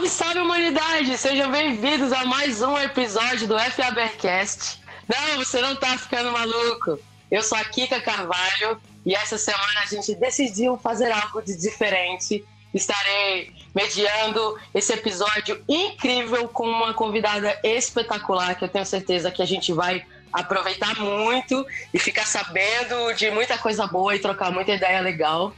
Salve, 0.00 0.08
salve 0.08 0.38
humanidade! 0.38 1.18
Sejam 1.18 1.50
bem-vindos 1.50 2.12
a 2.12 2.24
mais 2.24 2.62
um 2.62 2.78
episódio 2.78 3.46
do 3.46 3.58
FABcast. 3.58 4.80
Não, 5.06 5.36
você 5.36 5.60
não 5.60 5.76
tá 5.76 5.98
ficando 5.98 6.32
maluco. 6.32 6.98
Eu 7.30 7.42
sou 7.42 7.58
a 7.58 7.64
Kika 7.64 8.00
Carvalho 8.00 8.80
e 9.04 9.14
essa 9.14 9.36
semana 9.36 9.80
a 9.82 9.86
gente 9.86 10.14
decidiu 10.14 10.78
fazer 10.78 11.10
algo 11.10 11.42
de 11.42 11.56
diferente. 11.56 12.44
Estarei 12.72 13.52
mediando 13.74 14.58
esse 14.74 14.92
episódio 14.92 15.62
incrível 15.68 16.48
com 16.48 16.66
uma 16.66 16.94
convidada 16.94 17.58
espetacular 17.62 18.54
que 18.54 18.64
eu 18.64 18.68
tenho 18.68 18.86
certeza 18.86 19.30
que 19.30 19.42
a 19.42 19.46
gente 19.46 19.72
vai 19.72 20.04
aproveitar 20.32 20.98
muito 20.98 21.66
e 21.92 21.98
ficar 21.98 22.26
sabendo 22.26 23.12
de 23.14 23.30
muita 23.30 23.58
coisa 23.58 23.86
boa 23.86 24.14
e 24.14 24.18
trocar 24.18 24.50
muita 24.50 24.72
ideia 24.72 25.00
legal. 25.00 25.52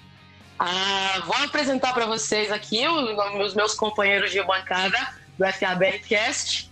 Ah, 0.64 1.20
vou 1.26 1.34
apresentar 1.44 1.92
para 1.92 2.06
vocês 2.06 2.52
aqui 2.52 2.86
os 2.86 3.52
meus 3.52 3.74
companheiros 3.74 4.30
de 4.30 4.40
bancada 4.44 4.96
do 5.36 5.44
FABcast. 5.44 6.70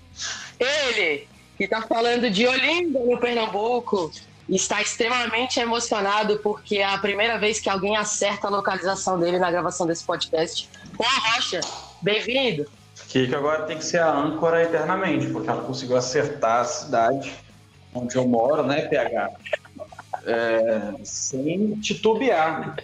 Ele, 0.61 1.27
que 1.57 1.65
está 1.65 1.83
falando 1.83 2.31
de 2.31 2.47
Olinda, 2.47 3.01
no 3.01 3.19
Pernambuco, 3.19 4.13
está 4.49 4.81
extremamente 4.81 5.59
emocionado 5.59 6.39
porque 6.39 6.77
é 6.79 6.85
a 6.85 6.99
primeira 6.99 7.37
vez 7.37 7.59
que 7.59 7.69
alguém 7.69 7.97
acerta 7.97 8.47
a 8.47 8.51
localização 8.51 9.19
dele 9.19 9.41
na 9.41 9.51
gravação 9.51 9.89
desse 9.89 10.05
podcast. 10.05 10.71
Juan 10.97 11.35
Rocha, 11.35 11.61
bem-vindo. 12.01 12.71
Que 13.09 13.35
agora 13.35 13.65
tem 13.65 13.77
que 13.77 13.85
ser 13.85 13.99
a 13.99 14.17
âncora 14.17 14.63
eternamente, 14.63 15.27
porque 15.27 15.51
ela 15.51 15.65
conseguiu 15.65 15.97
acertar 15.97 16.61
a 16.61 16.65
cidade 16.65 17.35
onde 17.93 18.15
eu 18.15 18.25
moro, 18.25 18.63
né, 18.63 18.83
PH? 18.83 19.31
É, 20.27 20.93
sem 21.03 21.73
titubear. 21.81 22.77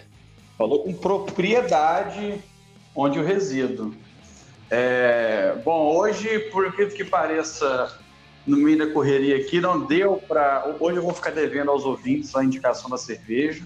Falou 0.57 0.83
com 0.83 0.93
propriedade 0.93 2.41
onde 2.95 3.19
eu 3.19 3.23
resido. 3.23 3.95
É, 4.69 5.55
bom, 5.63 5.95
hoje, 5.95 6.39
por 6.51 6.75
que 6.75 6.87
que 6.87 7.05
pareça, 7.05 7.97
no 8.45 8.57
meio 8.57 8.77
da 8.77 8.87
correria 8.87 9.37
aqui, 9.37 9.61
não 9.61 9.85
deu 9.85 10.21
para. 10.27 10.75
Hoje 10.79 10.97
eu 10.97 11.03
vou 11.03 11.13
ficar 11.13 11.31
devendo 11.31 11.69
aos 11.69 11.85
ouvintes 11.85 12.35
a 12.35 12.43
indicação 12.43 12.89
da 12.89 12.97
cerveja. 12.97 13.63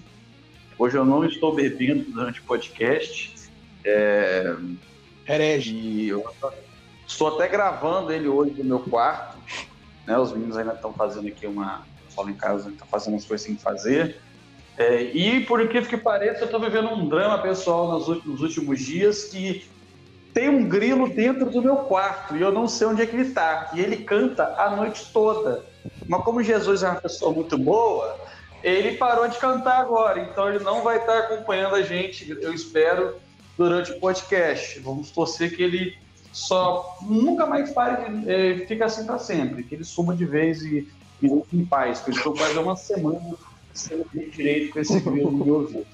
Hoje 0.78 0.96
eu 0.96 1.04
não 1.04 1.24
estou 1.24 1.54
bebendo 1.54 2.10
durante 2.10 2.40
o 2.40 2.44
podcast. 2.44 3.34
É, 3.84 4.54
Herege. 5.26 6.08
Eu 6.08 6.24
estou 7.06 7.28
até 7.28 7.48
gravando 7.48 8.12
ele 8.12 8.28
hoje 8.28 8.54
no 8.58 8.64
meu 8.64 8.80
quarto. 8.80 9.38
Né, 10.06 10.18
os 10.18 10.32
meninos 10.32 10.56
ainda 10.56 10.74
estão 10.74 10.92
fazendo 10.92 11.28
aqui 11.28 11.46
uma. 11.46 11.86
Só 12.10 12.28
em 12.28 12.34
casa, 12.34 12.68
estão 12.68 12.86
fazendo 12.86 13.16
as 13.16 13.24
coisas 13.24 13.46
sem 13.46 13.56
fazer. 13.56 14.20
É, 14.76 15.02
e 15.02 15.44
por 15.44 15.60
incrível 15.60 15.88
que 15.88 15.96
pareça, 15.96 16.40
eu 16.40 16.44
estou 16.46 16.60
vivendo 16.60 16.88
um 16.88 17.08
drama 17.08 17.38
pessoal 17.38 17.92
nos 17.92 18.08
últimos, 18.08 18.40
nos 18.40 18.42
últimos 18.42 18.80
dias 18.80 19.24
que 19.24 19.64
tem 20.32 20.48
um 20.48 20.66
grilo 20.66 21.08
dentro 21.08 21.50
do 21.50 21.60
meu 21.60 21.76
quarto 21.76 22.36
e 22.36 22.40
eu 22.40 22.50
não 22.50 22.66
sei 22.66 22.86
onde 22.86 23.02
é 23.02 23.06
que 23.06 23.14
ele 23.14 23.28
está. 23.28 23.70
E 23.74 23.80
ele 23.80 23.98
canta 23.98 24.54
a 24.56 24.74
noite 24.74 25.10
toda. 25.12 25.62
Mas 26.08 26.22
como 26.24 26.42
Jesus 26.42 26.82
é 26.82 26.88
uma 26.88 27.00
pessoa 27.00 27.32
muito 27.32 27.58
boa, 27.58 28.18
ele 28.62 28.96
parou 28.96 29.28
de 29.28 29.36
cantar 29.38 29.80
agora, 29.80 30.20
então 30.20 30.48
ele 30.48 30.62
não 30.64 30.82
vai 30.82 30.98
estar 30.98 31.18
acompanhando 31.18 31.74
a 31.74 31.82
gente, 31.82 32.30
eu 32.40 32.54
espero, 32.54 33.16
durante 33.58 33.92
o 33.92 34.00
podcast. 34.00 34.78
Vamos 34.80 35.10
torcer 35.10 35.54
que 35.54 35.62
ele 35.62 35.98
só 36.32 36.98
nunca 37.02 37.44
mais 37.44 37.70
pare 37.72 38.10
de 38.10 38.30
é, 38.30 38.66
fica 38.66 38.86
assim 38.86 39.04
para 39.04 39.18
sempre, 39.18 39.62
que 39.64 39.74
ele 39.74 39.84
suma 39.84 40.16
de 40.16 40.24
vez 40.24 40.62
e, 40.62 40.88
e 41.20 41.42
em 41.52 41.64
paz, 41.64 41.98
porque 41.98 42.12
eu 42.12 42.16
estou 42.16 42.34
quase 42.34 42.58
uma 42.58 42.76
semana 42.76 43.36
sem 43.74 44.04
direito 44.30 44.72
com 44.72 44.80
esse 44.80 45.00
grilo 45.00 45.30
no 45.30 45.44
meu 45.44 45.54
ouvido. 45.54 45.86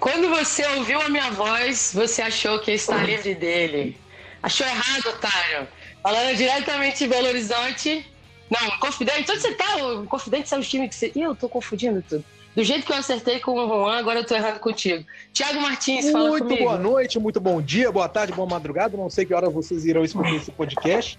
Quando 0.00 0.28
você 0.28 0.66
ouviu 0.76 1.00
a 1.00 1.08
minha 1.08 1.30
voz, 1.30 1.92
você 1.94 2.22
achou 2.22 2.58
que 2.60 2.70
está 2.72 2.96
livre 2.98 3.34
dele. 3.34 3.96
Achou 4.42 4.66
errado, 4.66 5.06
otário. 5.08 5.68
Falando 6.02 6.36
diretamente 6.36 6.98
de 7.00 7.08
Belo 7.08 7.28
Horizonte. 7.28 8.06
Não, 8.48 8.78
Confidente, 8.78 9.30
onde 9.30 9.40
você 9.40 9.54
tá? 9.54 9.76
O 9.76 10.06
Confidente 10.06 10.54
é 10.54 10.58
o 10.58 10.62
time 10.62 10.88
que 10.88 10.94
você. 10.94 11.12
Ih, 11.14 11.22
eu 11.22 11.34
tô 11.34 11.48
confundindo 11.48 12.02
tudo. 12.08 12.24
Do 12.54 12.64
jeito 12.64 12.86
que 12.86 12.92
eu 12.92 12.96
acertei 12.96 13.38
com 13.40 13.52
o 13.52 13.68
Juan, 13.68 13.98
agora 13.98 14.20
eu 14.20 14.26
tô 14.26 14.34
errando 14.34 14.58
contigo. 14.58 15.04
Tiago 15.32 15.60
Martins, 15.60 16.10
fala 16.10 16.30
muito 16.30 16.44
comigo. 16.44 16.64
Muito 16.64 16.78
boa 16.78 16.78
noite, 16.78 17.18
muito 17.18 17.40
bom 17.40 17.60
dia, 17.60 17.92
boa 17.92 18.08
tarde, 18.08 18.32
boa 18.32 18.48
madrugada. 18.48 18.96
Não 18.96 19.10
sei 19.10 19.24
que 19.24 19.34
hora 19.34 19.50
vocês 19.50 19.84
irão 19.84 20.02
escutar 20.02 20.34
esse 20.34 20.50
podcast. 20.50 21.18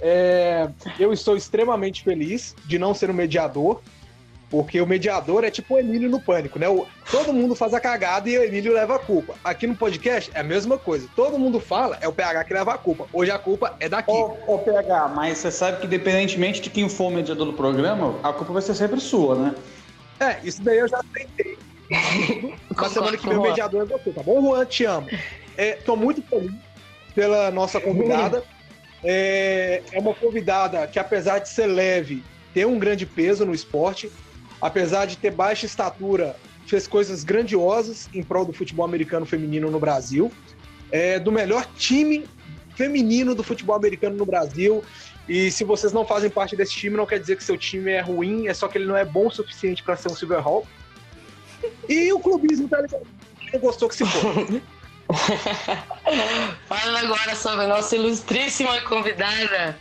É, 0.00 0.68
eu 0.98 1.12
estou 1.12 1.36
extremamente 1.36 2.04
feliz 2.04 2.54
de 2.66 2.78
não 2.78 2.92
ser 2.92 3.10
o 3.10 3.14
mediador, 3.14 3.80
porque 4.50 4.80
o 4.80 4.86
mediador 4.86 5.44
é 5.44 5.50
tipo 5.50 5.74
o 5.74 5.78
Emílio 5.78 6.08
no 6.08 6.20
pânico, 6.20 6.58
né? 6.58 6.68
O, 6.68 6.86
todo 7.10 7.32
mundo 7.32 7.54
faz 7.54 7.74
a 7.74 7.80
cagada 7.80 8.28
e 8.28 8.38
o 8.38 8.44
Emílio 8.44 8.72
leva 8.72 8.96
a 8.96 8.98
culpa. 8.98 9.34
Aqui 9.42 9.66
no 9.66 9.74
podcast 9.74 10.30
é 10.34 10.40
a 10.40 10.44
mesma 10.44 10.78
coisa. 10.78 11.08
Todo 11.16 11.38
mundo 11.38 11.58
fala, 11.58 11.98
é 12.00 12.06
o 12.06 12.12
PH 12.12 12.44
que 12.44 12.54
leva 12.54 12.74
a 12.74 12.78
culpa. 12.78 13.06
Hoje 13.12 13.30
a 13.30 13.38
culpa 13.38 13.74
é 13.80 13.88
daqui. 13.88 14.10
Ô, 14.10 14.36
ô 14.46 14.58
PH, 14.58 15.08
mas 15.08 15.38
você 15.38 15.50
sabe 15.50 15.80
que 15.80 15.86
independentemente 15.86 16.60
de 16.60 16.70
quem 16.70 16.88
for 16.88 17.06
o 17.06 17.10
mediador 17.10 17.46
do 17.46 17.52
programa, 17.52 18.18
a 18.22 18.32
culpa 18.32 18.52
vai 18.52 18.62
ser 18.62 18.74
sempre 18.74 19.00
sua, 19.00 19.34
né? 19.34 19.54
É, 20.20 20.38
isso 20.44 20.62
daí 20.62 20.78
eu 20.78 20.88
já 20.88 21.00
tentei. 21.12 21.58
Na 22.76 22.88
semana 22.88 23.16
que 23.16 23.28
vem 23.28 23.36
o 23.36 23.42
mediador 23.42 23.82
é 23.82 23.86
você, 23.86 24.10
tá 24.10 24.22
bom, 24.22 24.40
Juan? 24.40 24.64
Te 24.64 24.84
amo. 24.84 25.08
É, 25.56 25.72
tô 25.72 25.96
muito 25.96 26.22
feliz 26.22 26.52
pela 27.14 27.50
nossa 27.50 27.80
convidada. 27.80 28.44
É, 29.02 29.82
é 29.92 29.98
uma 29.98 30.14
convidada 30.14 30.86
que, 30.86 30.98
apesar 30.98 31.38
de 31.38 31.48
ser 31.48 31.66
leve, 31.66 32.24
tem 32.52 32.64
um 32.64 32.78
grande 32.78 33.06
peso 33.06 33.44
no 33.44 33.54
esporte 33.54 34.10
apesar 34.66 35.06
de 35.06 35.16
ter 35.16 35.30
baixa 35.30 35.64
estatura, 35.64 36.36
fez 36.66 36.88
coisas 36.88 37.22
grandiosas 37.22 38.08
em 38.12 38.22
prol 38.22 38.44
do 38.44 38.52
futebol 38.52 38.84
americano 38.84 39.24
feminino 39.24 39.70
no 39.70 39.78
Brasil. 39.78 40.32
É 40.90 41.18
do 41.18 41.30
melhor 41.30 41.66
time 41.76 42.26
feminino 42.74 43.34
do 43.34 43.44
futebol 43.44 43.76
americano 43.76 44.16
no 44.16 44.26
Brasil. 44.26 44.84
E 45.28 45.50
se 45.50 45.64
vocês 45.64 45.92
não 45.92 46.04
fazem 46.04 46.30
parte 46.30 46.56
desse 46.56 46.72
time, 46.72 46.96
não 46.96 47.06
quer 47.06 47.20
dizer 47.20 47.36
que 47.36 47.44
seu 47.44 47.56
time 47.56 47.92
é 47.92 48.00
ruim, 48.00 48.48
é 48.48 48.54
só 48.54 48.66
que 48.68 48.78
ele 48.78 48.86
não 48.86 48.96
é 48.96 49.04
bom 49.04 49.28
o 49.28 49.30
suficiente 49.30 49.82
para 49.82 49.96
ser 49.96 50.10
um 50.10 50.14
Silver 50.14 50.40
Hall. 50.40 50.66
E 51.88 52.12
o 52.12 52.18
clubismo 52.18 52.68
tá 52.68 52.80
ligado. 52.80 53.06
Não 53.52 53.60
gostou 53.60 53.88
que 53.88 53.94
se 53.94 54.04
for. 54.04 54.60
Falando 56.66 56.96
agora 56.96 57.36
sobre 57.36 57.64
a 57.64 57.68
nossa 57.68 57.94
ilustríssima 57.94 58.80
convidada, 58.82 59.78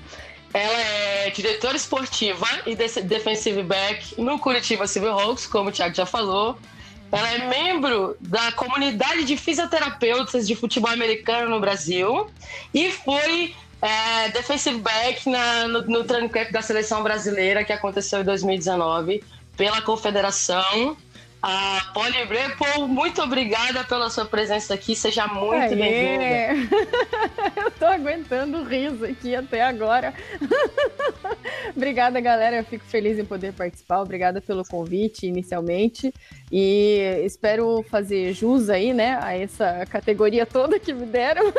ela 0.54 0.80
é 0.80 1.30
diretora 1.32 1.76
esportiva 1.76 2.48
e 2.66 2.76
defensive 2.76 3.62
back 3.64 4.20
no 4.20 4.40
Curitiba 4.40 4.88
Silverhawks, 4.88 5.46
como 5.48 5.70
o 5.70 5.72
Thiago 5.72 5.96
já 5.96 6.06
falou. 6.06 6.58
Ela 7.12 7.32
é 7.34 7.48
membro 7.48 8.18
da 8.20 8.52
comunidade 8.54 9.24
de 9.26 9.38
fisioterapeutas 9.38 10.48
de 10.48 10.56
futebol 10.56 10.92
americano 10.92 11.50
no 11.50 11.60
Brasil 11.60 12.28
e 12.74 12.92
foi 12.92 13.54
é, 13.82 14.30
defensive 14.30 14.80
back 14.80 15.30
na, 15.30 15.68
no, 15.68 15.82
no 15.84 16.04
training 16.04 16.30
camp 16.30 16.52
da 16.52 16.62
seleção 16.62 17.04
brasileira 17.04 17.64
que 17.64 17.72
aconteceu 17.72 18.22
em 18.22 18.24
2019 18.24 19.24
pela 19.56 19.82
Confederação 19.82 20.98
a 21.48 21.92
Polly 21.94 22.26
Brepol, 22.26 22.88
muito 22.88 23.22
obrigada 23.22 23.84
pela 23.84 24.10
sua 24.10 24.26
presença 24.26 24.74
aqui. 24.74 24.96
Seja 24.96 25.28
muito 25.28 25.76
bem-vinda. 25.76 26.76
Eu 27.56 27.70
tô 27.70 27.86
aguentando 27.86 28.58
o 28.58 28.64
riso 28.64 29.06
aqui 29.06 29.36
até 29.36 29.62
agora. 29.62 30.12
obrigada, 31.78 32.20
galera. 32.20 32.56
Eu 32.56 32.64
fico 32.64 32.84
feliz 32.86 33.20
em 33.20 33.26
poder 33.26 33.54
participar. 33.54 34.02
Obrigada 34.02 34.42
pelo 34.42 34.66
convite 34.66 35.28
inicialmente. 35.28 36.12
E 36.52 37.22
espero 37.24 37.86
fazer 37.92 38.34
jus 38.34 38.68
aí, 38.68 38.92
né, 38.92 39.20
a 39.22 39.38
essa 39.38 39.86
categoria 39.86 40.48
toda 40.48 40.80
que 40.80 40.94
me 40.94 41.06
deram. 41.06 41.44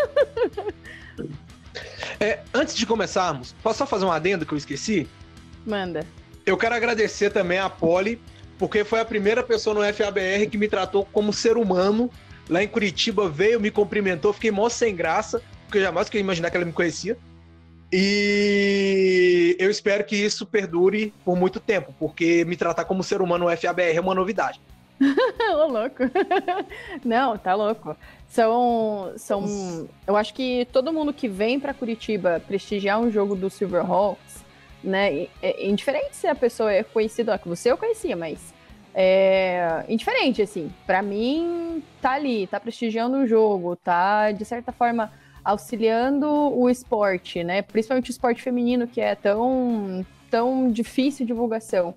É, 2.18 2.40
antes 2.54 2.74
de 2.74 2.86
começarmos, 2.86 3.54
posso 3.62 3.78
só 3.78 3.86
fazer 3.86 4.06
um 4.06 4.10
adendo 4.10 4.46
que 4.46 4.54
eu 4.54 4.56
esqueci? 4.56 5.06
Manda. 5.66 6.00
Eu 6.46 6.56
quero 6.56 6.74
agradecer 6.74 7.28
também 7.28 7.58
a 7.58 7.68
Polly 7.68 8.18
porque 8.58 8.84
foi 8.84 9.00
a 9.00 9.04
primeira 9.04 9.42
pessoa 9.42 9.74
no 9.74 9.94
FABR 9.94 10.48
que 10.50 10.58
me 10.58 10.68
tratou 10.68 11.04
como 11.12 11.32
ser 11.32 11.56
humano. 11.56 12.10
Lá 12.48 12.62
em 12.62 12.68
Curitiba 12.68 13.28
veio, 13.28 13.60
me 13.60 13.70
cumprimentou, 13.70 14.32
fiquei 14.32 14.50
mó 14.50 14.68
sem 14.68 14.94
graça, 14.94 15.42
porque 15.64 15.78
eu 15.78 15.82
jamais 15.82 16.08
queria 16.08 16.22
imaginar 16.22 16.50
que 16.50 16.56
ela 16.56 16.66
me 16.66 16.72
conhecia. 16.72 17.18
E 17.92 19.56
eu 19.58 19.70
espero 19.70 20.04
que 20.04 20.16
isso 20.16 20.46
perdure 20.46 21.12
por 21.24 21.36
muito 21.36 21.60
tempo, 21.60 21.94
porque 21.98 22.44
me 22.44 22.56
tratar 22.56 22.84
como 22.84 23.02
ser 23.02 23.20
humano 23.20 23.48
no 23.48 23.56
FABR 23.56 23.96
é 23.96 24.00
uma 24.00 24.14
novidade. 24.14 24.60
Ô, 25.00 25.66
louco. 25.66 26.02
Não, 27.04 27.36
tá 27.36 27.54
louco. 27.54 27.96
São, 28.28 29.12
são. 29.16 29.88
Eu 30.06 30.16
acho 30.16 30.34
que 30.34 30.66
todo 30.72 30.92
mundo 30.92 31.12
que 31.12 31.28
vem 31.28 31.60
para 31.60 31.74
Curitiba 31.74 32.42
prestigiar 32.46 32.98
um 32.98 33.10
jogo 33.10 33.36
do 33.36 33.50
Silverhawks 33.50 34.25
né? 34.86 35.26
É, 35.42 35.66
indiferente 35.66 36.16
se 36.16 36.26
a 36.26 36.34
pessoa 36.34 36.72
é 36.72 36.82
conhecida, 36.82 37.38
que 37.38 37.48
você 37.48 37.70
eu 37.70 37.76
conhecia, 37.76 38.16
mas 38.16 38.54
é 38.94 39.84
indiferente, 39.88 40.40
assim. 40.40 40.72
Para 40.86 41.02
mim, 41.02 41.82
tá 42.00 42.12
ali, 42.12 42.46
tá 42.46 42.58
prestigiando 42.58 43.18
o 43.18 43.26
jogo, 43.26 43.76
tá, 43.76 44.32
de 44.32 44.44
certa 44.44 44.72
forma, 44.72 45.12
auxiliando 45.44 46.26
o 46.26 46.70
esporte, 46.70 47.44
né? 47.44 47.60
Principalmente 47.60 48.10
o 48.10 48.12
esporte 48.12 48.42
feminino, 48.42 48.86
que 48.86 49.00
é 49.00 49.14
tão, 49.14 50.04
tão 50.30 50.70
difícil 50.70 51.26
de 51.26 51.32
divulgação. 51.32 51.94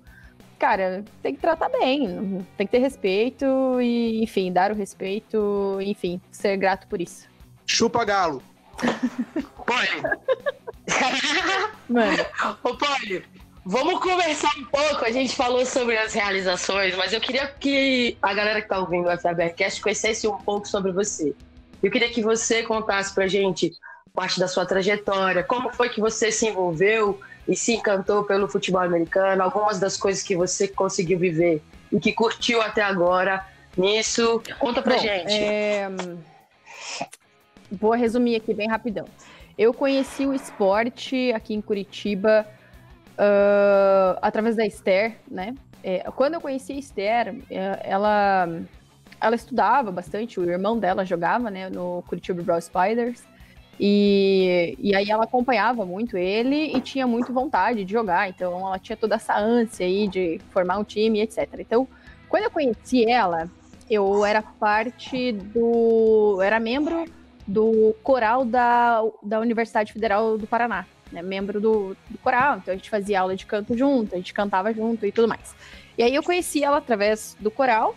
Cara, 0.58 1.02
tem 1.22 1.34
que 1.34 1.40
tratar 1.40 1.70
bem, 1.70 2.46
tem 2.58 2.66
que 2.66 2.70
ter 2.70 2.80
respeito 2.80 3.46
e, 3.80 4.22
enfim, 4.22 4.52
dar 4.52 4.70
o 4.70 4.74
respeito, 4.74 5.78
enfim, 5.80 6.20
ser 6.30 6.58
grato 6.58 6.86
por 6.86 7.00
isso. 7.00 7.26
Chupa 7.64 8.04
galo. 8.04 8.42
Poli. 9.64 10.02
Mano. 11.88 12.26
Ô, 12.62 12.76
Poli, 12.76 13.24
vamos 13.64 14.00
conversar 14.00 14.50
um 14.58 14.64
pouco. 14.64 15.04
A 15.04 15.10
gente 15.10 15.34
falou 15.34 15.64
sobre 15.66 15.96
as 15.96 16.12
realizações, 16.12 16.96
mas 16.96 17.12
eu 17.12 17.20
queria 17.20 17.46
que 17.46 18.16
a 18.22 18.32
galera 18.34 18.62
que 18.62 18.68
tá 18.68 18.78
ouvindo 18.78 19.08
o 19.08 19.18
FABRCast 19.18 19.80
conhecesse 19.80 20.28
um 20.28 20.36
pouco 20.38 20.68
sobre 20.68 20.92
você. 20.92 21.34
Eu 21.82 21.90
queria 21.90 22.10
que 22.10 22.22
você 22.22 22.62
contasse 22.62 23.14
pra 23.14 23.26
gente 23.26 23.72
parte 24.14 24.38
da 24.38 24.48
sua 24.48 24.66
trajetória, 24.66 25.42
como 25.42 25.72
foi 25.72 25.88
que 25.88 26.00
você 26.00 26.30
se 26.30 26.46
envolveu 26.46 27.20
e 27.48 27.56
se 27.56 27.74
encantou 27.74 28.24
pelo 28.24 28.48
futebol 28.48 28.82
americano, 28.82 29.42
algumas 29.42 29.78
das 29.78 29.96
coisas 29.96 30.22
que 30.22 30.36
você 30.36 30.68
conseguiu 30.68 31.18
viver 31.18 31.62
e 31.90 31.98
que 31.98 32.12
curtiu 32.12 32.60
até 32.60 32.82
agora 32.82 33.46
nisso. 33.76 34.42
Conta 34.58 34.82
pra 34.82 34.96
Bom, 34.96 35.02
gente. 35.02 35.32
É... 35.32 35.88
Vou 37.72 37.92
resumir 37.92 38.36
aqui 38.36 38.52
bem 38.52 38.68
rapidão. 38.68 39.06
Eu 39.60 39.74
conheci 39.74 40.24
o 40.24 40.32
esporte 40.32 41.30
aqui 41.34 41.52
em 41.52 41.60
Curitiba 41.60 42.46
uh, 43.10 44.18
através 44.22 44.56
da 44.56 44.64
Esther, 44.64 45.18
né? 45.30 45.54
É, 45.84 46.10
quando 46.12 46.32
eu 46.32 46.40
conheci 46.40 46.72
a 46.72 46.76
Esther, 46.76 47.36
é, 47.50 47.78
ela, 47.84 48.48
ela 49.20 49.36
estudava 49.36 49.92
bastante, 49.92 50.40
o 50.40 50.50
irmão 50.50 50.78
dela 50.78 51.04
jogava 51.04 51.50
né, 51.50 51.68
no 51.68 52.02
Curitiba 52.08 52.42
Brawl 52.42 52.58
Spiders. 52.62 53.22
E, 53.78 54.78
e 54.78 54.94
aí 54.94 55.10
ela 55.10 55.24
acompanhava 55.24 55.84
muito 55.84 56.16
ele 56.16 56.74
e 56.74 56.80
tinha 56.80 57.06
muito 57.06 57.30
vontade 57.30 57.84
de 57.84 57.92
jogar. 57.92 58.30
Então 58.30 58.66
ela 58.66 58.78
tinha 58.78 58.96
toda 58.96 59.16
essa 59.16 59.38
ânsia 59.38 59.84
aí 59.84 60.08
de 60.08 60.40
formar 60.52 60.78
um 60.78 60.84
time, 60.84 61.20
etc. 61.20 61.46
Então, 61.58 61.86
quando 62.30 62.44
eu 62.44 62.50
conheci 62.50 63.04
ela, 63.04 63.46
eu 63.90 64.24
era 64.24 64.40
parte 64.40 65.32
do. 65.32 66.40
era 66.40 66.58
membro 66.58 67.04
do 67.50 67.94
coral 68.02 68.44
da, 68.44 69.02
da 69.22 69.40
Universidade 69.40 69.92
Federal 69.92 70.38
do 70.38 70.46
Paraná, 70.46 70.86
né? 71.10 71.20
Membro 71.20 71.60
do, 71.60 71.96
do 72.08 72.18
coral. 72.18 72.58
Então 72.58 72.72
a 72.72 72.76
gente 72.76 72.88
fazia 72.88 73.20
aula 73.20 73.34
de 73.34 73.44
canto 73.44 73.76
junto, 73.76 74.14
a 74.14 74.18
gente 74.18 74.32
cantava 74.32 74.72
junto 74.72 75.04
e 75.04 75.10
tudo 75.10 75.26
mais. 75.26 75.54
E 75.98 76.02
aí 76.02 76.14
eu 76.14 76.22
conheci 76.22 76.62
ela 76.62 76.76
através 76.76 77.36
do 77.40 77.50
coral 77.50 77.96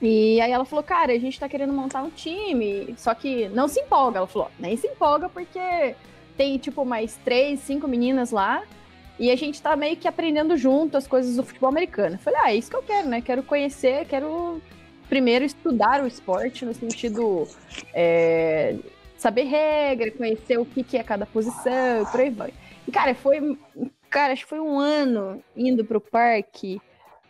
e 0.00 0.40
aí 0.40 0.50
ela 0.50 0.64
falou, 0.64 0.82
cara, 0.82 1.12
a 1.12 1.18
gente 1.18 1.38
tá 1.38 1.48
querendo 1.48 1.72
montar 1.72 2.02
um 2.02 2.10
time, 2.10 2.94
só 2.96 3.14
que 3.14 3.48
não 3.48 3.68
se 3.68 3.80
empolga. 3.80 4.18
Ela 4.18 4.26
falou, 4.26 4.50
nem 4.58 4.76
se 4.76 4.86
empolga 4.86 5.28
porque 5.28 5.94
tem, 6.36 6.56
tipo, 6.56 6.84
mais 6.84 7.16
três, 7.24 7.60
cinco 7.60 7.86
meninas 7.86 8.30
lá 8.30 8.62
e 9.18 9.30
a 9.30 9.36
gente 9.36 9.60
tá 9.60 9.76
meio 9.76 9.96
que 9.96 10.08
aprendendo 10.08 10.56
junto 10.56 10.96
as 10.96 11.06
coisas 11.06 11.36
do 11.36 11.42
futebol 11.42 11.68
americano. 11.68 12.14
Eu 12.14 12.20
falei, 12.20 12.40
ah, 12.42 12.52
é 12.52 12.56
isso 12.56 12.70
que 12.70 12.76
eu 12.76 12.82
quero, 12.82 13.08
né? 13.08 13.20
Quero 13.20 13.42
conhecer, 13.42 14.06
quero 14.06 14.62
primeiro 15.08 15.44
estudar 15.44 16.02
o 16.02 16.06
esporte 16.06 16.64
no 16.64 16.74
sentido 16.74 17.48
é, 17.94 18.76
saber 19.16 19.44
regra, 19.44 20.10
conhecer 20.10 20.58
o 20.58 20.64
que, 20.64 20.82
que 20.82 20.96
é 20.96 21.02
cada 21.02 21.26
posição, 21.26 22.04
por 22.10 22.20
aí 22.20 22.30
vai. 22.30 22.52
E, 22.86 22.90
cara, 22.90 23.14
foi, 23.14 23.58
cara, 24.08 24.32
acho 24.32 24.44
que 24.44 24.48
foi 24.48 24.60
um 24.60 24.78
ano 24.78 25.42
indo 25.56 25.84
pro 25.84 26.00
parque 26.00 26.80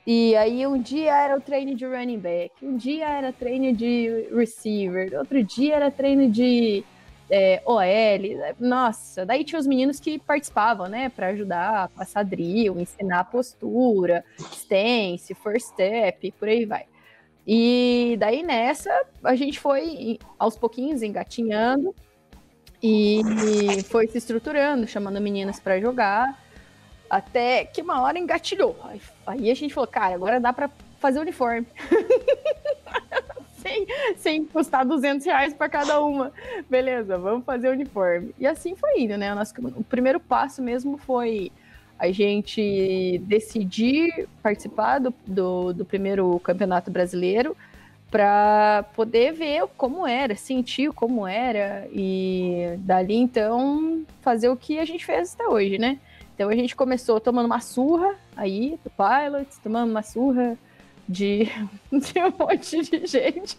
e 0.06 0.34
aí 0.36 0.66
um 0.66 0.80
dia 0.80 1.14
era 1.14 1.36
o 1.36 1.40
treino 1.40 1.74
de 1.74 1.84
running 1.84 2.18
back, 2.18 2.52
um 2.62 2.76
dia 2.76 3.06
era 3.06 3.30
treino 3.30 3.76
de 3.76 4.28
receiver, 4.34 5.12
outro 5.18 5.44
dia 5.44 5.76
era 5.76 5.90
treino 5.90 6.30
de 6.30 6.82
é, 7.30 7.60
OL. 7.64 8.54
Nossa, 8.58 9.26
daí 9.26 9.44
tinha 9.44 9.58
os 9.58 9.66
meninos 9.66 10.00
que 10.00 10.18
participavam, 10.18 10.88
né, 10.88 11.10
para 11.10 11.26
ajudar 11.28 11.84
a 11.84 11.88
passar 11.88 12.24
drill, 12.24 12.80
ensinar 12.80 13.24
postura, 13.24 14.24
stance, 14.52 15.34
first 15.34 15.68
step, 15.68 16.32
por 16.38 16.48
aí 16.48 16.64
vai. 16.64 16.86
E 17.50 18.18
daí 18.18 18.42
nessa 18.42 18.90
a 19.24 19.34
gente 19.34 19.58
foi 19.58 20.18
aos 20.38 20.54
pouquinhos 20.54 21.02
engatinhando 21.02 21.94
e 22.82 23.22
foi 23.88 24.06
se 24.06 24.18
estruturando, 24.18 24.86
chamando 24.86 25.18
meninas 25.18 25.58
para 25.58 25.80
jogar. 25.80 26.38
Até 27.08 27.64
que 27.64 27.80
uma 27.80 28.02
hora 28.02 28.18
engatilhou. 28.18 28.76
Aí 29.26 29.50
a 29.50 29.54
gente 29.54 29.72
falou, 29.72 29.88
cara, 29.88 30.14
agora 30.14 30.38
dá 30.38 30.52
para 30.52 30.70
fazer 31.00 31.20
uniforme. 31.20 31.66
sem, 33.62 33.86
sem 34.16 34.44
custar 34.44 34.84
200 34.84 35.24
reais 35.24 35.54
para 35.54 35.70
cada 35.70 36.02
uma. 36.02 36.30
Beleza, 36.68 37.16
vamos 37.16 37.46
fazer 37.46 37.70
uniforme. 37.70 38.34
E 38.38 38.46
assim 38.46 38.76
foi 38.76 39.00
indo, 39.00 39.16
né? 39.16 39.32
O, 39.32 39.34
nosso, 39.34 39.54
o 39.74 39.84
primeiro 39.84 40.20
passo 40.20 40.60
mesmo 40.60 40.98
foi 40.98 41.50
a 41.98 42.10
gente 42.12 43.18
decidir 43.24 44.28
participar 44.42 44.98
do, 45.00 45.12
do, 45.26 45.72
do 45.72 45.84
primeiro 45.84 46.38
campeonato 46.40 46.90
brasileiro 46.90 47.56
para 48.10 48.84
poder 48.94 49.32
ver 49.32 49.64
como 49.76 50.06
era, 50.06 50.34
sentir 50.34 50.92
como 50.92 51.26
era 51.26 51.86
e 51.92 52.74
dali 52.78 53.16
então 53.16 54.04
fazer 54.22 54.48
o 54.48 54.56
que 54.56 54.78
a 54.78 54.84
gente 54.84 55.04
fez 55.04 55.34
até 55.34 55.46
hoje, 55.46 55.78
né? 55.78 55.98
Então 56.34 56.48
a 56.48 56.54
gente 56.54 56.76
começou 56.76 57.20
tomando 57.20 57.46
uma 57.46 57.60
surra 57.60 58.14
aí 58.36 58.78
do 58.84 58.90
Pilot, 58.90 59.48
tomando 59.62 59.90
uma 59.90 60.02
surra 60.02 60.56
de, 61.08 61.48
de 61.90 62.20
um 62.20 62.32
monte 62.38 62.82
de 62.82 63.06
gente. 63.06 63.56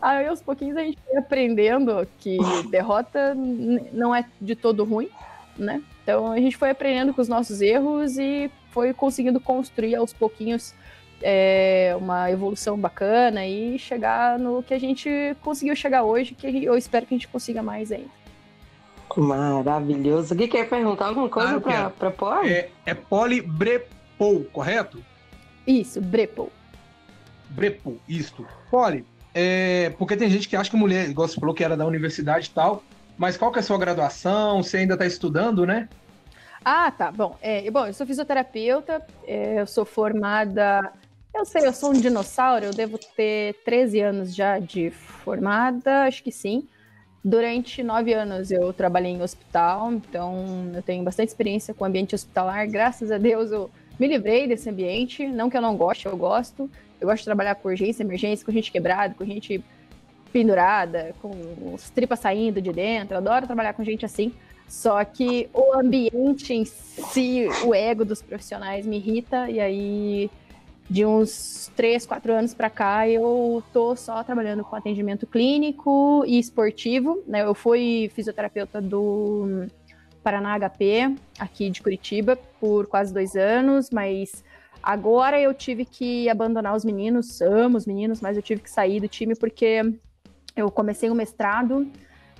Aí 0.00 0.26
aos 0.26 0.40
pouquinhos 0.40 0.76
a 0.76 0.82
gente 0.82 0.98
foi 1.04 1.18
aprendendo 1.18 2.06
que 2.18 2.38
derrota 2.70 3.34
não 3.92 4.14
é 4.14 4.24
de 4.40 4.56
todo 4.56 4.84
ruim, 4.84 5.10
né? 5.56 5.82
Então 6.02 6.32
a 6.32 6.38
gente 6.38 6.56
foi 6.56 6.70
aprendendo 6.70 7.14
com 7.14 7.20
os 7.20 7.28
nossos 7.28 7.60
erros 7.60 8.18
e 8.18 8.50
foi 8.70 8.92
conseguindo 8.92 9.38
construir 9.40 9.94
aos 9.94 10.12
pouquinhos 10.12 10.74
é, 11.22 11.94
uma 11.98 12.30
evolução 12.30 12.76
bacana 12.76 13.46
e 13.46 13.78
chegar 13.78 14.38
no 14.38 14.62
que 14.62 14.74
a 14.74 14.78
gente 14.78 15.08
conseguiu 15.40 15.76
chegar 15.76 16.02
hoje, 16.02 16.34
que 16.34 16.64
eu 16.64 16.76
espero 16.76 17.06
que 17.06 17.14
a 17.14 17.16
gente 17.16 17.28
consiga 17.28 17.62
mais 17.62 17.92
ainda. 17.92 18.10
Maravilhoso. 19.16 20.34
O 20.34 20.36
que 20.36 20.48
quer 20.48 20.68
perguntar 20.68 21.08
alguma 21.08 21.28
coisa 21.28 21.62
ah, 21.64 21.90
para 21.90 22.10
Poli? 22.10 22.50
É, 22.50 22.70
é 22.86 22.94
Poli 22.94 23.40
Brepou, 23.42 24.44
correto? 24.52 25.04
Isso, 25.66 26.00
Brepou. 26.00 26.50
Brepou, 27.50 27.98
isto. 28.08 28.46
Poli, 28.70 29.04
é, 29.34 29.92
porque 29.98 30.16
tem 30.16 30.30
gente 30.30 30.48
que 30.48 30.56
acha 30.56 30.70
que 30.70 30.76
mulher, 30.76 31.08
igual 31.08 31.28
você 31.28 31.38
falou 31.38 31.54
que 31.54 31.62
era 31.62 31.76
da 31.76 31.86
universidade 31.86 32.48
e 32.48 32.50
tal, 32.50 32.82
mas 33.22 33.36
qual 33.36 33.52
que 33.52 33.58
é 33.58 33.60
a 33.60 33.62
sua 33.62 33.78
graduação? 33.78 34.64
Você 34.64 34.78
ainda 34.78 34.94
está 34.94 35.06
estudando, 35.06 35.64
né? 35.64 35.88
Ah, 36.64 36.90
tá. 36.90 37.12
Bom, 37.12 37.36
é, 37.40 37.70
bom, 37.70 37.86
eu 37.86 37.94
sou 37.94 38.04
fisioterapeuta, 38.04 39.00
é, 39.24 39.60
eu 39.60 39.66
sou 39.68 39.84
formada. 39.84 40.92
Eu 41.32 41.44
sei, 41.44 41.64
eu 41.64 41.72
sou 41.72 41.90
um 41.90 41.92
dinossauro, 41.92 42.64
eu 42.64 42.74
devo 42.74 42.98
ter 42.98 43.54
13 43.64 44.00
anos 44.00 44.34
já 44.34 44.58
de 44.58 44.90
formada, 44.90 46.02
acho 46.02 46.20
que 46.24 46.32
sim. 46.32 46.66
Durante 47.24 47.80
nove 47.84 48.12
anos 48.12 48.50
eu 48.50 48.72
trabalhei 48.72 49.12
em 49.12 49.22
hospital, 49.22 49.92
então 49.92 50.72
eu 50.74 50.82
tenho 50.82 51.04
bastante 51.04 51.28
experiência 51.28 51.72
com 51.72 51.84
ambiente 51.84 52.16
hospitalar. 52.16 52.68
Graças 52.68 53.12
a 53.12 53.18
Deus 53.18 53.52
eu 53.52 53.70
me 54.00 54.08
livrei 54.08 54.48
desse 54.48 54.68
ambiente. 54.68 55.28
Não 55.28 55.48
que 55.48 55.56
eu 55.56 55.62
não 55.62 55.76
goste, 55.76 56.06
eu 56.06 56.16
gosto. 56.16 56.68
Eu 57.00 57.06
gosto 57.06 57.20
de 57.20 57.26
trabalhar 57.26 57.54
com 57.54 57.68
urgência, 57.68 58.02
emergência, 58.02 58.44
com 58.44 58.50
gente 58.50 58.72
quebrada, 58.72 59.14
com 59.14 59.24
gente 59.24 59.62
pendurada, 60.32 61.14
com 61.20 61.30
os 61.74 61.90
tripas 61.90 62.20
saindo 62.20 62.60
de 62.60 62.72
dentro. 62.72 63.14
Eu 63.14 63.18
adoro 63.18 63.46
trabalhar 63.46 63.74
com 63.74 63.84
gente 63.84 64.04
assim. 64.04 64.32
Só 64.68 65.04
que 65.04 65.50
o 65.52 65.78
ambiente 65.78 66.54
em 66.54 66.64
si, 66.64 67.46
o 67.64 67.74
ego 67.74 68.04
dos 68.06 68.22
profissionais 68.22 68.86
me 68.86 68.96
irrita, 68.96 69.50
e 69.50 69.60
aí 69.60 70.30
de 70.88 71.06
uns 71.06 71.70
três, 71.76 72.04
quatro 72.06 72.32
anos 72.32 72.54
para 72.54 72.68
cá, 72.68 73.08
eu 73.08 73.62
tô 73.72 73.94
só 73.96 74.22
trabalhando 74.22 74.64
com 74.64 74.76
atendimento 74.76 75.26
clínico 75.26 76.24
e 76.26 76.38
esportivo, 76.38 77.22
né? 77.26 77.42
Eu 77.42 77.54
fui 77.54 78.10
fisioterapeuta 78.14 78.80
do 78.80 79.66
Paraná 80.22 80.58
HP, 80.58 81.14
aqui 81.38 81.70
de 81.70 81.82
Curitiba, 81.82 82.36
por 82.60 82.86
quase 82.86 83.12
dois 83.12 83.36
anos, 83.36 83.90
mas 83.90 84.44
agora 84.82 85.40
eu 85.40 85.54
tive 85.54 85.84
que 85.84 86.28
abandonar 86.28 86.74
os 86.74 86.84
meninos, 86.84 87.40
amo 87.40 87.78
os 87.78 87.86
meninos, 87.86 88.20
mas 88.20 88.36
eu 88.36 88.42
tive 88.42 88.60
que 88.60 88.70
sair 88.70 89.00
do 89.00 89.08
time 89.08 89.34
porque 89.34 89.82
eu 90.56 90.70
comecei 90.70 91.10
o 91.10 91.14
mestrado 91.14 91.90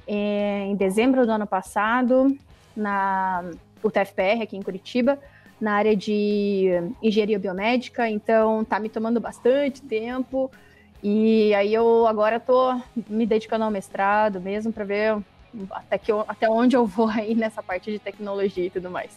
é, 0.06 0.64
em 0.66 0.76
dezembro 0.76 1.24
do 1.24 1.32
ano 1.32 1.46
passado, 1.46 2.36
na 2.76 3.44
UTFPR, 3.82 4.42
aqui 4.42 4.56
em 4.56 4.62
Curitiba, 4.62 5.18
na 5.60 5.74
área 5.74 5.96
de 5.96 6.70
engenharia 7.02 7.38
biomédica, 7.38 8.08
então 8.08 8.64
tá 8.64 8.78
me 8.80 8.88
tomando 8.88 9.20
bastante 9.20 9.82
tempo. 9.82 10.50
E 11.02 11.54
aí 11.54 11.74
eu 11.74 12.06
agora 12.06 12.38
tô 12.38 12.80
me 13.08 13.26
dedicando 13.26 13.64
ao 13.64 13.70
mestrado 13.70 14.40
mesmo 14.40 14.72
para 14.72 14.84
ver 14.84 15.18
até, 15.70 15.98
que 15.98 16.10
eu, 16.10 16.24
até 16.26 16.48
onde 16.48 16.76
eu 16.76 16.86
vou 16.86 17.08
aí 17.08 17.34
nessa 17.34 17.62
parte 17.62 17.90
de 17.90 17.98
tecnologia 17.98 18.66
e 18.66 18.70
tudo 18.70 18.90
mais. 18.90 19.10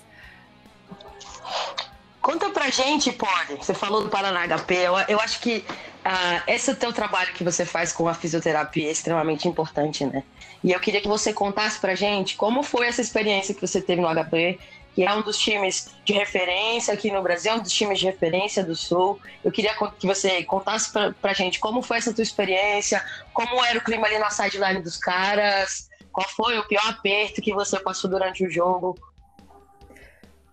Conta 2.26 2.50
pra 2.50 2.72
gente, 2.72 3.12
Poli. 3.12 3.56
Você 3.60 3.76
falou 3.76 4.02
do 4.02 4.10
Paraná 4.10 4.48
HP. 4.48 4.74
Eu, 4.74 4.98
eu 5.08 5.20
acho 5.20 5.40
que 5.40 5.58
uh, 5.60 6.42
esse 6.48 6.74
teu 6.74 6.92
trabalho 6.92 7.32
que 7.36 7.44
você 7.44 7.64
faz 7.64 7.94
com 7.94 8.08
a 8.08 8.16
fisioterapia 8.16 8.88
é 8.88 8.92
extremamente 8.92 9.48
importante, 9.48 10.04
né? 10.04 10.24
E 10.64 10.72
eu 10.72 10.80
queria 10.80 11.00
que 11.00 11.08
você 11.08 11.32
contasse 11.32 11.80
pra 11.80 11.94
gente 11.94 12.36
como 12.36 12.64
foi 12.64 12.88
essa 12.88 13.00
experiência 13.00 13.54
que 13.54 13.62
você 13.62 13.80
teve 13.80 14.02
no 14.02 14.08
HP 14.08 14.58
que 14.96 15.04
é 15.04 15.14
um 15.14 15.22
dos 15.22 15.38
times 15.38 15.94
de 16.04 16.14
referência 16.14 16.92
aqui 16.96 17.12
no 17.12 17.22
Brasil, 17.22 17.54
um 17.54 17.60
dos 17.60 17.72
times 17.72 18.00
de 18.00 18.06
referência 18.06 18.64
do 18.64 18.76
Sul. 18.76 19.20
Eu 19.44 19.52
queria 19.52 19.76
que 20.00 20.08
você 20.08 20.44
contasse 20.46 20.92
pra, 20.92 21.12
pra 21.12 21.32
gente 21.34 21.60
como 21.60 21.84
foi 21.84 21.98
essa 21.98 22.12
tua 22.12 22.24
experiência, 22.24 23.06
como 23.34 23.64
era 23.64 23.78
o 23.78 23.84
clima 23.84 24.08
ali 24.08 24.18
na 24.18 24.32
sideline 24.32 24.82
dos 24.82 24.98
caras, 24.98 25.92
Qual 26.12 26.28
foi 26.30 26.58
o 26.58 26.64
pior 26.64 26.88
aperto 26.88 27.40
que 27.40 27.54
você 27.54 27.80
passou 27.80 28.10
durante 28.10 28.44
o 28.44 28.50
jogo? 28.50 28.98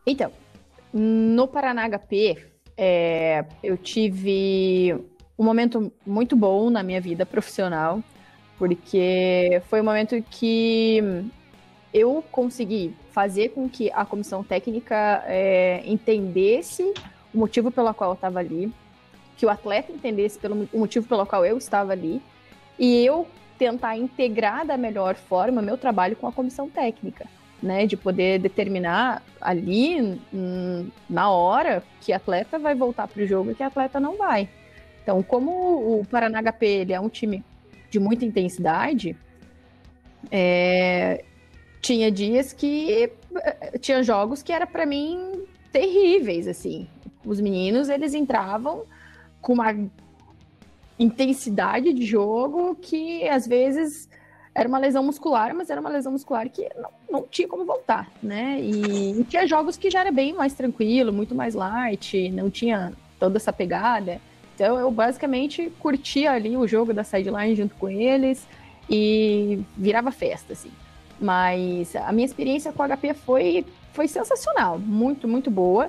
Então, 0.07 0.33
no 0.92 1.49
Paraná 1.49 1.88
HP, 1.88 2.37
é, 2.76 3.44
eu 3.62 3.76
tive 3.76 4.94
um 5.38 5.44
momento 5.44 5.92
muito 6.06 6.37
bom 6.37 6.70
na 6.70 6.82
minha 6.82 7.00
vida 7.00 7.25
profissional, 7.25 8.02
porque 8.58 9.62
foi 9.68 9.80
um 9.80 9.84
momento 9.84 10.22
que 10.30 11.02
eu 11.92 12.25
consegui 12.30 12.94
fazer 13.11 13.50
com 13.50 13.68
que 13.68 13.90
a 13.92 14.04
comissão 14.04 14.42
técnica 14.42 15.22
é, 15.26 15.82
entendesse 15.84 16.82
o 17.34 17.38
motivo 17.38 17.70
pelo 17.70 17.92
qual 17.92 18.11
eu 18.11 18.14
estava 18.14 18.38
ali, 18.38 18.72
que 19.37 19.44
o 19.44 19.50
atleta 19.50 19.92
entendesse 19.92 20.38
pelo, 20.38 20.68
o 20.72 20.78
motivo 20.78 21.06
pelo 21.06 21.26
qual 21.26 21.44
eu 21.44 21.58
estava 21.58 21.92
ali, 21.92 22.22
e 22.78 23.04
eu 23.04 23.26
tentar 23.58 23.96
integrar 23.96 24.66
da 24.66 24.76
melhor 24.76 25.14
forma 25.14 25.62
meu 25.62 25.76
trabalho 25.76 26.16
com 26.16 26.26
a 26.26 26.32
comissão 26.32 26.68
técnica, 26.68 27.26
né, 27.62 27.87
de 27.87 27.97
poder 27.97 28.40
determinar 28.40 29.23
ali 29.40 30.19
hum, 30.33 30.88
na 31.09 31.31
hora 31.31 31.83
que 32.00 32.12
atleta 32.12 32.59
vai 32.59 32.75
voltar 32.75 33.07
para 33.07 33.23
o 33.23 33.26
jogo 33.26 33.50
e 33.50 33.54
que 33.54 33.62
atleta 33.62 34.00
não 34.00 34.16
vai. 34.16 34.49
Então, 35.02 35.23
como 35.23 35.50
o 36.00 36.04
Paraná 36.04 36.40
HP 36.42 36.66
ele 36.66 36.92
é 36.92 37.00
um 37.00 37.09
time 37.09 37.45
de 37.90 38.00
muita 38.00 38.25
intensidade, 38.25 39.16
é, 40.31 41.25
tinha 41.81 42.11
dias 42.11 42.52
que 42.52 43.11
eh, 43.35 43.78
tinha 43.78 44.02
jogos 44.02 44.42
que 44.42 44.52
era 44.52 44.66
para 44.66 44.87
mim 44.87 45.45
terríveis 45.73 46.47
assim. 46.47 46.88
Os 47.25 47.40
meninos 47.40 47.88
eles 47.88 48.14
entravam 48.14 48.85
com 49.40 49.52
uma 49.54 49.75
intensidade 50.99 51.92
de 51.92 52.04
jogo 52.07 52.76
que 52.76 53.28
às 53.28 53.47
vezes 53.47 54.09
era 54.54 54.68
uma 54.68 54.78
lesão 54.78 55.02
muscular, 55.02 55.54
mas 55.54 55.71
era 55.71 55.80
uma 55.80 55.88
lesão 55.88 56.12
muscular 56.12 56.49
que 56.49 56.68
não, 56.76 56.90
não 57.11 57.26
tinha 57.26 57.49
como 57.49 57.64
voltar, 57.64 58.11
né? 58.23 58.61
E, 58.61 59.21
e, 59.21 59.25
tinha 59.25 59.47
jogos 59.47 59.76
que 59.76 59.90
já 59.90 60.00
era 60.00 60.12
bem 60.12 60.35
mais 60.35 60.52
tranquilo, 60.52 61.12
muito 61.12 61.35
mais 61.35 61.54
light, 61.54 62.30
não 62.30 62.50
tinha 62.50 62.92
toda 63.18 63.38
essa 63.38 63.52
pegada. 63.52 64.21
Então 64.54 64.78
eu 64.78 64.90
basicamente 64.90 65.73
curtia 65.80 66.32
ali 66.32 66.56
o 66.56 66.66
jogo 66.66 66.92
da 66.92 67.02
sideline 67.02 67.54
junto 67.54 67.75
com 67.76 67.88
eles 67.88 68.47
e 68.90 69.62
virava 69.76 70.11
festa, 70.11 70.52
assim. 70.52 70.71
Mas 71.18 71.97
a 71.97 72.12
minha 72.12 72.26
experiência 72.26 72.73
com 72.73 72.82
o 72.82 72.88
HP 72.88 73.14
foi, 73.14 73.64
foi 73.92 74.06
sensacional, 74.06 74.78
muito, 74.78 75.26
muito 75.26 75.50
boa. 75.50 75.88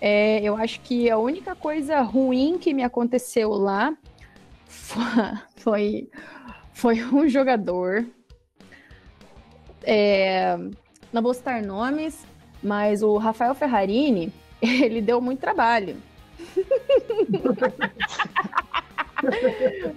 É, 0.00 0.40
eu 0.42 0.56
acho 0.56 0.80
que 0.80 1.10
a 1.10 1.18
única 1.18 1.54
coisa 1.54 2.00
ruim 2.00 2.56
que 2.56 2.72
me 2.72 2.84
aconteceu 2.84 3.50
lá 3.50 3.94
foi, 4.64 5.02
foi 5.56 6.08
um 7.12 7.28
jogador. 7.28 8.06
É, 9.82 10.56
não 11.12 11.22
vou 11.22 11.34
citar 11.34 11.62
nomes, 11.62 12.26
mas 12.62 13.02
o 13.02 13.16
Rafael 13.16 13.54
Ferrarini, 13.54 14.32
ele 14.60 15.00
deu 15.00 15.20
muito 15.20 15.40
trabalho. 15.40 15.96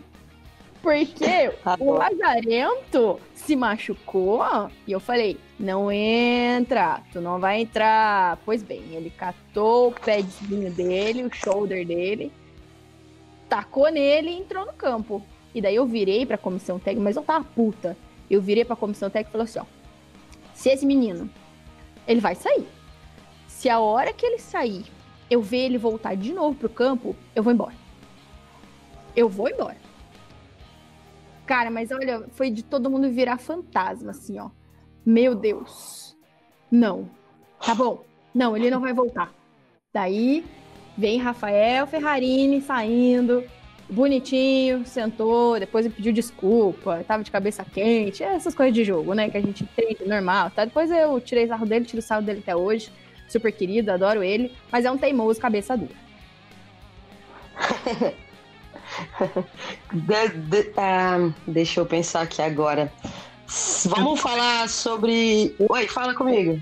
Porque 0.82 1.52
o 1.80 1.92
Lazarento 1.92 3.20
se 3.36 3.56
machucou 3.56 4.44
e 4.88 4.92
eu 4.92 5.00
falei: 5.00 5.38
não 5.60 5.92
entra, 5.92 7.02
tu 7.14 7.22
não 7.22 7.40
vai 7.40 7.62
entrar. 7.62 8.40
Pois 8.44 8.64
bem, 8.64 8.82
ele 8.94 9.12
catou 9.12 9.90
o 9.90 9.92
pedzinho 9.92 10.72
dele, 10.72 11.24
o 11.24 11.32
shoulder 11.32 11.86
dele, 11.86 12.32
tacou 13.48 13.92
nele 13.92 14.32
e 14.32 14.40
entrou 14.40 14.66
no 14.66 14.74
campo. 14.74 15.24
E 15.54 15.62
daí 15.62 15.76
eu 15.76 15.86
virei 15.86 16.26
pra 16.26 16.38
comissão 16.38 16.80
técnica, 16.80 17.04
mas 17.04 17.16
eu 17.16 17.24
tava 17.24 17.44
puta. 17.44 17.98
Eu 18.30 18.42
virei 18.42 18.64
pra 18.64 18.76
comissão 18.76 19.10
técnica 19.10 19.30
e 19.30 19.32
falei 19.32 19.46
assim: 19.46 19.60
ó, 19.60 19.66
se 20.54 20.70
esse 20.70 20.86
menino, 20.86 21.30
ele 22.08 22.20
vai 22.20 22.36
sair. 22.36 22.68
Se 23.48 23.70
a 23.70 23.80
hora 23.80 24.14
que 24.14 24.26
ele 24.26 24.40
sair, 24.40 24.86
eu 25.30 25.42
ver 25.42 25.66
ele 25.66 25.78
voltar 25.78 26.16
de 26.16 26.34
novo 26.34 26.58
pro 26.58 26.70
campo, 26.70 27.16
eu 27.36 27.44
vou 27.44 27.54
embora. 27.54 27.76
Eu 29.16 29.28
vou 29.28 29.50
embora. 29.50 29.78
Cara, 31.46 31.70
mas 31.70 31.92
olha, 31.92 32.26
foi 32.32 32.50
de 32.50 32.64
todo 32.64 32.90
mundo 32.90 33.10
virar 33.10 33.38
fantasma, 33.38 34.12
assim, 34.12 34.40
ó. 34.40 34.50
Meu 35.06 35.36
Deus. 35.36 36.16
Não. 36.72 37.10
Tá 37.60 37.76
bom. 37.76 38.04
Não, 38.34 38.56
ele 38.56 38.70
não 38.70 38.80
vai 38.80 38.94
voltar. 38.94 39.34
Daí 39.94 40.46
vem 40.98 41.18
Rafael 41.20 41.86
Ferrarini 41.88 42.62
saindo, 42.62 43.44
bonitinho, 43.92 44.86
sentou, 44.86 45.60
depois 45.60 45.86
ele 45.86 45.94
pediu 45.94 46.14
desculpa, 46.14 47.04
tava 47.06 47.24
de 47.24 47.30
cabeça 47.30 47.66
quente, 47.66 48.24
essas 48.24 48.56
coisas 48.56 48.74
de 48.74 48.86
jogo, 48.86 49.14
né? 49.14 49.30
Que 49.30 49.38
a 49.38 49.42
gente 49.42 49.66
tem 49.76 49.98
normal, 50.06 50.50
tá? 50.50 50.64
Depois 50.64 50.90
eu 50.90 51.20
tirei 51.20 51.46
sarro 51.46 51.66
dele, 51.66 51.84
tiro 51.86 52.02
sarro 52.02 52.22
dele 52.22 52.40
até 52.40 52.56
hoje. 52.56 52.90
Super 53.28 53.52
querido, 53.52 53.92
adoro 53.92 54.24
ele, 54.24 54.54
mas 54.72 54.86
é 54.86 54.92
um 54.92 54.98
teimoso 54.98 55.40
cabeça 55.40 55.78
dura. 55.78 55.92
de, 59.94 60.28
de, 60.30 60.60
uh, 60.70 61.34
deixa 61.48 61.80
eu 61.82 61.86
pensar 61.86 62.22
aqui 62.22 62.42
agora. 62.42 62.92
Vamos 63.86 64.20
falar 64.22 64.68
sobre. 64.70 65.56
Oi, 65.70 65.88
fala 65.88 66.14
comigo. 66.14 66.62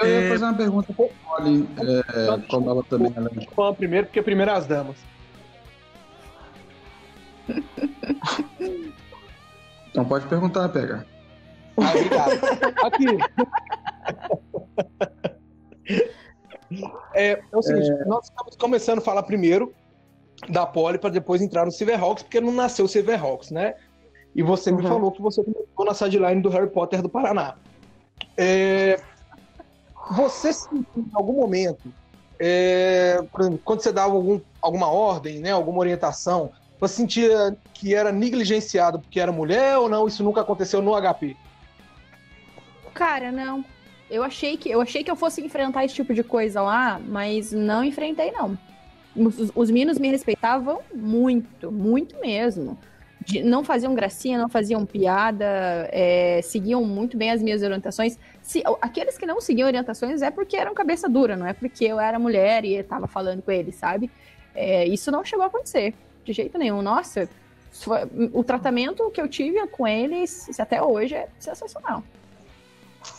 Eu 0.00 0.06
ia 0.06 0.20
é, 0.20 0.28
fazer 0.28 0.44
uma 0.44 0.54
pergunta 0.54 0.92
para 0.92 1.04
o 1.04 1.10
Polly, 1.24 1.68
é, 1.78 2.38
como 2.48 2.70
ela 2.70 2.84
também 2.84 3.12
é 3.16 3.72
primeiro, 3.72 4.06
porque 4.06 4.22
primeiro 4.22 4.52
as 4.52 4.66
damas. 4.66 4.96
Então 9.90 10.04
pode 10.04 10.26
perguntar, 10.26 10.68
pega. 10.68 11.06
Ah, 11.76 11.90
obrigado. 11.90 12.32
Aqui. 12.84 13.06
É, 17.14 17.32
é 17.32 17.56
o 17.56 17.62
seguinte, 17.62 17.90
é... 17.90 18.04
nós 18.04 18.24
estamos 18.24 18.56
começando 18.56 18.98
a 18.98 19.00
falar 19.00 19.22
primeiro 19.22 19.72
da 20.48 20.66
Poli 20.66 20.98
para 20.98 21.10
depois 21.10 21.40
entrar 21.40 21.64
no 21.64 21.72
Silverhawks, 21.72 22.22
porque 22.22 22.40
não 22.40 22.52
nasceu 22.52 22.84
o 22.84 22.88
Silverhawks, 22.88 23.50
né? 23.50 23.74
E 24.34 24.42
você 24.42 24.70
uhum. 24.70 24.76
me 24.76 24.82
falou 24.82 25.10
que 25.10 25.22
você 25.22 25.42
começou 25.42 25.84
na 25.84 25.94
sideline 25.94 26.42
do 26.42 26.48
Harry 26.50 26.68
Potter 26.68 27.02
do 27.02 27.08
Paraná. 27.08 27.56
É... 28.36 29.00
Você 30.12 30.52
sentiu 30.52 30.86
em 30.96 31.10
algum 31.14 31.34
momento, 31.34 31.92
é... 32.38 33.20
por 33.32 33.40
exemplo, 33.40 33.60
quando 33.64 33.80
você 33.80 33.92
dava 33.92 34.14
algum, 34.14 34.40
alguma 34.60 34.90
ordem, 34.90 35.40
né, 35.40 35.50
alguma 35.50 35.80
orientação, 35.80 36.52
você 36.80 36.94
sentia 36.94 37.56
que 37.74 37.94
era 37.94 38.12
negligenciado 38.12 38.98
porque 38.98 39.20
era 39.20 39.32
mulher 39.32 39.78
ou 39.78 39.88
não? 39.88 40.06
Isso 40.06 40.22
nunca 40.22 40.40
aconteceu 40.40 40.80
no 40.80 40.92
HP? 41.00 41.36
Cara, 42.94 43.30
não. 43.32 43.64
Eu 44.10 44.22
achei 44.22 44.56
que 44.56 44.70
eu 44.70 44.80
achei 44.80 45.04
que 45.04 45.10
eu 45.10 45.16
fosse 45.16 45.40
enfrentar 45.44 45.84
esse 45.84 45.94
tipo 45.94 46.14
de 46.14 46.22
coisa 46.22 46.62
lá, 46.62 47.00
mas 47.06 47.52
não 47.52 47.84
enfrentei 47.84 48.32
não 48.32 48.58
os, 49.26 49.52
os 49.54 49.70
meninos 49.70 49.98
me 49.98 50.08
respeitavam 50.08 50.80
muito, 50.94 51.70
muito 51.72 52.18
mesmo. 52.20 52.78
De, 53.20 53.42
não 53.42 53.64
faziam 53.64 53.94
gracinha, 53.94 54.38
não 54.38 54.48
faziam 54.48 54.86
piada, 54.86 55.44
é, 55.90 56.40
seguiam 56.42 56.84
muito 56.84 57.16
bem 57.16 57.30
as 57.30 57.42
minhas 57.42 57.62
orientações. 57.62 58.16
Se, 58.40 58.62
aqueles 58.80 59.18
que 59.18 59.26
não 59.26 59.40
seguiam 59.40 59.66
orientações 59.66 60.22
é 60.22 60.30
porque 60.30 60.56
eram 60.56 60.72
cabeça 60.72 61.08
dura, 61.08 61.36
não 61.36 61.46
é 61.46 61.52
porque 61.52 61.84
eu 61.84 61.98
era 61.98 62.18
mulher 62.18 62.64
e 62.64 62.74
estava 62.74 63.06
falando 63.06 63.42
com 63.42 63.50
eles, 63.50 63.74
sabe? 63.74 64.10
É, 64.54 64.86
isso 64.86 65.10
não 65.10 65.24
chegou 65.24 65.44
a 65.44 65.48
acontecer, 65.48 65.94
de 66.28 66.36
jeito 66.36 66.56
nenhum. 66.58 66.82
Nossa, 66.82 67.28
foi, 67.72 68.00
o 68.32 68.44
tratamento 68.44 69.10
que 69.10 69.20
eu 69.20 69.28
tive 69.28 69.66
com 69.68 69.86
eles 69.86 70.48
até 70.58 70.82
hoje 70.82 71.14
é 71.14 71.28
sensacional. 71.38 72.02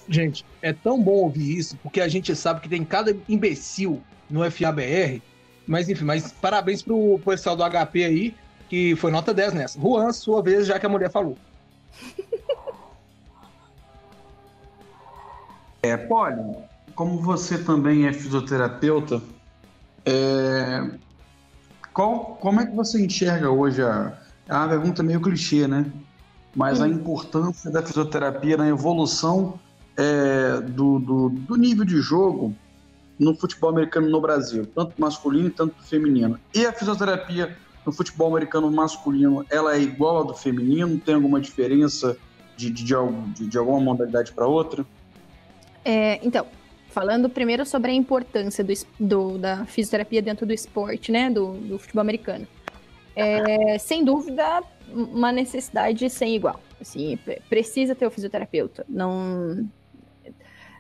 Gente, 0.08 0.46
é 0.62 0.74
tão 0.74 1.02
bom 1.02 1.24
ouvir 1.24 1.58
isso, 1.58 1.78
porque 1.82 2.02
a 2.02 2.08
gente 2.08 2.36
sabe 2.36 2.62
que 2.62 2.70
tem 2.70 2.84
cada 2.84 3.16
imbecil 3.28 4.02
no 4.30 4.50
FABR 4.52 5.22
mas 5.70 5.88
enfim, 5.88 6.04
mas 6.04 6.32
parabéns 6.32 6.82
pro 6.82 7.22
pessoal 7.24 7.56
do 7.56 7.64
HP 7.64 8.04
aí, 8.04 8.36
que 8.68 8.96
foi 8.96 9.12
nota 9.12 9.32
10 9.32 9.54
nessa. 9.54 9.80
Juan, 9.80 10.12
sua 10.12 10.42
vez, 10.42 10.66
já 10.66 10.80
que 10.80 10.86
a 10.88 10.90
mulher 10.90 11.12
falou. 11.12 11.38
É, 15.82 15.96
Polly, 15.96 16.58
como 16.94 17.22
você 17.22 17.58
também 17.58 18.06
é 18.06 18.12
fisioterapeuta, 18.12 19.22
é, 20.06 20.90
qual, 22.00 22.38
como 22.40 22.62
é 22.62 22.66
que 22.66 22.74
você 22.74 23.04
enxerga 23.04 23.50
hoje 23.50 23.82
a. 23.82 24.18
É 24.48 24.54
uma 24.54 24.70
pergunta 24.70 25.04
meio 25.04 25.20
clichê, 25.20 25.68
né? 25.68 25.86
Mas 26.56 26.80
hum. 26.80 26.86
a 26.86 26.88
importância 26.88 27.70
da 27.70 27.84
fisioterapia 27.84 28.56
na 28.56 28.70
evolução 28.70 29.60
é, 29.98 30.62
do, 30.62 30.98
do, 30.98 31.30
do 31.30 31.56
nível 31.58 31.84
de 31.84 31.98
jogo 32.02 32.56
no 33.20 33.36
futebol 33.36 33.70
americano 33.70 34.10
no 34.10 34.22
Brasil, 34.22 34.66
tanto 34.74 34.94
masculino 34.98 35.52
quanto 35.52 35.76
feminino. 35.84 36.40
E 36.56 36.66
a 36.66 36.72
fisioterapia 36.72 37.58
no 37.86 37.92
futebol 37.92 38.30
americano 38.30 38.72
masculino, 38.72 39.46
ela 39.50 39.76
é 39.76 39.82
igual 39.82 40.22
à 40.22 40.24
do 40.24 40.34
feminino? 40.34 40.98
Tem 41.00 41.16
alguma 41.16 41.42
diferença 41.42 42.16
de, 42.56 42.70
de, 42.70 42.86
de, 42.86 43.48
de 43.48 43.58
alguma 43.58 43.82
modalidade 43.82 44.32
para 44.32 44.48
outra? 44.48 44.86
É, 45.84 46.26
então, 46.26 46.46
falando 46.90 47.30
primeiro 47.30 47.66
sobre 47.66 47.92
a 47.92 47.94
importância 47.94 48.64
do, 48.64 48.74
do, 49.00 49.38
da 49.38 49.66
fisioterapia 49.66 50.22
dentro 50.22 50.46
do 50.46 50.54
esporte, 50.54 51.12
né, 51.12 51.30
do, 51.30 51.54
do 51.54 51.80
futebol 51.80 52.02
americano. 52.02 52.48
É, 53.16 53.78
sem 53.78 54.04
dúvida, 54.04 54.64
uma 54.92 55.32
necessidade 55.32 56.10
sem 56.10 56.36
igual. 56.36 56.60
Assim, 56.80 57.18
precisa 57.50 57.94
ter 57.94 58.08
o 58.08 58.12
fisioterapeuta. 58.12 58.86
Não, 58.88 59.68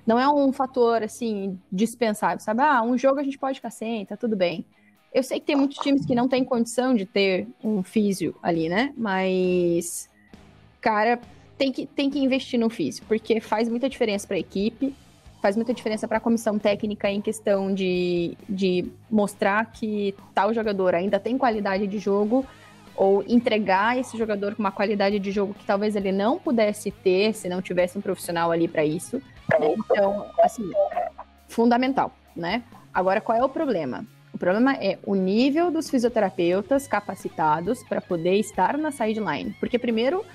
não 0.05 0.17
é 0.17 0.27
um 0.27 0.51
fator, 0.51 1.03
assim, 1.03 1.59
dispensável, 1.71 2.39
sabe? 2.39 2.61
Ah, 2.61 2.81
um 2.81 2.97
jogo 2.97 3.19
a 3.19 3.23
gente 3.23 3.37
pode 3.37 3.55
ficar 3.55 3.69
sem, 3.69 4.05
tá 4.05 4.15
tudo 4.15 4.35
bem. 4.35 4.65
Eu 5.13 5.23
sei 5.23 5.39
que 5.39 5.47
tem 5.47 5.55
muitos 5.55 5.77
times 5.79 6.05
que 6.05 6.15
não 6.15 6.27
têm 6.27 6.43
condição 6.43 6.93
de 6.93 7.05
ter 7.05 7.47
um 7.63 7.83
físio 7.83 8.35
ali, 8.41 8.69
né? 8.69 8.93
Mas, 8.95 10.09
cara, 10.79 11.19
tem 11.57 11.71
que, 11.71 11.85
tem 11.85 12.09
que 12.09 12.19
investir 12.19 12.59
no 12.59 12.69
físio, 12.69 13.03
porque 13.07 13.41
faz 13.41 13.67
muita 13.67 13.89
diferença 13.89 14.25
para 14.25 14.37
a 14.37 14.39
equipe, 14.39 14.95
faz 15.41 15.55
muita 15.55 15.73
diferença 15.73 16.07
para 16.07 16.17
a 16.17 16.21
comissão 16.21 16.59
técnica 16.59 17.09
em 17.09 17.21
questão 17.21 17.73
de, 17.73 18.37
de 18.47 18.91
mostrar 19.09 19.65
que 19.71 20.15
tal 20.33 20.53
jogador 20.53 20.93
ainda 20.95 21.19
tem 21.19 21.37
qualidade 21.37 21.87
de 21.87 21.97
jogo 21.97 22.45
ou 22.95 23.23
entregar 23.27 23.97
esse 23.97 24.17
jogador 24.17 24.55
com 24.55 24.61
uma 24.61 24.71
qualidade 24.71 25.19
de 25.19 25.31
jogo 25.31 25.53
que 25.53 25.65
talvez 25.65 25.95
ele 25.95 26.11
não 26.11 26.37
pudesse 26.37 26.91
ter 26.91 27.33
se 27.33 27.47
não 27.47 27.61
tivesse 27.61 27.97
um 27.97 28.01
profissional 28.01 28.51
ali 28.51 28.67
para 28.67 28.83
isso. 28.83 29.21
Então, 29.53 30.25
assim, 30.41 30.69
fundamental, 31.47 32.11
né? 32.35 32.63
Agora, 32.93 33.21
qual 33.21 33.37
é 33.37 33.43
o 33.43 33.47
problema? 33.47 34.05
O 34.33 34.37
problema 34.37 34.75
é 34.75 34.99
o 35.05 35.15
nível 35.15 35.71
dos 35.71 35.89
fisioterapeutas 35.89 36.87
capacitados 36.87 37.81
para 37.83 38.01
poder 38.01 38.35
estar 38.35 38.77
na 38.77 38.91
sideline. 38.91 39.55
Porque, 39.59 39.79
primeiro, 39.79 40.25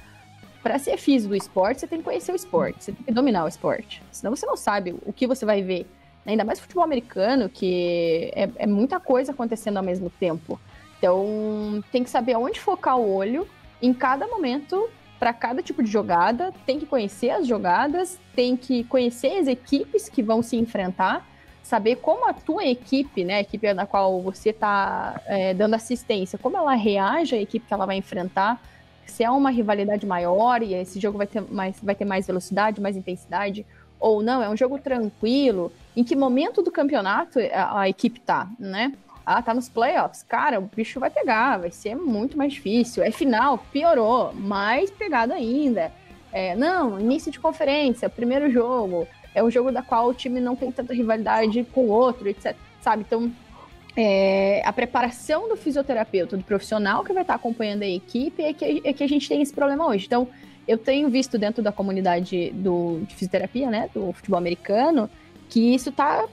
para 0.64 0.78
ser 0.78 0.97
físico 0.97 1.28
do 1.28 1.37
esporte, 1.37 1.80
você 1.80 1.87
tem 1.87 1.99
que 1.99 2.04
conhecer 2.04 2.33
o 2.33 2.35
esporte, 2.35 2.83
você 2.83 2.92
tem 2.92 3.04
que 3.04 3.12
dominar 3.12 3.44
o 3.44 3.49
esporte. 3.49 4.02
Senão 4.11 4.35
você 4.35 4.47
não 4.47 4.56
sabe 4.56 4.97
o 5.04 5.12
que 5.12 5.26
você 5.26 5.44
vai 5.44 5.62
ver. 5.62 5.87
Ainda 6.25 6.42
mais 6.42 6.59
futebol 6.59 6.83
americano, 6.83 7.50
que 7.50 8.33
é, 8.35 8.49
é 8.56 8.66
muita 8.66 8.99
coisa 8.99 9.33
acontecendo 9.33 9.76
ao 9.76 9.83
mesmo 9.83 10.09
tempo. 10.09 10.59
Então, 10.97 11.85
tem 11.92 12.02
que 12.02 12.09
saber 12.09 12.35
onde 12.37 12.59
focar 12.59 12.99
o 12.99 13.14
olho 13.14 13.47
em 13.83 13.92
cada 13.92 14.26
momento, 14.26 14.88
para 15.18 15.35
cada 15.35 15.62
tipo 15.62 15.83
de 15.83 15.90
jogada, 15.90 16.50
tem 16.64 16.80
que 16.80 16.87
conhecer 16.87 17.28
as 17.28 17.47
jogadas, 17.47 18.18
tem 18.35 18.56
que 18.56 18.85
conhecer 18.85 19.38
as 19.38 19.47
equipes 19.47 20.09
que 20.09 20.23
vão 20.23 20.42
se 20.42 20.56
enfrentar, 20.56 21.28
saber 21.62 21.97
como 21.97 22.26
a 22.26 22.33
tua 22.33 22.64
equipe, 22.64 23.23
né, 23.23 23.35
a 23.35 23.40
equipe 23.40 23.71
na 23.75 23.85
qual 23.85 24.23
você 24.23 24.49
está 24.49 25.21
é, 25.26 25.52
dando 25.52 25.75
assistência, 25.75 26.38
como 26.38 26.56
ela 26.56 26.75
reage 26.75 27.35
à 27.35 27.38
equipe 27.38 27.66
que 27.66 27.75
ela 27.75 27.85
vai 27.85 27.97
enfrentar, 27.97 28.62
se 29.06 29.25
é 29.25 29.30
uma 29.30 29.50
rivalidade 29.50 30.06
maior 30.06 30.62
e 30.62 30.75
esse 30.75 31.00
jogo 31.00 31.18
vai 31.18 31.26
ter 31.26 31.42
mais, 31.50 31.76
vai 31.82 31.94
ter 31.94 32.04
mais 32.04 32.26
velocidade, 32.26 32.80
mais 32.80 32.96
intensidade, 32.96 33.66
ou 33.99 34.23
não, 34.23 34.42
é 34.42 34.49
um 34.49 34.56
jogo 34.56 34.78
tranquilo, 34.78 35.73
em 35.96 36.04
que 36.04 36.14
momento 36.14 36.62
do 36.62 36.70
campeonato 36.70 37.38
a, 37.52 37.80
a 37.80 37.88
equipe 37.88 38.20
tá, 38.20 38.49
né? 38.58 38.92
Ah, 39.25 39.40
tá 39.40 39.54
nos 39.54 39.68
playoffs. 39.68 40.23
Cara, 40.23 40.58
o 40.58 40.62
bicho 40.62 41.00
vai 41.00 41.08
pegar, 41.08 41.58
vai 41.58 41.70
ser 41.70 41.94
muito 41.94 42.37
mais 42.37 42.52
difícil. 42.52 43.02
É 43.02 43.11
final, 43.11 43.56
piorou, 43.73 44.34
mais 44.34 44.90
pegado 44.90 45.32
ainda. 45.32 45.90
É, 46.30 46.54
não, 46.54 47.00
início 47.00 47.32
de 47.32 47.40
conferência, 47.40 48.11
primeiro 48.11 48.50
jogo. 48.50 49.08
É 49.34 49.42
um 49.42 49.50
jogo 49.50 49.73
da 49.73 49.82
qual 49.82 50.08
o 50.08 50.14
time 50.14 50.40
não 50.40 50.54
tem 50.54 50.70
tanta 50.70 50.92
rivalidade 50.92 51.64
com 51.73 51.87
o 51.87 51.88
outro, 51.88 52.28
etc. 52.28 52.54
Sabe? 52.82 53.04
Então, 53.06 53.32
é, 53.97 54.63
a 54.65 54.73
preparação 54.73 55.49
do 55.49 55.57
fisioterapeuta, 55.57 56.37
do 56.37 56.45
profissional 56.45 57.05
que 57.05 57.13
vai 57.13 57.23
estar 57.23 57.35
acompanhando 57.35 57.83
a 57.83 57.87
equipe, 57.87 58.43
é 58.43 58.53
que, 58.53 58.83
é 58.85 58.93
que 58.93 59.05
a 59.05 59.09
gente 59.09 59.29
tem 59.29 59.41
esse 59.41 59.53
problema 59.53 59.87
hoje. 59.87 60.07
Então, 60.07 60.29
eu 60.67 60.79
tenho 60.79 61.09
visto 61.09 61.39
dentro 61.39 61.63
da 61.63 61.71
comunidade 61.71 62.51
do, 62.51 63.01
de 63.07 63.15
fisioterapia, 63.15 63.71
né, 63.71 63.91
do 63.95 64.13
futebol 64.13 64.39
americano, 64.39 65.09
que 65.49 65.75
isso 65.75 65.91
está 65.91 66.27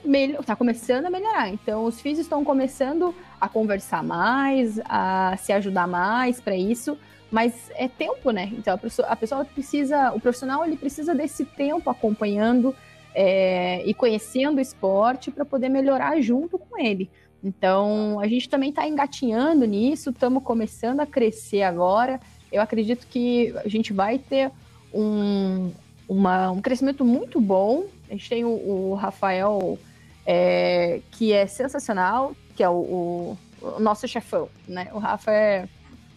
tá 0.44 0.56
começando 0.56 1.06
a 1.06 1.10
melhorar. 1.10 1.48
Então, 1.50 1.84
os 1.84 2.00
filhos 2.00 2.18
estão 2.18 2.42
começando 2.42 3.14
a 3.40 3.48
conversar 3.48 4.02
mais, 4.02 4.80
a 4.84 5.36
se 5.36 5.52
ajudar 5.52 5.86
mais 5.86 6.40
para 6.40 6.56
isso, 6.56 6.98
mas 7.30 7.70
é 7.76 7.88
tempo, 7.88 8.30
né? 8.30 8.50
Então, 8.52 8.74
a 8.74 8.78
pessoa, 8.78 9.08
a 9.08 9.16
pessoa, 9.16 9.44
precisa, 9.44 10.12
o 10.12 10.20
profissional, 10.20 10.64
ele 10.64 10.76
precisa 10.76 11.14
desse 11.14 11.44
tempo 11.44 11.88
acompanhando 11.88 12.74
é, 13.14 13.82
e 13.86 13.94
conhecendo 13.94 14.58
o 14.58 14.60
esporte 14.60 15.30
para 15.30 15.44
poder 15.44 15.68
melhorar 15.68 16.20
junto 16.20 16.58
com 16.58 16.78
ele. 16.78 17.10
Então, 17.42 18.20
a 18.20 18.28
gente 18.28 18.48
também 18.48 18.70
está 18.70 18.86
engatinhando 18.86 19.64
nisso, 19.64 20.10
estamos 20.10 20.42
começando 20.42 21.00
a 21.00 21.06
crescer 21.06 21.62
agora. 21.62 22.20
Eu 22.50 22.62
acredito 22.62 23.06
que 23.06 23.52
a 23.64 23.68
gente 23.68 23.92
vai 23.92 24.18
ter 24.18 24.50
um, 24.94 25.72
uma, 26.08 26.50
um 26.50 26.60
crescimento 26.60 27.04
muito 27.04 27.40
bom 27.40 27.86
a 28.12 28.14
gente 28.14 28.28
tem 28.28 28.44
o, 28.44 28.50
o 28.50 28.94
Rafael, 28.94 29.78
é, 30.26 31.00
que 31.12 31.32
é 31.32 31.46
sensacional, 31.46 32.36
que 32.54 32.62
é 32.62 32.68
o, 32.68 32.74
o, 32.74 33.38
o, 33.62 33.80
nosso 33.80 34.06
chefão, 34.06 34.50
né? 34.68 34.90
O 34.92 34.98
Rafa 34.98 35.32
é 35.32 35.66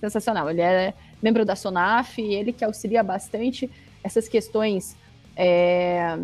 sensacional. 0.01 0.49
Ele 0.49 0.59
é 0.59 0.93
membro 1.23 1.45
da 1.45 1.55
SONAF, 1.55 2.21
ele 2.21 2.51
que 2.51 2.65
auxilia 2.65 3.01
bastante 3.01 3.71
essas 4.03 4.27
questões, 4.27 4.97
é, 5.38 6.17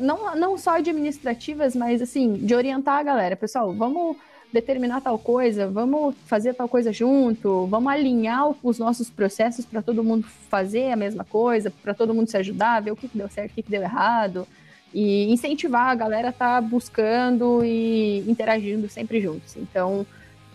não, 0.00 0.34
não 0.36 0.58
só 0.58 0.76
administrativas, 0.76 1.76
mas 1.76 2.02
assim, 2.02 2.34
de 2.34 2.54
orientar 2.54 2.98
a 2.98 3.02
galera. 3.02 3.36
Pessoal, 3.36 3.72
vamos 3.72 4.16
determinar 4.52 5.00
tal 5.00 5.18
coisa, 5.18 5.68
vamos 5.68 6.14
fazer 6.26 6.54
tal 6.54 6.68
coisa 6.68 6.92
junto, 6.92 7.66
vamos 7.66 7.92
alinhar 7.92 8.52
os 8.62 8.78
nossos 8.78 9.08
processos 9.08 9.64
para 9.64 9.80
todo 9.80 10.02
mundo 10.02 10.26
fazer 10.48 10.90
a 10.90 10.96
mesma 10.96 11.24
coisa, 11.24 11.70
para 11.70 11.94
todo 11.94 12.12
mundo 12.12 12.28
se 12.28 12.36
ajudar, 12.36 12.80
ver 12.80 12.90
o 12.90 12.96
que, 12.96 13.08
que 13.08 13.16
deu 13.16 13.28
certo, 13.28 13.52
o 13.52 13.54
que, 13.54 13.62
que 13.62 13.70
deu 13.70 13.82
errado, 13.82 14.46
e 14.92 15.30
incentivar 15.32 15.90
a 15.90 15.94
galera 15.94 16.28
a 16.28 16.30
estar 16.30 16.60
tá 16.60 16.68
buscando 16.68 17.64
e 17.64 18.24
interagindo 18.28 18.88
sempre 18.88 19.20
juntos. 19.20 19.56
Então, 19.56 20.04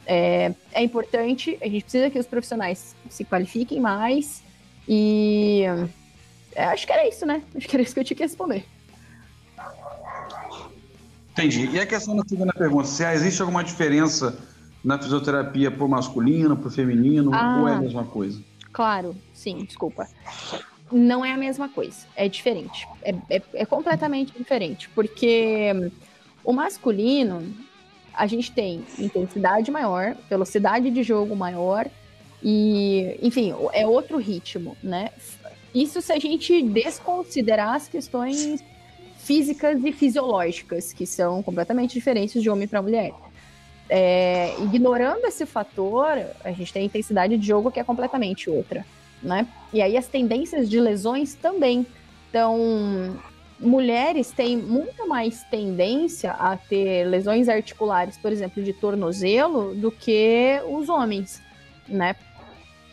é, 0.06 0.54
é 0.74 0.84
importante, 0.84 1.58
a 1.62 1.66
gente 1.66 1.84
precisa 1.84 2.10
que 2.10 2.20
os 2.20 2.28
profissionais 2.28 2.96
se 3.10 3.24
qualifiquem 3.24 3.80
mais 3.80 4.44
e 4.88 5.64
é, 6.54 6.66
acho 6.66 6.86
que 6.86 6.94
era 6.94 7.08
isso, 7.08 7.26
né? 7.26 7.42
Acho 7.56 7.68
que 7.68 7.76
era 7.76 7.84
isso 7.84 7.94
que 7.94 8.00
eu 8.00 8.04
tinha 8.04 8.18
que 8.18 8.24
responder. 8.24 8.66
Entendi. 11.36 11.70
E 11.70 11.80
a 11.80 11.86
questão 11.86 12.16
da 12.16 12.24
segunda 12.26 12.54
pergunta, 12.54 12.88
se 12.88 13.04
existe 13.04 13.42
alguma 13.42 13.62
diferença 13.62 14.40
na 14.82 14.98
fisioterapia 14.98 15.70
pro 15.70 15.88
masculino, 15.90 16.56
pro 16.56 16.72
feminino, 16.72 17.34
ah, 17.34 17.60
ou 17.60 17.68
é 17.68 17.74
a 17.74 17.80
mesma 17.80 18.06
coisa? 18.06 18.42
Claro, 18.72 19.14
sim, 19.34 19.66
desculpa. 19.66 20.08
Não 20.90 21.26
é 21.26 21.34
a 21.34 21.38
mesma 21.38 21.68
coisa, 21.68 22.08
é 22.16 22.30
diferente. 22.30 22.88
É, 23.02 23.14
é, 23.30 23.42
é 23.54 23.66
completamente 23.66 24.32
diferente, 24.38 24.88
porque 24.96 25.92
o 26.42 26.54
masculino, 26.54 27.54
a 28.14 28.26
gente 28.28 28.54
tem 28.54 28.86
intensidade 28.98 29.70
maior, 29.70 30.16
velocidade 30.30 30.90
de 30.90 31.04
jogo 31.04 31.36
maior, 31.36 31.90
e, 32.42 33.20
enfim, 33.22 33.54
é 33.74 33.86
outro 33.86 34.20
ritmo, 34.20 34.78
né? 34.82 35.10
Isso 35.74 36.02
se 36.02 36.14
a 36.14 36.20
gente 36.20 36.62
desconsiderar 36.62 37.74
as 37.74 37.90
questões 37.90 38.64
físicas 39.26 39.84
e 39.84 39.92
fisiológicas, 39.92 40.94
que 40.94 41.06
são 41.06 41.42
completamente 41.42 41.96
diferentes 41.96 42.44
de 42.44 42.50
homem 42.50 42.68
para 42.68 42.80
mulher. 42.80 43.12
É, 43.90 44.56
ignorando 44.62 45.26
esse 45.26 45.48
fator, 45.48 46.12
a 46.44 46.52
gente 46.52 46.72
tem 46.72 46.84
a 46.84 46.86
intensidade 46.86 47.36
de 47.36 47.46
jogo 47.46 47.72
que 47.72 47.80
é 47.80 47.84
completamente 47.84 48.52
outra, 48.52 48.86
né? 49.24 49.48
E 49.74 49.82
aí 49.82 49.98
as 49.98 50.08
tendências 50.08 50.70
de 50.70 50.80
lesões 50.80 51.34
também. 51.34 51.88
Então, 52.30 53.18
mulheres 53.60 54.30
têm 54.32 54.56
muito 54.58 55.08
mais 55.08 55.44
tendência 55.46 56.32
a 56.34 56.56
ter 56.56 57.06
lesões 57.06 57.50
articulares, 57.50 58.18
por 58.18 58.32
exemplo, 58.32 58.64
de 58.64 58.74
tornozelo, 58.74 59.74
do 59.74 59.92
que 59.92 60.62
os 60.70 60.88
homens, 60.88 61.42
né? 61.88 62.16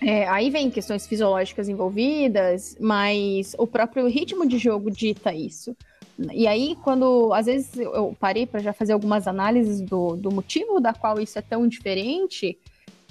É, 0.01 0.27
aí 0.29 0.49
vem 0.49 0.71
questões 0.71 1.07
fisiológicas 1.07 1.68
envolvidas, 1.68 2.75
mas 2.81 3.55
o 3.59 3.66
próprio 3.66 4.09
ritmo 4.09 4.49
de 4.49 4.57
jogo 4.57 4.90
dita 4.90 5.35
isso. 5.35 5.77
E 6.33 6.46
aí, 6.46 6.77
quando 6.83 7.33
às 7.33 7.46
vezes 7.46 7.77
eu 7.77 8.14
parei 8.20 8.46
para 8.46 8.61
já 8.61 8.72
fazer 8.72 8.92
algumas 8.92 9.27
análises 9.27 9.81
do, 9.81 10.14
do 10.16 10.31
motivo 10.31 10.81
da 10.81 10.92
qual 10.92 11.18
isso 11.20 11.38
é 11.38 11.42
tão 11.42 11.66
diferente, 11.66 12.59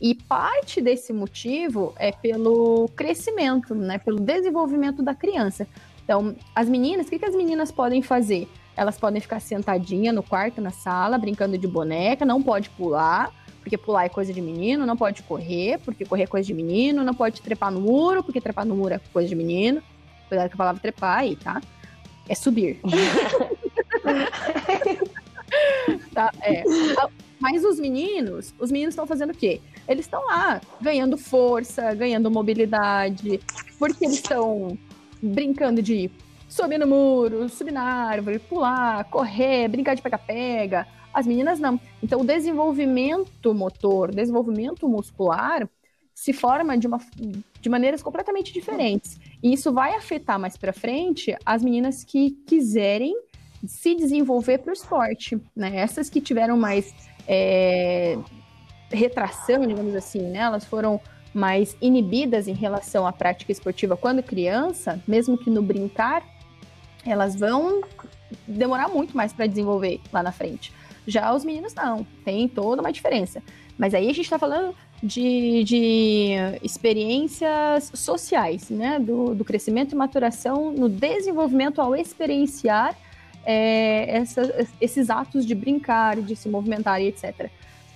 e 0.02 0.16
parte 0.16 0.82
desse 0.82 1.14
motivo 1.14 1.94
é 1.98 2.12
pelo 2.12 2.90
crescimento, 2.96 3.76
né, 3.76 4.00
pelo 4.00 4.20
desenvolvimento 4.20 5.04
da 5.04 5.14
criança. 5.14 5.68
Então, 6.04 6.36
as 6.56 6.68
meninas, 6.68 7.06
o 7.06 7.10
que, 7.10 7.20
que 7.20 7.26
as 7.26 7.36
meninas 7.36 7.72
podem 7.72 8.02
fazer? 8.02 8.48
Elas 8.76 8.98
podem 8.98 9.22
ficar 9.22 9.40
sentadinha 9.40 10.12
no 10.12 10.24
quarto, 10.24 10.60
na 10.60 10.72
sala, 10.72 11.20
brincando 11.20 11.56
de 11.56 11.68
boneca, 11.68 12.26
não 12.26 12.42
pode 12.42 12.72
pular, 12.72 13.32
porque 13.62 13.78
pular 13.78 14.06
é 14.06 14.10
coisa 14.10 14.34
de 14.34 14.42
menino, 14.42 14.88
não 14.88 14.98
pode 14.98 15.22
correr, 15.22 15.78
porque 15.86 16.04
correr 16.04 16.24
é 16.24 16.28
coisa 16.28 16.48
de 16.48 16.54
menino, 16.54 17.04
não 17.04 17.14
pode 17.14 17.40
trepar 17.40 17.72
no 17.72 17.80
muro, 17.80 18.24
porque 18.24 18.42
trepar 18.42 18.66
no 18.66 18.76
muro 18.76 18.96
é 18.96 19.02
coisa 19.14 19.30
de 19.30 19.36
menino. 19.36 19.84
Cuidado 20.28 20.50
com 20.50 20.56
a 20.56 20.58
palavra 20.58 20.82
trepar 20.82 21.20
aí, 21.20 21.36
tá? 21.36 21.62
É 22.32 22.36
subir. 22.36 22.80
tá, 26.16 26.32
é. 26.42 26.64
Mas 27.38 27.66
os 27.66 27.78
meninos, 27.78 28.56
os 28.58 28.72
meninos 28.72 28.94
estão 28.94 29.06
fazendo 29.06 29.32
o 29.32 29.36
quê? 29.36 29.60
Eles 29.86 30.06
estão 30.06 30.24
lá 30.24 30.62
ganhando 30.80 31.18
força, 31.18 31.94
ganhando 31.94 32.32
mobilidade, 32.32 33.42
porque 33.78 34.06
eles 34.06 34.16
estão 34.16 34.78
brincando 35.22 35.82
de 35.82 36.10
subir 36.48 36.78
no 36.78 36.88
muro, 36.88 37.50
subir 37.50 37.74
na 37.74 37.84
árvore, 37.84 38.40
pular, 38.40 39.04
correr, 39.10 39.68
brincar 39.68 39.94
de 39.94 40.02
pega-pega. 40.02 40.88
As 41.14 41.28
meninas 41.28 41.60
não. 41.60 41.78
Então, 42.02 42.22
o 42.22 42.26
desenvolvimento 42.26 43.54
motor, 43.54 44.16
desenvolvimento 44.16 44.88
muscular 44.88 45.68
se 46.22 46.34
forma 46.34 46.78
de, 46.78 46.86
uma, 46.86 47.00
de 47.60 47.68
maneiras 47.68 48.04
completamente 48.04 48.54
diferentes. 48.54 49.20
E 49.42 49.52
isso 49.52 49.74
vai 49.74 49.96
afetar 49.96 50.38
mais 50.38 50.56
para 50.56 50.72
frente 50.72 51.36
as 51.44 51.64
meninas 51.64 52.04
que 52.04 52.38
quiserem 52.46 53.16
se 53.66 53.96
desenvolver 53.96 54.60
para 54.60 54.70
o 54.70 54.74
esporte. 54.74 55.42
Né? 55.56 55.78
Essas 55.78 56.12
que 56.12 56.22
tiveram 56.22 56.56
mais 56.56 56.94
é, 57.28 58.20
retração, 58.92 59.66
digamos 59.66 59.96
assim, 59.96 60.22
né? 60.22 60.38
elas 60.38 60.64
foram 60.64 61.02
mais 61.34 61.76
inibidas 61.82 62.48
em 62.48 62.54
relação 62.54 63.08
à 63.08 63.12
prática 63.12 63.52
esportiva 63.52 63.98
quando 63.98 64.22
criança, 64.22 65.02
mesmo 65.08 65.36
que 65.36 65.50
no 65.50 65.64
brincar, 65.64 66.24
elas 67.04 67.36
vão 67.36 67.82
demorar 68.48 68.90
muito 68.90 69.18
mais 69.18 69.34
para 69.34 69.48
desenvolver 69.48 70.00
lá 70.14 70.22
na 70.22 70.32
frente. 70.32 70.72
Já 71.08 71.34
os 71.34 71.44
meninos 71.44 71.74
não, 71.74 72.06
tem 72.24 72.48
toda 72.48 72.80
uma 72.80 72.92
diferença. 72.92 73.42
Mas 73.76 73.96
aí 73.96 74.06
a 74.08 74.14
gente 74.14 74.26
está 74.26 74.38
falando 74.38 74.76
de, 75.02 75.64
de, 75.64 76.36
experiências 76.62 77.92
sociais, 77.94 78.70
né? 78.70 79.00
Do, 79.00 79.34
do, 79.34 79.44
crescimento 79.44 79.94
e 79.94 79.96
maturação 79.96 80.72
no 80.72 80.88
desenvolvimento 80.88 81.82
ao 81.82 81.96
experienciar 81.96 82.96
é, 83.44 84.18
essa, 84.18 84.68
esses 84.80 85.10
atos 85.10 85.46
de 85.46 85.56
brincar, 85.56 86.18
de 86.22 86.36
se 86.36 86.48
movimentar 86.48 87.02
e 87.02 87.08
etc. 87.08 87.50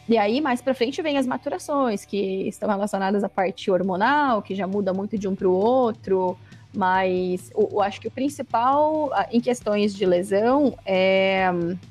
E 0.07 0.17
aí, 0.17 0.39
mais 0.39 0.61
para 0.61 0.73
frente, 0.73 1.01
vem 1.01 1.17
as 1.17 1.25
maturações, 1.25 2.05
que 2.05 2.47
estão 2.47 2.69
relacionadas 2.69 3.23
à 3.23 3.29
parte 3.29 3.71
hormonal, 3.71 4.41
que 4.41 4.53
já 4.53 4.67
muda 4.67 4.93
muito 4.93 5.17
de 5.17 5.27
um 5.27 5.35
para 5.35 5.47
o 5.47 5.51
outro, 5.51 6.37
mas 6.75 7.51
eu, 7.55 7.81
acho 7.81 7.99
que 8.01 8.07
o 8.07 8.11
principal 8.11 9.09
em 9.31 9.41
questões 9.41 9.95
de 9.95 10.05
lesão 10.05 10.77
é, 10.85 11.45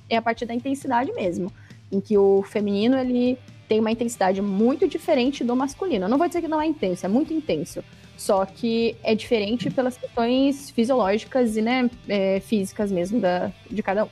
é 0.08 0.16
a 0.16 0.22
parte 0.22 0.46
da 0.46 0.54
intensidade 0.54 1.12
mesmo, 1.12 1.52
em 1.90 2.00
que 2.00 2.16
o 2.16 2.42
feminino 2.42 2.96
ele 2.96 3.36
tem 3.68 3.80
uma 3.80 3.90
intensidade 3.90 4.40
muito 4.40 4.86
diferente 4.86 5.42
do 5.42 5.54
masculino. 5.56 6.04
Eu 6.04 6.08
não 6.08 6.18
vou 6.18 6.26
dizer 6.26 6.40
que 6.40 6.48
não 6.48 6.60
é 6.60 6.66
intenso, 6.66 7.04
é 7.06 7.08
muito 7.08 7.32
intenso. 7.32 7.82
Só 8.16 8.44
que 8.46 8.96
é 9.02 9.14
diferente 9.14 9.70
pelas 9.70 9.96
questões 9.96 10.70
fisiológicas 10.70 11.56
e 11.56 11.62
né, 11.62 11.90
é, 12.08 12.40
físicas 12.40 12.92
mesmo 12.92 13.20
da, 13.20 13.50
de 13.70 13.82
cada 13.82 14.04
um. 14.04 14.08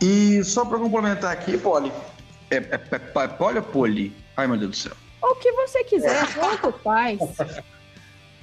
E 0.00 0.42
só 0.44 0.64
para 0.64 0.78
complementar 0.78 1.32
aqui, 1.32 1.56
Poli, 1.58 1.92
é, 2.50 2.56
é, 2.56 2.60
é, 2.60 3.22
é 3.24 3.28
Poli 3.28 3.58
ou 3.58 3.64
Poli? 3.64 4.12
Ai, 4.36 4.46
meu 4.46 4.56
Deus 4.56 4.70
do 4.70 4.76
céu. 4.76 4.92
O 5.22 5.34
que 5.36 5.52
você 5.52 5.84
quiser, 5.84 6.26
tanto 6.34 6.72
faz. 6.78 7.18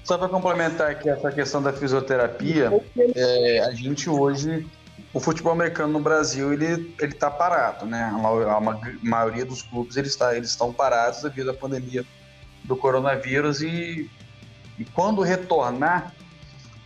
Só 0.04 0.18
para 0.18 0.30
complementar 0.30 0.92
aqui 0.92 1.10
essa 1.10 1.32
questão 1.32 1.62
da 1.62 1.74
fisioterapia, 1.74 2.72
é, 3.16 3.60
a 3.62 3.72
gente 3.74 4.10
hoje, 4.10 4.66
o 5.16 5.20
futebol 5.22 5.54
americano 5.54 5.94
no 5.94 6.00
Brasil, 6.02 6.52
ele 6.52 6.94
ele 7.00 7.14
está 7.14 7.32
parado, 7.32 7.86
né? 7.86 8.04
A, 8.04 8.60
maioria 9.02 9.46
dos 9.46 9.62
clubes 9.62 9.96
eles, 9.96 10.12
está, 10.12 10.36
eles 10.36 10.50
estão 10.50 10.74
parados 10.74 11.22
devido 11.22 11.52
à 11.52 11.54
pandemia 11.54 12.06
do 12.66 12.76
coronavírus 12.76 13.62
e, 13.62 14.12
e 14.78 14.84
quando 14.84 15.22
retornar, 15.22 16.14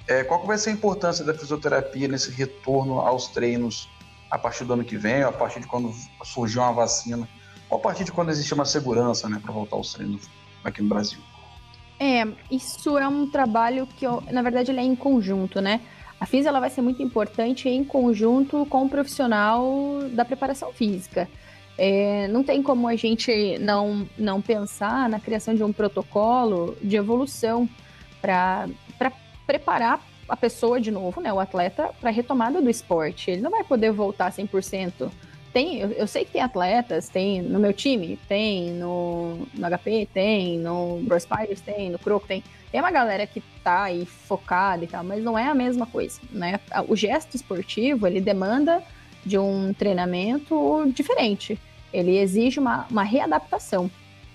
é, 0.08 0.24
qual 0.24 0.46
vai 0.46 0.60
ser 0.60 0.70
a 0.70 0.74
importância 0.74 1.26
da 1.26 1.34
fisioterapia 1.34 2.08
nesse 2.08 2.30
retorno 2.30 3.00
aos 3.00 3.30
treinos 3.30 3.90
a 4.30 4.38
partir 4.38 4.64
do 4.64 4.74
ano 4.74 4.84
que 4.86 4.96
vem, 4.96 5.24
a 5.24 5.32
partir 5.32 5.62
de 5.62 5.66
quando 5.66 5.92
surgir 6.24 6.60
uma 6.60 6.72
vacina, 6.72 7.28
ou 7.68 7.80
a 7.80 7.82
partir 7.82 8.04
de 8.04 8.12
quando 8.12 8.30
existe 8.30 8.54
uma 8.54 8.66
segurança, 8.66 9.28
né, 9.28 9.40
para 9.42 9.52
voltar 9.52 9.76
aos 9.76 9.92
treinos 9.92 10.30
aqui 10.64 10.84
no 10.84 10.90
Brasil? 10.90 11.20
É, 12.00 12.28
isso 12.52 12.96
é 12.96 13.08
um 13.08 13.28
trabalho 13.28 13.88
que, 13.88 14.06
na 14.32 14.44
verdade, 14.44 14.70
ele 14.70 14.80
é 14.80 14.84
em 14.84 14.96
conjunto, 14.96 15.60
né? 15.60 15.82
A 16.20 16.26
FIS 16.26 16.46
ela 16.46 16.60
vai 16.60 16.70
ser 16.70 16.82
muito 16.82 17.02
importante 17.02 17.70
em 17.70 17.84
conjunto 17.84 18.66
com 18.66 18.84
o 18.84 18.90
profissional 18.90 19.64
da 20.12 20.26
preparação 20.26 20.74
física. 20.74 21.30
É, 21.78 22.28
não 22.28 22.44
tem 22.44 22.62
como 22.62 22.90
a 22.90 22.96
gente 22.98 23.58
não, 23.60 24.06
não 24.18 24.42
pensar 24.42 25.08
na 25.08 25.18
criação 25.18 25.56
de 25.56 25.64
um 25.64 25.72
protocolo 25.72 26.78
de 26.82 26.98
evolução 26.98 27.70
para 28.22 28.68
preparar 29.48 30.04
a 30.28 30.36
pessoa 30.36 30.80
de 30.80 30.92
novo, 30.92 31.22
né, 31.22 31.32
o 31.32 31.40
atleta, 31.40 31.90
para 32.00 32.10
a 32.10 32.14
retomada 32.14 32.62
do 32.62 32.70
esporte. 32.70 33.32
Ele 33.32 33.42
não 33.42 33.50
vai 33.50 33.64
poder 33.64 33.92
voltar 33.92 34.32
100%. 34.32 35.10
Tem, 35.52 35.80
eu, 35.80 35.92
eu, 35.92 36.06
sei 36.06 36.26
que 36.26 36.32
tem 36.32 36.42
atletas, 36.42 37.10
tem 37.10 37.42
no 37.42 37.60
meu 37.60 37.74
time, 37.74 38.20
tem 38.28 38.72
no, 38.74 39.48
no 39.54 39.78
HP, 39.78 40.08
tem 40.14 40.60
no 40.60 41.00
Bro 41.04 41.20
Spiders, 41.20 41.62
tem 41.62 41.90
no 41.90 41.98
Croco, 41.98 42.28
tem. 42.28 42.44
Tem 42.72 42.80
uma 42.80 42.92
galera 42.92 43.26
que 43.26 43.42
tá 43.64 43.84
aí 43.84 44.06
focada 44.06 44.84
e 44.84 44.88
tal, 44.88 45.04
mas 45.04 45.24
não 45.24 45.38
é 45.38 45.48
a 45.48 45.56
mesma 45.56 45.86
coisa, 45.88 46.20
né? 46.32 46.60
O 46.88 46.96
gesto 46.96 47.36
esportivo, 47.36 48.06
ele 48.06 48.22
demanda 48.22 48.84
de 49.26 49.38
um 49.38 49.74
treinamento 49.74 50.90
diferente. 50.94 51.60
Ele 51.92 52.18
exige 52.18 52.60
uma, 52.60 52.86
uma 52.90 53.04
readaptação. 53.04 53.90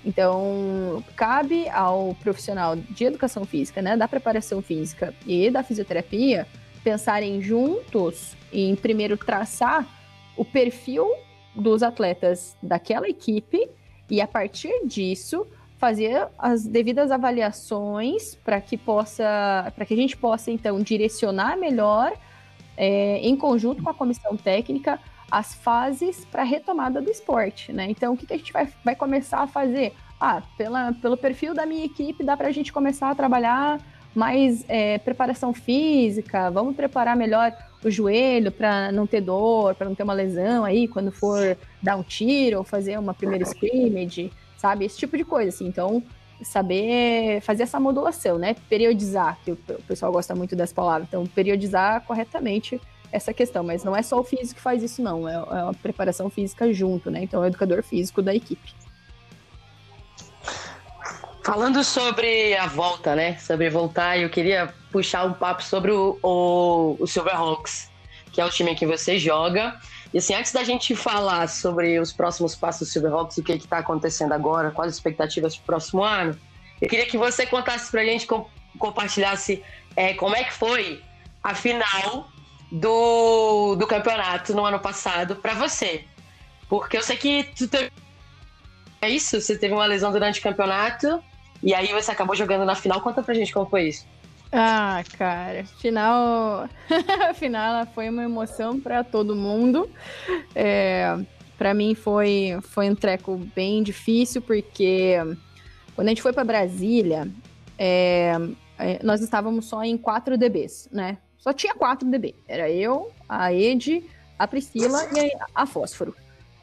Então, 0.05 1.03
cabe 1.17 1.69
ao 1.71 2.15
profissional 2.17 2.77
de 2.77 3.05
educação 3.05 3.45
física, 3.45 3.81
né, 3.81 3.97
da 3.97 4.07
preparação 4.07 4.61
física 4.61 5.15
e 5.27 5.51
da 5.51 5.63
fisioterapia, 5.63 6.47
pensarem 6.83 7.41
juntos 7.41 8.37
em 8.53 8.77
primeiro 8.77 9.17
traçar 9.17 9.87
o 10.37 10.45
perfil 10.45 11.11
dos 11.55 11.83
atletas 11.83 12.55
daquela 12.63 13.09
equipe 13.09 13.69
e 14.11 14.21
a 14.21 14.27
partir 14.27 14.87
disso 14.87 15.47
fazer 15.85 16.29
as 16.39 16.67
devidas 16.67 17.11
avaliações 17.11 18.35
para 18.37 18.59
que 18.59 18.75
possa, 18.75 19.71
para 19.77 19.85
que 19.85 19.93
a 19.93 19.97
gente 19.97 20.17
possa 20.17 20.51
então 20.51 20.81
direcionar 20.81 21.59
melhor 21.59 22.11
é, 22.75 23.19
em 23.19 23.37
conjunto 23.37 23.83
com 23.83 23.91
a 23.91 23.95
comissão 23.95 24.35
técnica 24.35 24.99
as 25.31 25.55
fases 25.55 26.25
para 26.25 26.43
retomada 26.43 27.03
do 27.03 27.11
esporte, 27.11 27.71
né? 27.71 27.87
Então, 27.91 28.15
o 28.15 28.17
que, 28.17 28.25
que 28.25 28.33
a 28.33 28.37
gente 28.39 28.51
vai, 28.51 28.67
vai 28.83 28.97
começar 28.97 29.41
a 29.41 29.47
fazer? 29.47 29.93
Ah, 30.19 30.43
pela, 30.57 30.95
pelo 31.03 31.19
perfil 31.19 31.53
da 31.53 31.67
minha 31.67 31.85
equipe, 31.85 32.25
dá 32.25 32.35
para 32.35 32.49
a 32.49 32.53
gente 32.53 32.73
começar 32.73 33.11
a 33.11 33.15
trabalhar 33.15 33.79
mais 34.15 34.65
é, 34.69 34.97
preparação 34.97 35.53
física, 35.53 36.51
vamos 36.51 36.75
preparar 36.75 37.15
melhor 37.15 37.53
o 37.85 37.91
joelho 37.91 38.51
para 38.51 38.91
não 38.91 39.07
ter 39.07 39.21
dor, 39.21 39.75
para 39.75 39.87
não 39.87 39.95
ter 39.95 40.05
uma 40.05 40.15
lesão 40.15 40.65
aí 40.65 40.89
quando 40.89 41.13
for 41.13 41.59
dar 41.83 41.97
um 41.97 42.03
tiro 42.03 42.59
ou 42.59 42.65
fazer 42.65 42.99
uma 42.99 43.13
primeira 43.13 43.45
scrimmage, 43.45 44.33
sabe? 44.65 44.87
Esse 44.87 44.97
tipo 44.97 45.15
de 45.15 45.25
coisa, 45.25 45.51
assim. 45.51 45.67
Então, 45.67 46.03
saber 46.43 47.43
fazer 47.43 47.65
essa 47.65 47.79
modulação, 47.79 48.39
né? 48.39 48.57
Periodizar, 48.67 49.39
que 49.45 49.51
o 49.53 49.57
pessoal 49.87 50.11
gosta 50.11 50.35
muito 50.35 50.57
dessa 50.57 50.75
palavra. 50.75 51.07
Então, 51.07 51.27
periodizar 51.27 52.01
corretamente 52.07 52.81
essa 53.13 53.35
questão, 53.35 53.63
mas 53.63 53.85
não 53.85 53.95
é 53.95 54.03
só 54.03 54.19
o 54.19 54.25
físico 54.25 54.55
que 54.55 54.63
faz 54.63 54.83
isso, 54.83 55.03
não. 55.03 55.29
É, 55.29 55.35
é 55.35 55.37
a 55.37 55.73
preparação 55.83 56.31
física 56.31 56.73
junto, 56.73 57.11
né? 57.11 57.23
Então, 57.23 57.43
é 57.43 57.45
o 57.45 57.49
educador 57.49 57.83
físico 57.83 58.23
da 58.23 58.35
equipe. 58.35 58.73
Falando 61.45 61.85
sobre 61.85 62.57
a 62.57 62.67
volta, 62.67 63.15
né? 63.15 63.37
Sobre 63.37 63.69
voltar, 63.69 64.19
eu 64.19 64.31
queria 64.31 64.73
puxar 64.91 65.27
um 65.27 65.35
papo 65.35 65.63
sobre 65.63 65.91
o, 65.91 66.19
o, 66.23 66.97
o 66.99 67.07
Silverhawks, 67.07 67.91
que 68.33 68.41
é 68.41 68.45
o 68.47 68.49
time 68.49 68.75
que 68.75 68.87
você 68.87 69.19
joga. 69.19 69.79
E 70.15 70.19
assim, 70.19 70.33
antes 70.33 70.53
da 70.53 70.63
gente 70.63 70.95
falar 70.95 71.49
sobre 71.49 71.99
os 71.99 72.13
próximos 72.13 72.55
passos 72.55 72.87
do 72.87 72.93
Silverhawks, 72.93 73.37
o 73.37 73.43
que 73.43 73.51
está 73.53 73.79
acontecendo 73.79 74.31
agora, 74.31 74.71
quais 74.71 74.91
as 74.91 74.95
expectativas 74.95 75.57
para 75.57 75.63
o 75.63 75.67
próximo 75.67 76.05
ano, 76.05 76.39
eu 76.81 76.89
queria 76.89 77.05
que 77.05 77.19
você 77.19 77.45
contasse 77.45 77.91
para 77.91 78.03
a 78.03 78.05
gente, 78.05 78.25
com, 78.25 78.47
compartilhasse 78.79 79.65
é, 79.97 80.15
como 80.15 80.37
é 80.37 80.45
que 80.45 80.53
foi 80.53 81.03
a 81.43 81.53
final 81.53 82.29
do, 82.71 83.75
do 83.75 83.89
campeonato 83.89 84.55
no 84.55 84.65
ano 84.65 84.79
passado 84.79 85.35
para 85.35 85.55
você. 85.55 86.05
Porque 86.69 86.97
eu 86.97 87.03
sei 87.03 87.17
que 87.17 87.43
tu 87.57 87.67
teve. 87.67 87.91
É 89.03 89.09
isso? 89.09 89.41
Você 89.41 89.59
teve 89.59 89.75
uma 89.75 89.85
lesão 89.85 90.13
durante 90.13 90.39
o 90.39 90.43
campeonato 90.45 91.21
e 91.61 91.75
aí 91.75 91.93
você 91.93 92.13
acabou 92.13 92.37
jogando 92.37 92.65
na 92.65 92.77
final. 92.77 93.01
Conta 93.01 93.21
pra 93.21 93.35
gente 93.35 93.53
como 93.53 93.67
foi 93.67 93.89
isso. 93.89 94.07
Ah, 94.57 95.03
cara, 95.19 95.65
final, 95.65 96.69
final 97.35 97.85
foi 97.87 98.09
uma 98.09 98.23
emoção 98.23 98.79
para 98.79 99.03
todo 99.03 99.35
mundo. 99.35 99.91
É, 100.55 101.19
para 101.59 101.75
mim 101.75 101.97
foi 101.97 102.57
foi 102.63 102.89
um 102.89 102.95
treco 102.95 103.37
bem 103.53 103.83
difícil 103.83 104.41
porque 104.41 105.17
quando 105.97 106.07
a 106.07 106.11
gente 106.11 106.23
foi 106.23 106.33
para 106.33 106.45
Brasília, 106.45 107.29
é, 107.77 108.35
é, 108.79 109.01
nós 109.03 109.21
estávamos 109.21 109.65
só 109.65 109.83
em 109.83 109.99
4 109.99 110.39
DBs, 110.39 110.89
né? 110.93 111.19
Só 111.37 111.53
tinha 111.53 111.75
4 111.75 112.09
DB. 112.09 112.37
Era 112.47 112.71
eu, 112.71 113.11
a 113.29 113.53
Ed, 113.53 114.05
a 114.39 114.47
Priscila 114.47 115.03
e 115.19 115.33
a 115.53 115.67
Fósforo. 115.67 116.15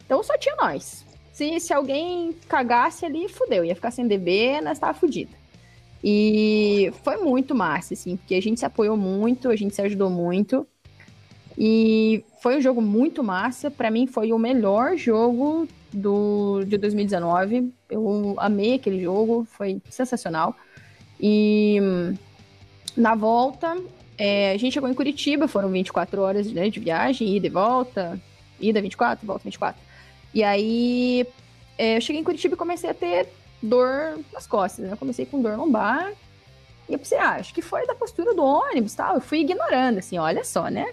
Então 0.06 0.24
só 0.24 0.38
tinha 0.38 0.56
nós 0.56 1.06
se, 1.42 1.60
se 1.60 1.74
alguém 1.74 2.34
cagasse 2.48 3.06
ali, 3.06 3.28
fudeu, 3.28 3.66
ia 3.66 3.76
ficar 3.76 3.90
sem 3.90 4.08
DB, 4.08 4.62
nós 4.62 4.78
tava 4.78 4.94
fudida. 4.94 5.41
E 6.04 6.92
foi 7.04 7.18
muito 7.18 7.54
massa, 7.54 7.94
assim, 7.94 8.18
porque 8.18 8.36
a 8.36 8.42
gente 8.42 8.60
se 8.60 8.66
apoiou 8.66 8.98
muito, 8.98 9.50
a 9.50 9.56
gente 9.56 9.76
se 9.76 9.82
ajudou 9.82 10.10
muito. 10.10 10.66
E 11.58 12.24
foi 12.42 12.58
um 12.58 12.62
jogo 12.62 12.82
muito 12.82 13.24
massa. 13.24 13.70
Para 13.70 13.92
mim, 13.92 14.08
foi 14.08 14.32
o 14.32 14.40
melhor 14.40 14.98
jogo 14.98 15.68
do, 15.94 16.64
de 16.66 16.78
2019. 16.78 17.72
Eu 17.90 18.36
amei 18.38 18.76
aquele 18.76 19.04
jogo, 19.04 19.46
foi 19.52 19.82
sensacional. 19.90 20.56
E 21.20 21.78
na 22.98 23.14
volta, 23.14 23.78
é, 24.18 24.52
a 24.52 24.58
gente 24.58 24.74
chegou 24.74 24.90
em 24.90 24.94
Curitiba, 24.94 25.48
foram 25.48 25.70
24 25.70 26.22
horas 26.22 26.52
né, 26.52 26.70
de 26.70 26.80
viagem, 26.80 27.36
ida 27.36 27.48
e 27.48 27.50
volta. 27.50 28.20
Ida 28.60 28.82
24, 28.82 29.26
volta 29.26 29.44
24. 29.44 29.82
E 30.34 30.44
aí 30.44 31.28
é, 31.78 31.98
eu 31.98 32.02
cheguei 32.02 32.22
em 32.22 32.24
Curitiba 32.24 32.56
e 32.56 32.58
comecei 32.58 32.90
a 32.90 32.94
ter 32.94 33.28
dor 33.62 34.20
nas 34.34 34.48
costas. 34.48 34.86
Né? 34.86 34.94
Eu 34.94 34.98
comecei 34.98 35.26
com 35.26 35.42
dor 35.42 35.58
lombar. 35.58 36.12
E 36.90 36.94
eu 36.94 37.00
pensei, 37.00 37.18
ah, 37.18 37.36
acho 37.36 37.54
que 37.54 37.62
foi 37.62 37.86
da 37.88 37.96
postura 37.96 38.34
do 38.34 38.44
ônibus 38.44 38.94
tal. 38.94 39.16
Eu 39.16 39.22
fui 39.22 39.40
ignorando, 39.40 40.00
assim, 40.00 40.18
olha 40.18 40.44
só, 40.44 40.68
né? 40.68 40.86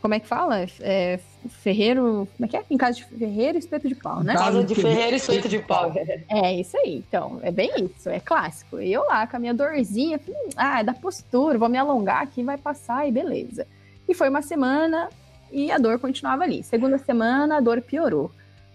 Como 0.00 0.14
é 0.14 0.20
que 0.20 0.26
fala? 0.26 0.66
É, 0.80 1.18
ferreiro. 1.48 2.28
Como 2.36 2.46
é 2.46 2.48
que 2.48 2.56
é? 2.56 2.64
Em 2.70 2.76
casa 2.76 2.96
de 2.96 3.04
ferreiro, 3.04 3.58
espeto 3.58 3.88
de 3.88 3.94
pau, 3.94 4.22
né? 4.22 4.34
Casa 4.34 4.62
de 4.62 4.74
ferreiro, 4.74 5.16
espeto 5.16 5.48
de 5.48 5.58
pau. 5.58 5.92
É, 6.28 6.54
isso 6.54 6.76
aí. 6.76 7.04
Então, 7.08 7.40
é 7.42 7.50
bem 7.50 7.70
isso, 7.96 8.08
é 8.08 8.20
clássico. 8.20 8.80
E 8.80 8.92
eu 8.92 9.04
lá 9.04 9.26
com 9.26 9.36
a 9.36 9.40
minha 9.40 9.54
dorzinha, 9.54 10.18
falei, 10.18 10.40
ah, 10.56 10.80
é 10.80 10.84
da 10.84 10.94
postura, 10.94 11.58
vou 11.58 11.68
me 11.68 11.78
alongar 11.78 12.22
aqui, 12.22 12.42
vai 12.42 12.58
passar 12.58 13.08
e 13.08 13.12
beleza. 13.12 13.66
E 14.08 14.14
foi 14.14 14.28
uma 14.28 14.42
semana 14.42 15.08
e 15.50 15.70
a 15.70 15.78
dor 15.78 15.98
continuava 15.98 16.44
ali. 16.44 16.62
Segunda 16.62 16.98
semana, 16.98 17.58
a 17.58 17.60
dor 17.60 17.80
piorou. 17.82 18.30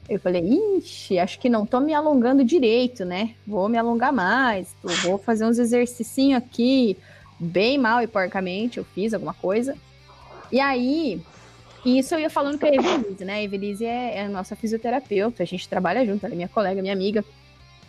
Eu 0.09 0.19
falei, 0.19 0.41
ixi, 0.77 1.19
acho 1.19 1.39
que 1.39 1.49
não 1.49 1.65
tô 1.65 1.79
me 1.79 1.93
alongando 1.93 2.43
direito, 2.43 3.03
né? 3.03 3.35
Vou 3.45 3.67
me 3.67 3.77
alongar 3.77 4.13
mais, 4.13 4.73
vou 5.03 5.17
fazer 5.17 5.45
uns 5.45 5.59
exercícios 5.59 6.33
aqui, 6.33 6.97
bem 7.39 7.77
mal 7.77 8.01
e 8.01 8.07
porcamente, 8.07 8.77
eu 8.77 8.85
fiz 8.85 9.13
alguma 9.13 9.33
coisa. 9.33 9.75
E 10.51 10.59
aí, 10.59 11.21
isso 11.85 12.15
eu 12.15 12.19
ia 12.19 12.29
falando 12.29 12.57
com 12.57 12.65
a 12.65 12.69
Evelise, 12.69 13.25
né? 13.25 13.33
A 13.33 13.43
Evelise 13.43 13.85
é, 13.85 14.17
é 14.17 14.25
a 14.25 14.29
nossa 14.29 14.55
fisioterapeuta, 14.55 15.43
a 15.43 15.45
gente 15.45 15.67
trabalha 15.67 16.05
junto, 16.05 16.25
ela 16.25 16.33
é 16.33 16.37
minha 16.37 16.47
colega, 16.47 16.81
minha 16.81 16.93
amiga. 16.93 17.23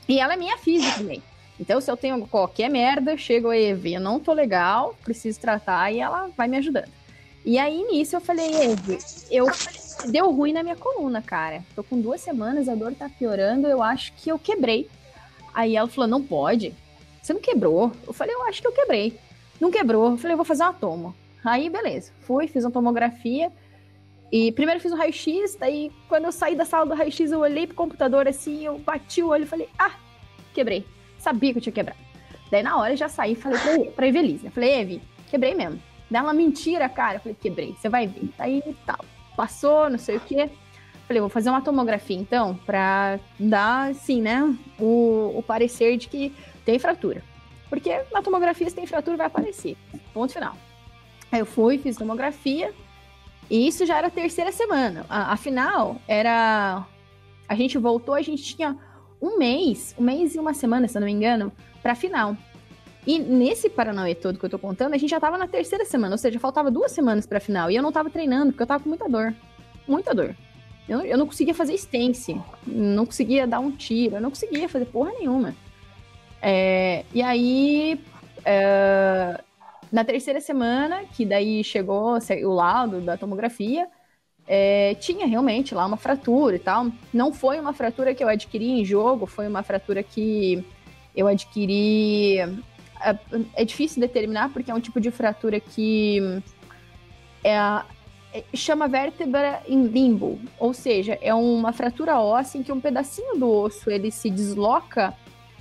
E 0.09 0.19
ela 0.19 0.35
é 0.35 0.37
minha 0.37 0.57
física 0.59 0.99
também. 0.99 1.23
Então, 1.61 1.81
se 1.81 1.91
eu 1.91 1.97
tenho 1.97 2.27
qualquer 2.27 2.71
merda, 2.71 3.17
chego 3.17 3.49
a 3.49 3.59
Eve, 3.59 3.95
eu 3.95 4.01
não 4.01 4.21
tô 4.21 4.33
legal, 4.33 4.97
preciso 5.05 5.41
tratar, 5.41 5.93
e 5.93 6.01
ela 6.01 6.31
vai 6.37 6.47
me 6.49 6.57
ajudando. 6.57 6.91
E 7.45 7.59
aí, 7.59 7.83
nisso, 7.85 8.15
eu 8.17 8.21
falei, 8.21 8.55
Eve, 8.55 8.99
eu 9.31 9.47
deu 10.07 10.31
ruim 10.33 10.53
na 10.53 10.63
minha 10.63 10.77
coluna, 10.77 11.21
cara. 11.21 11.63
Tô 11.75 11.83
com 11.83 12.01
duas 12.01 12.21
semanas, 12.21 12.69
a 12.69 12.75
dor 12.75 12.95
tá 12.95 13.09
piorando, 13.09 13.67
eu 13.67 13.83
acho 13.83 14.13
que 14.15 14.31
eu 14.31 14.39
quebrei. 14.39 14.89
Aí 15.55 15.77
ela 15.77 15.89
falou, 15.89 16.09
não 16.09 16.23
pode. 16.23 16.75
Você 17.23 17.33
não 17.33 17.41
quebrou? 17.41 17.93
Eu 18.07 18.13
falei, 18.13 18.35
eu 18.35 18.45
acho 18.47 18.61
que 18.61 18.69
eu 18.69 18.73
quebrei. 18.73 19.19
Não 19.61 19.71
quebrou. 19.71 20.13
Eu 20.13 20.17
falei, 20.17 20.35
eu 20.35 20.37
vou 20.37 20.47
fazer 20.47 20.63
uma 20.63 20.73
toma. 20.73 21.15
Aí, 21.45 21.69
beleza. 21.69 22.13
Fui, 22.21 22.47
fiz 22.47 22.65
uma 22.65 22.71
tomografia. 22.71 23.53
E 24.31 24.53
primeiro 24.53 24.81
fiz 24.81 24.93
um 24.93 24.97
raio-x, 24.97 25.57
daí 25.57 25.91
quando 26.07 26.27
eu 26.27 26.33
saí 26.33 26.55
da 26.55 26.65
sala 26.65 26.85
do 26.85 26.95
raio-x, 26.95 27.33
eu 27.33 27.41
olhei 27.41 27.67
pro 27.67 27.75
computador 27.75 28.29
assim, 28.29 28.63
eu 28.63 28.79
bati 28.79 29.23
o 29.23 29.29
olho 29.29 29.45
e 29.45 29.47
falei, 29.47 29.69
ah, 29.79 29.93
quebrei. 30.53 30.85
Sabia 31.19 31.53
que 31.53 31.59
eu 31.59 31.63
tinha 31.63 31.73
quebrado. 31.73 31.99
Daí 32.51 32.63
na 32.63 32.77
hora 32.79 32.93
eu 32.93 32.97
já 32.97 33.09
saí 33.09 33.33
e 33.33 33.37
falei 33.37 33.59
pra, 33.59 33.93
pra 33.93 34.07
Evelise. 34.07 34.51
Falei, 34.51 34.81
Evi, 34.81 35.03
quebrei 35.31 35.55
mesmo. 35.55 35.81
Dá 36.11 36.23
uma 36.23 36.33
mentira, 36.33 36.89
cara. 36.89 37.17
Eu 37.17 37.21
falei, 37.21 37.37
quebrei, 37.41 37.75
você 37.79 37.89
vai 37.89 38.07
ver. 38.07 38.31
Aí 38.39 38.63
tal. 38.87 39.05
Passou, 39.39 39.89
não 39.89 39.99
sei 39.99 40.17
o 40.17 40.21
quê. 40.21 40.51
Falei, 41.07 41.21
vou 41.21 41.31
fazer 41.31 41.49
uma 41.49 41.63
tomografia 41.63 42.17
então, 42.17 42.57
pra 42.67 43.21
dar, 43.39 43.91
assim, 43.91 44.21
né, 44.21 44.43
o, 44.81 45.33
o 45.37 45.45
parecer 45.47 45.97
de 45.97 46.09
que 46.09 46.35
tem 46.65 46.77
fratura. 46.77 47.23
Porque 47.71 48.03
na 48.13 48.21
tomografia, 48.21 48.69
se 48.69 48.75
tem 48.75 48.85
fratura, 48.85 49.17
vai 49.17 49.29
aparecer. 49.29 49.77
Ponto 50.13 50.33
final. 50.33 50.57
Aí 51.31 51.39
eu 51.39 51.47
fui, 51.47 51.79
fiz 51.79 51.97
tomografia, 51.97 52.75
e 53.49 53.69
isso 53.69 53.87
já 53.87 53.97
era 53.97 54.09
a 54.09 54.11
terceira 54.11 54.51
semana. 54.51 55.07
Afinal, 55.09 56.01
era. 56.09 56.85
A 57.49 57.55
gente 57.55 57.79
voltou, 57.79 58.17
a 58.17 58.23
gente 58.23 58.43
tinha 58.57 58.77
um 59.23 59.39
mês, 59.39 59.95
um 59.97 60.03
mês 60.03 60.35
e 60.35 60.39
uma 60.41 60.53
semana, 60.53 60.89
se 60.89 60.99
eu 60.99 61.01
não 61.01 61.07
me 61.07 61.13
engano, 61.13 61.53
pra 61.81 61.95
final. 61.95 62.37
E 63.09 63.19
nesse 63.19 63.71
Paranauê 63.71 64.15
todo 64.15 64.39
que 64.39 64.45
eu 64.45 64.51
tô 64.51 64.59
contando, 64.59 64.93
a 64.93 64.99
gente 64.99 65.09
já 65.09 65.19
tava 65.19 65.39
na 65.39 65.49
terceira 65.49 65.83
semana, 65.87 66.13
ou 66.13 66.19
seja, 66.19 66.39
faltava 66.39 66.71
duas 66.71 66.93
semanas 66.93 67.25
pra 67.25 67.41
final. 67.41 67.71
E 67.71 67.75
eu 67.75 67.83
não 67.83 67.91
tava 67.91 68.11
treinando, 68.11 68.53
porque 68.53 68.63
eu 68.63 68.67
tava 68.67 68.83
com 68.83 68.91
muita 68.91 69.09
dor. 69.09 69.35
Muita 69.87 70.15
dor. 70.15 70.37
Eu, 70.87 71.01
eu 71.01 71.17
não 71.17 71.27
conseguia 71.27 71.55
fazer 71.55 71.73
stance, 71.73 72.39
não 72.67 73.07
conseguia 73.07 73.47
dar 73.47 73.61
um 73.61 73.71
tiro, 73.71 74.17
eu 74.17 74.21
não 74.21 74.29
conseguia 74.29 74.69
fazer 74.69 74.85
porra 74.85 75.11
nenhuma. 75.13 75.57
É, 76.43 77.07
e 77.15 77.23
aí, 77.23 77.99
é, 78.45 79.41
na 79.91 80.05
terceira 80.05 80.43
semana, 80.43 81.05
que 81.05 81.25
daí 81.25 81.65
chegou 81.65 82.19
o 82.19 82.55
laudo 82.55 83.01
da 83.01 83.17
tomografia, 83.17 83.89
é, 84.47 84.95
tinha 84.97 85.27
realmente 85.27 85.75
lá 85.75 85.87
uma 85.87 85.97
fratura 85.97 86.57
e 86.57 86.59
tal. 86.59 86.89
Não 87.11 87.33
foi 87.33 87.59
uma 87.59 87.73
fratura 87.73 88.15
que 88.15 88.23
eu 88.23 88.29
adquiri 88.29 88.69
em 88.69 88.85
jogo, 88.85 89.25
foi 89.25 89.49
uma 89.49 89.63
fratura 89.63 90.03
que 90.03 90.63
eu 91.17 91.27
adquiri. 91.27 92.37
É, 93.05 93.19
é 93.55 93.65
difícil 93.65 94.01
determinar 94.01 94.51
porque 94.51 94.71
é 94.71 94.75
um 94.75 94.81
tipo 94.81 95.01
de 95.01 95.11
fratura 95.11 95.61
que 95.61 96.21
é, 97.45 97.57
é, 98.33 98.45
chama 98.55 98.89
vértebra 98.89 99.63
em 99.67 99.87
limbo, 99.87 100.39
ou 100.59 100.75
seja, 100.75 101.19
é 101.23 101.35
uma 101.35 101.73
fratura 101.73 102.19
óssea 102.21 102.59
em 102.59 102.63
que 102.63 102.73
um 102.73 102.81
pedacinho 102.81 103.39
do 103.39 103.51
osso 103.51 103.91
ele 103.91 104.11
se 104.11 104.29
desloca 104.31 105.15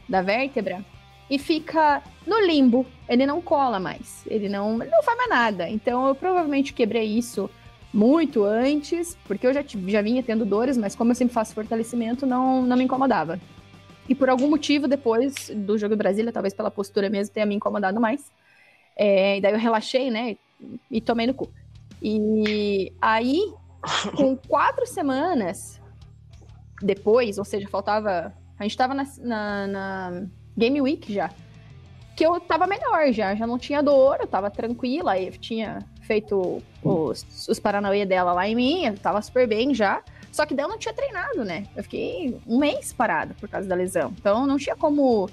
da 0.08 0.22
vértebra 0.22 0.84
e 1.30 1.38
fica 1.38 2.02
no 2.26 2.40
limbo. 2.46 2.86
Ele 3.08 3.26
não 3.26 3.42
cola 3.42 3.80
mais, 3.80 4.24
ele 4.28 4.50
não, 4.50 4.82
ele 4.82 4.92
não 4.92 5.04
faz 5.04 5.18
mais 5.18 5.30
nada. 5.30 5.70
Então 5.70 6.08
eu 6.08 6.16
provavelmente 6.16 6.74
quebrei 6.74 7.06
isso 7.06 7.50
muito 7.94 8.44
antes, 8.44 9.18
porque 9.26 9.48
eu 9.48 9.54
já, 9.54 9.64
já 9.88 10.02
vinha 10.02 10.22
tendo 10.22 10.46
dores, 10.46 10.78
mas 10.78 10.96
como 10.96 11.12
eu 11.12 11.16
sempre 11.16 11.34
faço 11.34 11.54
fortalecimento, 11.54 12.26
não, 12.26 12.62
não 12.62 12.76
me 12.76 12.84
incomodava. 12.84 13.40
E 14.10 14.16
por 14.16 14.30
algum 14.30 14.50
motivo, 14.50 14.88
depois 14.88 15.50
do 15.54 15.78
jogo 15.78 15.94
em 15.94 15.98
Brasília, 15.98 16.32
talvez 16.32 16.54
pela 16.54 16.72
postura 16.72 17.10
mesmo, 17.10 17.34
tenha 17.34 17.46
me 17.46 17.56
incomodado 17.56 18.00
mais. 18.00 18.32
É, 18.96 19.38
e 19.38 19.42
daí 19.42 19.54
eu 19.54 19.60
relaxei, 19.60 20.10
né? 20.10 20.38
E 20.90 21.02
tomei 21.02 21.28
no 21.28 21.34
cu. 21.34 21.50
E 22.02 22.92
aí, 23.02 23.54
com 24.16 24.36
quatro 24.36 24.86
semanas 24.88 25.82
depois, 26.82 27.38
ou 27.38 27.46
seja, 27.46 27.68
faltava. 27.68 28.34
A 28.58 28.64
gente 28.64 28.78
tava 28.78 28.94
na, 28.94 29.04
na, 29.20 29.68
na 29.68 30.24
Game 30.58 30.82
Week 30.82 31.14
já. 31.14 31.30
Que 32.16 32.26
eu 32.26 32.40
tava 32.40 32.66
melhor 32.66 33.12
já, 33.12 33.36
já 33.36 33.46
não 33.46 33.60
tinha 33.60 33.84
dor, 33.84 34.18
eu 34.20 34.26
tava 34.26 34.50
tranquila, 34.50 35.20
eu 35.20 35.34
tinha 35.34 35.86
feito 36.02 36.64
os, 36.82 37.48
os 37.48 37.60
Paranauê 37.60 38.06
dela 38.06 38.34
lá 38.34 38.48
em 38.48 38.56
mim, 38.56 38.86
eu 38.86 38.98
tava 38.98 39.22
super 39.22 39.48
bem 39.48 39.76
já. 39.76 40.02
Só 40.38 40.46
que 40.46 40.54
daí 40.54 40.66
eu 40.66 40.70
não 40.70 40.78
tinha 40.78 40.94
treinado, 40.94 41.44
né? 41.44 41.66
Eu 41.76 41.82
fiquei 41.82 42.40
um 42.46 42.60
mês 42.60 42.94
parado 42.94 43.34
por 43.40 43.50
causa 43.50 43.68
da 43.68 43.74
lesão. 43.74 44.14
Então 44.20 44.46
não 44.46 44.58
tinha 44.58 44.76
como 44.76 45.28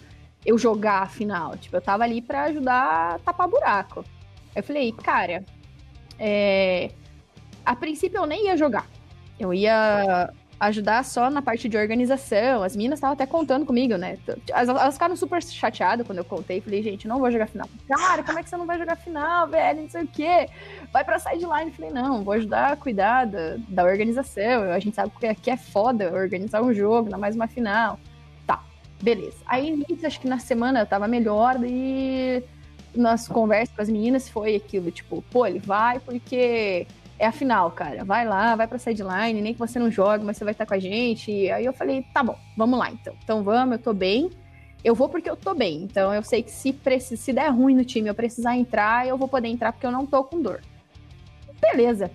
eu 0.47 0.57
jogar 0.57 1.03
a 1.03 1.07
final. 1.07 1.59
Tipo, 1.59 1.77
eu 1.77 1.83
tava 1.83 2.05
ali 2.05 2.23
para 2.23 2.45
ajudar 2.45 3.17
a 3.17 3.19
tapar 3.19 3.47
buraco. 3.47 4.01
Aí 4.01 4.07
eu 4.57 4.63
falei, 4.63 4.93
cara, 4.93 5.45
é... 6.19 6.91
a 7.67 7.77
princípio 7.77 8.17
eu 8.17 8.25
nem 8.25 8.47
ia 8.47 8.57
jogar. 8.57 8.89
Eu 9.39 9.53
ia 9.53 10.33
ajudar 10.59 11.05
só 11.05 11.31
na 11.31 11.43
parte 11.43 11.69
de 11.69 11.77
organização. 11.77 12.63
As 12.63 12.77
meninas 12.77 12.99
estavam 12.99 13.15
até 13.15 13.27
contando 13.27 13.67
comigo, 13.67 13.97
né? 13.97 14.19
Elas, 14.51 14.69
elas 14.69 14.95
ficaram 14.95 15.17
super 15.17 15.43
chateadas 15.43 16.07
quando 16.07 16.19
eu 16.19 16.25
contei. 16.25 16.61
Falei, 16.61 16.83
gente, 16.83 17.09
não 17.09 17.19
vou 17.19 17.31
jogar 17.31 17.47
final. 17.47 17.69
Cara, 17.89 18.23
como 18.23 18.39
é 18.39 18.43
que 18.43 18.49
você 18.49 18.57
não 18.57 18.67
vai 18.67 18.79
jogar 18.79 18.97
final, 18.97 19.49
velho? 19.49 19.83
Não 19.83 19.89
sei 19.89 20.05
o 20.05 20.07
quê. 20.07 20.49
Vai 20.93 21.05
pra 21.05 21.19
sideline. 21.19 21.71
Falei, 21.71 21.91
não, 21.91 22.23
vou 22.23 22.35
ajudar 22.35 22.73
a 22.73 22.77
cuidar 22.77 23.27
da, 23.27 23.57
da 23.69 23.85
organização. 23.85 24.65
A 24.73 24.79
gente 24.79 24.95
sabe 24.95 25.13
que 25.19 25.27
aqui 25.27 25.51
é 25.51 25.57
foda 25.57 26.13
organizar 26.13 26.63
um 26.63 26.73
jogo, 26.73 27.07
ainda 27.07 27.19
mais 27.19 27.35
uma 27.35 27.47
final. 27.47 27.99
Tá, 28.47 28.63
beleza. 29.03 29.37
Aí, 29.47 29.85
acho 30.05 30.21
que 30.21 30.29
na 30.29 30.39
semana 30.39 30.81
eu 30.81 30.87
tava 30.87 31.09
melhor 31.09 31.57
e 31.65 32.43
nas 32.95 33.27
conversas 33.27 33.75
com 33.75 33.83
as 33.83 33.89
meninas 33.89 34.29
foi 34.29 34.55
aquilo, 34.55 34.91
tipo, 34.91 35.23
pô, 35.31 35.45
ele 35.45 35.59
vai 35.59 35.99
porque 35.99 36.87
é 37.19 37.27
a 37.27 37.33
final, 37.33 37.71
cara. 37.71 38.05
Vai 38.05 38.27
lá, 38.27 38.57
vai 38.57 38.67
pra 38.67 38.79
sideline, 38.79 39.41
nem 39.41 39.53
que 39.53 39.59
você 39.59 39.79
não 39.79 39.91
jogue, 39.91 40.25
mas 40.25 40.37
você 40.37 40.45
vai 40.45 40.53
estar 40.53 40.67
com 40.67 40.75
a 40.75 40.79
gente. 40.79 41.31
E 41.31 41.51
aí 41.51 41.65
eu 41.65 41.73
falei, 41.73 42.05
tá 42.13 42.23
bom, 42.23 42.37
vamos 42.57 42.79
lá 42.79 42.91
então. 42.91 43.15
Então 43.23 43.43
vamos, 43.43 43.77
eu 43.77 43.83
tô 43.83 43.93
bem. 43.93 44.31
Eu 44.83 44.95
vou 44.95 45.09
porque 45.09 45.31
eu 45.31 45.37
tô 45.37 45.55
bem. 45.55 45.83
Então 45.83 46.13
eu 46.13 46.23
sei 46.23 46.43
que 46.43 46.51
se, 46.51 46.73
precis... 46.73 47.21
se 47.21 47.33
der 47.33 47.49
ruim 47.49 47.75
no 47.75 47.85
time, 47.85 48.09
eu 48.09 48.15
precisar 48.15 48.57
entrar, 48.57 49.07
eu 49.07 49.17
vou 49.17 49.29
poder 49.29 49.49
entrar 49.49 49.73
porque 49.73 49.87
eu 49.87 49.93
não 49.93 50.07
tô 50.07 50.23
com 50.25 50.43
dor. 50.43 50.61
Beleza. 51.61 52.11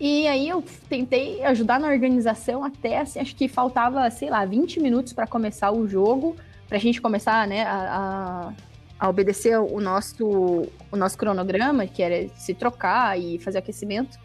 E 0.00 0.28
aí 0.28 0.48
eu 0.48 0.62
tentei 0.88 1.42
ajudar 1.44 1.80
na 1.80 1.88
organização 1.88 2.62
até, 2.62 3.00
assim, 3.00 3.18
acho 3.18 3.34
que 3.34 3.48
faltava, 3.48 4.08
sei 4.10 4.30
lá, 4.30 4.44
20 4.44 4.78
minutos 4.78 5.12
para 5.12 5.26
começar 5.26 5.72
o 5.72 5.88
jogo, 5.88 6.36
pra 6.68 6.78
gente 6.78 7.00
começar, 7.00 7.48
né, 7.48 7.64
a, 7.64 8.52
a 8.52 8.67
obedecer 9.06 9.58
o 9.58 9.80
nosso, 9.80 10.66
o 10.90 10.96
nosso 10.96 11.16
cronograma, 11.16 11.86
que 11.86 12.02
era 12.02 12.28
se 12.36 12.54
trocar 12.54 13.18
e 13.18 13.38
fazer 13.38 13.58
aquecimento. 13.58 14.18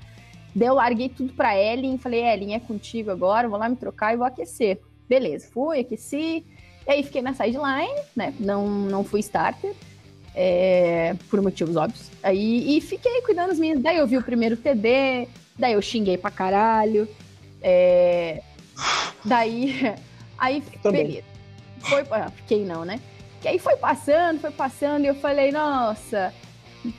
Daí 0.56 0.68
eu 0.68 0.76
larguei 0.76 1.10
tudo 1.10 1.34
pra 1.34 1.58
Ellen, 1.58 1.98
falei, 1.98 2.24
Ellen, 2.24 2.56
é 2.56 2.60
contigo 2.60 3.12
agora, 3.12 3.48
vou 3.48 3.60
lá 3.60 3.70
me 3.70 3.76
trocar 3.76 4.14
e 4.14 4.18
vou 4.18 4.26
aquecer. 4.26 4.80
Beleza, 5.08 5.48
fui, 5.52 5.80
aqueci, 5.80 6.46
e 6.88 6.92
aí 6.92 7.04
fiquei 7.04 7.22
na 7.22 7.34
sideline, 7.34 8.02
né, 8.16 8.34
não, 8.40 8.68
não 8.68 9.04
fui 9.04 9.20
starter, 9.20 9.74
é, 10.34 11.16
por 11.30 11.42
motivos 11.42 11.76
óbvios. 11.76 12.10
Aí, 12.22 12.78
e 12.78 12.82
fiquei 12.82 13.22
cuidando 13.22 13.50
das 13.50 13.60
minhas, 13.60 13.82
daí 13.82 13.98
eu 13.98 14.08
vi 14.08 14.18
o 14.18 14.24
primeiro 14.24 14.58
TD, 14.58 15.28
daí 15.58 15.74
eu 15.74 15.82
xinguei 15.82 16.18
pra 16.18 16.32
caralho, 16.32 17.08
é, 17.62 18.42
daí, 19.26 19.94
aí, 20.38 20.64
beleza. 20.84 21.34
Foi, 21.80 22.04
ah, 22.12 22.32
fiquei 22.32 22.64
não, 22.64 22.86
né? 22.86 23.00
Que 23.44 23.50
aí 23.50 23.60
foi 23.60 23.76
passando, 23.76 24.40
foi 24.40 24.52
passando, 24.52 25.04
e 25.04 25.08
eu 25.10 25.16
falei, 25.16 25.52
nossa, 25.52 26.34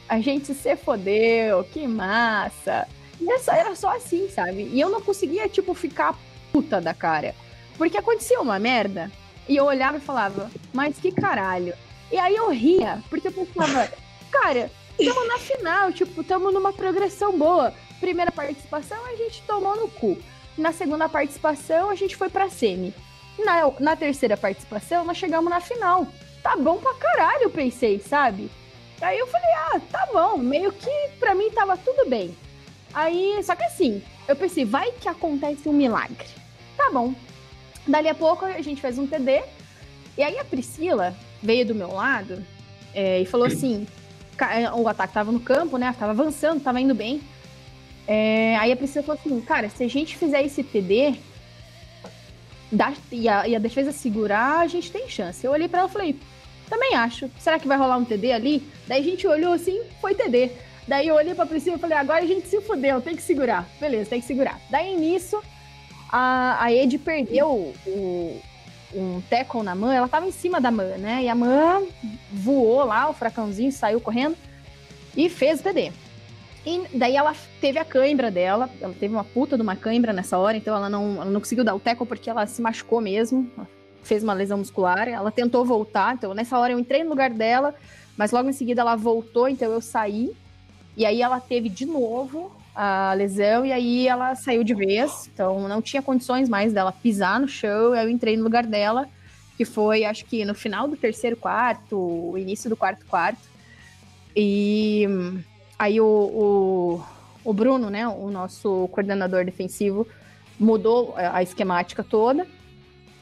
a 0.06 0.20
gente 0.20 0.52
se 0.52 0.76
fodeu, 0.76 1.64
que 1.64 1.86
massa. 1.86 2.86
E 3.18 3.32
essa 3.32 3.56
era 3.56 3.74
só 3.74 3.96
assim, 3.96 4.28
sabe? 4.28 4.68
E 4.70 4.78
eu 4.78 4.90
não 4.90 5.00
conseguia, 5.00 5.48
tipo, 5.48 5.72
ficar 5.72 6.14
puta 6.52 6.82
da 6.82 6.92
cara. 6.92 7.34
Porque 7.78 7.96
aconteceu 7.96 8.42
uma 8.42 8.58
merda, 8.58 9.10
E 9.48 9.56
eu 9.56 9.64
olhava 9.64 9.96
e 9.96 10.00
falava, 10.00 10.50
mas 10.70 10.98
que 10.98 11.10
caralho. 11.10 11.72
E 12.12 12.18
aí 12.18 12.36
eu 12.36 12.50
ria, 12.50 13.02
porque 13.08 13.28
eu 13.28 13.32
pensava, 13.32 13.90
cara, 14.30 14.70
estamos 14.98 15.26
na 15.26 15.38
final, 15.38 15.92
tipo, 15.92 16.20
estamos 16.20 16.52
numa 16.52 16.74
progressão 16.74 17.38
boa. 17.38 17.72
Primeira 18.00 18.30
participação, 18.30 18.98
a 19.06 19.16
gente 19.16 19.42
tomou 19.46 19.76
no 19.76 19.88
cu. 19.88 20.18
Na 20.58 20.72
segunda 20.72 21.08
participação, 21.08 21.88
a 21.88 21.94
gente 21.94 22.16
foi 22.16 22.28
pra 22.28 22.50
semi. 22.50 22.94
Na, 23.38 23.70
na 23.80 23.96
terceira 23.96 24.36
participação, 24.36 25.06
nós 25.06 25.16
chegamos 25.16 25.48
na 25.48 25.60
final. 25.60 26.06
Tá 26.44 26.56
bom 26.56 26.76
pra 26.76 26.92
caralho, 26.92 27.44
eu 27.44 27.50
pensei, 27.50 27.98
sabe? 27.98 28.50
Aí 29.00 29.18
eu 29.18 29.26
falei, 29.26 29.50
ah, 29.56 29.80
tá 29.90 30.08
bom. 30.12 30.36
Meio 30.36 30.70
que 30.70 30.90
pra 31.18 31.34
mim 31.34 31.50
tava 31.50 31.74
tudo 31.74 32.06
bem. 32.08 32.36
Aí, 32.92 33.42
só 33.42 33.56
que 33.56 33.64
assim, 33.64 34.02
eu 34.28 34.36
pensei, 34.36 34.66
vai 34.66 34.92
que 34.92 35.08
acontece 35.08 35.66
um 35.66 35.72
milagre. 35.72 36.28
Tá 36.76 36.90
bom. 36.92 37.14
Dali 37.88 38.10
a 38.10 38.14
pouco 38.14 38.44
a 38.44 38.60
gente 38.60 38.82
fez 38.82 38.98
um 38.98 39.06
TD. 39.06 39.42
E 40.18 40.22
aí 40.22 40.38
a 40.38 40.44
Priscila 40.44 41.16
veio 41.42 41.66
do 41.66 41.74
meu 41.74 41.92
lado 41.92 42.44
é, 42.94 43.20
e 43.20 43.26
falou 43.26 43.46
assim: 43.46 43.86
é, 44.38 44.70
o 44.70 44.86
ataque 44.86 45.14
tava 45.14 45.32
no 45.32 45.40
campo, 45.40 45.78
né? 45.78 45.94
Tava 45.98 46.12
avançando, 46.12 46.62
tava 46.62 46.78
indo 46.78 46.94
bem. 46.94 47.22
É, 48.06 48.54
aí 48.58 48.70
a 48.70 48.76
Priscila 48.76 49.02
falou 49.02 49.18
assim: 49.18 49.40
cara, 49.40 49.70
se 49.70 49.82
a 49.82 49.88
gente 49.88 50.14
fizer 50.16 50.42
esse 50.42 50.62
TD 50.62 51.14
e, 53.10 53.28
a, 53.28 53.48
e 53.48 53.56
a 53.56 53.58
defesa 53.58 53.92
segurar, 53.92 54.60
a 54.60 54.66
gente 54.66 54.92
tem 54.92 55.08
chance. 55.08 55.44
Eu 55.44 55.52
olhei 55.52 55.68
para 55.68 55.80
ela 55.80 55.88
e 55.88 55.92
falei: 55.92 56.20
também 56.68 56.94
acho. 56.94 57.30
Será 57.38 57.58
que 57.58 57.68
vai 57.68 57.76
rolar 57.76 57.96
um 57.96 58.04
TD 58.04 58.32
ali? 58.32 58.66
Daí 58.86 59.00
a 59.00 59.04
gente 59.04 59.26
olhou 59.26 59.52
assim, 59.52 59.82
foi 60.00 60.14
TD. 60.14 60.50
Daí 60.86 61.08
eu 61.08 61.14
olhei 61.14 61.34
pra 61.34 61.46
Priscila 61.46 61.76
e 61.76 61.80
falei, 61.80 61.96
agora 61.96 62.22
a 62.22 62.26
gente 62.26 62.46
se 62.46 62.60
fudeu, 62.60 63.00
tem 63.00 63.16
que 63.16 63.22
segurar. 63.22 63.66
Beleza, 63.80 64.10
tem 64.10 64.20
que 64.20 64.26
segurar. 64.26 64.60
Daí 64.70 64.94
nisso, 64.94 65.42
a, 66.10 66.62
a 66.62 66.72
Ed 66.72 66.98
perdeu 66.98 67.74
o, 67.86 68.40
um 68.94 69.20
tackle 69.28 69.62
na 69.62 69.74
mão, 69.74 69.90
ela 69.90 70.08
tava 70.08 70.26
em 70.26 70.32
cima 70.32 70.60
da 70.60 70.70
Man, 70.70 70.98
né? 70.98 71.22
E 71.22 71.28
a 71.28 71.34
Man 71.34 71.82
voou 72.32 72.84
lá, 72.84 73.08
o 73.08 73.14
fracãozinho 73.14 73.72
saiu 73.72 74.00
correndo 74.00 74.36
e 75.16 75.28
fez 75.28 75.60
o 75.60 75.62
TD. 75.62 75.92
E 76.66 76.82
daí 76.94 77.14
ela 77.14 77.34
teve 77.60 77.78
a 77.78 77.84
cãibra 77.84 78.30
dela, 78.30 78.70
ela 78.80 78.94
teve 78.94 79.14
uma 79.14 79.24
puta 79.24 79.56
de 79.56 79.62
uma 79.62 79.76
cãibra 79.76 80.12
nessa 80.12 80.38
hora, 80.38 80.56
então 80.56 80.74
ela 80.74 80.88
não, 80.88 81.16
ela 81.16 81.26
não 81.26 81.40
conseguiu 81.40 81.64
dar 81.64 81.74
o 81.74 81.80
tackle 81.80 82.06
porque 82.06 82.30
ela 82.30 82.46
se 82.46 82.62
machucou 82.62 83.00
mesmo, 83.00 83.50
fez 84.06 84.22
uma 84.22 84.32
lesão 84.32 84.58
muscular, 84.58 85.08
ela 85.08 85.30
tentou 85.30 85.64
voltar, 85.64 86.14
então 86.14 86.34
nessa 86.34 86.58
hora 86.58 86.72
eu 86.72 86.78
entrei 86.78 87.02
no 87.02 87.10
lugar 87.10 87.30
dela, 87.30 87.74
mas 88.16 88.30
logo 88.30 88.48
em 88.48 88.52
seguida 88.52 88.80
ela 88.80 88.96
voltou, 88.96 89.48
então 89.48 89.70
eu 89.72 89.80
saí, 89.80 90.32
e 90.96 91.04
aí 91.04 91.22
ela 91.22 91.40
teve 91.40 91.68
de 91.68 91.86
novo 91.86 92.54
a 92.74 93.12
lesão, 93.14 93.64
e 93.64 93.72
aí 93.72 94.08
ela 94.08 94.34
saiu 94.34 94.64
de 94.64 94.74
vez, 94.74 95.30
então 95.32 95.68
não 95.68 95.80
tinha 95.80 96.02
condições 96.02 96.48
mais 96.48 96.72
dela 96.72 96.92
pisar 96.92 97.40
no 97.40 97.48
chão, 97.48 97.94
eu 97.94 98.08
entrei 98.08 98.36
no 98.36 98.44
lugar 98.44 98.66
dela, 98.66 99.08
que 99.56 99.64
foi, 99.64 100.04
acho 100.04 100.24
que 100.24 100.44
no 100.44 100.54
final 100.54 100.88
do 100.88 100.96
terceiro 100.96 101.36
quarto, 101.36 102.34
início 102.36 102.68
do 102.68 102.76
quarto 102.76 103.06
quarto, 103.06 103.48
e 104.36 105.06
aí 105.78 106.00
o, 106.00 106.06
o, 106.06 107.04
o 107.44 107.52
Bruno, 107.52 107.90
né, 107.90 108.06
o 108.08 108.30
nosso 108.30 108.88
coordenador 108.88 109.44
defensivo, 109.44 110.06
mudou 110.58 111.14
a 111.16 111.42
esquemática 111.42 112.02
toda, 112.02 112.46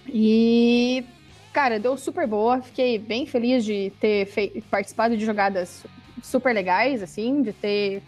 e, 0.06 1.04
cara, 1.52 1.78
deu 1.78 1.96
super 1.96 2.26
boa. 2.26 2.60
Fiquei 2.60 2.98
bem 2.98 3.26
feliz 3.26 3.64
de 3.64 3.92
ter 4.00 4.28
participado 4.70 5.16
de 5.16 5.24
jogadas 5.24 5.84
super 6.22 6.54
legais, 6.54 7.02
assim, 7.02 7.42
de 7.42 7.52
ter. 7.52 8.02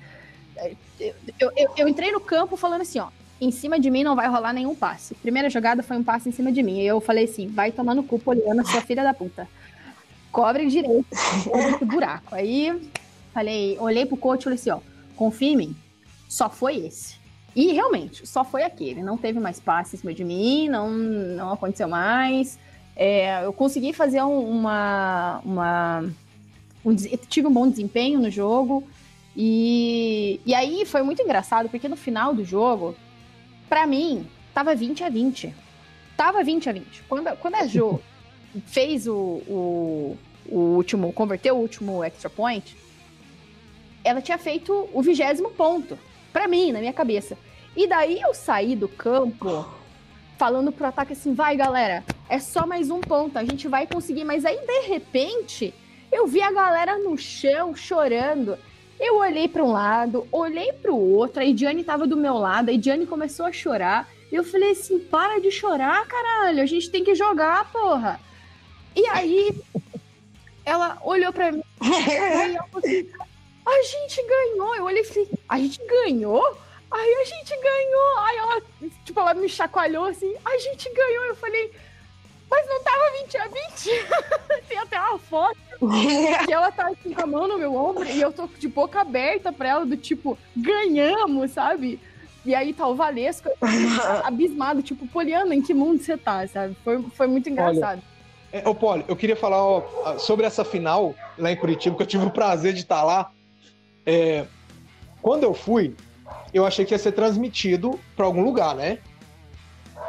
Eu, 0.99 1.53
eu, 1.57 1.71
eu, 1.77 1.89
entrei 1.89 2.13
no 2.13 2.21
campo 2.21 2.57
falando 2.57 2.83
assim, 2.83 2.99
ó. 2.99 3.09
Em 3.41 3.51
cima 3.51 3.81
de 3.81 3.91
mim 3.91 4.05
não 4.05 4.15
vai 4.15 4.29
rolar 4.29 4.53
nenhum 4.53 4.75
passe. 4.75 5.15
Primeira 5.17 5.51
jogada 5.51 5.83
foi 5.83 5.97
um 5.97 6.05
passe 6.05 6.29
em 6.29 6.33
cima 6.33 6.53
de 6.53 6.63
mim. 6.63 6.81
E 6.81 6.87
eu 6.87 7.01
falei 7.01 7.25
assim: 7.25 7.49
vai 7.49 7.73
tomar 7.73 7.95
no 7.95 8.05
cu, 8.05 8.19
Poliana, 8.19 8.65
sua 8.65 8.81
filha 8.81 9.03
da 9.03 9.13
puta. 9.13 9.49
Cobre 10.31 10.67
direito, 10.67 11.07
esse 11.13 11.85
buraco. 11.85 12.35
Aí 12.35 12.91
falei, 13.33 13.77
olhei 13.81 14.07
pro 14.07 14.17
coach 14.17 14.43
e 14.43 14.45
falei 14.45 14.59
assim: 14.59 14.71
ó, 14.71 14.79
confia 15.17 15.51
em 15.51 15.57
mim. 15.57 15.77
Só 16.29 16.49
foi 16.49 16.77
esse. 16.87 17.24
E 17.55 17.73
realmente, 17.73 18.27
só 18.27 18.45
foi 18.45 18.63
aquele. 18.65 19.03
Não 19.03 19.17
teve 19.17 19.39
mais 19.39 19.61
passe 19.61 19.95
em 19.95 19.99
cima 19.99 20.13
de 20.13 20.25
mim, 20.25 20.69
não, 20.69 20.91
não 20.91 21.53
aconteceu 21.53 21.89
mais. 21.89 22.59
É, 22.97 23.45
eu 23.45 23.53
consegui 23.53 23.93
fazer 23.93 24.23
uma. 24.23 25.41
uma 25.45 26.05
um, 26.85 26.95
tive 26.95 27.47
um 27.47 27.53
bom 27.53 27.69
desempenho 27.69 28.19
no 28.21 28.31
jogo. 28.31 28.83
E, 29.37 30.41
e 30.45 30.55
aí 30.55 30.85
foi 30.85 31.03
muito 31.03 31.23
engraçado, 31.23 31.69
porque 31.69 31.89
no 31.89 31.97
final 31.97 32.35
do 32.35 32.45
jogo, 32.45 32.95
para 33.69 33.87
mim, 33.87 34.27
tava 34.53 34.75
20 34.75 35.05
a 35.05 35.09
20. 35.09 35.55
Tava 36.17 36.43
20 36.43 36.69
a 36.69 36.73
20. 36.73 37.03
Quando, 37.09 37.37
quando 37.37 37.55
a 37.55 37.67
Jo 37.67 38.01
fez 38.67 39.07
o, 39.07 39.15
o, 39.15 40.19
o 40.49 40.59
último, 40.77 41.13
converteu 41.13 41.57
o 41.57 41.61
último 41.61 42.03
extra 42.03 42.31
point, 42.31 42.77
ela 44.05 44.21
tinha 44.21 44.39
feito 44.39 44.89
o 44.93 45.03
vigésimo 45.03 45.51
ponto 45.51 45.99
para 46.33 46.47
mim, 46.47 46.73
na 46.73 46.81
minha 46.81 46.93
cabeça. 46.93 47.39
E 47.77 47.87
daí 47.87 48.21
eu 48.21 48.33
saí 48.33 48.77
do 48.77 48.89
campo 48.89 49.67
falando 50.39 50.71
pro 50.73 50.87
ataque 50.87 51.13
assim: 51.13 51.35
vai 51.35 51.57
galera, 51.57 52.05
é 52.29 52.39
só 52.39 52.67
mais 52.67 52.91
um 52.91 53.01
ponto, 53.01 53.39
a 53.39 53.45
gente 53.45 53.67
vai 53.69 53.87
conseguir. 53.87 54.25
Mas 54.25 54.45
aí 54.45 54.59
de 54.59 54.81
repente 54.89 55.75
eu 56.13 56.27
vi 56.27 56.41
a 56.41 56.53
galera 56.53 56.99
no 56.99 57.17
chão 57.17 57.75
chorando. 57.75 58.57
Eu 58.99 59.17
olhei 59.17 59.49
para 59.49 59.65
um 59.65 59.73
lado, 59.73 60.27
olhei 60.31 60.73
para 60.73 60.93
o 60.93 61.15
outro, 61.17 61.43
a 61.43 61.53
Diane 61.53 61.83
tava 61.83 62.07
do 62.07 62.17
meu 62.17 62.35
lado, 62.35 62.71
a 62.71 62.77
Diane 62.77 63.07
começou 63.07 63.47
a 63.47 63.53
chorar. 63.53 64.09
E 64.31 64.37
eu 64.37 64.45
falei 64.45 64.71
assim: 64.71 64.99
para 65.01 65.41
de 65.41 65.51
chorar, 65.51 66.07
caralho, 66.07 66.63
a 66.63 66.67
gente 66.67 66.91
tem 66.91 67.03
que 67.03 67.15
jogar, 67.15 67.71
porra. 67.73 68.21
E 68.95 69.05
aí 69.09 69.51
ela 70.65 70.99
olhou 71.03 71.33
para 71.33 71.51
mim 71.51 71.63
e 71.83 72.55
falou 72.71 72.85
assim: 72.85 73.09
a 73.67 73.83
gente 73.83 74.23
ganhou. 74.27 74.77
Eu 74.77 74.85
olhei 74.85 75.03
e 75.03 75.05
falei, 75.05 75.29
a 75.49 75.59
gente 75.59 75.81
ganhou? 75.87 76.57
Aí 76.95 77.15
a 77.15 77.25
gente 77.25 77.61
ganhou. 77.61 78.19
Aí 78.19 78.37
ela, 78.37 78.63
tipo, 79.05 79.19
ela 79.19 79.35
me 79.35 79.49
chacoalhou 79.49 80.05
assim, 80.05 80.33
a 80.45 80.59
gente 80.59 80.89
ganhou. 80.95 81.25
Eu 81.25 81.37
falei, 81.37 81.73
mas 82.49 82.69
não 82.69 82.83
tava 82.85 83.11
20 83.23 83.37
a 83.37 83.49
20. 83.49 84.67
Tem 84.69 84.79
até 84.79 85.01
uma 85.01 85.19
foto. 85.19 85.59
que 86.47 86.53
ela 86.53 86.71
tá 86.71 86.87
assim, 86.89 87.13
com 87.13 87.23
a 87.23 87.27
mão 87.27 87.49
no 87.49 87.59
meu 87.59 87.75
ombro 87.75 88.05
e 88.05 88.21
eu 88.21 88.33
tô 88.33 88.47
de 88.47 88.69
boca 88.69 89.01
aberta 89.01 89.53
pra 89.53 89.69
ela, 89.69 89.87
do 89.87 89.97
tipo, 89.97 90.39
ganhamos, 90.57 91.51
sabe? 91.51 91.99
E 92.47 92.55
aí 92.55 92.73
tá 92.73 92.87
o 92.87 92.95
Valesco 92.95 93.49
abismado, 94.23 94.83
tipo, 94.83 95.07
Poliana, 95.09 95.55
em 95.55 95.63
que 95.63 95.75
mundo 95.75 96.01
você 96.01 96.17
tá, 96.17 96.47
sabe? 96.47 96.77
Foi, 96.85 97.03
foi 97.17 97.27
muito 97.27 97.49
engraçado. 97.49 98.03
Olha, 98.53 98.63
é, 98.63 98.69
ô, 98.69 98.75
Poli, 98.75 99.05
eu 99.09 99.17
queria 99.17 99.35
falar 99.35 99.65
ó, 99.65 100.17
sobre 100.17 100.47
essa 100.47 100.65
final 100.65 101.13
lá 101.37 101.51
em 101.51 101.57
Curitiba, 101.57 101.97
que 101.97 102.03
eu 102.03 102.07
tive 102.07 102.25
o 102.25 102.31
prazer 102.31 102.73
de 102.73 102.81
estar 102.81 103.03
lá. 103.03 103.33
É, 104.07 104.45
quando 105.21 105.43
eu 105.43 105.55
fui, 105.55 105.97
eu 106.53 106.65
achei 106.65 106.85
que 106.85 106.95
ia 106.95 106.99
ser 106.99 107.13
transmitido 107.13 107.99
para 108.17 108.27
algum 108.27 108.43
lugar, 108.43 108.75
né? 108.75 108.99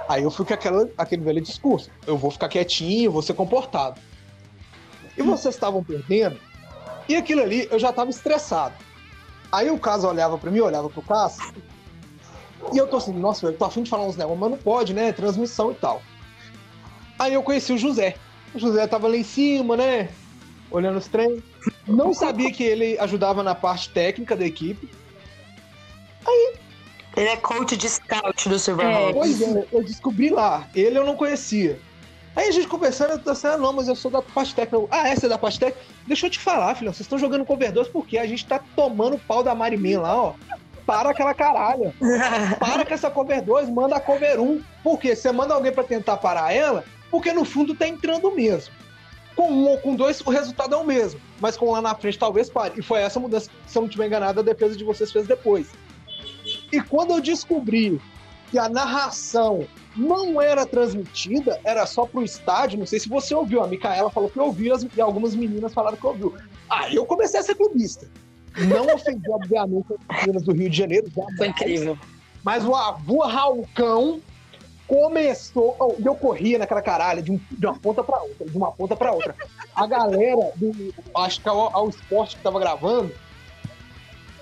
Aí 0.08 0.24
eu 0.24 0.30
fui 0.30 0.46
com 0.46 0.54
aquela, 0.54 0.90
aquele 0.98 1.24
velho 1.24 1.42
discurso. 1.42 1.90
Eu 2.06 2.18
vou 2.18 2.30
ficar 2.30 2.48
quietinho, 2.48 3.12
vou 3.12 3.22
ser 3.22 3.34
comportado. 3.34 4.00
E 5.18 5.24
vocês 5.24 5.56
estavam 5.56 5.84
perdendo, 5.84 6.38
e 7.08 7.16
aquilo 7.16 7.42
ali 7.42 7.68
eu 7.72 7.80
já 7.80 7.90
estava 7.90 8.10
estressado. 8.10 8.76
Aí 9.52 9.70
o 9.70 9.80
Caso 9.80 10.08
olhava 10.08 10.38
para 10.38 10.52
mim, 10.52 10.60
olhava 10.60 10.90
pro 10.90 11.02
Caso, 11.02 11.40
e 12.74 12.78
eu 12.78 12.88
tô 12.88 12.98
assim, 12.98 13.14
nossa, 13.14 13.46
eu 13.46 13.58
tô 13.58 13.66
afim 13.66 13.84
de 13.84 13.90
falar 13.90 14.06
uns 14.06 14.18
negócios, 14.18 14.40
mas 14.40 14.52
não 14.52 14.58
pode, 14.58 14.94
né? 14.94 15.12
Transmissão 15.12 15.72
e 15.72 15.76
tal. 15.76 16.02
Aí 17.18 17.34
eu 17.34 17.44
conheci 17.44 17.72
o 17.72 17.78
José. 17.78 18.16
O 18.54 18.60
José 18.60 18.86
tava 18.88 19.08
lá 19.08 19.16
em 19.16 19.24
cima, 19.24 19.78
né? 19.78 20.10
Olhando 20.72 20.98
os 20.98 21.08
treinos. 21.08 21.44
Não 21.88 22.14
sabia 22.14 22.52
que 22.52 22.64
ele 22.64 22.98
ajudava 23.00 23.44
na 23.44 23.54
parte 23.54 23.90
técnica 23.90 24.36
da 24.36 24.46
equipe. 24.46 24.90
Aí. 26.26 26.54
Ele 27.16 27.30
é 27.30 27.38
coach 27.38 27.78
de 27.78 27.88
scout 27.88 28.50
do 28.50 28.60
Silverhawks. 28.60 29.10
É, 29.10 29.14
pois 29.14 29.42
é, 29.42 29.66
eu 29.72 29.84
descobri 29.84 30.30
lá. 30.30 30.68
Ele 30.76 30.98
eu 30.98 31.06
não 31.06 31.16
conhecia. 31.16 31.80
Aí 32.36 32.50
a 32.50 32.52
gente 32.52 32.68
conversando, 32.68 33.12
eu 33.12 33.20
tô 33.20 33.30
assim, 33.30 33.48
ah, 33.48 33.58
não, 33.58 33.72
mas 33.72 33.88
eu 33.88 33.96
sou 33.96 34.12
da 34.12 34.22
parte 34.22 34.54
técnica. 34.54 34.86
Ah, 34.92 35.08
essa 35.08 35.26
é 35.26 35.30
da 35.30 35.38
parte 35.38 35.58
técnica? 35.58 35.86
Deixa 36.06 36.26
eu 36.26 36.30
te 36.30 36.38
falar, 36.38 36.76
filhão, 36.76 36.92
vocês 36.92 37.06
estão 37.06 37.18
jogando 37.18 37.46
cover 37.46 37.72
2 37.72 37.88
porque 37.88 38.18
a 38.18 38.26
gente 38.26 38.46
tá 38.46 38.60
tomando 38.76 39.16
o 39.16 39.20
pau 39.20 39.42
da 39.42 39.56
Marimin 39.56 39.96
lá, 39.96 40.22
ó. 40.22 40.34
Para 40.86 41.12
aquela 41.12 41.34
caralha. 41.34 41.96
Para 42.60 42.86
com 42.86 42.94
essa 42.94 43.10
cover 43.10 43.42
2, 43.42 43.70
manda 43.70 43.96
a 43.96 44.02
cover 44.02 44.40
1. 44.40 44.62
Por 44.84 45.00
quê? 45.00 45.16
Você 45.16 45.32
manda 45.32 45.54
alguém 45.54 45.72
para 45.72 45.86
tentar 45.86 46.18
parar 46.18 46.54
ela, 46.54 46.84
porque 47.10 47.32
no 47.32 47.46
fundo 47.46 47.74
tá 47.74 47.88
entrando 47.88 48.30
mesmo. 48.32 48.74
Com 49.36 49.52
um 49.52 49.68
ou 49.70 49.78
com 49.80 49.96
dois, 49.96 50.22
o 50.22 50.30
resultado 50.30 50.76
é 50.76 50.78
o 50.78 50.84
mesmo. 50.84 51.20
Mas 51.40 51.58
com 51.58 51.72
lá 51.72 51.82
na 51.82 51.96
frente, 51.96 52.20
talvez 52.20 52.50
pare. 52.50 52.74
E 52.78 52.82
foi 52.82 53.00
essa 53.02 53.20
mudança, 53.20 53.50
se 53.66 53.78
eu 53.78 53.82
não 53.82 53.88
estiver 53.88 54.08
enganado, 54.08 54.42
a 54.42 54.44
defesa 54.44 54.76
de 54.76 54.84
vocês 54.84 55.12
fez 55.12 55.26
depois. 55.26 55.68
E 56.72 56.82
quando 56.82 57.12
eu 57.12 57.22
descobri 57.22 58.00
que 58.52 58.60
a 58.60 58.70
narração 58.70 59.68
não 59.96 60.42
era 60.42 60.66
transmitida, 60.66 61.60
era 61.64 61.86
só 61.86 62.06
pro 62.06 62.24
estádio, 62.24 62.80
não 62.80 62.86
sei 62.86 63.00
se 63.00 63.10
você 63.10 63.34
ouviu, 63.34 63.64
a 63.64 63.68
Micaela 63.68 64.10
falou 64.10 64.30
que 64.30 64.40
ouviu 64.40 64.76
e 64.96 65.02
algumas 65.02 65.36
meninas 65.36 65.74
falaram 65.74 65.98
que 65.98 66.06
ouviu. 66.06 66.34
Aí 66.70 66.96
eu 66.96 67.06
comecei 67.06 67.40
a 67.40 67.44
ser 67.44 67.56
clubista. 67.56 68.08
Não 68.58 68.94
ofendi, 68.94 69.28
obviamente, 69.32 69.86
as 70.10 70.22
meninas 70.22 70.44
do 70.44 70.54
Rio 70.54 70.70
de 70.70 70.78
Janeiro. 70.78 71.08
Foi 71.38 71.48
incrível. 71.48 71.98
Mas 72.44 72.66
o 72.66 72.76
avô 72.76 73.26
Raucão 73.26 74.22
começou. 74.88 75.76
Oh, 75.80 75.96
eu 76.04 76.16
corria 76.16 76.60
naquela 76.60 76.82
caralho 76.82 77.22
de, 77.22 77.32
um, 77.32 77.40
de, 77.52 77.66
uma 77.66 77.78
ponta 77.78 78.04
pra 78.04 78.22
outra, 78.22 78.46
de 78.46 78.58
uma 78.58 78.72
ponta 78.72 78.96
pra 78.96 79.12
outra. 79.12 79.36
A 79.76 79.88
galera 79.88 80.52
do. 80.56 80.94
Acho 81.18 81.42
que 81.42 81.50
ao, 81.50 81.76
ao 81.76 81.90
esporte 81.90 82.38
que 82.38 82.44
tava 82.44 82.60
gravando, 82.60 83.12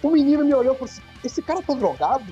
o 0.02 0.10
menino 0.12 0.44
me 0.44 0.54
olhou 0.54 0.74
e 0.74 0.78
falou 0.78 0.92
assim: 0.92 1.02
esse 1.24 1.42
cara 1.42 1.62
tá 1.62 1.74
drogado? 1.74 2.26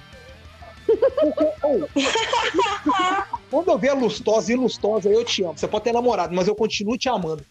Quando 3.50 3.70
eu 3.70 3.78
ver 3.78 3.90
a 3.90 3.94
Lustosa 3.94 4.52
e 4.52 4.56
Lustosa, 4.56 5.10
eu 5.10 5.24
te 5.24 5.44
amo. 5.44 5.58
Você 5.58 5.68
pode 5.68 5.84
ter 5.84 5.94
namorado, 5.94 6.34
mas 6.34 6.48
eu 6.48 6.56
continuo 6.56 6.98
te 6.98 7.10
amando. 7.10 7.46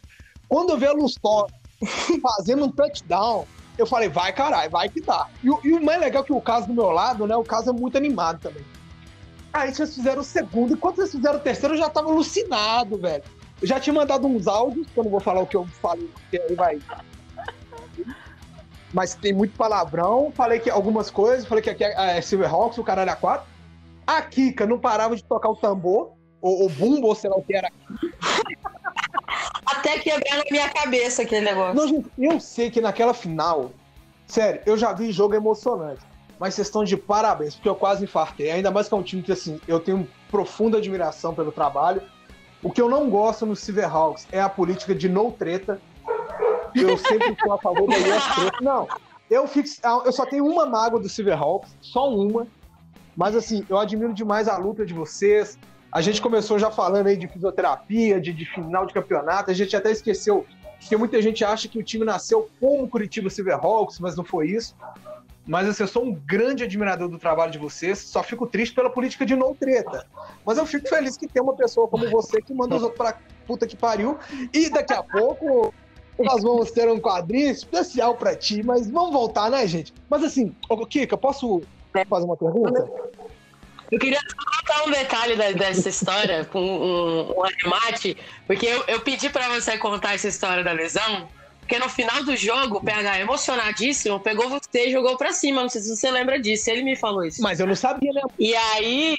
Quando 0.49 0.71
eu 0.71 0.79
ver 0.79 0.89
a 0.89 0.93
Lustosa 0.93 1.53
fazendo 2.23 2.65
um 2.65 2.71
touchdown, 2.71 3.47
eu 3.79 3.87
falei, 3.87 4.09
vai 4.09 4.33
caralho, 4.33 4.71
vai 4.71 4.89
que 4.89 5.01
dá. 5.01 5.29
E, 5.43 5.47
e, 5.47 5.73
o 5.73 5.83
mais 5.83 6.01
legal 6.01 6.23
é 6.23 6.27
que 6.27 6.33
o 6.33 6.41
caso 6.41 6.67
do 6.67 6.75
meu 6.75 6.91
lado, 6.91 7.27
né? 7.27 7.37
O 7.37 7.45
caso 7.45 7.71
é 7.71 7.73
muito 7.73 7.97
animado 7.97 8.41
também. 8.41 8.65
Aí 9.53 9.75
vocês 9.75 9.95
fizeram 9.95 10.21
o 10.21 10.25
segundo, 10.25 10.75
e 10.75 10.77
quando 10.77 10.97
vocês 10.97 11.13
fizeram 11.13 11.39
o 11.39 11.41
terceiro, 11.41 11.75
eu 11.75 11.79
já 11.79 11.89
tava 11.89 12.09
alucinado, 12.09 12.97
velho. 12.99 13.25
Eu 13.61 13.67
já 13.67 13.81
tinha 13.81 13.93
mandado 13.93 14.27
uns 14.27 14.47
áudios, 14.47 14.87
que 14.87 14.99
eu 14.99 15.05
não 15.05 15.11
vou 15.11 15.21
falar 15.21 15.41
o 15.41 15.47
que 15.47 15.57
eu 15.57 15.67
falei, 15.83 16.09
porque 16.15 16.41
aí 16.41 16.55
vai. 16.55 16.79
Mas 18.93 19.15
tem 19.15 19.33
muito 19.33 19.57
palavrão. 19.57 20.33
Falei 20.35 20.59
que 20.59 20.69
algumas 20.69 21.11
coisas, 21.11 21.47
falei 21.47 21.63
que 21.63 21.71
aqui 21.71 21.85
é, 21.85 22.19
é 22.19 22.21
Silverhawks, 22.21 22.79
o 22.79 22.85
caralho 22.85 23.11
a 23.11 23.17
quatro. 23.17 23.47
A 24.07 24.21
Kika 24.23 24.67
não 24.67 24.79
parava 24.79 25.15
de 25.15 25.23
tocar 25.23 25.51
o 25.51 25.57
tambor, 25.57 26.13
ou 26.41 26.67
o 26.67 26.69
bumbo, 26.69 27.07
ou 27.07 27.15
sei 27.15 27.31
lá 27.31 27.37
o 27.37 27.43
que 27.43 27.55
era. 27.55 27.71
Até 29.65 29.99
quebrar 30.01 30.39
na 30.39 30.45
minha 30.51 30.69
cabeça 30.69 31.23
aquele 31.23 31.45
negócio. 31.45 31.75
Não, 31.75 31.87
gente, 31.87 32.11
eu 32.19 32.41
sei 32.41 32.71
que 32.71 32.81
naquela 32.81 33.15
final, 33.15 33.71
sério, 34.27 34.61
eu 34.67 34.77
já 34.77 34.93
vi 34.93 35.13
jogo 35.13 35.35
emocionante 35.35 36.11
mas 36.41 36.55
vocês 36.55 36.69
estão 36.69 36.83
de 36.83 36.97
parabéns, 36.97 37.55
porque 37.55 37.69
eu 37.69 37.75
quase 37.75 38.03
infartei. 38.03 38.51
Ainda 38.51 38.71
mais 38.71 38.89
que 38.89 38.95
é 38.95 38.97
um 38.97 39.03
time 39.03 39.23
que, 39.23 39.31
assim, 39.31 39.61
eu 39.69 39.79
tenho 39.79 40.09
profunda 40.31 40.79
admiração 40.79 41.35
pelo 41.35 41.53
trabalho. 41.53 42.01
O 42.63 42.71
que 42.71 42.81
eu 42.81 42.89
não 42.89 43.11
gosto 43.11 43.45
no 43.45 43.55
Silverhawks 43.55 44.27
é 44.33 44.41
a 44.41 44.49
política 44.49 44.95
de 44.95 45.07
no 45.07 45.31
treta. 45.31 45.79
Eu 46.75 46.97
sempre 46.99 47.37
sou 47.43 47.53
a 47.53 47.59
favor 47.59 47.89
da 47.89 47.97
treta. 47.97 48.57
Não, 48.61 48.89
eu, 49.31 49.47
fico, 49.47 49.69
eu 50.05 50.13
só 50.13 50.27
tenho 50.27 50.47
uma 50.47 50.67
mágoa 50.67 51.01
do 51.01 51.09
Silverhawks, 51.09 51.71
só 51.81 52.13
uma. 52.13 52.47
Mas, 53.17 53.37
assim, 53.37 53.65
eu 53.69 53.79
admiro 53.79 54.13
demais 54.13 54.49
a 54.49 54.57
luta 54.57 54.85
de 54.85 54.95
vocês. 54.95 55.59
A 55.93 56.01
gente 56.01 56.21
começou 56.23 56.59
já 56.59 56.71
falando 56.71 57.07
aí 57.07 57.17
de 57.17 57.27
fisioterapia, 57.27 58.21
de, 58.21 58.33
de 58.33 58.45
final 58.45 58.87
de 58.87 58.95
campeonato. 58.95 59.51
A 59.51 59.55
gente 59.55 59.77
até 59.77 59.91
esqueceu, 59.91 60.47
porque 60.79 60.97
muita 60.97 61.21
gente 61.21 61.45
acha 61.45 61.69
que 61.69 61.79
o 61.79 61.83
time 61.83 62.05
nasceu 62.05 62.49
como 62.61 62.89
Curitiba 62.89 63.29
Silverhawks, 63.29 63.99
mas 63.99 64.17
não 64.17 64.25
foi 64.25 64.51
isso. 64.51 64.75
Mas 65.47 65.69
assim, 65.69 65.83
eu 65.83 65.89
sou 65.89 66.05
um 66.05 66.13
grande 66.13 66.63
admirador 66.63 67.09
do 67.09 67.19
trabalho 67.19 67.51
de 67.51 67.59
vocês, 67.59 67.99
só 67.99 68.23
fico 68.23 68.47
triste 68.47 68.75
pela 68.75 68.89
política 68.91 69.27
de 69.27 69.35
não 69.35 69.55
treta. 69.55 70.07
Mas 70.47 70.59
eu 70.59 70.67
fico 70.67 70.89
feliz 70.89 71.17
que 71.17 71.27
tem 71.27 71.43
uma 71.43 71.55
pessoa 71.55 71.89
como 71.89 72.09
você 72.09 72.41
que 72.41 72.55
manda 72.55 72.77
os 72.77 72.83
outros 72.83 72.99
pra 72.99 73.19
puta 73.47 73.67
que 73.67 73.77
pariu. 73.77 74.17
E 74.53 74.71
daqui 74.71 74.93
a 74.93 75.03
pouco 75.03 75.75
nós 76.25 76.43
vamos 76.43 76.71
ter 76.71 76.89
um 76.89 76.99
quadrinho 76.99 77.51
especial 77.51 78.15
para 78.15 78.35
ti, 78.35 78.63
mas 78.63 78.91
vamos 78.91 79.13
voltar, 79.13 79.51
né, 79.51 79.67
gente? 79.67 79.93
Mas 80.09 80.23
assim, 80.25 80.55
ô, 80.69 80.87
Kika, 80.87 81.17
posso 81.17 81.63
fazer 82.09 82.25
uma 82.25 82.37
pergunta? 82.37 82.89
Eu 83.91 83.99
queria 83.99 84.21
contar 84.21 84.85
um 84.87 84.91
detalhe 84.91 85.37
dessa 85.55 85.89
história 85.89 86.45
com 86.53 86.61
um, 86.61 87.39
um 87.39 87.45
arremate, 87.45 88.17
porque 88.47 88.67
eu, 88.67 88.85
eu 88.87 89.01
pedi 89.01 89.29
para 89.29 89.49
você 89.49 89.77
contar 89.79 90.15
essa 90.15 90.29
história 90.29 90.63
da 90.63 90.73
lesão, 90.73 91.29
porque 91.71 91.79
no 91.79 91.89
final 91.89 92.25
do 92.25 92.37
jogo, 92.37 92.79
o 92.79 92.83
PH, 92.83 93.21
emocionadíssimo, 93.21 94.19
pegou 94.19 94.49
você 94.49 94.89
e 94.89 94.91
jogou 94.91 95.17
pra 95.17 95.33
cima. 95.33 95.63
Não 95.63 95.69
sei 95.69 95.81
se 95.81 95.95
você 95.95 96.11
lembra 96.11 96.41
disso. 96.41 96.69
Ele 96.69 96.83
me 96.83 96.97
falou 96.97 97.25
isso. 97.25 97.41
Mas 97.41 97.61
eu 97.61 97.67
não 97.69 97.77
sabia, 97.77 98.13
né? 98.13 98.23
E 98.37 98.53
aí, 98.57 99.19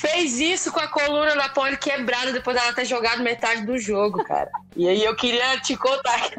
fez 0.00 0.38
isso 0.38 0.70
com 0.70 0.80
a 0.80 0.88
coluna 0.88 1.34
da 1.34 1.48
Poli 1.48 1.76
quebrada 1.76 2.32
depois 2.32 2.56
dela 2.56 2.72
ter 2.72 2.84
jogado 2.84 3.22
metade 3.22 3.64
do 3.64 3.78
jogo, 3.78 4.22
cara. 4.24 4.50
E 4.76 4.88
aí 4.88 5.02
eu 5.02 5.16
queria 5.16 5.58
te 5.60 5.76
contar, 5.76 6.30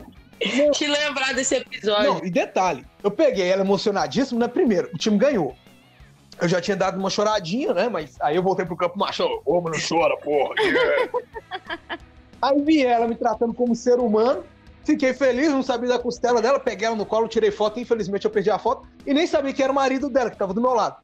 te 0.72 0.88
lembrar 0.88 1.34
desse 1.34 1.56
episódio. 1.56 2.14
Não, 2.14 2.26
e 2.26 2.30
detalhe, 2.30 2.86
eu 3.04 3.10
peguei 3.10 3.50
ela 3.50 3.64
emocionadíssimo, 3.64 4.40
né? 4.40 4.48
Primeiro, 4.48 4.90
o 4.94 4.98
time 4.98 5.18
ganhou. 5.18 5.56
Eu 6.40 6.48
já 6.48 6.62
tinha 6.62 6.78
dado 6.78 7.00
uma 7.00 7.10
choradinha, 7.10 7.74
né? 7.74 7.90
Mas 7.90 8.16
aí 8.22 8.36
eu 8.36 8.44
voltei 8.44 8.64
pro 8.64 8.78
campo 8.78 8.98
macho. 9.00 9.42
Ô, 9.44 9.60
mas 9.60 9.90
não 9.90 9.98
chora, 9.98 10.16
porra. 10.18 10.54
Yeah. 10.62 11.12
aí 12.40 12.62
vi 12.62 12.86
ela 12.86 13.08
me 13.08 13.16
tratando 13.16 13.56
como 13.56 13.76
ser 13.76 13.98
humano. 13.98 14.44
Fiquei 14.86 15.14
feliz, 15.14 15.50
não 15.50 15.64
sabia 15.64 15.90
da 15.90 16.00
costela 16.00 16.42
dela, 16.42 16.60
peguei 16.60 16.88
ela 16.88 16.96
no 16.96 17.06
colo, 17.06 17.28
tirei 17.28 17.52
foto, 17.52 17.78
infelizmente 17.78 18.24
eu 18.24 18.32
perdi 18.32 18.50
a 18.50 18.58
foto, 18.58 18.88
e 19.06 19.14
nem 19.14 19.28
sabia 19.28 19.52
que 19.52 19.62
era 19.62 19.70
o 19.70 19.76
marido 19.76 20.10
dela, 20.10 20.32
que 20.32 20.38
tava 20.38 20.54
do 20.54 20.62
meu 20.62 20.74
lado. 20.74 20.96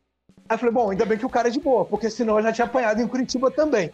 Aí 0.47 0.55
eu 0.55 0.59
falei, 0.59 0.73
bom, 0.73 0.91
ainda 0.91 1.05
bem 1.05 1.17
que 1.17 1.25
o 1.25 1.29
cara 1.29 1.47
é 1.47 1.51
de 1.51 1.59
boa, 1.59 1.85
porque 1.85 2.09
senão 2.09 2.37
eu 2.37 2.43
já 2.43 2.51
tinha 2.51 2.65
apanhado 2.65 3.01
em 3.01 3.07
Curitiba 3.07 3.49
também. 3.49 3.91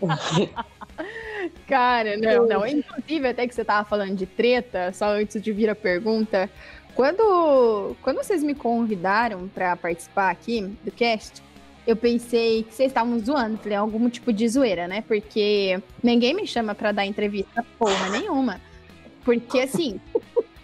cara, 1.66 2.16
não, 2.16 2.46
não. 2.46 2.66
Inclusive, 2.66 3.28
até 3.28 3.46
que 3.46 3.54
você 3.54 3.64
tava 3.64 3.88
falando 3.88 4.14
de 4.14 4.26
treta, 4.26 4.92
só 4.92 5.10
antes 5.10 5.42
de 5.42 5.52
vir 5.52 5.68
a 5.68 5.74
pergunta, 5.74 6.48
quando, 6.94 7.96
quando 8.02 8.18
vocês 8.18 8.42
me 8.42 8.54
convidaram 8.54 9.48
para 9.48 9.76
participar 9.76 10.30
aqui 10.30 10.62
do 10.84 10.90
cast, 10.90 11.42
eu 11.86 11.96
pensei 11.96 12.62
que 12.62 12.74
vocês 12.74 12.90
estavam 12.90 13.18
zoando. 13.18 13.58
Falei, 13.58 13.76
algum 13.76 14.08
tipo 14.08 14.32
de 14.32 14.48
zoeira, 14.48 14.86
né? 14.86 15.02
Porque 15.06 15.80
ninguém 16.02 16.34
me 16.34 16.46
chama 16.46 16.74
para 16.74 16.92
dar 16.92 17.06
entrevista 17.06 17.64
porra 17.78 18.08
nenhuma. 18.10 18.60
Porque, 19.24 19.60
assim, 19.60 20.00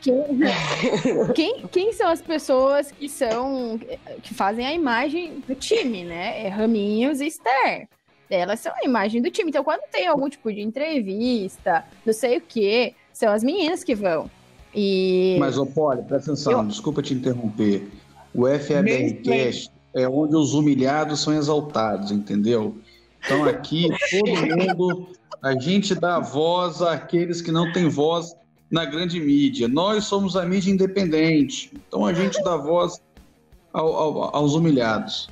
quem, 0.06 1.32
quem, 1.34 1.66
quem, 1.68 1.92
são 1.92 2.08
as 2.08 2.22
pessoas 2.22 2.92
que 2.92 3.08
são 3.08 3.78
que 4.22 4.32
fazem 4.32 4.64
a 4.64 4.72
imagem 4.72 5.42
do 5.46 5.54
time, 5.54 6.04
né? 6.04 6.46
É 6.46 6.48
Raminhos 6.48 7.20
e 7.20 7.26
Esther. 7.26 7.88
Elas 8.30 8.60
são 8.60 8.72
a 8.74 8.84
imagem 8.84 9.22
do 9.22 9.30
time. 9.30 9.50
Então, 9.50 9.64
quando 9.64 9.82
tem 9.90 10.06
algum 10.06 10.28
tipo 10.28 10.52
de 10.52 10.60
entrevista, 10.60 11.84
não 12.04 12.12
sei 12.12 12.38
o 12.38 12.40
quê, 12.40 12.94
são 13.12 13.32
as 13.32 13.42
meninas 13.42 13.84
que 13.84 13.94
vão. 13.94 14.30
E... 14.74 15.36
Mas, 15.38 15.56
ô 15.56 15.64
Poli, 15.64 16.02
presta 16.02 16.32
atenção, 16.32 16.60
eu... 16.60 16.64
desculpa 16.64 17.02
te 17.02 17.14
interromper. 17.14 17.88
O 18.34 18.46
FABRcast 18.46 19.70
é 19.94 20.08
onde 20.08 20.36
os 20.36 20.54
humilhados 20.54 21.20
são 21.20 21.32
exaltados, 21.32 22.10
entendeu? 22.10 22.76
Então 23.24 23.44
aqui 23.44 23.88
todo 24.10 24.76
mundo, 24.76 25.08
a 25.42 25.58
gente 25.58 25.94
dá 25.94 26.20
voz 26.20 26.82
àqueles 26.82 27.40
que 27.40 27.50
não 27.50 27.72
têm 27.72 27.88
voz 27.88 28.36
na 28.70 28.84
grande 28.84 29.20
mídia. 29.20 29.68
Nós 29.68 30.04
somos 30.04 30.36
a 30.36 30.44
mídia 30.44 30.70
independente, 30.70 31.70
então 31.74 32.04
a 32.04 32.12
gente 32.12 32.42
dá 32.42 32.56
voz 32.56 33.00
ao, 33.72 33.94
ao, 33.94 34.36
aos 34.36 34.54
humilhados. 34.54 35.28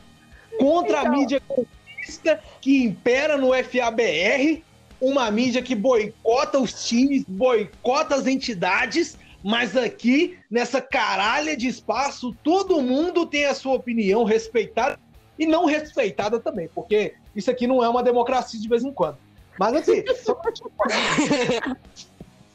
Contra 0.59 1.01
então... 1.01 1.13
a 1.13 1.17
mídia 1.17 1.41
comunista 1.41 2.41
que 2.61 2.83
impera 2.83 3.37
no 3.37 3.51
FABR, 3.53 4.63
uma 5.01 5.31
mídia 5.31 5.63
que 5.63 5.75
boicota 5.75 6.59
os 6.59 6.87
times, 6.87 7.25
boicota 7.27 8.15
as 8.15 8.27
entidades 8.27 9.19
mas 9.45 9.77
aqui, 9.77 10.39
nessa 10.51 10.81
caralha 10.81 11.55
de 11.55 11.69
espaço, 11.69 12.35
todo 12.43 12.81
mundo 12.81 13.27
tem 13.27 13.45
a 13.45 13.53
sua 13.53 13.75
opinião 13.75 14.25
respeitada 14.25 14.99
e 15.39 15.47
não 15.47 15.67
respeitada 15.67 16.41
também, 16.41 16.67
porque 16.75 17.13
isso 17.37 17.51
aqui 17.51 17.67
não 17.67 17.85
é 17.85 17.89
uma 17.89 18.03
democracia 18.03 18.59
de 18.59 18.67
vez 18.67 18.83
em 18.83 18.91
quando. 18.91 19.19
Mas 19.59 19.75
assim, 19.75 20.03
só 20.25 20.35
pra 20.35 20.51
te... 20.51 20.63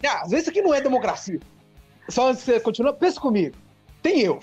ah, 0.08 0.22
às 0.22 0.30
vezes 0.30 0.44
isso 0.44 0.50
aqui 0.50 0.62
não 0.62 0.74
é 0.74 0.82
democracia. 0.82 1.40
Só 2.10 2.30
antes 2.30 2.46
de 2.46 2.52
você 2.52 2.60
continuar, 2.60 2.94
pensa 2.94 3.20
comigo. 3.20 3.56
Tem 4.02 4.22
eu. 4.22 4.40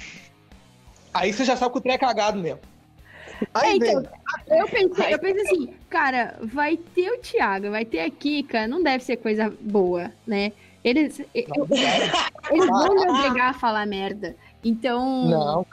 Aí 1.13 1.33
você 1.33 1.45
já 1.45 1.57
sabe 1.57 1.73
que 1.73 1.79
o 1.79 1.81
trem 1.81 1.95
é 1.95 1.99
cagado 1.99 2.39
mesmo. 2.39 2.61
Aí 3.53 3.73
é, 3.73 3.77
então, 3.77 4.03
eu 4.49 4.67
pensei, 4.69 5.15
eu 5.15 5.19
pensei 5.19 5.43
assim, 5.43 5.75
cara, 5.91 6.39
vai 6.43 6.77
ter 6.77 7.11
o 7.11 7.19
Thiago, 7.19 7.71
vai 7.71 7.85
ter 7.85 8.01
a 8.01 8.11
Kika, 8.11 8.67
não 8.67 8.83
deve 8.83 9.05
ser 9.05 9.17
coisa 9.17 9.53
boa, 9.61 10.11
né? 10.27 10.53
Eles, 10.83 11.19
eu, 11.35 11.69
eles 12.51 12.67
vão 12.67 12.95
me 12.95 13.11
obrigar 13.11 13.51
a 13.51 13.55
falar 13.55 13.87
merda. 13.87 14.37
Então. 14.65 15.27
Não. 15.27 15.67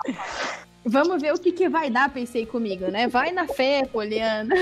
Vamos 0.86 1.22
ver 1.22 1.34
o 1.34 1.40
que, 1.40 1.54
que 1.54 1.70
vai 1.70 1.90
dar, 1.90 2.10
pensei 2.10 2.46
comigo, 2.46 2.88
né? 2.88 3.08
Vai 3.08 3.32
na 3.32 3.48
fé, 3.48 3.86
Poliana. 3.86 4.54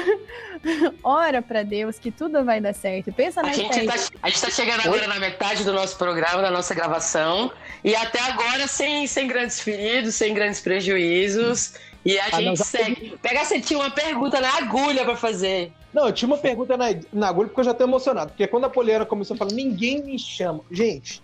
Ora 1.03 1.41
para 1.41 1.63
Deus 1.63 1.97
que 1.97 2.11
tudo 2.11 2.45
vai 2.45 2.61
dar 2.61 2.73
certo. 2.73 3.11
Pensa 3.11 3.41
na 3.41 3.49
a 3.49 3.53
gente, 3.53 3.85
tá, 3.87 3.93
a 4.21 4.29
gente 4.29 4.41
tá 4.41 4.49
chegando 4.51 4.81
agora 4.81 5.07
na 5.07 5.19
metade 5.19 5.63
do 5.63 5.73
nosso 5.73 5.97
programa, 5.97 6.43
da 6.43 6.51
nossa 6.51 6.75
gravação. 6.75 7.51
E 7.83 7.95
até 7.95 8.19
agora 8.19 8.67
sem, 8.67 9.07
sem 9.07 9.27
grandes 9.27 9.59
feridos, 9.59 10.13
sem 10.13 10.31
grandes 10.31 10.59
prejuízos. 10.59 11.73
E 12.05 12.19
a 12.19 12.25
ah, 12.25 12.29
gente 12.39 12.45
não, 12.45 12.55
segue. 12.55 13.17
Pega, 13.19 13.43
você 13.43 13.59
tinha 13.59 13.79
uma 13.79 13.89
pergunta 13.89 14.39
na 14.39 14.57
agulha 14.57 15.03
para 15.03 15.15
fazer. 15.15 15.71
Não, 15.91 16.05
eu 16.05 16.13
tinha 16.13 16.27
uma 16.27 16.37
pergunta 16.37 16.77
na, 16.77 16.85
na 17.11 17.29
agulha 17.29 17.47
porque 17.47 17.61
eu 17.61 17.65
já 17.65 17.73
tô 17.73 17.83
emocionado. 17.83 18.29
Porque 18.29 18.45
quando 18.45 18.65
a 18.65 18.69
Poliana 18.69 19.07
começou 19.07 19.33
a 19.33 19.37
falar, 19.37 19.53
ninguém 19.53 20.03
me 20.03 20.19
chama. 20.19 20.61
Gente, 20.69 21.21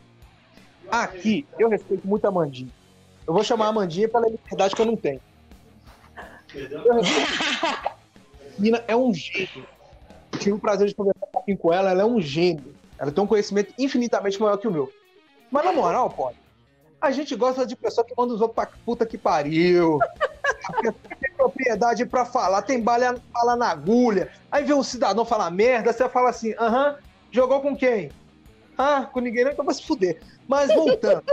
aqui 0.90 1.46
eu 1.60 1.70
respeito 1.70 2.08
muito 2.08 2.26
a 2.26 2.32
Mandinha. 2.32 2.72
Eu 3.28 3.34
vou 3.34 3.44
chamar 3.44 3.68
a 3.68 3.74
Mandinha 3.74 4.08
pela 4.08 4.28
liberdade 4.28 4.74
que 4.74 4.82
eu 4.82 4.86
não 4.86 4.96
tenho. 4.96 5.20
Nina 8.58 8.84
é 8.88 8.96
um 8.96 9.14
gênio. 9.14 9.68
Eu 10.32 10.40
tive 10.40 10.54
o 10.54 10.60
prazer 10.60 10.88
de 10.88 10.96
conversar 10.96 11.26
um 11.26 11.32
pouquinho 11.32 11.58
com 11.58 11.74
ela. 11.74 11.92
Ela 11.92 12.04
é 12.04 12.06
um 12.06 12.22
gênio. 12.22 12.74
Ela 12.98 13.12
tem 13.12 13.24
um 13.24 13.28
conhecimento 13.28 13.74
infinitamente 13.78 14.40
maior 14.40 14.58
que 14.58 14.68
o 14.68 14.72
meu. 14.72 14.92
Mas 15.52 15.66
na 15.66 15.74
moral, 15.74 16.10
pode. 16.10 16.38
A 17.02 17.12
gente 17.12 17.36
gosta 17.36 17.66
de 17.66 17.76
pessoa 17.76 18.06
que 18.06 18.14
manda 18.18 18.34
os 18.34 18.42
outros 18.42 18.56
pra 18.56 18.78
puta 18.86 19.06
que 19.06 19.18
pariu. 19.18 20.00
propriedade 21.38 22.06
para 22.06 22.26
falar, 22.26 22.62
tem 22.64 22.82
bala, 22.82 23.16
bala 23.32 23.56
na 23.56 23.70
agulha. 23.70 24.32
Aí 24.52 24.64
vê 24.64 24.74
um 24.74 24.84
cidadão 24.84 25.24
falar 25.24 25.52
merda, 25.52 25.94
você 25.94 26.10
fala 26.10 26.30
assim, 26.30 26.54
aham, 26.60 26.98
jogou 27.32 27.62
com 27.62 27.76
quem? 27.76 28.12
Ah, 28.78 29.08
com 29.12 29.20
ninguém 29.20 29.46
não, 29.46 29.52
então 29.52 29.64
vai 29.66 29.76
se 29.76 29.84
fuder. 29.84 30.20
Mas 30.48 30.74
voltando. 30.74 31.24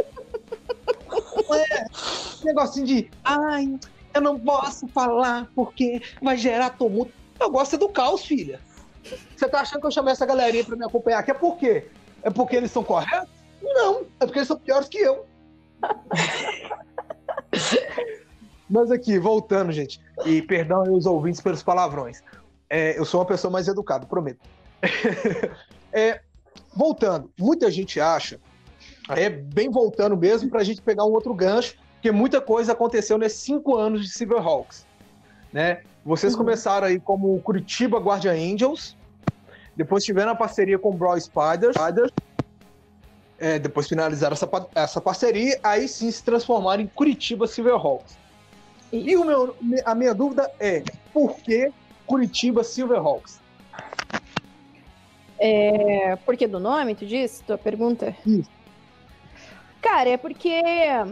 é, 1.54 2.44
negocinho 2.44 2.86
de, 2.86 3.10
ai, 3.24 3.78
eu 4.12 4.20
não 4.20 4.38
posso 4.38 4.86
falar 4.88 5.50
porque 5.54 6.00
vai 6.22 6.36
gerar 6.36 6.70
tumulto. 6.70 7.12
Eu 7.40 7.50
gosto 7.50 7.74
é 7.74 7.78
do 7.78 7.88
caos, 7.88 8.24
filha. 8.24 8.60
Você 9.36 9.48
tá 9.48 9.60
achando 9.60 9.80
que 9.80 9.86
eu 9.86 9.90
chamei 9.90 10.12
essa 10.12 10.24
galerinha 10.24 10.64
pra 10.64 10.76
me 10.76 10.84
acompanhar 10.84 11.18
aqui? 11.18 11.30
É 11.30 11.34
por 11.34 11.56
quê? 11.56 11.88
É 12.22 12.30
porque 12.30 12.56
eles 12.56 12.70
são 12.70 12.82
corretos? 12.82 13.28
Não, 13.62 14.02
é 14.20 14.26
porque 14.26 14.38
eles 14.38 14.48
são 14.48 14.58
piores 14.58 14.88
que 14.88 14.98
eu. 14.98 15.26
Mas 18.68 18.90
aqui, 18.90 19.18
voltando, 19.18 19.72
gente, 19.72 20.00
e 20.24 20.40
perdão 20.40 20.82
os 20.92 21.06
ouvintes 21.06 21.40
pelos 21.40 21.62
palavrões. 21.62 22.22
É, 22.70 22.98
eu 22.98 23.04
sou 23.04 23.20
uma 23.20 23.26
pessoa 23.26 23.50
mais 23.50 23.68
educada, 23.68 24.06
prometo. 24.06 24.40
é, 25.92 26.20
voltando, 26.74 27.30
muita 27.38 27.70
gente 27.70 28.00
acha, 28.00 28.40
é 29.08 29.28
bem 29.28 29.70
voltando 29.70 30.16
mesmo, 30.16 30.48
para 30.48 30.60
a 30.60 30.64
gente 30.64 30.80
pegar 30.80 31.04
um 31.04 31.12
outro 31.12 31.34
gancho, 31.34 31.74
porque 31.94 32.10
muita 32.10 32.40
coisa 32.40 32.72
aconteceu 32.72 33.18
nesses 33.18 33.40
cinco 33.40 33.76
anos 33.76 34.02
de 34.02 34.08
Silverhawks. 34.10 34.86
Né? 35.52 35.82
Vocês 36.04 36.32
uhum. 36.34 36.40
começaram 36.40 36.86
aí 36.86 36.98
como 36.98 37.40
Curitiba 37.40 37.98
Guardian 37.98 38.32
Angels, 38.32 38.96
depois 39.76 40.04
tiveram 40.04 40.32
a 40.32 40.34
parceria 40.34 40.78
com 40.78 40.90
o 40.90 40.92
Brawl 40.92 41.18
Spiders, 41.20 41.76
é, 43.38 43.58
depois 43.58 43.88
finalizaram 43.88 44.34
essa, 44.34 44.48
essa 44.74 45.00
parceria, 45.00 45.58
aí 45.62 45.88
sim 45.88 46.10
se 46.10 46.22
transformaram 46.22 46.82
em 46.82 46.86
Curitiba 46.86 47.46
Silverhawks. 47.46 48.16
E 48.92 49.16
o 49.16 49.24
meu, 49.24 49.56
a 49.84 49.94
minha 49.94 50.14
dúvida 50.14 50.50
é, 50.60 50.82
por 51.12 51.36
que 51.36 51.72
Curitiba 52.06 52.62
Silverhawks? 52.62 53.40
É, 55.38 56.16
por 56.24 56.36
que 56.36 56.46
do 56.46 56.60
nome, 56.60 56.94
tu 56.94 57.04
disse? 57.04 57.42
Tua 57.42 57.58
pergunta? 57.58 58.14
Isso. 58.24 58.48
Cara, 59.84 60.08
é 60.08 60.16
porque... 60.16 60.48
É, 60.48 61.04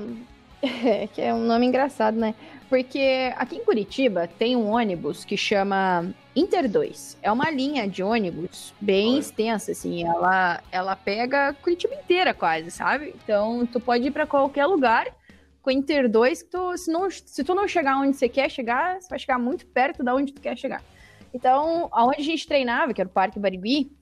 que 1.13 1.21
é 1.21 1.35
um 1.35 1.45
nome 1.45 1.67
engraçado, 1.67 2.19
né? 2.19 2.35
Porque 2.71 3.31
aqui 3.37 3.57
em 3.57 3.65
Curitiba 3.65 4.27
tem 4.27 4.57
um 4.57 4.71
ônibus 4.71 5.27
que 5.27 5.37
chama 5.37 6.11
Inter 6.35 6.71
2. 6.71 7.19
É 7.23 7.31
uma 7.31 7.51
linha 7.51 7.87
de 7.87 8.03
ônibus 8.03 8.73
bem 8.81 9.19
extensa, 9.19 9.73
assim. 9.73 10.07
Ela, 10.07 10.63
ela 10.73 10.97
pega 10.97 11.53
Curitiba 11.63 11.95
inteira 11.95 12.33
quase, 12.33 12.71
sabe? 12.71 13.15
Então, 13.23 13.67
tu 13.67 13.79
pode 13.79 14.07
ir 14.07 14.11
para 14.11 14.27
qualquer 14.27 14.65
lugar 14.65 15.07
com 15.61 15.71
Inter 15.71 16.09
2, 16.09 16.43
tu, 16.45 16.77
se, 16.79 16.91
não, 16.91 17.11
se 17.11 17.45
tu 17.45 17.55
não 17.55 17.69
chegar 17.69 17.99
onde 17.99 18.17
você 18.17 18.29
quer 18.29 18.51
chegar, 18.51 19.01
você 19.01 19.09
vai 19.09 19.19
chegar 19.19 19.39
muito 19.39 19.67
perto 19.67 20.03
da 20.03 20.15
onde 20.15 20.33
tu 20.33 20.41
quer 20.41 20.57
chegar. 20.57 20.83
Então, 21.35 21.91
aonde 21.93 22.23
a 22.23 22.25
gente 22.25 22.49
treinava, 22.49 22.95
que 22.95 23.03
era 23.03 23.09
o 23.09 23.13
Parque 23.13 23.39
Barigui, 23.39 23.93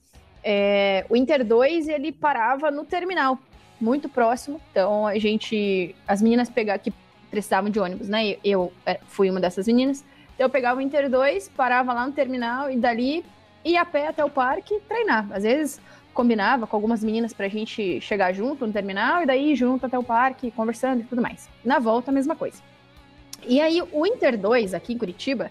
é, 0.44 1.04
o 1.10 1.16
Inter 1.16 1.44
2, 1.44 1.88
ele 1.88 2.12
parava 2.12 2.70
no 2.70 2.84
terminal, 2.84 3.36
muito 3.80 4.08
próximo. 4.08 4.60
Então, 4.70 5.06
a 5.06 5.18
gente, 5.18 5.94
as 6.06 6.20
meninas 6.20 6.50
pegar, 6.50 6.78
que 6.78 6.92
precisavam 7.30 7.70
de 7.70 7.78
ônibus, 7.78 8.08
né? 8.08 8.36
Eu 8.44 8.72
é, 8.84 9.00
fui 9.06 9.30
uma 9.30 9.40
dessas 9.40 9.66
meninas. 9.66 10.04
Então, 10.34 10.46
eu 10.46 10.50
pegava 10.50 10.78
o 10.78 10.82
Inter 10.82 11.08
2, 11.08 11.48
parava 11.50 11.92
lá 11.92 12.06
no 12.06 12.12
terminal 12.12 12.70
e 12.70 12.76
dali 12.76 13.24
ia 13.64 13.82
a 13.82 13.84
pé 13.84 14.08
até 14.08 14.24
o 14.24 14.30
parque 14.30 14.80
treinar. 14.88 15.26
Às 15.32 15.44
vezes, 15.44 15.80
combinava 16.12 16.66
com 16.66 16.76
algumas 16.76 17.02
meninas 17.02 17.32
pra 17.32 17.48
gente 17.48 18.00
chegar 18.00 18.32
junto 18.32 18.66
no 18.66 18.72
terminal 18.72 19.22
e 19.22 19.26
daí 19.26 19.54
junto 19.54 19.86
até 19.86 19.98
o 19.98 20.02
parque, 20.02 20.50
conversando 20.50 21.00
e 21.00 21.04
tudo 21.04 21.22
mais. 21.22 21.48
Na 21.64 21.78
volta, 21.78 22.10
a 22.10 22.14
mesma 22.14 22.34
coisa. 22.34 22.62
E 23.46 23.60
aí, 23.60 23.82
o 23.92 24.06
Inter 24.06 24.38
2, 24.38 24.74
aqui 24.74 24.92
em 24.92 24.98
Curitiba, 24.98 25.50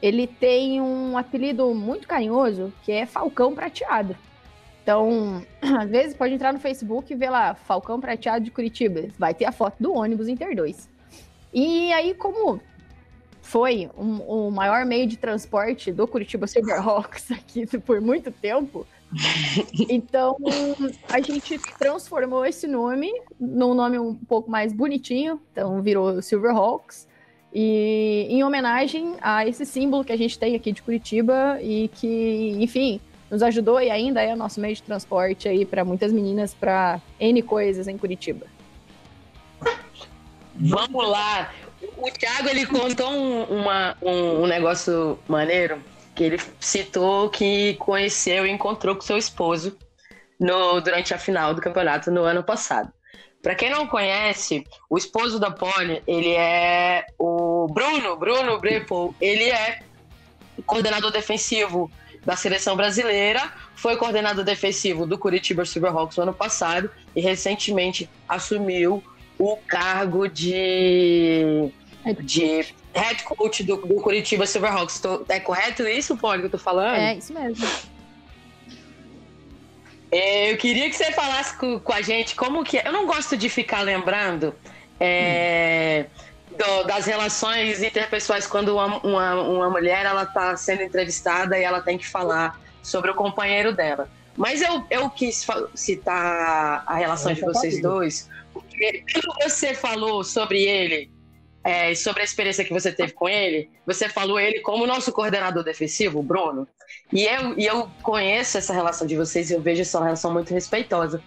ele 0.00 0.26
tem 0.26 0.80
um 0.80 1.18
apelido 1.18 1.74
muito 1.74 2.06
carinhoso, 2.06 2.72
que 2.82 2.92
é 2.92 3.04
Falcão 3.04 3.54
Prateado. 3.54 4.16
Então, 4.88 5.42
às 5.60 5.90
vezes 5.90 6.16
pode 6.16 6.32
entrar 6.32 6.50
no 6.50 6.58
Facebook 6.58 7.12
e 7.12 7.16
ver 7.16 7.28
lá, 7.28 7.54
Falcão 7.54 8.00
Prateado 8.00 8.42
de 8.42 8.50
Curitiba. 8.50 9.08
Vai 9.18 9.34
ter 9.34 9.44
a 9.44 9.52
foto 9.52 9.76
do 9.78 9.92
ônibus 9.92 10.28
Inter 10.28 10.56
2. 10.56 10.88
E 11.52 11.92
aí, 11.92 12.14
como 12.14 12.58
foi 13.42 13.90
um, 13.98 14.22
o 14.22 14.50
maior 14.50 14.86
meio 14.86 15.06
de 15.06 15.18
transporte 15.18 15.92
do 15.92 16.08
Curitiba 16.08 16.46
Silverhawks 16.46 17.30
aqui 17.32 17.66
por 17.66 18.00
muito 18.00 18.30
tempo, 18.30 18.86
então, 19.90 20.38
a 21.12 21.20
gente 21.20 21.58
transformou 21.78 22.46
esse 22.46 22.66
nome 22.66 23.12
num 23.38 23.74
nome 23.74 23.98
um 23.98 24.14
pouco 24.14 24.50
mais 24.50 24.72
bonitinho, 24.72 25.38
então 25.52 25.82
virou 25.82 26.22
Silverhawks. 26.22 27.06
E 27.52 28.26
em 28.30 28.42
homenagem 28.42 29.16
a 29.20 29.46
esse 29.46 29.66
símbolo 29.66 30.02
que 30.02 30.12
a 30.12 30.18
gente 30.18 30.38
tem 30.38 30.54
aqui 30.54 30.72
de 30.72 30.82
Curitiba 30.82 31.58
e 31.60 31.88
que, 31.88 32.56
enfim, 32.58 33.00
nos 33.30 33.42
ajudou 33.42 33.80
e 33.80 33.90
ainda 33.90 34.22
é 34.22 34.32
o 34.32 34.36
nosso 34.36 34.60
meio 34.60 34.74
de 34.74 34.82
transporte 34.82 35.48
aí 35.48 35.64
para 35.64 35.84
muitas 35.84 36.12
meninas 36.12 36.54
para 36.54 37.00
N 37.20 37.42
coisas 37.42 37.88
em 37.88 37.98
Curitiba. 37.98 38.46
Vamos 40.54 41.08
lá. 41.08 41.52
O 41.96 42.10
Thiago 42.10 42.48
ele 42.48 42.66
contou 42.66 43.10
um, 43.10 43.44
uma, 43.44 43.96
um, 44.02 44.42
um 44.42 44.46
negócio 44.46 45.18
maneiro 45.28 45.80
que 46.14 46.24
ele 46.24 46.38
citou 46.58 47.30
que 47.30 47.74
conheceu 47.74 48.44
e 48.44 48.50
encontrou 48.50 48.96
com 48.96 49.02
seu 49.02 49.16
esposo 49.16 49.76
no, 50.38 50.80
durante 50.80 51.14
a 51.14 51.18
final 51.18 51.54
do 51.54 51.60
campeonato 51.60 52.10
no 52.10 52.24
ano 52.24 52.42
passado. 52.42 52.92
Para 53.40 53.54
quem 53.54 53.70
não 53.70 53.86
conhece, 53.86 54.64
o 54.90 54.98
esposo 54.98 55.38
da 55.38 55.50
Pony, 55.50 56.02
ele 56.08 56.32
é 56.34 57.06
o 57.18 57.68
Bruno, 57.68 58.16
Bruno 58.16 58.58
Brepol, 58.58 59.14
ele 59.20 59.44
é 59.44 59.80
coordenador 60.66 61.12
defensivo 61.12 61.88
da 62.24 62.36
seleção 62.36 62.76
brasileira, 62.76 63.52
foi 63.74 63.96
coordenador 63.96 64.44
defensivo 64.44 65.06
do 65.06 65.18
Curitiba 65.18 65.64
Silverhawks 65.64 66.16
no 66.16 66.24
ano 66.24 66.34
passado 66.34 66.90
e 67.14 67.20
recentemente 67.20 68.08
assumiu 68.28 69.02
o 69.38 69.56
cargo 69.56 70.28
de, 70.28 71.70
de 72.20 72.66
head 72.92 73.22
coach 73.24 73.62
do, 73.62 73.76
do 73.76 73.94
Curitiba 73.96 74.46
Silverhawks. 74.46 74.98
Tô, 75.00 75.24
é 75.28 75.38
correto 75.38 75.86
isso, 75.86 76.16
Poli, 76.16 76.40
que 76.40 76.46
eu 76.46 76.50
tô 76.50 76.58
falando? 76.58 76.96
É, 76.96 77.14
isso 77.16 77.32
mesmo. 77.32 77.66
Eu 80.10 80.56
queria 80.56 80.88
que 80.88 80.96
você 80.96 81.12
falasse 81.12 81.56
com, 81.56 81.78
com, 81.78 81.92
a 81.92 82.00
gente 82.00 82.34
como 82.34 82.64
que 82.64 82.78
é. 82.78 82.86
Eu 82.86 82.92
não 82.92 83.06
gosto 83.06 83.36
de 83.36 83.48
ficar 83.48 83.82
lembrando 83.82 84.54
é, 84.98 86.06
do, 86.58 86.82
das 86.84 87.06
relações 87.06 87.82
interpessoais 87.82 88.46
quando 88.46 88.74
uma, 88.74 88.98
uma, 88.98 89.34
uma 89.42 89.70
mulher 89.70 90.04
ela 90.04 90.26
tá 90.26 90.56
sendo 90.56 90.82
entrevistada 90.82 91.58
e 91.58 91.62
ela 91.62 91.80
tem 91.80 91.96
que 91.96 92.06
falar 92.06 92.60
sobre 92.82 93.10
o 93.10 93.14
companheiro 93.14 93.72
dela. 93.72 94.08
Mas 94.36 94.60
eu, 94.60 94.84
eu 94.90 95.10
quis 95.10 95.46
citar 95.74 96.84
a 96.86 96.94
relação 96.94 97.32
de 97.32 97.40
vocês 97.40 97.80
dois, 97.80 98.28
porque 98.52 99.04
quando 99.12 99.50
você 99.50 99.74
falou 99.74 100.22
sobre 100.22 100.62
ele 100.62 101.10
é, 101.64 101.94
sobre 101.94 102.22
a 102.22 102.24
experiência 102.24 102.64
que 102.64 102.72
você 102.72 102.92
teve 102.92 103.12
com 103.12 103.28
ele, 103.28 103.68
você 103.86 104.08
falou 104.08 104.38
ele 104.38 104.60
como 104.60 104.86
nosso 104.86 105.12
coordenador 105.12 105.64
defensivo, 105.64 106.22
Bruno. 106.22 106.66
E 107.12 107.24
eu, 107.24 107.58
e 107.58 107.66
eu 107.66 107.90
conheço 108.02 108.58
essa 108.58 108.72
relação 108.72 109.06
de 109.06 109.16
vocês 109.16 109.50
e 109.50 109.54
eu 109.54 109.60
vejo 109.60 109.82
essa 109.82 110.02
relação 110.02 110.32
muito 110.32 110.54
respeitosa. 110.54 111.22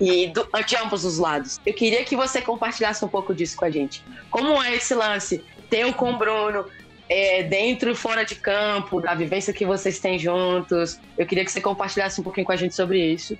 E 0.00 0.28
do, 0.28 0.48
de 0.66 0.76
ambos 0.76 1.04
os 1.04 1.18
lados. 1.18 1.60
Eu 1.66 1.74
queria 1.74 2.04
que 2.04 2.14
você 2.14 2.40
compartilhasse 2.40 3.04
um 3.04 3.08
pouco 3.08 3.34
disso 3.34 3.56
com 3.56 3.64
a 3.64 3.70
gente. 3.70 4.02
Como 4.30 4.62
é 4.62 4.76
esse 4.76 4.94
lance 4.94 5.44
teu 5.68 5.92
com 5.92 6.12
o 6.12 6.16
Bruno, 6.16 6.64
é, 7.08 7.42
dentro 7.42 7.90
e 7.90 7.94
fora 7.94 8.24
de 8.24 8.34
campo, 8.34 9.00
da 9.00 9.14
vivência 9.14 9.52
que 9.52 9.66
vocês 9.66 9.98
têm 9.98 10.18
juntos? 10.18 11.00
Eu 11.16 11.26
queria 11.26 11.44
que 11.44 11.50
você 11.50 11.60
compartilhasse 11.60 12.20
um 12.20 12.24
pouquinho 12.24 12.46
com 12.46 12.52
a 12.52 12.56
gente 12.56 12.74
sobre 12.74 13.04
isso. 13.04 13.36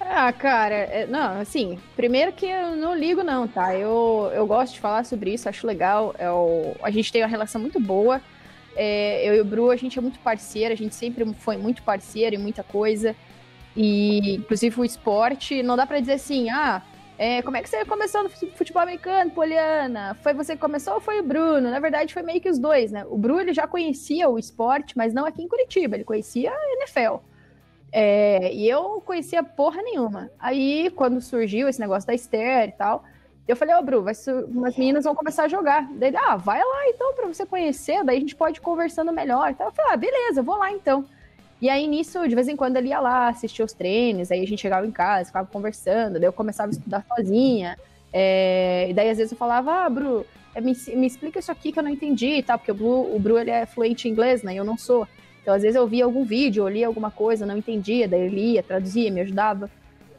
Ah, 0.00 0.32
cara, 0.32 0.74
é, 0.74 1.06
não, 1.06 1.40
assim, 1.40 1.78
primeiro 1.94 2.32
que 2.32 2.46
eu 2.46 2.74
não 2.76 2.94
ligo 2.94 3.22
não, 3.22 3.46
tá? 3.46 3.74
Eu, 3.74 4.30
eu 4.34 4.46
gosto 4.46 4.74
de 4.74 4.80
falar 4.80 5.04
sobre 5.04 5.34
isso, 5.34 5.48
acho 5.48 5.66
legal. 5.66 6.14
É 6.18 6.26
a 6.82 6.90
gente 6.90 7.12
tem 7.12 7.22
uma 7.22 7.28
relação 7.28 7.60
muito 7.60 7.78
boa. 7.78 8.20
É, 8.74 9.28
eu 9.28 9.34
e 9.34 9.40
o 9.40 9.44
Bru, 9.44 9.70
a 9.70 9.76
gente 9.76 9.98
é 9.98 10.02
muito 10.02 10.18
parceiro, 10.20 10.72
a 10.72 10.76
gente 10.76 10.94
sempre 10.94 11.24
foi 11.34 11.56
muito 11.56 11.82
parceiro 11.82 12.36
em 12.36 12.38
muita 12.38 12.62
coisa. 12.62 13.14
E, 13.76 14.36
inclusive, 14.36 14.80
o 14.80 14.84
esporte, 14.84 15.62
não 15.62 15.76
dá 15.76 15.86
para 15.86 16.00
dizer 16.00 16.14
assim, 16.14 16.50
ah, 16.50 16.82
é, 17.18 17.42
como 17.42 17.56
é 17.56 17.62
que 17.62 17.68
você 17.68 17.84
começou 17.84 18.22
no 18.22 18.30
futebol 18.30 18.80
americano, 18.82 19.30
Poliana? 19.32 20.16
Foi 20.22 20.32
você 20.32 20.54
que 20.54 20.60
começou 20.60 20.94
ou 20.94 21.00
foi 21.00 21.18
o 21.18 21.22
Bruno? 21.22 21.68
Na 21.68 21.80
verdade, 21.80 22.14
foi 22.14 22.22
meio 22.22 22.40
que 22.40 22.48
os 22.48 22.58
dois, 22.58 22.92
né? 22.92 23.04
O 23.06 23.18
Bruno, 23.18 23.40
ele 23.40 23.52
já 23.52 23.66
conhecia 23.66 24.28
o 24.28 24.38
esporte, 24.38 24.96
mas 24.96 25.12
não 25.12 25.26
aqui 25.26 25.42
em 25.42 25.48
Curitiba, 25.48 25.96
ele 25.96 26.04
conhecia 26.04 26.52
a 26.52 26.72
NFL. 26.80 27.16
É, 27.90 28.52
e 28.54 28.68
eu 28.68 29.02
conhecia 29.04 29.42
porra 29.42 29.82
nenhuma. 29.82 30.30
Aí, 30.38 30.90
quando 30.94 31.20
surgiu 31.20 31.68
esse 31.68 31.80
negócio 31.80 32.06
da 32.06 32.14
Esther 32.14 32.68
e 32.68 32.72
tal, 32.72 33.04
eu 33.48 33.56
falei, 33.56 33.74
ô, 33.74 33.78
oh, 33.78 33.82
Bru, 33.82 34.04
umas 34.48 34.76
meninas 34.76 35.04
vão 35.04 35.14
começar 35.14 35.44
a 35.44 35.48
jogar. 35.48 35.88
Daí, 35.94 36.14
ah, 36.14 36.36
vai 36.36 36.60
lá 36.60 36.88
então 36.88 37.14
pra 37.14 37.26
você 37.26 37.44
conhecer, 37.44 38.04
daí 38.04 38.18
a 38.18 38.20
gente 38.20 38.36
pode 38.36 38.58
ir 38.58 38.62
conversando 38.62 39.12
melhor. 39.12 39.50
Então, 39.50 39.66
eu 39.66 39.72
falei, 39.72 39.92
ah, 39.92 39.96
beleza, 39.96 40.42
vou 40.42 40.56
lá 40.56 40.70
então. 40.70 41.04
E 41.60 41.68
aí, 41.68 41.86
nisso, 41.88 42.26
de 42.28 42.34
vez 42.34 42.46
em 42.46 42.54
quando 42.54 42.76
ele 42.76 42.88
ia 42.88 43.00
lá, 43.00 43.28
assistia 43.28 43.64
os 43.64 43.72
treinos, 43.72 44.30
aí 44.30 44.42
a 44.42 44.46
gente 44.46 44.60
chegava 44.60 44.86
em 44.86 44.92
casa, 44.92 45.26
ficava 45.26 45.48
conversando, 45.48 46.14
daí 46.14 46.24
eu 46.24 46.32
começava 46.32 46.70
a 46.70 46.72
estudar 46.72 47.04
sozinha. 47.04 47.76
É, 48.12 48.86
e 48.88 48.94
daí, 48.94 49.10
às 49.10 49.18
vezes, 49.18 49.32
eu 49.32 49.38
falava, 49.38 49.84
ah, 49.84 49.90
Bru, 49.90 50.24
é, 50.54 50.60
me, 50.60 50.72
me 50.94 51.06
explica 51.06 51.40
isso 51.40 51.50
aqui 51.50 51.72
que 51.72 51.78
eu 51.78 51.82
não 51.82 51.90
entendi 51.90 52.36
e 52.36 52.42
tal, 52.42 52.58
porque 52.58 52.70
o, 52.70 52.74
Bru, 52.74 53.14
o 53.14 53.18
Bru 53.18 53.38
ele 53.38 53.50
é 53.50 53.66
fluente 53.66 54.06
em 54.06 54.12
inglês, 54.12 54.42
né? 54.42 54.54
E 54.54 54.56
eu 54.56 54.64
não 54.64 54.78
sou. 54.78 55.06
Então, 55.42 55.52
às 55.52 55.62
vezes, 55.62 55.76
eu 55.76 55.86
via 55.86 56.04
algum 56.04 56.24
vídeo, 56.24 56.62
eu 56.62 56.68
lia 56.68 56.86
alguma 56.86 57.10
coisa, 57.10 57.44
não 57.44 57.56
entendia, 57.56 58.06
daí 58.06 58.26
eu 58.26 58.28
lia, 58.28 58.62
traduzia, 58.62 59.10
me 59.10 59.20
ajudava. 59.20 59.68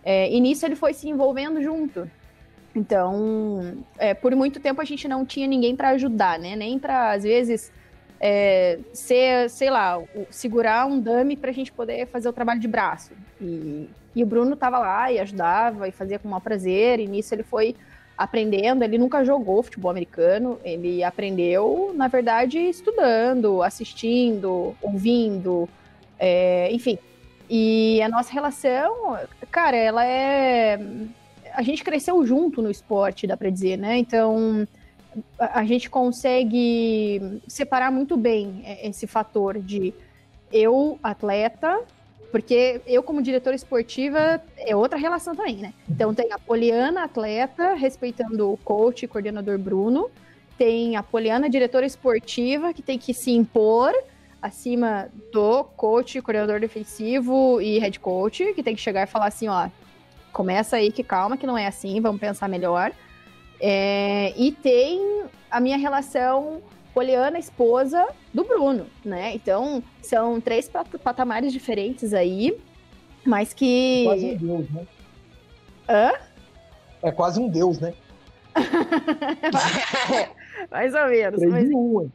É, 0.04 0.30
e 0.30 0.40
nisso 0.42 0.66
ele 0.66 0.76
foi 0.76 0.94
se 0.94 1.08
envolvendo 1.08 1.62
junto. 1.62 2.10
Então, 2.76 3.78
é, 3.98 4.14
por 4.14 4.36
muito 4.36 4.60
tempo 4.60 4.82
a 4.82 4.86
gente 4.86 5.08
não 5.08 5.26
tinha 5.26 5.48
ninguém 5.48 5.76
para 5.76 5.90
ajudar, 5.90 6.38
né? 6.38 6.56
Nem 6.56 6.78
para, 6.78 7.12
às 7.12 7.24
vezes, 7.24 7.72
é, 8.20 8.80
ser, 8.93 9.49
sei 9.49 9.70
lá, 9.70 10.01
segurar 10.30 10.86
um 10.86 10.99
dummy 10.99 11.38
para 11.38 11.51
a 11.51 11.53
gente 11.53 11.72
poder 11.72 12.07
fazer 12.07 12.28
o 12.28 12.34
trabalho 12.34 12.59
de 12.59 12.67
braço. 12.67 13.11
E, 13.39 13.89
e 14.15 14.24
o 14.24 14.26
Bruno 14.26 14.53
estava 14.53 14.78
lá 14.80 15.11
e 15.11 15.20
ajudava 15.20 15.88
e 15.88 15.91
fazia 15.91 16.20
com 16.20 16.28
o 16.28 16.32
maior 16.32 16.41
prazer. 16.41 16.99
E 16.99 17.07
nisso 17.07 17.34
ele 17.34 17.43
foi 17.43 17.76
aprendendo. 18.17 18.84
Ele 18.84 18.97
nunca 18.97 19.24
jogou 19.24 19.63
futebol 19.63 19.89
americano, 19.89 20.59
ele 20.63 21.03
aprendeu, 21.03 21.93
na 21.95 22.09
verdade, 22.09 22.59
estudando, 22.59 23.63
assistindo, 23.63 24.76
ouvindo, 24.82 25.70
é, 26.20 26.70
enfim. 26.72 26.99
E 27.49 28.01
a 28.01 28.09
nossa 28.09 28.32
relação, 28.32 29.17
cara, 29.49 29.78
ela 29.78 30.05
é 30.05 30.80
a 31.53 31.63
gente 31.63 31.84
cresceu 31.84 32.24
junto 32.26 32.61
no 32.61 32.70
esporte, 32.70 33.26
dá 33.26 33.36
para 33.36 33.49
dizer, 33.49 33.78
né? 33.78 33.97
Então 33.97 34.67
a 35.39 35.64
gente 35.66 35.89
consegue 35.89 37.41
separar 37.47 37.91
muito 37.91 38.16
bem 38.16 38.64
esse 38.84 39.07
fator 39.07 39.60
de 39.60 39.93
eu, 40.51 40.99
atleta, 41.01 41.82
porque 42.32 42.82
eu, 42.86 43.01
como 43.01 43.22
diretora 43.22 43.55
esportiva, 43.55 44.41
é 44.57 44.76
outra 44.76 44.97
relação 44.97 45.36
também, 45.36 45.57
né? 45.57 45.74
Então 45.89 46.14
tem 46.14 46.32
a 46.32 46.38
Poliana, 46.38 47.03
atleta, 47.03 47.74
respeitando 47.74 48.51
o 48.51 48.57
coach 48.57 49.03
e 49.03 49.07
coordenador 49.07 49.57
Bruno. 49.57 50.10
Tem 50.57 50.95
a 50.95 51.01
Poliana, 51.01 51.49
diretora 51.49 51.86
esportiva, 51.86 52.74
que 52.74 52.82
tem 52.82 52.99
que 52.99 53.14
se 53.14 53.32
impor 53.32 53.93
acima 54.41 55.10
do 55.34 55.64
coach, 55.64 56.22
coordenador 56.22 56.60
defensivo 56.60 57.60
e 57.62 57.80
head 57.80 57.99
coach, 57.99 58.53
que 58.53 58.64
tem 58.64 58.76
que 58.76 58.82
chegar 58.82 59.03
e 59.03 59.07
falar 59.07 59.28
assim, 59.28 59.47
ó, 59.47 59.68
começa 60.32 60.78
aí 60.78 60.91
que 60.91 61.03
calma, 61.03 61.36
que 61.36 61.47
não 61.47 61.57
é 61.57 61.66
assim, 61.66 61.99
vamos 61.99 62.22
pensar 62.22 62.47
melhor. 62.47 62.91
É, 63.60 64.34
e 64.38 64.51
tem 64.51 65.24
a 65.49 65.60
minha 65.60 65.78
relação 65.78 66.62
Poliana, 66.93 67.38
esposa 67.38 68.07
do 68.34 68.43
Bruno, 68.43 68.88
né? 69.03 69.34
Então, 69.36 69.84
são 70.01 70.41
três 70.41 70.70
patamares 71.03 71.53
diferentes 71.53 72.14
aí, 72.14 72.60
mas 73.26 73.53
que. 73.53 74.01
É 74.01 74.05
quase 74.05 74.26
um 74.26 74.38
deus, 74.38 74.70
né? 74.72 74.88
Hã? 75.88 76.12
É 77.01 77.12
quase 77.12 77.39
um 77.39 77.49
deus, 77.49 77.80
né? 77.80 77.93
mais 80.72 80.93
ou 80.93 81.07
menos. 81.07 81.39
Três 81.39 81.53
mas... 81.53 81.70
um, 81.72 82.10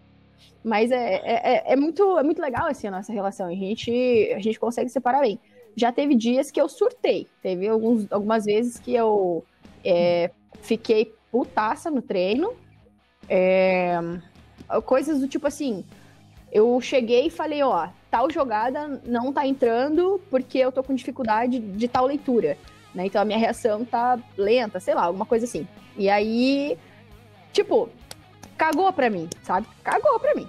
mas 0.62 0.90
é, 0.90 1.14
é, 1.14 1.22
é, 1.24 1.72
é, 1.72 1.76
muito, 1.76 2.18
é 2.18 2.22
muito 2.22 2.40
legal 2.40 2.66
assim, 2.66 2.88
a 2.88 2.90
nossa 2.90 3.12
relação. 3.12 3.46
A 3.46 3.54
gente, 3.54 4.32
a 4.34 4.40
gente 4.40 4.58
consegue 4.58 4.88
separar 4.88 5.20
bem 5.20 5.38
já 5.76 5.92
teve 5.92 6.14
dias 6.14 6.50
que 6.50 6.60
eu 6.60 6.68
surtei. 6.68 7.26
Teve 7.42 7.68
alguns, 7.68 8.10
algumas 8.10 8.44
vezes 8.44 8.78
que 8.78 8.94
eu 8.94 9.44
é, 9.84 10.30
fiquei 10.60 11.13
putaça 11.34 11.90
no 11.90 12.00
treino. 12.00 12.54
É, 13.28 13.98
coisas 14.84 15.18
do 15.18 15.26
tipo 15.26 15.48
assim. 15.48 15.84
Eu 16.52 16.80
cheguei 16.80 17.26
e 17.26 17.30
falei, 17.30 17.60
ó, 17.64 17.88
tal 18.08 18.30
jogada 18.30 19.02
não 19.04 19.32
tá 19.32 19.44
entrando 19.44 20.20
porque 20.30 20.58
eu 20.58 20.70
tô 20.70 20.84
com 20.84 20.94
dificuldade 20.94 21.58
de 21.58 21.88
tal 21.88 22.06
leitura. 22.06 22.56
Né? 22.94 23.06
Então 23.06 23.20
a 23.20 23.24
minha 23.24 23.38
reação 23.38 23.84
tá 23.84 24.16
lenta, 24.38 24.78
sei 24.78 24.94
lá, 24.94 25.02
alguma 25.02 25.26
coisa 25.26 25.44
assim. 25.44 25.66
E 25.96 26.08
aí, 26.08 26.78
tipo, 27.52 27.88
cagou 28.56 28.92
pra 28.92 29.10
mim, 29.10 29.28
sabe? 29.42 29.66
Cagou 29.82 30.20
pra 30.20 30.36
mim. 30.36 30.48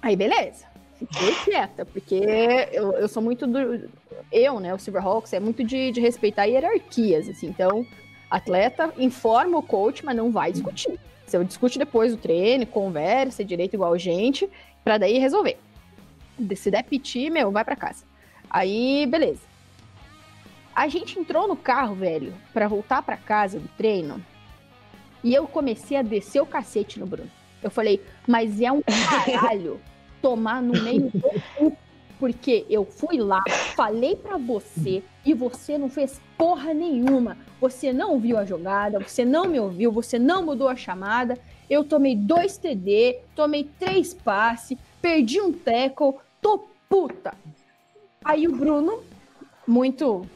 Aí, 0.00 0.14
beleza 0.14 0.66
fiquei 0.96 1.34
quieta, 1.44 1.84
porque 1.84 2.14
eu, 2.72 2.92
eu 2.92 3.06
sou 3.06 3.22
muito 3.22 3.46
do. 3.46 3.86
Eu, 4.32 4.58
né, 4.58 4.72
o 4.72 4.78
Silverhawks, 4.78 5.32
é 5.34 5.38
muito 5.38 5.62
de, 5.62 5.92
de 5.92 6.00
respeitar 6.00 6.46
hierarquias, 6.46 7.28
assim. 7.28 7.48
Então, 7.48 7.84
atleta 8.30 8.92
informa 8.98 9.58
o 9.58 9.62
coach, 9.62 10.04
mas 10.04 10.16
não 10.16 10.30
vai 10.30 10.52
discutir. 10.52 10.98
Você 11.26 11.42
discute 11.44 11.78
depois 11.78 12.12
do 12.12 12.18
treino, 12.18 12.66
conversa 12.66 13.44
direito 13.44 13.74
igual 13.74 13.98
gente, 13.98 14.48
pra 14.84 14.98
daí 14.98 15.18
resolver. 15.18 15.58
Se 16.54 16.70
der 16.70 16.84
piti, 16.84 17.30
meu, 17.30 17.50
vai 17.50 17.64
para 17.64 17.74
casa. 17.74 18.04
Aí, 18.48 19.06
beleza. 19.06 19.40
A 20.74 20.88
gente 20.88 21.18
entrou 21.18 21.48
no 21.48 21.56
carro, 21.56 21.94
velho, 21.94 22.34
para 22.52 22.68
voltar 22.68 23.02
para 23.02 23.16
casa 23.16 23.58
do 23.58 23.68
treino. 23.76 24.22
E 25.24 25.34
eu 25.34 25.48
comecei 25.48 25.96
a 25.96 26.02
descer 26.02 26.40
o 26.40 26.46
cacete 26.46 27.00
no 27.00 27.06
Bruno. 27.06 27.30
Eu 27.62 27.70
falei, 27.70 28.00
mas 28.28 28.60
é 28.60 28.70
um 28.70 28.82
caralho 29.24 29.80
tomar 30.20 30.62
no 30.62 30.80
meio 30.82 31.10
do 31.10 31.76
porque 32.18 32.66
eu 32.68 32.84
fui 32.84 33.18
lá, 33.18 33.42
falei 33.74 34.16
para 34.16 34.36
você 34.36 35.02
e 35.24 35.34
você 35.34 35.76
não 35.76 35.88
fez 35.88 36.20
porra 36.36 36.72
nenhuma. 36.72 37.36
Você 37.60 37.92
não 37.92 38.18
viu 38.18 38.38
a 38.38 38.44
jogada, 38.44 38.98
você 38.98 39.24
não 39.24 39.46
me 39.46 39.58
ouviu, 39.58 39.90
você 39.90 40.18
não 40.18 40.44
mudou 40.44 40.68
a 40.68 40.76
chamada. 40.76 41.38
Eu 41.68 41.84
tomei 41.84 42.14
dois 42.14 42.56
TD, 42.58 43.18
tomei 43.34 43.68
três 43.78 44.14
passes, 44.14 44.78
perdi 45.00 45.40
um 45.40 45.52
tackle, 45.52 46.14
tô 46.40 46.66
puta. 46.88 47.34
Aí 48.24 48.46
o 48.46 48.56
Bruno, 48.56 49.02
muito 49.66 50.26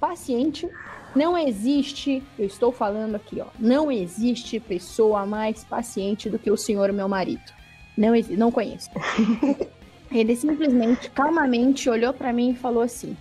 paciente, 0.00 0.68
não 1.14 1.36
existe, 1.36 2.22
eu 2.38 2.46
estou 2.46 2.72
falando 2.72 3.16
aqui, 3.16 3.40
ó, 3.40 3.46
não 3.58 3.92
existe 3.92 4.58
pessoa 4.58 5.26
mais 5.26 5.62
paciente 5.62 6.30
do 6.30 6.38
que 6.38 6.50
o 6.50 6.56
senhor 6.56 6.92
meu 6.92 7.08
marido. 7.08 7.52
Não, 7.96 8.12
não 8.30 8.50
conheço. 8.50 8.90
Ele 10.12 10.36
simplesmente, 10.36 11.10
calmamente, 11.10 11.88
olhou 11.88 12.12
para 12.12 12.32
mim 12.32 12.50
e 12.50 12.56
falou 12.56 12.82
assim: 12.82 13.16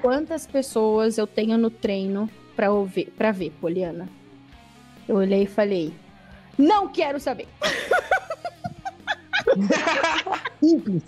Quantas 0.00 0.46
pessoas 0.46 1.18
eu 1.18 1.26
tenho 1.26 1.58
no 1.58 1.68
treino 1.68 2.30
pra, 2.54 2.70
ouvir, 2.70 3.06
pra 3.16 3.32
ver, 3.32 3.50
Poliana? 3.60 4.08
Eu 5.08 5.16
olhei 5.16 5.42
e 5.42 5.46
falei: 5.46 5.92
Não 6.56 6.88
quero 6.88 7.18
saber. 7.18 7.48
Simples. 10.60 11.02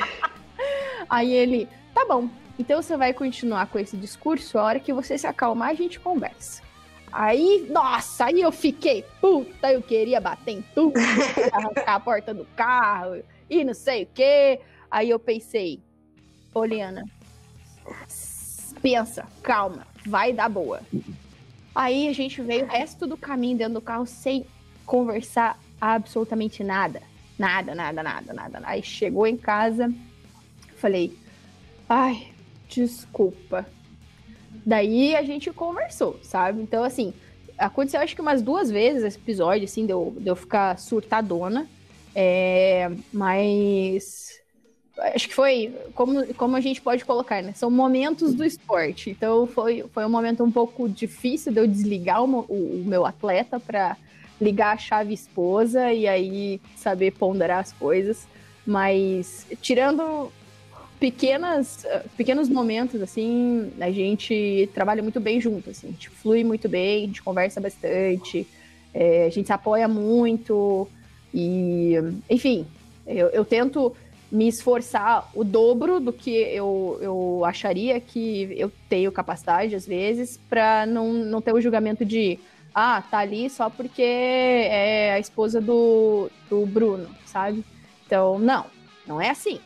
Aí 1.08 1.32
ele: 1.32 1.68
Tá 1.92 2.06
bom, 2.06 2.28
então 2.58 2.80
você 2.82 2.96
vai 2.96 3.12
continuar 3.12 3.66
com 3.66 3.78
esse 3.78 3.96
discurso. 3.96 4.58
A 4.58 4.64
hora 4.64 4.80
que 4.80 4.92
você 4.92 5.18
se 5.18 5.26
acalmar, 5.26 5.70
a 5.70 5.74
gente 5.74 6.00
conversa. 6.00 6.62
Aí, 7.12 7.66
nossa, 7.70 8.26
aí 8.26 8.40
eu 8.40 8.52
fiquei, 8.52 9.04
puta, 9.20 9.72
eu 9.72 9.82
queria 9.82 10.20
bater 10.20 10.52
em 10.52 10.64
tudo, 10.74 10.94
arrancar 11.52 11.94
a 11.94 12.00
porta 12.00 12.32
do 12.32 12.44
carro 12.56 13.22
e 13.48 13.64
não 13.64 13.74
sei 13.74 14.04
o 14.04 14.08
quê. 14.14 14.60
Aí 14.90 15.10
eu 15.10 15.18
pensei, 15.18 15.80
Poliana, 16.52 17.04
pensa, 18.80 19.26
calma, 19.42 19.86
vai 20.06 20.32
dar 20.32 20.48
boa. 20.48 20.80
Aí 21.74 22.08
a 22.08 22.12
gente 22.12 22.42
veio 22.42 22.64
o 22.64 22.68
resto 22.68 23.06
do 23.06 23.16
caminho 23.16 23.58
dentro 23.58 23.74
do 23.74 23.80
carro 23.80 24.06
sem 24.06 24.46
conversar 24.86 25.58
absolutamente 25.80 26.62
nada. 26.62 27.02
Nada, 27.38 27.74
nada, 27.74 28.02
nada, 28.02 28.32
nada. 28.32 28.60
Aí 28.64 28.82
chegou 28.82 29.26
em 29.26 29.36
casa, 29.36 29.92
falei, 30.76 31.16
ai, 31.88 32.28
desculpa, 32.68 33.66
Daí 34.64 35.16
a 35.16 35.22
gente 35.22 35.50
conversou, 35.50 36.18
sabe? 36.22 36.60
Então, 36.60 36.84
assim, 36.84 37.12
aconteceu 37.58 38.00
acho 38.00 38.14
que 38.14 38.22
umas 38.22 38.42
duas 38.42 38.70
vezes 38.70 39.04
esse 39.04 39.18
episódio, 39.18 39.64
assim, 39.64 39.86
de 39.86 39.92
eu, 39.92 40.14
de 40.18 40.28
eu 40.28 40.36
ficar 40.36 40.78
surtadona. 40.78 41.66
É, 42.14 42.90
mas 43.12 44.40
acho 45.14 45.28
que 45.28 45.34
foi 45.34 45.74
como, 45.94 46.26
como 46.34 46.56
a 46.56 46.60
gente 46.60 46.80
pode 46.80 47.04
colocar, 47.04 47.42
né? 47.42 47.52
São 47.54 47.70
momentos 47.70 48.34
do 48.34 48.44
esporte. 48.44 49.10
Então 49.10 49.46
foi, 49.46 49.84
foi 49.92 50.04
um 50.04 50.10
momento 50.10 50.44
um 50.44 50.50
pouco 50.50 50.88
difícil 50.88 51.52
de 51.52 51.60
eu 51.60 51.66
desligar 51.66 52.22
o, 52.22 52.44
o, 52.48 52.82
o 52.82 52.84
meu 52.84 53.06
atleta 53.06 53.58
para 53.58 53.96
ligar 54.40 54.74
a 54.74 54.78
chave 54.78 55.12
esposa 55.12 55.92
e 55.92 56.06
aí 56.06 56.60
saber 56.76 57.12
ponderar 57.12 57.60
as 57.60 57.72
coisas. 57.72 58.26
Mas 58.66 59.46
tirando 59.60 60.30
pequenas, 61.00 61.86
pequenos 62.14 62.48
momentos, 62.50 63.00
assim, 63.00 63.72
a 63.80 63.90
gente 63.90 64.68
trabalha 64.74 65.02
muito 65.02 65.18
bem 65.18 65.40
junto, 65.40 65.70
assim, 65.70 65.88
a 65.88 65.90
gente 65.92 66.10
flui 66.10 66.44
muito 66.44 66.68
bem, 66.68 67.04
a 67.04 67.06
gente 67.06 67.22
conversa 67.22 67.58
bastante, 67.58 68.46
é, 68.92 69.24
a 69.24 69.30
gente 69.30 69.46
se 69.46 69.52
apoia 69.52 69.88
muito 69.88 70.86
e, 71.32 71.94
enfim, 72.28 72.66
eu, 73.06 73.28
eu, 73.28 73.46
tento 73.46 73.96
me 74.30 74.46
esforçar 74.46 75.30
o 75.34 75.42
dobro 75.42 76.00
do 76.00 76.12
que 76.12 76.30
eu, 76.30 76.98
eu 77.00 77.44
acharia 77.46 77.98
que 77.98 78.54
eu 78.56 78.70
tenho 78.88 79.10
capacidade, 79.10 79.74
às 79.74 79.86
vezes, 79.86 80.38
para 80.50 80.84
não, 80.84 81.14
não 81.14 81.40
ter 81.40 81.54
o 81.54 81.60
julgamento 81.60 82.04
de 82.04 82.38
ah, 82.74 83.02
tá 83.10 83.18
ali 83.18 83.48
só 83.48 83.70
porque 83.70 84.02
é 84.02 85.12
a 85.14 85.18
esposa 85.18 85.60
do, 85.60 86.30
do 86.48 86.66
Bruno, 86.66 87.08
sabe? 87.24 87.64
Então, 88.06 88.38
não, 88.38 88.66
não 89.06 89.20
é 89.20 89.30
assim 89.30 89.58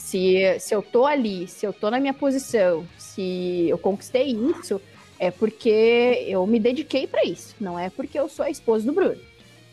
se, 0.00 0.58
se 0.58 0.74
eu 0.74 0.82
tô 0.82 1.06
ali, 1.06 1.46
se 1.46 1.66
eu 1.66 1.72
tô 1.72 1.90
na 1.90 2.00
minha 2.00 2.14
posição, 2.14 2.84
se 2.98 3.66
eu 3.68 3.78
conquistei 3.78 4.32
isso, 4.32 4.80
é 5.18 5.30
porque 5.30 6.24
eu 6.26 6.44
me 6.46 6.58
dediquei 6.58 7.06
para 7.06 7.24
isso. 7.24 7.54
Não 7.60 7.78
é 7.78 7.90
porque 7.90 8.18
eu 8.18 8.28
sou 8.28 8.44
a 8.44 8.50
esposa 8.50 8.86
do 8.86 8.92
Bruno. 8.92 9.20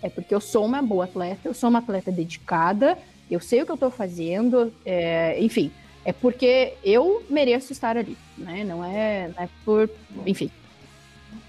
É 0.03 0.09
porque 0.09 0.35
eu 0.35 0.41
sou 0.41 0.65
uma 0.65 0.81
boa 0.81 1.05
atleta, 1.05 1.47
eu 1.47 1.53
sou 1.53 1.69
uma 1.69 1.79
atleta 1.79 2.11
dedicada, 2.11 2.97
eu 3.31 3.39
sei 3.39 3.61
o 3.61 3.65
que 3.65 3.71
eu 3.71 3.75
estou 3.75 3.89
fazendo, 3.89 4.71
é, 4.85 5.37
enfim, 5.39 5.71
é 6.03 6.11
porque 6.11 6.73
eu 6.83 7.25
mereço 7.29 7.71
estar 7.71 7.97
ali, 7.97 8.17
né? 8.37 8.63
Não 8.63 8.83
é, 8.83 9.31
não 9.35 9.43
é 9.43 9.49
por, 9.63 9.89
enfim. 10.25 10.51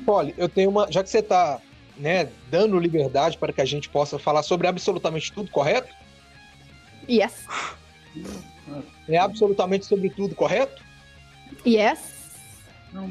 Polly, 0.07 0.35
eu 0.39 0.49
tenho 0.49 0.71
uma, 0.71 0.91
já 0.91 1.03
que 1.03 1.11
você 1.11 1.19
está, 1.19 1.61
né, 1.97 2.31
dando 2.49 2.79
liberdade 2.79 3.37
para 3.37 3.53
que 3.53 3.61
a 3.61 3.67
gente 3.67 3.89
possa 3.89 4.19
falar 4.19 4.45
sobre 4.45 4.67
absolutamente 4.69 5.33
tudo, 5.33 5.51
correto? 5.51 5.93
Yes. 7.09 7.45
É 9.09 9.17
absolutamente 9.17 9.87
sobre 9.87 10.11
tudo, 10.11 10.35
correto? 10.35 10.83
Yes. 11.67 12.19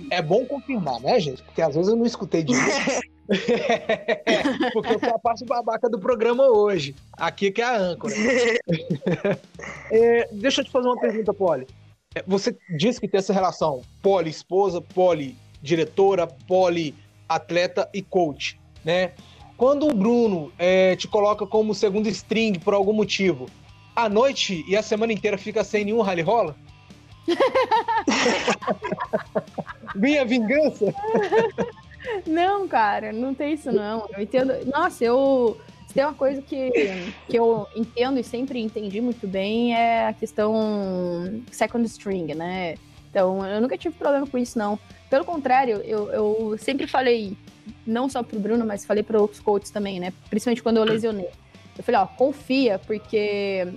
É 0.09 0.21
bom 0.21 0.45
confirmar, 0.45 0.99
né, 0.99 1.19
gente? 1.19 1.43
Porque 1.43 1.61
às 1.61 1.75
vezes 1.75 1.89
eu 1.89 1.95
não 1.95 2.05
escutei 2.05 2.43
direito. 2.43 3.01
Porque 4.73 4.93
eu 4.93 4.99
sou 4.99 5.15
a 5.15 5.19
parte 5.19 5.45
babaca 5.45 5.89
do 5.89 5.99
programa 5.99 6.47
hoje. 6.47 6.95
Aqui 7.13 7.51
que 7.51 7.61
é 7.61 7.65
a 7.65 7.77
âncora. 7.77 8.13
é, 9.91 10.29
deixa 10.31 10.61
eu 10.61 10.65
te 10.65 10.71
fazer 10.71 10.87
uma 10.87 10.99
pergunta, 10.99 11.33
Polly. 11.33 11.67
É, 12.15 12.23
você 12.25 12.55
disse 12.77 12.99
que 12.99 13.07
tem 13.07 13.19
essa 13.19 13.33
relação 13.33 13.81
poli-esposa, 14.01 14.81
poli-diretora, 14.81 16.25
poli-atleta 16.25 17.89
e 17.93 18.01
coach, 18.01 18.59
né? 18.83 19.11
Quando 19.57 19.87
o 19.87 19.93
Bruno 19.93 20.51
é, 20.57 20.95
te 20.95 21.07
coloca 21.07 21.45
como 21.45 21.73
segundo 21.73 22.07
string 22.07 22.59
por 22.59 22.73
algum 22.73 22.93
motivo, 22.93 23.47
a 23.97 24.07
noite 24.07 24.63
e 24.67 24.77
a 24.77 24.83
semana 24.83 25.11
inteira 25.11 25.39
fica 25.39 25.63
sem 25.63 25.83
nenhum 25.83 26.01
rally 26.01 26.21
rola? 26.21 26.55
Minha 29.95 30.23
vingança? 30.23 30.93
Não, 32.27 32.67
cara, 32.67 33.11
não 33.11 33.33
tem 33.33 33.53
isso 33.53 33.71
não. 33.71 34.07
Eu 34.15 34.21
entendo. 34.21 34.53
Nossa, 34.67 35.03
eu. 35.03 35.57
Tem 35.93 36.05
uma 36.05 36.13
coisa 36.13 36.43
que, 36.43 36.71
que 37.27 37.35
eu 37.35 37.65
entendo 37.75 38.19
e 38.19 38.23
sempre 38.23 38.61
entendi 38.61 39.01
muito 39.01 39.25
bem 39.25 39.73
é 39.73 40.09
a 40.09 40.13
questão 40.13 41.41
second 41.51 41.83
string, 41.87 42.35
né? 42.35 42.75
Então, 43.09 43.43
eu 43.43 43.59
nunca 43.59 43.75
tive 43.77 43.95
problema 43.95 44.27
com 44.27 44.37
isso, 44.37 44.59
não. 44.59 44.77
Pelo 45.09 45.25
contrário, 45.25 45.81
eu, 45.83 46.11
eu 46.11 46.55
sempre 46.59 46.85
falei, 46.85 47.35
não 47.85 48.07
só 48.07 48.21
pro 48.21 48.39
Bruno, 48.39 48.63
mas 48.63 48.85
falei 48.85 49.01
para 49.01 49.19
outros 49.19 49.39
coaches 49.39 49.71
também, 49.71 49.99
né? 49.99 50.13
Principalmente 50.29 50.61
quando 50.61 50.77
eu 50.77 50.83
lesionei. 50.83 51.29
Eu 51.75 51.83
falei, 51.83 52.01
ó, 52.01 52.05
confia, 52.05 52.77
porque 52.79 53.67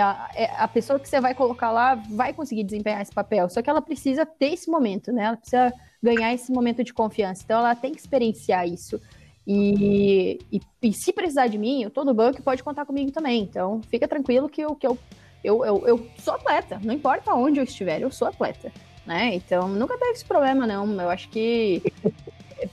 a, 0.00 0.30
é 0.34 0.50
a, 0.56 0.66
pessoa 0.66 0.98
que 0.98 1.08
você 1.08 1.20
vai 1.20 1.34
colocar 1.34 1.70
lá 1.70 1.94
vai 1.94 2.32
conseguir 2.32 2.64
desempenhar 2.64 3.00
esse 3.00 3.12
papel. 3.12 3.48
Só 3.48 3.62
que 3.62 3.70
ela 3.70 3.80
precisa 3.80 4.26
ter 4.26 4.54
esse 4.54 4.70
momento, 4.70 5.12
né? 5.12 5.24
Ela 5.24 5.36
precisa 5.36 5.72
ganhar 6.02 6.34
esse 6.34 6.50
momento 6.52 6.82
de 6.82 6.92
confiança. 6.92 7.42
Então 7.44 7.60
ela 7.60 7.74
tem 7.74 7.92
que 7.92 8.00
experienciar 8.00 8.66
isso. 8.66 9.00
E, 9.46 10.38
e, 10.50 10.60
e 10.82 10.92
se 10.92 11.12
precisar 11.12 11.46
de 11.46 11.58
mim, 11.58 11.82
eu 11.82 11.90
tô 11.90 12.04
no 12.04 12.14
banco 12.14 12.42
pode 12.42 12.62
contar 12.62 12.84
comigo 12.84 13.12
também. 13.12 13.42
Então 13.42 13.80
fica 13.88 14.08
tranquilo 14.08 14.48
que, 14.48 14.62
eu, 14.62 14.74
que 14.74 14.86
eu, 14.86 14.98
eu, 15.42 15.64
eu, 15.64 15.86
eu 15.86 16.06
sou 16.18 16.34
atleta. 16.34 16.80
Não 16.82 16.92
importa 16.92 17.34
onde 17.34 17.60
eu 17.60 17.64
estiver, 17.64 18.00
eu 18.00 18.10
sou 18.10 18.28
atleta. 18.28 18.72
Né? 19.06 19.34
Então 19.34 19.68
nunca 19.68 19.98
teve 19.98 20.12
esse 20.12 20.24
problema, 20.24 20.66
não. 20.66 21.00
Eu 21.00 21.10
acho 21.10 21.28
que 21.28 21.82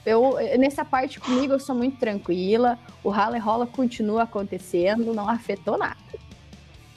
eu, 0.06 0.36
nessa 0.58 0.84
parte 0.84 1.20
comigo 1.20 1.54
eu 1.54 1.60
sou 1.60 1.76
muito 1.76 1.98
tranquila. 1.98 2.80
O 3.04 3.10
rala 3.10 3.38
e 3.38 3.40
rola 3.40 3.68
continua 3.68 4.24
acontecendo, 4.24 5.14
não 5.14 5.30
afetou 5.30 5.78
nada. 5.78 6.01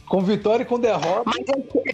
Com 0.08 0.22
vitória 0.22 0.62
e 0.62 0.66
com 0.66 0.78
derrota. 0.78 1.22
Mas 1.24 1.44
eu, 1.48 1.84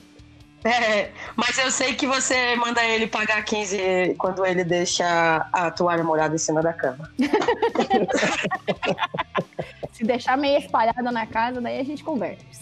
é, 0.71 1.11
mas 1.37 1.57
eu 1.59 1.71
sei 1.71 1.95
que 1.95 2.07
você 2.07 2.57
manda 2.57 2.85
ele 2.85 3.07
pagar 3.07 3.43
15 3.45 4.17
quando 4.19 4.45
ele 4.45 4.65
deixa 4.65 5.49
a 5.53 5.71
toalha 5.71 6.05
molhada 6.05 6.35
em 6.35 6.39
cima 6.39 6.63
da 6.63 6.73
cama. 6.73 7.11
Se 9.93 10.05
deixar 10.05 10.37
meio 10.37 10.59
espalhada 10.59 11.13
na 11.13 11.27
casa, 11.27 11.61
daí 11.61 11.79
a 11.79 11.85
gente 11.85 12.03
conversa. 12.03 12.61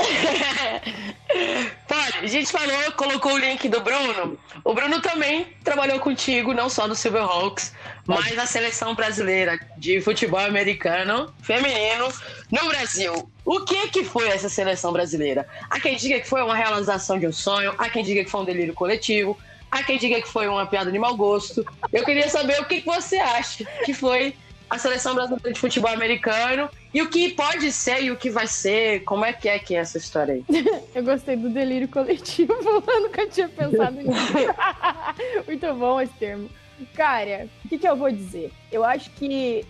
Pode, 1.86 2.18
a 2.22 2.26
gente 2.26 2.50
falou, 2.50 2.92
colocou 2.92 3.32
o 3.32 3.38
link 3.38 3.68
do 3.68 3.80
Bruno. 3.80 4.38
O 4.64 4.74
Bruno 4.74 5.00
também 5.00 5.46
trabalhou 5.62 6.00
contigo, 6.00 6.54
não 6.54 6.68
só 6.68 6.88
no 6.88 6.94
Silverhawks, 6.94 7.74
mas 8.06 8.34
na 8.34 8.46
seleção 8.46 8.94
brasileira 8.94 9.58
de 9.76 10.00
futebol 10.00 10.40
americano 10.40 11.32
feminino 11.42 12.08
no 12.50 12.68
Brasil. 12.68 13.29
O 13.44 13.60
que 13.64 13.88
que 13.88 14.04
foi 14.04 14.28
essa 14.28 14.48
seleção 14.48 14.92
brasileira? 14.92 15.46
Há 15.68 15.80
quem 15.80 15.96
diga 15.96 16.20
que 16.20 16.28
foi 16.28 16.42
uma 16.42 16.54
realização 16.54 17.18
de 17.18 17.26
um 17.26 17.32
sonho, 17.32 17.74
há 17.78 17.88
quem 17.88 18.04
diga 18.04 18.24
que 18.24 18.30
foi 18.30 18.40
um 18.40 18.44
delírio 18.44 18.74
coletivo, 18.74 19.36
há 19.70 19.82
quem 19.82 19.98
diga 19.98 20.20
que 20.20 20.28
foi 20.28 20.48
uma 20.48 20.66
piada 20.66 20.90
de 20.90 20.98
mau 20.98 21.16
gosto. 21.16 21.64
Eu 21.92 22.04
queria 22.04 22.28
saber 22.28 22.60
o 22.60 22.64
que, 22.64 22.80
você 22.80 23.16
acha 23.16 23.64
que 23.84 23.94
foi 23.94 24.34
a 24.68 24.78
seleção 24.78 25.14
brasileira 25.14 25.52
de 25.52 25.58
futebol 25.58 25.90
americano 25.90 26.68
e 26.94 27.02
o 27.02 27.08
que 27.08 27.30
pode 27.30 27.72
ser 27.72 28.02
e 28.02 28.10
o 28.10 28.16
que 28.16 28.30
vai 28.30 28.46
ser. 28.46 29.00
Como 29.04 29.24
é 29.24 29.32
que 29.32 29.48
é 29.48 29.58
que 29.58 29.74
é 29.74 29.78
essa 29.78 29.98
história 29.98 30.34
aí? 30.34 30.44
Eu 30.94 31.02
gostei 31.02 31.36
do 31.36 31.48
delírio 31.48 31.88
coletivo, 31.88 32.52
eu 32.62 33.00
nunca 33.00 33.26
tinha 33.26 33.48
pensado 33.48 33.96
nisso. 33.96 34.10
Muito 35.46 35.74
bom 35.74 36.00
esse 36.00 36.12
termo. 36.14 36.50
Cara, 36.94 37.48
o 37.64 37.68
que, 37.68 37.78
que 37.78 37.86
eu 37.86 37.94
vou 37.94 38.10
dizer? 38.10 38.50
Eu 38.72 38.82
acho 38.82 39.10
que 39.10 39.66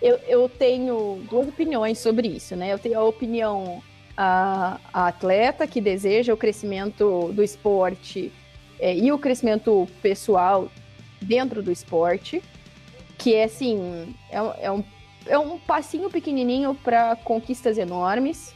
eu, 0.00 0.16
eu 0.26 0.48
tenho 0.48 1.22
duas 1.28 1.48
opiniões 1.48 1.98
sobre 1.98 2.28
isso, 2.28 2.56
né? 2.56 2.72
Eu 2.72 2.78
tenho 2.78 2.98
a 2.98 3.04
opinião 3.04 3.82
a, 4.16 4.78
a 4.92 5.08
atleta 5.08 5.66
que 5.66 5.80
deseja 5.80 6.32
o 6.34 6.36
crescimento 6.36 7.32
do 7.32 7.42
esporte 7.42 8.32
é, 8.78 8.94
e 8.94 9.12
o 9.12 9.18
crescimento 9.18 9.88
pessoal 10.02 10.68
dentro 11.20 11.62
do 11.62 11.70
esporte 11.70 12.42
que 13.20 13.34
é 13.34 13.44
assim, 13.44 14.14
é, 14.30 14.66
é, 14.66 14.70
um, 14.70 14.82
é 15.26 15.38
um 15.38 15.58
passinho 15.58 16.08
pequenininho 16.08 16.74
para 16.74 17.14
conquistas 17.16 17.76
enormes. 17.76 18.54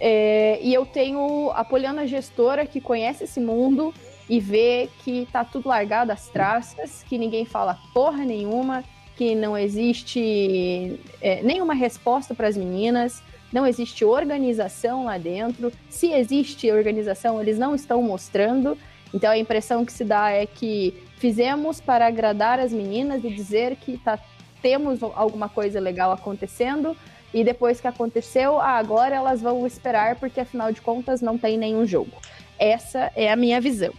É, 0.00 0.58
e 0.60 0.74
eu 0.74 0.84
tenho 0.84 1.50
a 1.54 1.64
Poliana 1.64 2.04
gestora 2.04 2.66
que 2.66 2.80
conhece 2.80 3.22
esse 3.22 3.38
mundo 3.38 3.94
e 4.28 4.40
vê 4.40 4.90
que 5.04 5.28
tá 5.30 5.44
tudo 5.44 5.68
largado 5.68 6.10
às 6.10 6.28
traças, 6.28 7.04
que 7.04 7.16
ninguém 7.16 7.44
fala 7.44 7.78
porra 7.94 8.24
nenhuma, 8.24 8.82
que 9.16 9.34
não 9.34 9.56
existe 9.56 10.98
é, 11.20 11.42
nenhuma 11.42 11.74
resposta 11.74 12.34
para 12.34 12.48
as 12.48 12.56
meninas, 12.56 13.22
não 13.52 13.66
existe 13.66 14.04
organização 14.04 15.04
lá 15.04 15.16
dentro. 15.16 15.72
Se 15.88 16.12
existe 16.12 16.70
organização, 16.72 17.40
eles 17.40 17.56
não 17.56 17.74
estão 17.74 18.02
mostrando. 18.02 18.76
Então 19.12 19.30
a 19.30 19.38
impressão 19.38 19.84
que 19.84 19.92
se 19.92 20.04
dá 20.04 20.30
é 20.30 20.44
que 20.44 20.92
fizemos 21.18 21.80
para 21.80 22.06
agradar 22.06 22.58
as 22.58 22.72
meninas 22.72 23.22
e 23.22 23.30
dizer 23.30 23.76
que 23.76 23.96
tá, 23.98 24.18
temos 24.60 25.00
alguma 25.02 25.48
coisa 25.48 25.78
legal 25.78 26.10
acontecendo. 26.10 26.96
E 27.32 27.44
depois 27.44 27.80
que 27.80 27.86
aconteceu, 27.86 28.60
ah, 28.60 28.72
agora 28.72 29.14
elas 29.14 29.40
vão 29.40 29.66
esperar, 29.66 30.16
porque 30.16 30.40
afinal 30.40 30.72
de 30.72 30.80
contas 30.80 31.20
não 31.20 31.38
tem 31.38 31.56
nenhum 31.56 31.86
jogo. 31.86 32.12
Essa 32.58 33.12
é 33.14 33.30
a 33.30 33.36
minha 33.36 33.60
visão 33.60 33.92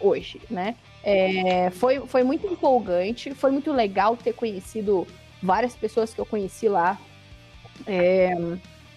hoje, 0.00 0.40
né? 0.50 0.74
É, 1.04 1.70
foi, 1.70 2.00
foi 2.06 2.22
muito 2.22 2.46
empolgante, 2.46 3.34
foi 3.34 3.50
muito 3.50 3.72
legal 3.72 4.16
ter 4.16 4.32
conhecido 4.32 5.06
várias 5.42 5.74
pessoas 5.74 6.14
que 6.14 6.20
eu 6.20 6.26
conheci 6.26 6.68
lá. 6.68 6.98
É, 7.86 8.30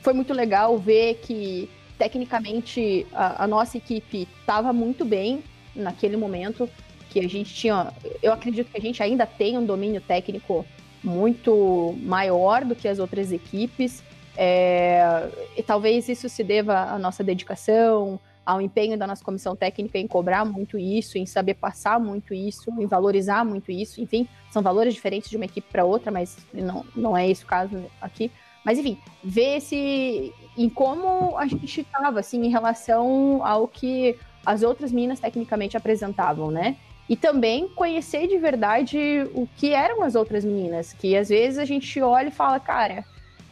foi 0.01 0.13
muito 0.13 0.33
legal 0.33 0.77
ver 0.77 1.15
que, 1.15 1.69
tecnicamente, 1.97 3.07
a, 3.11 3.43
a 3.43 3.47
nossa 3.47 3.77
equipe 3.77 4.27
estava 4.39 4.71
muito 4.71 5.03
bem 5.03 5.43
naquele 5.75 6.15
momento 6.15 6.69
que 7.09 7.19
a 7.19 7.27
gente 7.27 7.53
tinha. 7.53 7.91
Eu 8.21 8.31
acredito 8.31 8.69
que 8.69 8.77
a 8.77 8.81
gente 8.81 9.01
ainda 9.01 9.25
tem 9.25 9.57
um 9.57 9.65
domínio 9.65 10.01
técnico 10.01 10.65
muito 11.03 11.95
maior 12.01 12.63
do 12.65 12.75
que 12.75 12.87
as 12.87 12.99
outras 12.99 13.31
equipes. 13.31 14.03
É, 14.37 15.29
e 15.55 15.63
talvez 15.63 16.09
isso 16.09 16.27
se 16.27 16.43
deva 16.43 16.91
à 16.91 16.99
nossa 16.99 17.23
dedicação, 17.23 18.19
ao 18.45 18.61
empenho 18.61 18.97
da 18.97 19.07
nossa 19.07 19.23
comissão 19.23 19.55
técnica 19.55 19.97
em 19.97 20.07
cobrar 20.07 20.45
muito 20.45 20.77
isso, 20.77 21.17
em 21.17 21.25
saber 21.25 21.55
passar 21.55 21.99
muito 21.99 22.33
isso, 22.33 22.69
em 22.79 22.85
valorizar 22.85 23.43
muito 23.43 23.71
isso. 23.71 23.99
Enfim, 24.01 24.27
são 24.51 24.61
valores 24.61 24.93
diferentes 24.93 25.29
de 25.29 25.35
uma 25.35 25.45
equipe 25.45 25.67
para 25.71 25.83
outra, 25.83 26.11
mas 26.11 26.37
não, 26.53 26.85
não 26.95 27.17
é 27.17 27.27
esse 27.27 27.43
o 27.43 27.47
caso 27.47 27.83
aqui. 27.99 28.31
Mas 28.63 28.77
enfim, 28.77 28.97
ver 29.23 29.57
esse 29.57 30.33
em 30.57 30.69
como 30.69 31.37
a 31.37 31.45
gente 31.47 31.81
estava 31.81 32.19
assim 32.19 32.45
em 32.45 32.49
relação 32.49 33.45
ao 33.45 33.67
que 33.67 34.17
as 34.45 34.63
outras 34.63 34.91
minas 34.91 35.19
tecnicamente 35.19 35.75
apresentavam, 35.75 36.51
né? 36.51 36.77
E 37.07 37.15
também 37.15 37.67
conhecer 37.69 38.27
de 38.27 38.37
verdade 38.37 38.97
o 39.33 39.47
que 39.55 39.73
eram 39.73 40.01
as 40.01 40.15
outras 40.15 40.43
meninas, 40.43 40.93
que 40.93 41.15
às 41.15 41.29
vezes 41.29 41.59
a 41.59 41.65
gente 41.65 42.01
olha 42.01 42.29
e 42.29 42.31
fala, 42.31 42.59
cara, 42.59 43.05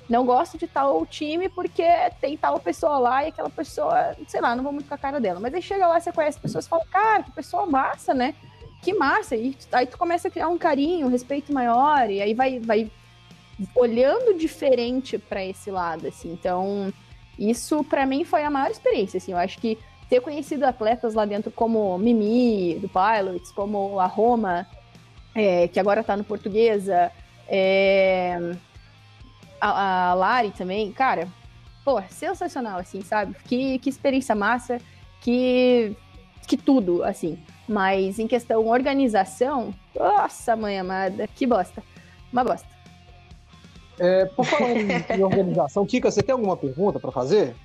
não 0.09 0.25
gosto 0.25 0.57
de 0.57 0.67
tal 0.67 1.05
time 1.05 1.47
porque 1.49 1.83
tem 2.19 2.37
tal 2.37 2.59
pessoa 2.59 2.97
lá 2.97 3.23
e 3.23 3.29
aquela 3.29 3.49
pessoa, 3.49 4.15
sei 4.27 4.41
lá, 4.41 4.55
não 4.55 4.63
vou 4.63 4.73
muito 4.73 4.87
com 4.87 4.95
a 4.95 4.97
cara 4.97 5.19
dela. 5.19 5.39
Mas 5.39 5.53
aí 5.53 5.61
chega 5.61 5.87
lá, 5.87 5.99
você 5.99 6.11
conhece 6.11 6.39
pessoas 6.39 6.65
e 6.65 6.69
fala, 6.69 6.85
cara, 6.85 7.23
que 7.23 7.31
pessoa 7.31 7.65
massa, 7.65 8.13
né? 8.13 8.35
Que 8.81 8.93
massa. 8.93 9.35
E 9.35 9.55
aí 9.71 9.87
tu 9.87 9.97
começa 9.97 10.27
a 10.27 10.31
criar 10.31 10.49
um 10.49 10.57
carinho, 10.57 11.07
um 11.07 11.09
respeito 11.09 11.53
maior, 11.53 12.09
e 12.09 12.21
aí 12.21 12.33
vai, 12.33 12.59
vai 12.59 12.91
olhando 13.75 14.37
diferente 14.37 15.17
para 15.17 15.43
esse 15.43 15.71
lado, 15.71 16.07
assim. 16.07 16.33
Então, 16.33 16.91
isso 17.39 17.83
para 17.83 18.05
mim 18.05 18.25
foi 18.25 18.43
a 18.43 18.49
maior 18.49 18.69
experiência, 18.69 19.17
assim. 19.17 19.31
Eu 19.31 19.37
acho 19.37 19.57
que 19.59 19.77
ter 20.09 20.19
conhecido 20.19 20.65
atletas 20.65 21.13
lá 21.13 21.25
dentro 21.25 21.49
como 21.49 21.97
Mimi, 21.97 22.77
do 22.79 22.89
Pilots, 22.89 23.51
como 23.51 23.99
a 23.99 24.05
Roma, 24.05 24.67
é, 25.33 25.67
que 25.67 25.79
agora 25.79 26.03
tá 26.03 26.15
no 26.15 26.23
Portuguesa, 26.23 27.11
é, 27.47 28.55
a, 29.63 30.11
a 30.11 30.13
Lari 30.13 30.51
também, 30.51 30.91
cara, 30.91 31.27
pô, 31.85 32.01
sensacional, 32.09 32.79
assim, 32.79 33.01
sabe? 33.01 33.35
Que, 33.45 33.79
que 33.79 33.89
experiência 33.89 34.35
massa, 34.35 34.77
que, 35.21 35.95
que 36.45 36.57
tudo, 36.57 37.03
assim. 37.03 37.39
Mas 37.67 38.19
em 38.19 38.27
questão 38.27 38.67
organização, 38.67 39.73
nossa, 39.95 40.55
mãe 40.55 40.77
amada, 40.77 41.27
que 41.27 41.47
bosta. 41.47 41.81
Uma 42.31 42.43
bosta. 42.43 42.67
É, 43.99 44.25
por 44.25 44.43
falar 44.43 44.71
em, 44.71 45.23
organização, 45.23 45.85
Kika, 45.85 46.11
você 46.11 46.21
tem 46.21 46.33
alguma 46.33 46.57
pergunta 46.57 46.99
para 46.99 47.11
fazer? 47.11 47.55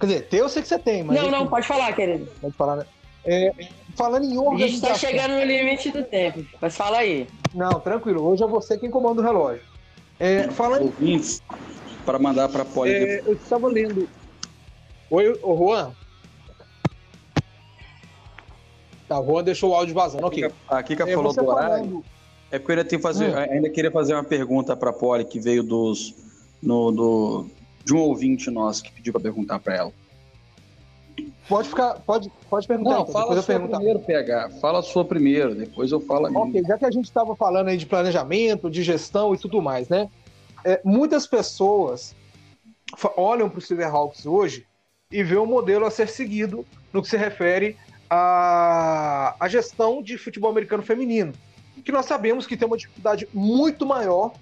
Quer 0.00 0.06
dizer, 0.06 0.28
ter 0.28 0.38
eu 0.38 0.48
sei 0.48 0.62
que 0.62 0.68
você 0.68 0.78
tem, 0.78 1.02
mas. 1.02 1.20
Não, 1.20 1.30
não, 1.30 1.46
pode 1.46 1.66
falar, 1.66 1.92
querido. 1.92 2.26
Pode 2.40 2.54
falar, 2.54 2.76
né? 2.76 2.86
É, 3.24 3.52
falando 3.94 4.24
em 4.24 4.38
organização. 4.38 4.64
A 4.64 4.68
gente 4.68 4.80
tá 4.80 4.94
chegando 4.94 5.32
no 5.32 5.44
limite 5.44 5.90
do 5.90 6.02
tempo, 6.02 6.44
mas 6.60 6.74
fala 6.76 6.98
aí. 6.98 7.28
Não, 7.54 7.78
tranquilo, 7.80 8.22
hoje 8.24 8.42
é 8.42 8.46
você 8.46 8.78
quem 8.78 8.90
comanda 8.90 9.20
o 9.20 9.24
relógio. 9.24 9.71
É, 10.18 10.48
falando... 10.50 10.84
Ouvintes, 10.84 11.42
para 12.04 12.18
mandar 12.18 12.48
para 12.48 12.62
a 12.62 12.64
Poli. 12.64 12.92
É, 12.92 13.22
eu 13.24 13.34
estava 13.34 13.68
lendo. 13.68 14.08
Oi, 15.10 15.38
o 15.42 15.56
Juan? 15.56 15.92
Tá, 19.08 19.20
o 19.20 19.26
Juan 19.26 19.44
deixou 19.44 19.70
o 19.70 19.74
áudio 19.74 19.94
vazando, 19.94 20.26
ok. 20.26 20.50
A 20.68 20.82
Kika 20.82 21.08
é, 21.08 21.14
falou 21.14 21.32
do 21.32 21.46
horário. 21.46 22.04
É 22.50 22.58
porque 22.58 22.72
eu 22.72 22.78
ainda, 22.78 22.98
fazer, 22.98 23.34
hum. 23.34 23.38
ainda 23.38 23.70
queria 23.70 23.90
fazer 23.90 24.14
uma 24.14 24.24
pergunta 24.24 24.76
para 24.76 24.90
a 24.90 24.92
Poli 24.92 25.24
que 25.24 25.40
veio 25.40 25.62
dos, 25.62 26.14
no, 26.62 26.90
do, 26.92 27.46
de 27.84 27.94
um 27.94 27.98
ouvinte 27.98 28.50
nosso 28.50 28.82
que 28.82 28.92
pediu 28.92 29.12
para 29.12 29.22
perguntar 29.22 29.58
para 29.58 29.74
ela. 29.74 29.92
Pode 31.48 31.68
ficar, 31.68 31.94
pode, 32.00 32.32
pode 32.48 32.66
perguntar. 32.66 32.90
Não, 32.90 33.00
então, 33.02 33.12
fala 33.12 33.38
a 33.38 33.42
sua 33.42 33.68
primeiro, 33.68 33.98
PH. 34.00 34.50
Fala 34.60 34.78
a 34.78 34.82
sua 34.82 35.04
primeiro, 35.04 35.54
depois 35.54 35.92
eu 35.92 36.00
falo 36.00 36.26
a 36.26 36.30
minha. 36.30 36.42
Ok, 36.42 36.62
já 36.66 36.78
que 36.78 36.84
a 36.84 36.90
gente 36.90 37.04
estava 37.04 37.34
falando 37.36 37.68
aí 37.68 37.76
de 37.76 37.86
planejamento, 37.86 38.70
de 38.70 38.82
gestão 38.82 39.34
e 39.34 39.38
tudo 39.38 39.60
mais, 39.60 39.88
né? 39.88 40.08
É, 40.64 40.80
muitas 40.84 41.26
pessoas 41.26 42.14
olham 43.16 43.50
para 43.50 43.58
o 43.58 43.62
Silverhawks 43.62 44.24
hoje 44.26 44.66
e 45.10 45.22
vê 45.22 45.36
um 45.36 45.46
modelo 45.46 45.84
a 45.84 45.90
ser 45.90 46.08
seguido 46.08 46.64
no 46.92 47.02
que 47.02 47.08
se 47.08 47.16
refere 47.16 47.76
à, 48.08 49.34
à 49.38 49.48
gestão 49.48 50.02
de 50.02 50.16
futebol 50.16 50.50
americano 50.50 50.82
feminino. 50.82 51.32
Que 51.84 51.90
nós 51.90 52.06
sabemos 52.06 52.46
que 52.46 52.56
tem 52.56 52.66
uma 52.66 52.76
dificuldade 52.76 53.28
muito 53.32 53.84
maior, 53.84 54.32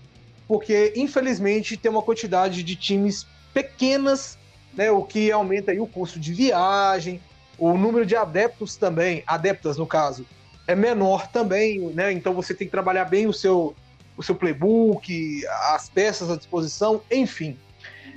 porque 0.47 0.93
infelizmente 0.97 1.77
tem 1.77 1.91
uma 1.91 2.03
quantidade 2.03 2.62
de 2.62 2.77
times 2.77 3.27
pequenas, 3.55 4.39
né, 4.75 4.91
o 4.91 5.03
que 5.03 5.31
aumenta 5.31 5.73
aí 5.73 5.81
o 5.81 5.87
custo 5.87 6.18
de 6.18 6.33
viagem, 6.33 7.21
o 7.59 7.77
número 7.77 8.07
de 8.07 8.16
adeptos 8.16 8.77
também, 8.77 9.23
adeptas 9.27 9.77
no 9.77 9.87
caso, 9.87 10.25
é 10.66 10.75
menor 10.75 11.27
também, 11.29 11.81
né? 11.91 12.12
Então 12.12 12.33
você 12.33 12.55
tem 12.55 12.66
que 12.66 12.71
trabalhar 12.71 13.05
bem 13.05 13.27
o 13.27 13.33
seu 13.33 13.75
o 14.16 14.23
seu 14.23 14.35
playbook, 14.35 15.47
as 15.73 15.89
peças 15.89 16.31
à 16.31 16.37
disposição, 16.37 17.01
enfim. 17.11 17.59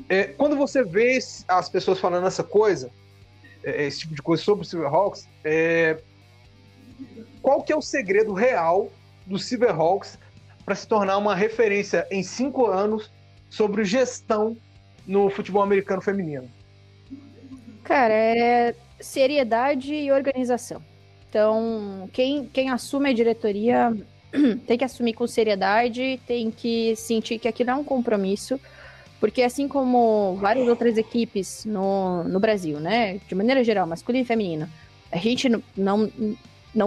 É, 0.10 0.26
quando 0.26 0.58
você 0.58 0.84
vê 0.84 1.18
as 1.48 1.70
pessoas 1.70 1.98
falando 1.98 2.28
essa 2.28 2.44
coisa, 2.44 2.92
é, 3.64 3.86
esse 3.86 4.00
tipo 4.00 4.14
de 4.14 4.22
coisa 4.22 4.44
sobre 4.44 4.66
o 4.66 4.68
Silverhawks, 4.68 5.30
é, 5.46 5.98
qual 7.42 7.64
que 7.64 7.72
é 7.72 7.76
o 7.76 7.82
segredo 7.82 8.34
real 8.34 8.92
do 9.26 9.40
Silverhawks 9.40 10.20
para 10.66 10.76
se 10.76 10.86
tornar 10.86 11.18
uma 11.18 11.34
referência 11.34 12.06
em 12.12 12.22
cinco 12.22 12.68
anos 12.68 13.10
sobre 13.50 13.86
gestão 13.86 14.58
no 15.08 15.30
futebol 15.30 15.62
americano 15.62 16.02
feminino? 16.02 16.50
Cara, 17.84 18.14
é 18.14 18.76
seriedade 19.00 19.94
e 19.94 20.12
organização. 20.12 20.82
Então, 21.30 22.10
quem, 22.14 22.46
quem 22.46 22.70
assume 22.70 23.10
a 23.10 23.14
diretoria 23.14 23.96
tem 24.68 24.78
que 24.78 24.84
assumir 24.84 25.14
com 25.14 25.28
seriedade, 25.28 26.20
tem 26.26 26.50
que 26.52 26.96
sentir 26.96 27.40
que 27.40 27.48
aquilo 27.48 27.72
é 27.72 27.76
um 27.76 27.84
compromisso, 27.84 28.60
porque 29.20 29.42
assim 29.42 29.68
como 29.68 30.36
várias 30.36 30.68
outras 30.68 30.98
equipes 30.98 31.66
no, 31.66 32.24
no 32.24 32.40
Brasil, 32.40 32.80
né, 32.80 33.20
de 33.28 33.36
maneira 33.36 33.64
geral, 33.64 33.88
masculino 33.88 34.24
e 34.24 34.28
feminino, 34.28 34.70
a 35.12 35.18
gente 35.18 35.50
não 35.76 36.12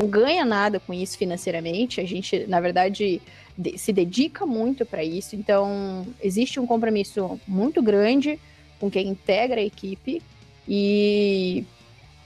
ganha 0.07 0.45
nada 0.45 0.80
com 0.80 0.93
isso 0.93 1.16
financeiramente, 1.16 2.01
a 2.01 2.05
gente, 2.05 2.47
na 2.47 2.61
verdade, 2.61 3.22
de, 3.57 3.78
se 3.78 3.93
dedica 3.93 4.45
muito 4.45 4.84
para 4.84 5.05
isso, 5.05 5.37
então 5.37 6.07
existe 6.20 6.59
um 6.59 6.66
compromisso 6.66 7.41
muito 7.47 7.80
grande 7.80 8.39
com 8.80 8.91
quem 8.91 9.09
integra 9.09 9.61
a 9.61 9.64
equipe 9.64 10.22
e, 10.68 11.64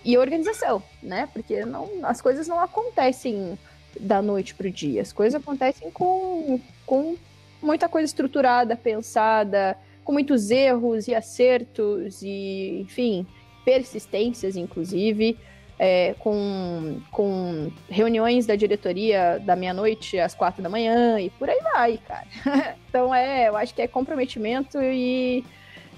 e 0.04 0.16
organização, 0.16 0.82
né, 1.02 1.28
porque 1.32 1.64
não, 1.64 1.88
as 2.02 2.22
coisas 2.22 2.48
não 2.48 2.58
acontecem 2.58 3.58
da 3.98 4.22
noite 4.22 4.54
para 4.54 4.68
o 4.68 4.70
dia. 4.70 5.02
As 5.02 5.12
coisas 5.12 5.40
acontecem 5.40 5.90
com, 5.90 6.60
com 6.86 7.16
muita 7.62 7.88
coisa 7.88 8.06
estruturada, 8.06 8.76
pensada, 8.76 9.76
com 10.04 10.12
muitos 10.12 10.50
erros 10.50 11.08
e 11.08 11.14
acertos 11.14 12.22
e, 12.22 12.80
enfim, 12.82 13.26
persistências, 13.64 14.56
inclusive, 14.56 15.38
é, 15.82 16.14
com, 16.18 17.00
com 17.10 17.72
reuniões 17.88 18.44
da 18.44 18.54
diretoria 18.54 19.40
da 19.42 19.56
meia-noite 19.56 20.18
às 20.18 20.34
quatro 20.34 20.62
da 20.62 20.68
manhã 20.68 21.18
e 21.18 21.30
por 21.30 21.48
aí 21.48 21.58
vai, 21.72 21.96
cara. 21.96 22.26
então, 22.86 23.14
é, 23.14 23.48
eu 23.48 23.56
acho 23.56 23.74
que 23.74 23.80
é 23.80 23.88
comprometimento 23.88 24.76
e, 24.78 25.42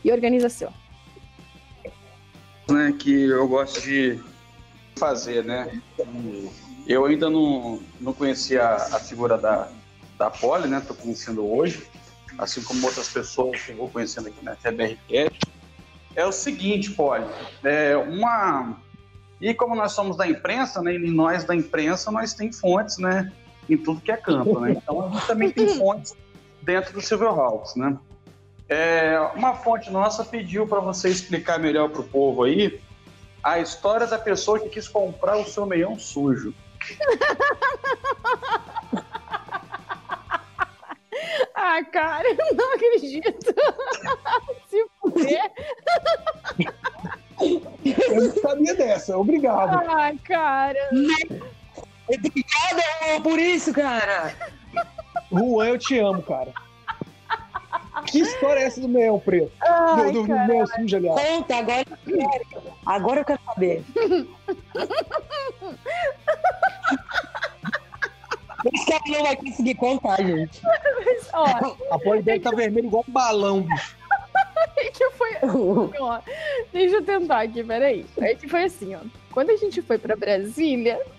e 0.04 0.12
organização. 0.12 0.72
Né, 2.70 2.94
que 2.96 3.24
eu 3.24 3.48
gosto 3.48 3.82
de 3.82 4.20
fazer, 4.94 5.44
né? 5.44 5.82
Eu 6.86 7.04
ainda 7.04 7.28
não, 7.28 7.82
não 8.00 8.12
conhecia 8.12 8.64
a, 8.64 9.00
figura 9.00 9.36
da, 9.36 9.68
da 10.16 10.30
Poli, 10.30 10.68
né? 10.68 10.78
Estou 10.78 10.94
conhecendo 10.94 11.44
hoje, 11.44 11.88
assim 12.38 12.62
como 12.62 12.86
outras 12.86 13.08
pessoas 13.08 13.60
que 13.60 13.72
vou 13.72 13.88
conhecendo 13.88 14.28
aqui 14.28 14.44
na 14.44 14.54
TBRCast. 14.54 15.40
É 16.14 16.24
o 16.24 16.30
seguinte, 16.30 16.92
Poli, 16.92 17.24
é 17.64 17.96
uma... 17.96 18.80
E 19.42 19.52
como 19.52 19.74
nós 19.74 19.90
somos 19.90 20.16
da 20.16 20.24
imprensa, 20.24 20.80
né? 20.80 20.94
E 20.94 21.10
nós 21.10 21.42
da 21.42 21.52
imprensa, 21.54 22.12
nós 22.12 22.32
tem 22.32 22.52
fontes, 22.52 22.98
né? 22.98 23.32
Em 23.68 23.76
tudo 23.76 24.00
que 24.00 24.12
é 24.12 24.16
campo, 24.16 24.60
né? 24.60 24.70
Então 24.70 25.04
a 25.04 25.08
gente 25.10 25.26
também 25.26 25.50
tem 25.50 25.66
fontes 25.76 26.14
dentro 26.62 26.92
do 26.92 27.00
Silverhawks, 27.00 27.74
né? 27.74 27.98
É, 28.68 29.18
uma 29.34 29.56
fonte 29.56 29.90
nossa 29.90 30.24
pediu 30.24 30.68
para 30.68 30.78
você 30.78 31.08
explicar 31.08 31.58
melhor 31.58 31.90
para 31.90 32.02
o 32.02 32.04
povo 32.04 32.44
aí 32.44 32.80
a 33.42 33.58
história 33.58 34.06
da 34.06 34.16
pessoa 34.16 34.60
que 34.60 34.68
quis 34.68 34.86
comprar 34.86 35.36
o 35.36 35.44
seu 35.44 35.66
meião 35.66 35.98
sujo. 35.98 36.54
ah, 41.52 41.84
cara, 41.92 42.28
eu 42.28 42.54
não 42.54 42.74
acredito. 42.74 43.52
Se 44.70 44.86
fuder. 45.00 45.50
Eu 47.84 48.22
não 48.22 48.30
sabia 48.40 48.74
dessa, 48.74 49.16
obrigado. 49.16 49.80
Ai, 49.88 50.16
cara. 50.24 50.78
Obrigado 52.08 53.22
por 53.22 53.38
isso, 53.38 53.72
cara. 53.72 54.34
Juan, 55.30 55.68
eu 55.68 55.78
te 55.78 55.98
amo, 55.98 56.22
cara. 56.22 56.52
Que 58.06 58.20
história 58.20 58.60
é 58.60 58.64
essa 58.64 58.80
do 58.80 58.88
meião 58.88 59.18
preto? 59.18 59.52
Ai, 59.60 60.12
do, 60.12 60.22
do, 60.22 60.26
do 60.26 60.46
meião 60.46 60.66
sujo, 60.66 60.96
aliás. 60.96 61.20
Conta, 61.20 61.56
agora 61.56 61.84
eu 62.06 62.16
quero. 62.16 62.62
Agora 62.86 63.20
eu 63.20 63.24
quero 63.24 63.40
saber. 63.46 63.84
Esse 68.72 68.86
cara 68.86 69.02
não 69.08 69.22
vai 69.22 69.36
conseguir 69.36 69.74
contar, 69.74 70.16
gente. 70.18 70.60
Mas, 70.62 71.28
ó, 71.32 71.44
a 71.90 71.98
pole 71.98 72.22
dele 72.22 72.40
tá 72.40 72.50
vermelho 72.50 72.86
igual 72.86 73.04
um 73.08 73.12
balão, 73.12 73.62
bicho. 73.62 73.96
que 74.92 75.10
foi 75.10 75.36
assim, 75.36 75.98
ó. 76.00 76.20
Deixa 76.72 76.96
eu 76.96 77.04
tentar 77.04 77.42
aqui, 77.42 77.62
peraí. 77.64 78.06
É 78.18 78.34
que 78.34 78.48
foi 78.48 78.64
assim, 78.64 78.94
ó. 78.94 79.00
Quando 79.30 79.50
a 79.50 79.56
gente 79.56 79.80
foi 79.82 79.98
pra 79.98 80.16
Brasília. 80.16 81.00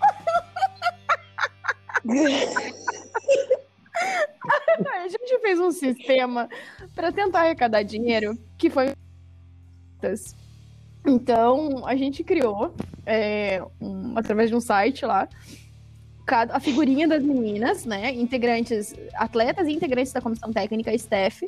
a 4.94 5.08
gente 5.08 5.40
fez 5.40 5.60
um 5.60 5.72
sistema 5.72 6.50
para 6.96 7.12
tentar 7.12 7.42
arrecadar 7.42 7.84
dinheiro 7.84 8.38
que 8.58 8.70
foi. 8.70 8.94
Então, 11.06 11.86
a 11.86 11.96
gente 11.96 12.24
criou, 12.24 12.74
é, 13.06 13.64
um, 13.80 14.18
através 14.18 14.50
de 14.50 14.56
um 14.56 14.60
site 14.60 15.06
lá, 15.06 15.30
a 16.28 16.60
figurinha 16.60 17.08
das 17.08 17.24
meninas, 17.24 17.86
né? 17.86 18.12
Integrantes, 18.14 18.94
atletas 19.14 19.68
e 19.68 19.72
integrantes 19.72 20.12
da 20.14 20.22
comissão 20.22 20.52
técnica, 20.52 20.94
staff, 20.94 21.46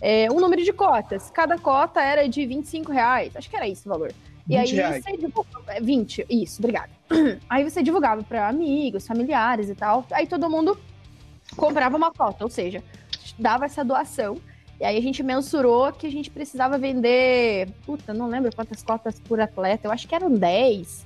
é, 0.00 0.30
um 0.30 0.40
número 0.40 0.62
de 0.62 0.72
cotas. 0.72 1.30
Cada 1.30 1.58
cota 1.58 2.00
era 2.00 2.28
de 2.28 2.46
25 2.46 2.92
reais, 2.92 3.34
acho 3.36 3.48
que 3.48 3.56
era 3.56 3.68
isso 3.68 3.88
o 3.88 3.92
valor. 3.92 4.12
E 4.48 4.56
aí 4.56 4.70
reais. 4.70 5.04
você 5.04 5.16
divulgava, 5.16 5.80
20, 5.80 6.26
isso, 6.30 6.60
obrigada. 6.60 6.90
Aí 7.50 7.64
você 7.64 7.82
divulgava 7.82 8.22
para 8.22 8.48
amigos, 8.48 9.06
familiares 9.06 9.68
e 9.68 9.74
tal. 9.74 10.06
Aí 10.10 10.26
todo 10.26 10.48
mundo 10.48 10.78
comprava 11.54 11.98
uma 11.98 12.10
cota, 12.10 12.44
ou 12.44 12.50
seja, 12.50 12.82
dava 13.38 13.66
essa 13.66 13.84
doação. 13.84 14.38
E 14.80 14.84
aí 14.84 14.96
a 14.96 15.02
gente 15.02 15.22
mensurou 15.22 15.92
que 15.92 16.06
a 16.06 16.10
gente 16.10 16.30
precisava 16.30 16.78
vender, 16.78 17.68
puta, 17.84 18.14
não 18.14 18.28
lembro 18.28 18.54
quantas 18.54 18.82
cotas 18.82 19.18
por 19.18 19.40
atleta, 19.40 19.88
eu 19.88 19.92
acho 19.92 20.06
que 20.06 20.14
eram 20.14 20.30
10. 20.30 21.04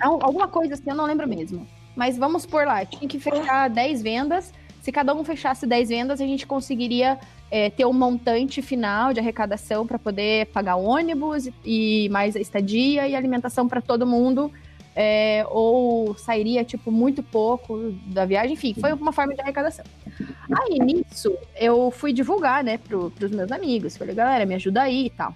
alguma 0.00 0.48
coisa 0.48 0.74
assim, 0.74 0.88
eu 0.88 0.94
não 0.94 1.04
lembro 1.04 1.28
mesmo. 1.28 1.68
Mas 1.94 2.16
vamos 2.16 2.46
por 2.46 2.66
lá, 2.66 2.84
tinha 2.84 3.08
que 3.08 3.20
fechar 3.20 3.68
10 3.68 4.02
vendas. 4.02 4.52
Se 4.84 4.92
cada 4.92 5.14
um 5.14 5.24
fechasse 5.24 5.66
10 5.66 5.88
vendas, 5.88 6.20
a 6.20 6.26
gente 6.26 6.46
conseguiria 6.46 7.18
é, 7.50 7.70
ter 7.70 7.86
um 7.86 7.92
montante 7.94 8.60
final 8.60 9.14
de 9.14 9.18
arrecadação 9.18 9.86
para 9.86 9.98
poder 9.98 10.44
pagar 10.48 10.76
ônibus 10.76 11.48
e 11.64 12.06
mais 12.10 12.36
a 12.36 12.38
estadia 12.38 13.08
e 13.08 13.16
alimentação 13.16 13.66
para 13.66 13.80
todo 13.80 14.06
mundo. 14.06 14.52
É, 14.94 15.42
ou 15.48 16.14
sairia, 16.18 16.62
tipo, 16.64 16.92
muito 16.92 17.22
pouco 17.22 17.94
da 18.08 18.26
viagem. 18.26 18.52
Enfim, 18.52 18.74
foi 18.74 18.92
uma 18.92 19.10
forma 19.10 19.34
de 19.34 19.40
arrecadação. 19.40 19.86
Aí, 20.52 20.78
nisso, 20.78 21.34
eu 21.56 21.90
fui 21.90 22.12
divulgar, 22.12 22.62
né, 22.62 22.76
pro, 22.76 23.10
pros 23.10 23.30
meus 23.30 23.50
amigos. 23.50 23.96
Falei, 23.96 24.14
galera, 24.14 24.44
me 24.44 24.54
ajuda 24.54 24.82
aí 24.82 25.06
e 25.06 25.10
tal. 25.10 25.34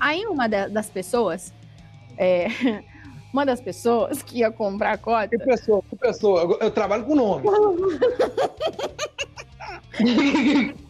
Aí, 0.00 0.24
uma 0.24 0.48
das 0.48 0.88
pessoas... 0.88 1.52
É, 2.16 2.46
uma 3.36 3.44
das 3.44 3.60
pessoas 3.60 4.22
que 4.22 4.38
ia 4.38 4.50
comprar 4.50 4.92
a 4.92 4.96
cota. 4.96 5.28
Que 5.28 5.36
pessoa? 5.38 5.82
Que 5.82 5.96
pessoa? 5.96 6.40
Eu, 6.40 6.58
eu 6.58 6.70
trabalho 6.70 7.04
com 7.04 7.14
nome. 7.14 7.46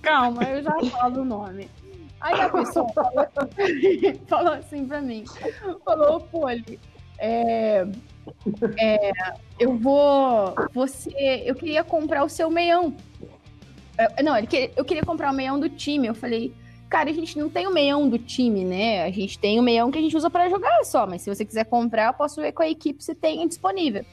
Calma, 0.01 0.45
eu 0.45 0.63
já 0.63 0.79
falo 0.93 1.23
o 1.23 1.25
nome. 1.25 1.69
Aí 2.21 2.41
a 2.41 2.49
pessoa 2.49 2.89
falou, 2.93 3.27
falou 4.29 4.53
assim 4.53 4.87
pra 4.87 5.03
mim: 5.03 5.25
falou, 5.85 6.21
Poli, 6.21 6.79
é, 7.19 7.85
é, 8.79 9.11
eu 9.59 9.77
vou. 9.77 10.55
Você. 10.73 11.11
Eu 11.45 11.57
queria 11.57 11.83
comprar 11.83 12.23
o 12.23 12.29
seu 12.29 12.49
meião. 12.49 12.95
É, 13.99 14.23
não, 14.23 14.37
ele 14.37 14.47
eu 14.77 14.85
queria 14.85 15.03
comprar 15.03 15.33
o 15.33 15.35
meião 15.35 15.59
do 15.59 15.69
time. 15.69 16.07
Eu 16.07 16.15
falei, 16.15 16.55
Cara, 16.89 17.11
a 17.11 17.13
gente 17.13 17.37
não 17.39 17.49
tem 17.49 17.67
o 17.67 17.73
meião 17.73 18.09
do 18.09 18.19
time, 18.19 18.65
né? 18.65 19.03
A 19.03 19.11
gente 19.11 19.39
tem 19.39 19.59
o 19.59 19.63
meião 19.63 19.91
que 19.91 19.99
a 19.99 20.01
gente 20.01 20.17
usa 20.17 20.31
para 20.31 20.49
jogar 20.49 20.85
só, 20.85 21.07
mas 21.07 21.23
se 21.23 21.35
você 21.35 21.45
quiser 21.45 21.65
comprar, 21.65 22.09
eu 22.09 22.15
posso 22.15 22.41
ver 22.41 22.53
com 22.53 22.63
a 22.63 22.69
equipe 22.69 23.03
se 23.03 23.15
tem 23.15 23.47
disponível. 23.47 24.05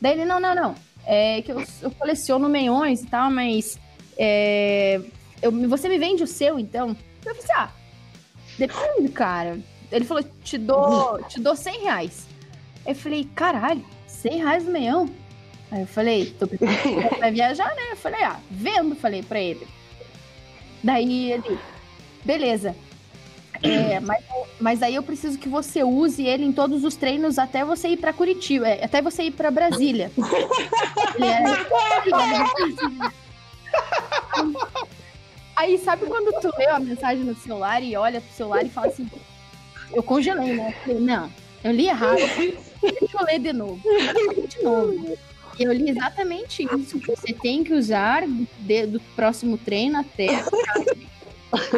Daí 0.00 0.12
ele, 0.12 0.24
não, 0.24 0.40
não, 0.40 0.54
não. 0.54 0.74
É 1.06 1.40
que 1.42 1.52
eu, 1.52 1.62
eu 1.82 1.90
coleciono 1.92 2.48
meiões 2.48 3.02
e 3.02 3.06
tal, 3.06 3.30
mas 3.30 3.78
é, 4.18 5.00
eu, 5.40 5.52
você 5.68 5.88
me 5.88 5.98
vende 5.98 6.22
o 6.22 6.26
seu, 6.26 6.58
então? 6.58 6.96
Eu 7.24 7.34
falei 7.34 7.42
assim, 7.42 7.52
ah, 7.56 7.70
depende, 8.58 9.08
cara. 9.10 9.58
Ele 9.92 10.04
falou, 10.04 10.24
te 10.42 10.58
dou, 10.58 11.22
te 11.24 11.40
dou 11.40 11.54
100 11.54 11.82
reais. 11.82 12.26
Eu 12.84 12.94
falei, 12.94 13.28
caralho, 13.34 13.84
100 14.06 14.38
reais 14.38 14.64
no 14.64 14.72
meião? 14.72 15.08
Aí 15.70 15.82
eu 15.82 15.86
falei, 15.86 16.26
tô 16.38 16.46
precisando 16.46 17.08
pra 17.18 17.30
viajar, 17.30 17.74
né? 17.74 17.92
Eu 17.92 17.96
falei, 17.96 18.22
ah, 18.22 18.40
vendo, 18.50 18.96
falei 18.96 19.22
pra 19.22 19.40
ele. 19.40 19.66
Daí 20.82 21.32
ele, 21.32 21.58
beleza. 22.26 22.76
É, 23.62 24.00
mas, 24.00 24.22
mas 24.60 24.82
aí 24.82 24.94
eu 24.94 25.02
preciso 25.02 25.38
que 25.38 25.48
você 25.48 25.82
use 25.82 26.26
ele 26.26 26.44
em 26.44 26.52
todos 26.52 26.84
os 26.84 26.94
treinos 26.94 27.38
até 27.38 27.64
você 27.64 27.88
ir 27.88 27.96
para 27.96 28.12
Curitiba, 28.12 28.68
é, 28.68 28.84
até 28.84 29.00
você 29.00 29.22
ir 29.24 29.30
para 29.30 29.50
Brasília. 29.50 30.10
é... 31.22 31.42
Aí 35.56 35.78
sabe 35.78 36.04
quando 36.04 36.38
tu 36.40 36.52
lê 36.58 36.66
a 36.66 36.78
mensagem 36.78 37.24
no 37.24 37.34
celular 37.34 37.82
e 37.82 37.96
olha 37.96 38.20
pro 38.20 38.34
celular 38.34 38.62
e 38.62 38.68
fala 38.68 38.88
assim, 38.88 39.08
eu 39.90 40.02
congelei, 40.02 40.54
né? 40.54 40.74
Não, 41.00 41.32
eu 41.64 41.72
li 41.72 41.86
errado. 41.86 42.18
Deixa 42.18 43.16
eu 43.18 43.24
ler 43.24 43.38
de 43.38 43.54
novo. 43.54 43.80
De 44.48 44.62
novo. 44.62 45.18
Eu 45.58 45.72
li 45.72 45.88
exatamente 45.88 46.62
isso. 46.62 47.00
Você 47.06 47.32
tem 47.32 47.64
que 47.64 47.72
usar 47.72 48.24
de, 48.58 48.86
do 48.86 49.00
próximo 49.16 49.56
treino 49.56 49.98
até 50.00 50.44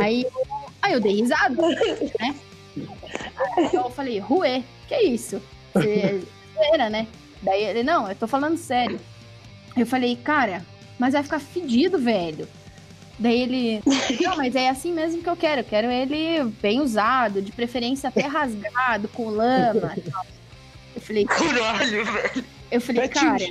Aí, 0.00 0.26
aí 0.82 0.92
eu 0.92 1.00
dei 1.00 1.16
risada, 1.16 1.54
né? 2.20 2.34
Aí 3.56 3.70
eu 3.72 3.90
falei, 3.90 4.18
Ruê, 4.18 4.62
que 4.86 4.94
é 4.94 5.02
isso? 5.02 5.40
Você 5.72 6.22
era, 6.72 6.88
né? 6.90 7.06
Daí 7.42 7.62
ele, 7.62 7.82
não, 7.82 8.08
eu 8.08 8.16
tô 8.16 8.26
falando 8.26 8.56
sério. 8.56 8.98
Eu 9.76 9.86
falei, 9.86 10.16
cara, 10.16 10.64
mas 10.98 11.12
vai 11.14 11.22
ficar 11.22 11.38
fedido, 11.38 11.98
velho. 11.98 12.48
Daí 13.18 13.40
ele, 13.40 13.82
não, 14.20 14.36
mas 14.36 14.54
é 14.54 14.68
assim 14.68 14.92
mesmo 14.92 15.22
que 15.22 15.28
eu 15.28 15.36
quero. 15.36 15.60
Eu 15.60 15.64
quero 15.64 15.90
ele 15.90 16.44
bem 16.60 16.80
usado, 16.80 17.42
de 17.42 17.52
preferência 17.52 18.08
até 18.08 18.22
rasgado, 18.22 19.08
com 19.08 19.28
lama. 19.28 19.94
Eu 20.94 21.00
falei, 21.00 21.24
caralho, 21.26 22.04
velho. 22.04 22.44
Eu 22.70 22.80
falei, 22.80 23.08
cara. 23.08 23.48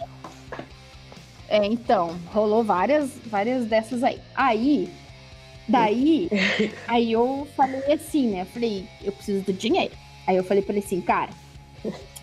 É, 1.49 1.65
então, 1.65 2.18
rolou 2.34 2.63
várias, 2.63 3.11
várias 3.26 3.65
dessas 3.65 4.03
aí. 4.03 4.20
Aí, 4.36 4.89
Daí, 5.68 6.30
aí 6.88 7.11
eu 7.11 7.47
falei 7.55 7.91
assim, 7.91 8.28
né? 8.28 8.45
Falei, 8.45 8.88
eu 9.03 9.11
preciso 9.11 9.43
do 9.43 9.53
dinheiro. 9.53 9.93
Aí 10.26 10.36
eu 10.36 10.43
falei 10.43 10.63
pra 10.63 10.74
ele 10.74 10.86
assim, 10.86 11.01
cara, 11.01 11.30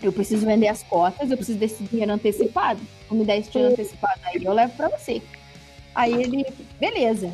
eu 0.03 0.13
preciso 0.13 0.47
vender 0.47 0.69
as 0.69 0.83
cotas, 0.83 1.31
eu 1.31 1.37
preciso 1.37 1.59
desse 1.59 1.83
dinheiro 1.85 2.13
antecipado. 2.13 2.81
Vou 3.09 3.19
me 3.19 3.25
dar 3.25 3.37
esse 3.37 3.51
dinheiro 3.51 3.73
antecipado 3.73 4.21
aí, 4.25 4.45
eu 4.45 4.53
levo 4.53 4.75
pra 4.77 4.89
você. 4.89 5.23
Aí 5.95 6.13
ele, 6.13 6.45
beleza. 6.81 7.33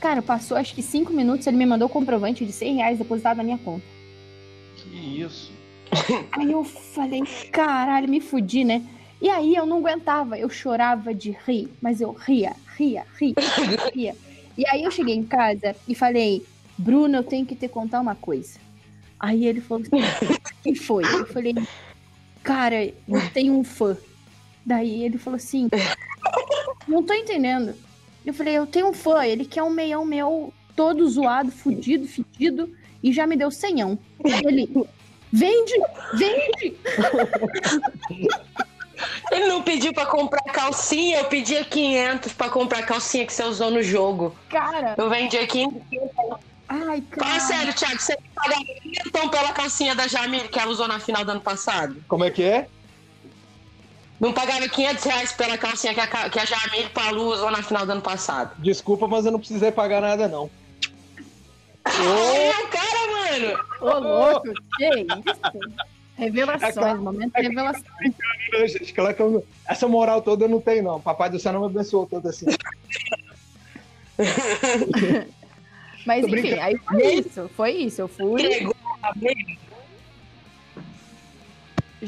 Cara, 0.00 0.20
passou 0.20 0.56
acho 0.56 0.74
que 0.74 0.82
cinco 0.82 1.12
minutos, 1.12 1.46
ele 1.46 1.56
me 1.56 1.64
mandou 1.64 1.86
o 1.86 1.90
comprovante 1.90 2.44
de 2.44 2.52
100 2.52 2.76
reais 2.76 2.98
depositado 2.98 3.36
na 3.36 3.44
minha 3.44 3.58
conta. 3.58 3.84
Que 4.76 5.20
isso? 5.20 5.52
Aí 6.32 6.50
eu 6.50 6.64
falei, 6.64 7.22
caralho, 7.52 8.08
me 8.08 8.20
fudi, 8.20 8.64
né? 8.64 8.82
E 9.20 9.28
aí 9.28 9.54
eu 9.54 9.64
não 9.64 9.78
aguentava, 9.78 10.36
eu 10.36 10.50
chorava 10.50 11.14
de 11.14 11.36
rir, 11.46 11.68
mas 11.80 12.00
eu 12.00 12.10
ria, 12.10 12.56
ria, 12.76 13.06
ria, 13.16 13.34
ria. 13.94 14.16
E 14.56 14.66
aí 14.66 14.84
eu 14.84 14.90
cheguei 14.90 15.14
em 15.14 15.24
casa 15.24 15.74
e 15.88 15.94
falei, 15.94 16.44
Bruno, 16.76 17.16
eu 17.16 17.22
tenho 17.22 17.46
que 17.46 17.54
te 17.54 17.68
contar 17.68 18.00
uma 18.00 18.14
coisa. 18.14 18.58
Aí 19.18 19.46
ele 19.46 19.60
falou 19.60 19.82
assim, 19.82 20.02
o 20.34 20.62
que 20.62 20.74
foi? 20.74 21.04
Eu 21.04 21.26
falei, 21.26 21.54
cara, 22.42 22.84
eu 22.84 23.30
tenho 23.32 23.54
um 23.54 23.64
fã. 23.64 23.96
Daí 24.64 25.04
ele 25.04 25.18
falou 25.18 25.36
assim, 25.36 25.68
não 26.86 27.02
tô 27.02 27.14
entendendo. 27.14 27.74
Eu 28.24 28.34
falei, 28.34 28.54
eu 28.54 28.66
tenho 28.66 28.88
um 28.88 28.92
fã, 28.92 29.24
ele 29.24 29.44
quer 29.44 29.62
um 29.62 29.70
meião 29.70 30.04
meu 30.04 30.52
todo 30.74 31.08
zoado, 31.08 31.50
fudido, 31.50 32.06
fedido, 32.06 32.74
e 33.02 33.12
já 33.12 33.26
me 33.26 33.36
deu 33.36 33.50
senhão. 33.50 33.98
Ele, 34.44 34.68
vende, 35.32 35.72
vende! 36.14 36.76
Ele 39.30 39.46
não 39.46 39.62
pediu 39.62 39.92
pra 39.92 40.06
comprar 40.06 40.42
calcinha, 40.52 41.18
eu 41.18 41.24
pedia 41.26 41.64
500 41.64 42.32
pra 42.32 42.48
comprar 42.48 42.80
a 42.80 42.82
calcinha 42.82 43.26
que 43.26 43.32
você 43.32 43.44
usou 43.44 43.70
no 43.70 43.82
jogo. 43.82 44.36
Cara. 44.48 44.94
Eu 44.96 45.08
vendi 45.08 45.38
500. 45.46 45.82
Ai, 46.68 47.02
cara. 47.02 47.26
Fala 47.26 47.40
sério, 47.40 47.74
Thiago, 47.74 48.00
você 48.00 48.16
pagava 48.34 48.64
500 48.64 49.30
pela 49.30 49.52
calcinha 49.52 49.94
da 49.94 50.06
Jamile 50.06 50.48
que 50.48 50.58
ela 50.58 50.70
usou 50.70 50.88
na 50.88 50.98
final 50.98 51.24
do 51.24 51.32
ano 51.32 51.40
passado? 51.40 52.02
Como 52.08 52.24
é 52.24 52.30
que 52.30 52.42
é? 52.42 52.66
Não 54.22 54.32
pagava 54.32 54.68
500 54.68 55.04
reais 55.04 55.32
pela 55.32 55.58
calcinha 55.58 55.92
que 55.94 56.00
a, 56.00 56.06
que 56.30 56.38
a 56.38 56.44
Jamile 56.44 56.88
Palu 56.90 57.32
usou 57.32 57.50
na 57.50 57.60
final 57.60 57.84
do 57.84 57.90
ano 57.90 58.00
passado. 58.00 58.54
Desculpa, 58.58 59.08
mas 59.08 59.26
eu 59.26 59.32
não 59.32 59.38
precisei 59.40 59.72
pagar 59.72 60.00
nada, 60.00 60.28
não. 60.28 60.44
Ô, 61.84 62.68
cara, 62.70 63.02
mano! 63.10 63.58
Ô, 63.80 63.98
louco, 63.98 64.54
que 64.76 64.88
isso? 65.00 65.82
Revelações, 66.22 66.76
é 66.76 66.94
momento 66.94 67.32
de 67.34 67.42
revelação. 67.42 67.82
Né, 68.00 68.68
gente, 68.68 68.92
claro 68.92 69.14
que 69.14 69.22
eu, 69.22 69.46
essa 69.66 69.88
moral 69.88 70.22
toda 70.22 70.44
eu 70.44 70.48
não 70.48 70.60
tenho, 70.60 70.82
não. 70.82 71.00
Papai 71.00 71.30
do 71.30 71.38
céu 71.38 71.52
não 71.52 71.60
me 71.60 71.66
abençoou 71.66 72.06
todo 72.06 72.28
assim. 72.28 72.46
Mas 76.06 76.24
enfim, 76.24 76.54
aí 76.54 76.76
foi 76.78 77.14
isso. 77.14 77.50
Foi 77.56 77.70
isso. 77.70 78.00
Eu 78.02 78.08
fui. 78.08 78.68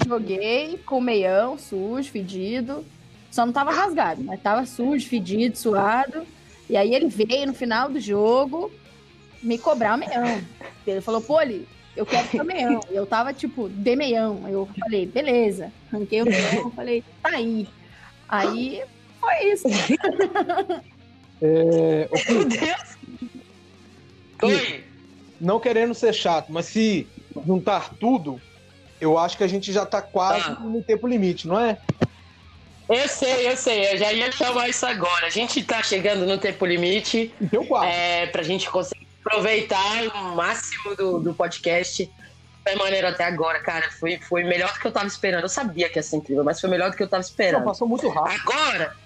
Joguei 0.07 0.79
com 0.79 1.01
meião, 1.01 1.57
sujo, 1.59 2.11
fedido. 2.11 2.85
Só 3.31 3.45
não 3.47 3.53
tava 3.53 3.73
rasgado, 3.73 4.23
mas 4.23 4.41
tava 4.41 4.67
sujo, 4.67 5.09
fedido, 5.09 5.57
suado. 5.57 6.27
E 6.69 6.77
aí 6.77 6.95
ele 6.95 7.09
veio 7.09 7.47
no 7.47 7.55
final 7.55 7.89
do 7.89 8.01
jogo 8.01 8.71
me 9.43 9.59
cobrar 9.59 9.97
o 9.97 9.99
meião. 9.99 10.41
Ele 10.87 11.01
falou, 11.01 11.21
pô, 11.21 11.39
ali, 11.39 11.67
eu 11.97 12.05
quero 12.05 12.29
ser 12.29 12.45
meião. 12.45 12.81
Eu 12.91 13.07
tava, 13.07 13.33
tipo, 13.33 13.69
de 13.69 13.97
meião. 13.97 14.43
Eu 14.49 14.69
falei, 14.79 15.07
beleza. 15.07 15.73
Ranquei 15.93 16.23
o 16.23 16.25
meião, 16.25 16.71
falei, 16.71 17.05
tá 17.23 17.31
aí. 17.31 17.69
Aí 18.29 18.83
foi 19.21 19.53
isso. 19.53 19.69
É, 21.43 22.09
Meu 22.31 22.45
Deus! 22.45 22.97
Oi! 24.43 24.85
Não 25.39 25.61
querendo 25.61 25.93
ser 25.93 26.15
chato, 26.15 26.51
mas 26.51 26.67
se 26.67 27.07
juntar 27.45 27.93
tudo, 27.97 28.41
eu 28.99 29.19
acho 29.19 29.37
que 29.37 29.45
a 29.45 29.49
gente 29.49 29.73
já 29.73 29.85
tá 29.85 30.01
quase 30.01 30.49
ah. 30.49 30.61
no 30.61 30.83
tempo 30.83 31.07
limite, 31.07 31.47
não 31.47 31.59
é? 31.61 31.77
Eu 32.89 33.09
sei, 33.09 33.49
eu 33.49 33.57
sei, 33.57 33.93
eu 33.93 33.99
já 33.99 34.13
ia 34.13 34.31
chamar 34.31 34.69
isso 34.69 34.87
agora. 34.87 35.27
A 35.27 35.31
gente 35.31 35.63
tá 35.65 35.83
chegando 35.83 36.25
no 36.25 36.39
tempo 36.39 36.65
limite. 36.65 37.35
Então 37.41 37.65
quase. 37.67 37.93
É, 37.93 38.27
pra 38.27 38.43
gente 38.43 38.71
conseguir 38.71 39.07
aproveitar 39.25 40.07
o 40.15 40.35
máximo 40.35 40.95
do, 40.95 41.19
do 41.21 41.35
podcast. 41.35 42.11
Foi 42.63 42.77
maneiro 42.77 43.09
até 43.09 43.25
agora, 43.25 43.61
cara. 43.61 43.91
Foi, 43.91 44.19
foi 44.19 44.45
melhor 44.45 44.73
do 44.73 44.81
que 44.81 44.87
eu 44.87 44.93
tava 44.93 45.07
esperando. 45.07 45.43
Eu 45.43 45.49
sabia 45.49 45.89
que 45.89 45.99
ia 45.99 46.03
ser 46.03 46.17
incrível, 46.17 46.45
mas 46.45 46.61
foi 46.61 46.69
melhor 46.69 46.91
do 46.91 46.97
que 46.97 47.03
eu 47.03 47.09
tava 47.09 47.23
esperando. 47.23 47.61
Não, 47.61 47.67
passou 47.67 47.89
muito 47.89 48.09
rápido. 48.09 48.41
Agora, 48.41 48.97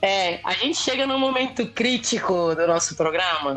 é, 0.00 0.40
a 0.44 0.52
gente 0.54 0.78
chega 0.78 1.06
num 1.06 1.18
momento 1.18 1.66
crítico 1.66 2.54
do 2.54 2.66
nosso 2.66 2.94
programa, 2.94 3.54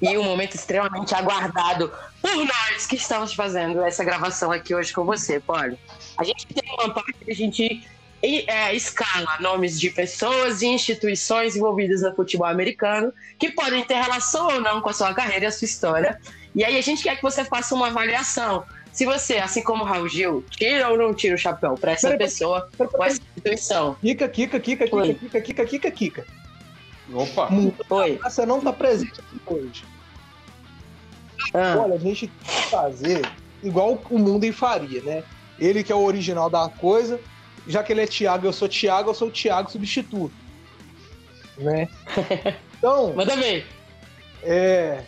e 0.00 0.18
um 0.18 0.24
momento 0.24 0.54
extremamente 0.54 1.14
aguardado 1.14 1.92
por 2.20 2.36
nós 2.36 2.86
que 2.86 2.96
estamos 2.96 3.32
fazendo 3.32 3.82
essa 3.82 4.04
gravação 4.04 4.52
aqui 4.52 4.74
hoje 4.74 4.92
com 4.92 5.04
você, 5.04 5.40
Paulo. 5.40 5.78
A 6.18 6.24
gente 6.24 6.46
tem 6.46 6.74
uma 6.74 6.92
parte 6.92 7.12
que 7.24 7.30
a 7.30 7.34
gente 7.34 7.88
é, 8.48 8.74
escala 8.74 9.36
nomes 9.40 9.78
de 9.78 9.90
pessoas 9.90 10.62
e 10.62 10.66
instituições 10.66 11.56
envolvidas 11.56 12.02
no 12.02 12.14
futebol 12.14 12.46
americano 12.46 13.12
que 13.38 13.50
podem 13.50 13.84
ter 13.84 13.94
relação 13.94 14.46
ou 14.46 14.60
não 14.60 14.80
com 14.80 14.88
a 14.88 14.92
sua 14.92 15.12
carreira 15.12 15.44
e 15.44 15.48
a 15.48 15.52
sua 15.52 15.66
história. 15.66 16.20
E 16.54 16.64
aí 16.64 16.76
a 16.78 16.80
gente 16.80 17.02
quer 17.02 17.16
que 17.16 17.22
você 17.22 17.44
faça 17.44 17.74
uma 17.74 17.88
avaliação. 17.88 18.64
Se 18.92 19.04
você, 19.04 19.38
assim 19.38 19.62
como 19.62 19.82
o 19.82 19.86
Raul 19.86 20.08
Gil, 20.08 20.44
tira 20.50 20.88
ou 20.88 20.96
não 20.96 21.12
tira 21.12 21.34
o 21.34 21.38
chapéu 21.38 21.74
para 21.74 21.92
essa 21.92 22.16
pessoa 22.16 22.68
ou 22.78 23.04
essa 23.04 23.20
instituição. 23.20 23.96
Kika, 24.00 24.28
Kika, 24.28 24.60
Kika, 24.60 24.86
Kika, 24.86 25.14
Kika, 25.14 25.40
Kika, 25.40 25.66
Kika, 25.66 25.90
Kika. 25.90 26.26
Opa! 27.12 27.48
Oi. 27.90 28.18
Você 28.22 28.46
não 28.46 28.60
tá 28.60 28.72
presente 28.72 29.20
aqui 29.20 29.40
hoje. 29.46 29.84
Ah. 31.52 31.76
Olha, 31.80 31.94
a 31.94 31.98
gente 31.98 32.28
tem 32.28 32.54
que 32.54 32.70
fazer 32.70 33.28
igual 33.62 34.00
o 34.08 34.18
mundo 34.18 34.50
faria, 34.52 35.02
né? 35.02 35.24
Ele 35.58 35.82
que 35.82 35.92
é 35.92 35.94
o 35.94 36.04
original 36.04 36.48
da 36.48 36.68
coisa, 36.68 37.20
já 37.66 37.82
que 37.82 37.92
ele 37.92 38.02
é 38.02 38.06
Thiago, 38.06 38.46
eu 38.46 38.52
sou 38.52 38.68
Thiago, 38.68 39.10
eu 39.10 39.14
sou 39.14 39.28
o 39.28 39.32
Thiago 39.32 39.70
substituto. 39.70 40.34
Né? 41.58 41.88
Então. 42.76 43.14
Manda 43.14 43.34
ver. 43.34 43.64
É. 44.42 45.02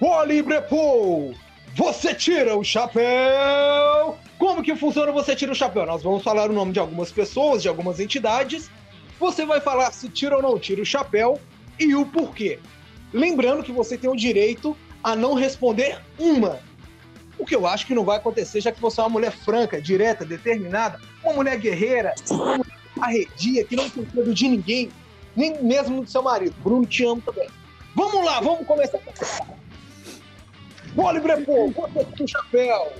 Wally 0.00 0.42
Brepol, 0.42 1.34
você 1.74 2.14
tira 2.14 2.56
o 2.56 2.62
chapéu! 2.62 4.16
Como 4.38 4.62
que 4.62 4.76
funciona 4.76 5.10
você 5.10 5.34
tira 5.34 5.50
o 5.50 5.56
chapéu? 5.56 5.86
Nós 5.86 6.04
vamos 6.04 6.22
falar 6.22 6.50
o 6.50 6.52
nome 6.52 6.72
de 6.72 6.78
algumas 6.78 7.10
pessoas, 7.10 7.62
de 7.62 7.68
algumas 7.68 7.98
entidades. 7.98 8.70
Você 9.18 9.44
vai 9.44 9.60
falar 9.60 9.90
se 9.92 10.08
tira 10.08 10.36
ou 10.36 10.42
não 10.42 10.58
tira 10.58 10.82
o 10.82 10.86
chapéu 10.86 11.40
e 11.78 11.94
o 11.94 12.06
porquê. 12.06 12.60
Lembrando 13.12 13.62
que 13.62 13.72
você 13.72 13.98
tem 13.98 14.08
o 14.08 14.16
direito 14.16 14.76
a 15.02 15.16
não 15.16 15.34
responder 15.34 16.00
uma. 16.18 16.60
O 17.42 17.44
que 17.44 17.56
eu 17.56 17.66
acho 17.66 17.88
que 17.88 17.94
não 17.94 18.04
vai 18.04 18.18
acontecer, 18.18 18.60
já 18.60 18.70
que 18.70 18.80
você 18.80 19.00
é 19.00 19.02
uma 19.02 19.10
mulher 19.10 19.32
franca, 19.32 19.82
direta, 19.82 20.24
determinada, 20.24 21.00
uma 21.24 21.32
mulher 21.32 21.58
guerreira, 21.58 22.14
uma 22.30 22.58
mulher 22.58 22.78
arredia, 23.00 23.64
que 23.64 23.74
não 23.74 23.90
tem 23.90 24.06
medo 24.14 24.32
de 24.32 24.48
ninguém, 24.48 24.92
nem 25.34 25.60
mesmo 25.60 26.04
do 26.04 26.08
seu 26.08 26.22
marido. 26.22 26.54
Bruno, 26.62 26.86
te 26.86 27.04
amo 27.04 27.20
também. 27.20 27.48
Vamos 27.96 28.24
lá, 28.24 28.38
vamos 28.38 28.64
começar 28.64 28.96
com 28.98 29.12
Bole 30.94 31.18
Brepô, 31.18 31.72
você 31.72 32.04
tem 32.04 32.26
o 32.26 32.28
chapéu 32.28 32.92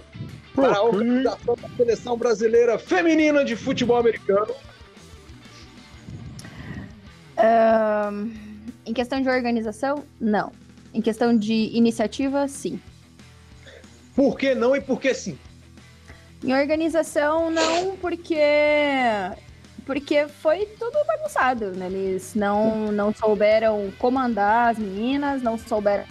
para 0.57 0.76
a 0.76 0.82
organização 0.82 1.55
da 1.55 1.68
seleção 1.76 2.16
brasileira 2.16 2.80
feminina 2.80 3.45
de 3.45 3.55
futebol 3.55 3.97
americano. 3.97 4.53
Um, 7.38 8.34
em 8.84 8.93
questão 8.93 9.20
de 9.20 9.28
organização, 9.28 10.03
não. 10.20 10.51
Em 10.93 11.01
questão 11.01 11.38
de 11.38 11.70
iniciativa, 11.76 12.49
sim. 12.49 12.80
Por 14.15 14.39
que 14.39 14.55
não 14.55 14.77
e 14.77 14.81
por 14.81 15.01
que 15.01 15.15
sim? 15.15 15.39
Em 16.45 16.53
organização, 16.53 17.51
não, 17.51 17.97
porque 17.97 18.37
porque 19.85 20.29
foi 20.29 20.67
tudo 20.79 20.97
bagunçado. 21.07 21.73
Né? 21.73 21.87
Eles 21.87 22.35
não, 22.35 22.93
não 22.93 23.13
souberam 23.13 23.93
comandar 23.99 24.71
as 24.71 24.79
meninas, 24.79 25.43
não 25.43 25.59
souberam. 25.59 26.05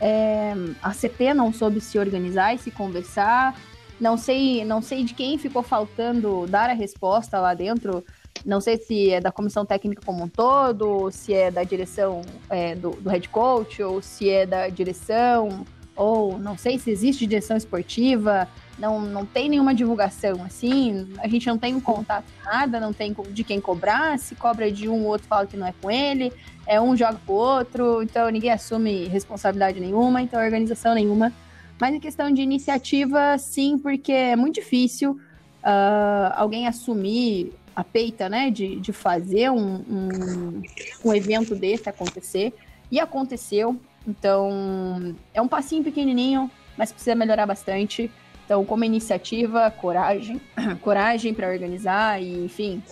É, 0.00 0.54
a 0.82 0.92
CT 0.92 1.34
não 1.34 1.52
soube 1.52 1.80
se 1.80 1.98
organizar 1.98 2.54
e 2.54 2.58
se 2.58 2.70
conversar. 2.70 3.58
Não 4.00 4.16
sei, 4.16 4.64
não 4.64 4.80
sei 4.80 5.04
de 5.04 5.12
quem 5.12 5.36
ficou 5.36 5.62
faltando 5.62 6.46
dar 6.46 6.70
a 6.70 6.72
resposta 6.72 7.38
lá 7.38 7.52
dentro. 7.52 8.04
Não 8.46 8.60
sei 8.60 8.78
se 8.78 9.10
é 9.10 9.20
da 9.20 9.30
comissão 9.30 9.66
técnica 9.66 10.00
como 10.04 10.24
um 10.24 10.28
todo, 10.28 11.10
se 11.10 11.34
é 11.34 11.50
da 11.50 11.62
direção 11.62 12.22
é, 12.48 12.74
do, 12.74 12.92
do 12.92 13.10
head 13.10 13.28
coach, 13.28 13.82
ou 13.82 14.00
se 14.00 14.30
é 14.30 14.46
da 14.46 14.68
direção, 14.68 15.66
ou 16.00 16.38
não 16.38 16.56
sei 16.56 16.78
se 16.78 16.90
existe 16.90 17.26
direção 17.26 17.58
esportiva, 17.58 18.48
não, 18.78 19.02
não 19.02 19.26
tem 19.26 19.50
nenhuma 19.50 19.74
divulgação 19.74 20.42
assim, 20.42 21.06
a 21.18 21.28
gente 21.28 21.46
não 21.46 21.58
tem 21.58 21.74
um 21.74 21.80
contato 21.80 22.24
nada, 22.42 22.80
não 22.80 22.90
tem 22.90 23.14
de 23.30 23.44
quem 23.44 23.60
cobrar, 23.60 24.18
se 24.18 24.34
cobra 24.34 24.72
de 24.72 24.88
um, 24.88 25.02
o 25.02 25.06
outro 25.08 25.26
fala 25.26 25.46
que 25.46 25.58
não 25.58 25.66
é 25.66 25.74
com 25.78 25.90
ele, 25.90 26.32
é 26.66 26.80
um 26.80 26.96
joga 26.96 27.18
pro 27.26 27.34
outro, 27.34 28.02
então 28.02 28.30
ninguém 28.30 28.50
assume 28.50 29.08
responsabilidade 29.08 29.78
nenhuma, 29.78 30.22
então 30.22 30.42
organização 30.42 30.94
nenhuma. 30.94 31.34
Mas 31.78 31.94
em 31.94 32.00
questão 32.00 32.30
de 32.30 32.40
iniciativa, 32.40 33.36
sim, 33.36 33.78
porque 33.78 34.12
é 34.12 34.36
muito 34.36 34.54
difícil 34.54 35.12
uh, 35.12 36.32
alguém 36.34 36.66
assumir 36.66 37.52
a 37.76 37.84
peita, 37.84 38.26
né, 38.26 38.50
de, 38.50 38.76
de 38.76 38.92
fazer 38.92 39.50
um, 39.50 39.84
um, 39.86 40.62
um 41.04 41.14
evento 41.14 41.54
desse 41.54 41.90
acontecer. 41.90 42.54
E 42.90 42.98
aconteceu. 42.98 43.78
Então, 44.10 45.14
é 45.32 45.40
um 45.40 45.46
passinho 45.46 45.84
pequenininho, 45.84 46.50
mas 46.76 46.90
precisa 46.90 47.14
melhorar 47.14 47.46
bastante. 47.46 48.10
Então, 48.44 48.64
como 48.64 48.84
iniciativa, 48.84 49.70
coragem, 49.70 50.40
coragem 50.82 51.32
para 51.32 51.48
organizar 51.48 52.20
e, 52.20 52.44
enfim, 52.44 52.82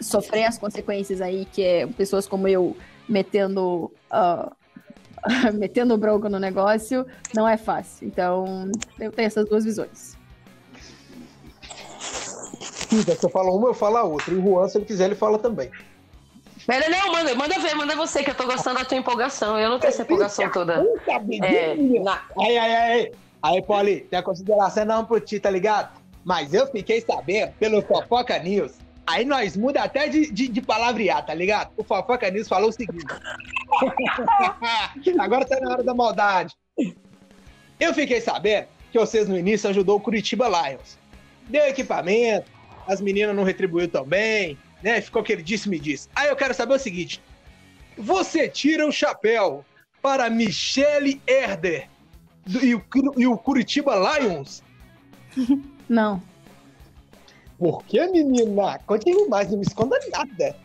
sofrer 0.00 0.44
as 0.44 0.56
consequências 0.56 1.20
aí, 1.20 1.44
que 1.44 1.62
é 1.62 1.86
pessoas 1.88 2.28
como 2.28 2.46
eu 2.46 2.76
metendo 3.08 3.90
uh, 4.12 4.54
metendo 5.54 5.96
bronca 5.98 6.28
no 6.28 6.38
negócio, 6.38 7.04
não 7.34 7.48
é 7.48 7.56
fácil. 7.56 8.06
Então, 8.06 8.70
eu 9.00 9.10
tenho 9.10 9.26
essas 9.26 9.48
duas 9.48 9.64
visões. 9.64 10.16
Se 12.60 13.24
eu 13.24 13.30
falo 13.30 13.56
uma, 13.56 13.68
eu 13.70 13.74
falo 13.74 13.96
a 13.96 14.04
outra. 14.04 14.32
E 14.32 14.36
o 14.36 14.42
Juan, 14.42 14.68
se 14.68 14.78
ele 14.78 14.84
quiser, 14.84 15.06
ele 15.06 15.14
fala 15.14 15.38
também. 15.38 15.70
Pera, 16.66 16.88
não, 16.88 17.12
manda, 17.12 17.34
manda 17.34 17.58
ver, 17.58 17.74
manda 17.74 17.96
você, 17.96 18.22
que 18.22 18.30
eu 18.30 18.34
tô 18.34 18.46
gostando 18.46 18.78
da 18.78 18.84
tua 18.84 18.96
empolgação. 18.96 19.58
Eu 19.58 19.70
não 19.70 19.78
tenho 19.78 19.90
essa 19.90 20.02
empolgação 20.02 20.50
toda. 20.50 20.84
É, 21.42 21.74
na... 22.00 22.22
Aí, 22.38 22.58
aí, 22.58 22.74
aí. 22.74 23.12
Aí, 23.42 23.62
Poli, 23.62 24.02
tem 24.02 24.18
a 24.18 24.22
consideração 24.22 24.84
não 24.84 25.04
pro 25.04 25.18
ti, 25.18 25.40
tá 25.40 25.50
ligado? 25.50 26.00
Mas 26.24 26.54
eu 26.54 26.66
fiquei 26.68 27.00
sabendo 27.00 27.52
pelo 27.54 27.82
Fofoca 27.82 28.38
News. 28.38 28.72
Aí 29.04 29.24
nós 29.24 29.56
muda 29.56 29.82
até 29.82 30.08
de, 30.08 30.30
de, 30.30 30.46
de 30.46 30.62
palavrear, 30.62 31.26
tá 31.26 31.34
ligado? 31.34 31.72
O 31.76 31.82
Fofoca 31.82 32.30
News 32.30 32.46
falou 32.46 32.70
o 32.70 32.72
seguinte. 32.72 33.04
Agora 35.18 35.44
tá 35.44 35.58
na 35.60 35.72
hora 35.72 35.82
da 35.82 35.92
maldade. 35.92 36.54
Eu 37.80 37.92
fiquei 37.92 38.20
sabendo 38.20 38.68
que 38.92 38.98
vocês 38.98 39.28
no 39.28 39.36
início 39.36 39.68
ajudou 39.68 39.96
o 39.96 40.00
Curitiba 40.00 40.46
Lions. 40.46 40.96
Deu 41.48 41.66
equipamento, 41.66 42.48
as 42.86 43.00
meninas 43.00 43.34
não 43.34 43.42
retribuiu 43.42 43.88
também, 43.88 44.56
né? 44.82 45.00
Ficou 45.00 45.22
que 45.22 45.32
ele 45.32 45.42
disse 45.42 45.68
me 45.68 45.78
disse. 45.78 46.08
Aí 46.14 46.28
eu 46.28 46.36
quero 46.36 46.54
saber 46.54 46.74
o 46.74 46.78
seguinte: 46.78 47.20
você 47.96 48.48
tira 48.48 48.86
o 48.86 48.92
chapéu 48.92 49.64
para 50.00 50.28
Michele 50.28 51.20
Herder 51.26 51.88
do, 52.46 52.64
e, 52.64 52.74
o, 52.74 52.82
e 53.16 53.26
o 53.26 53.38
Curitiba 53.38 53.94
Lions? 53.96 54.62
Não. 55.88 56.22
Por 57.58 57.84
que, 57.84 58.04
menina? 58.08 58.80
Conte 58.86 59.12
mais, 59.28 59.48
não 59.48 59.58
me 59.58 59.64
esconda 59.64 59.96
nada. 60.10 60.56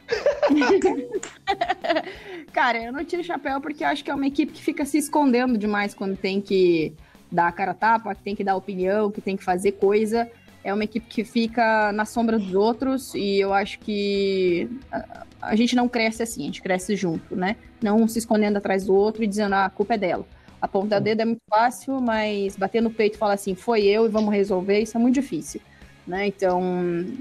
Cara, 2.51 2.85
eu 2.85 2.91
não 2.91 3.05
tiro 3.05 3.21
o 3.21 3.25
chapéu 3.25 3.61
porque 3.61 3.83
eu 3.83 3.87
acho 3.87 4.03
que 4.03 4.09
é 4.09 4.15
uma 4.15 4.25
equipe 4.25 4.51
que 4.51 4.63
fica 4.63 4.83
se 4.83 4.97
escondendo 4.97 5.59
demais 5.59 5.93
quando 5.93 6.17
tem 6.17 6.41
que 6.41 6.91
dar 7.31 7.49
a 7.49 7.51
cara 7.51 7.69
a 7.69 7.75
tapa, 7.75 8.15
que 8.15 8.23
tem 8.23 8.35
que 8.35 8.43
dar 8.43 8.55
opinião, 8.55 9.11
que 9.11 9.21
tem 9.21 9.37
que 9.37 9.43
fazer 9.43 9.73
coisa 9.73 10.27
é 10.67 10.73
uma 10.73 10.83
equipe 10.83 11.07
que 11.07 11.23
fica 11.23 11.91
na 11.93 12.03
sombra 12.03 12.37
dos 12.37 12.53
outros 12.53 13.15
e 13.15 13.39
eu 13.39 13.53
acho 13.53 13.79
que 13.79 14.69
a, 14.91 15.25
a, 15.41 15.55
gente 15.55 15.75
não 15.75 15.87
cresce 15.87 16.21
assim, 16.21 16.41
a 16.41 16.45
gente 16.47 16.61
cresce 16.61 16.93
junto, 16.93 17.35
né? 17.37 17.55
Não 17.81 18.05
se 18.05 18.19
escondendo 18.19 18.57
atrás 18.57 18.85
do 18.85 18.93
outro 18.93 19.23
e 19.23 19.27
dizendo 19.27 19.53
ah, 19.53 19.65
a 19.65 19.69
culpa 19.69 19.93
é 19.93 19.97
dela. 19.97 20.25
A 20.61 20.67
ponta 20.67 20.99
dedo 20.99 21.21
é 21.21 21.25
muito 21.25 21.41
fácil, 21.49 22.01
mas 22.01 22.57
bater 22.57 22.81
no 22.81 22.91
peito 22.91 23.15
e 23.15 23.17
falar 23.17 23.35
assim, 23.35 23.55
foi 23.55 23.83
eu 23.83 24.05
e 24.05 24.09
vamos 24.09 24.33
resolver, 24.33 24.79
isso 24.79 24.97
é 24.97 24.99
muito 24.99 25.15
difícil, 25.15 25.61
né? 26.05 26.27
Então, 26.27 26.61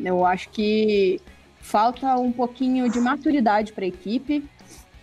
eu 0.05 0.27
acho 0.27 0.49
que 0.51 1.21
falta 1.61 2.17
um 2.17 2.33
pouquinho 2.33 2.91
de 2.91 2.99
maturidade 2.99 3.73
para 3.73 3.85
a 3.85 3.89
equipe 3.89 4.45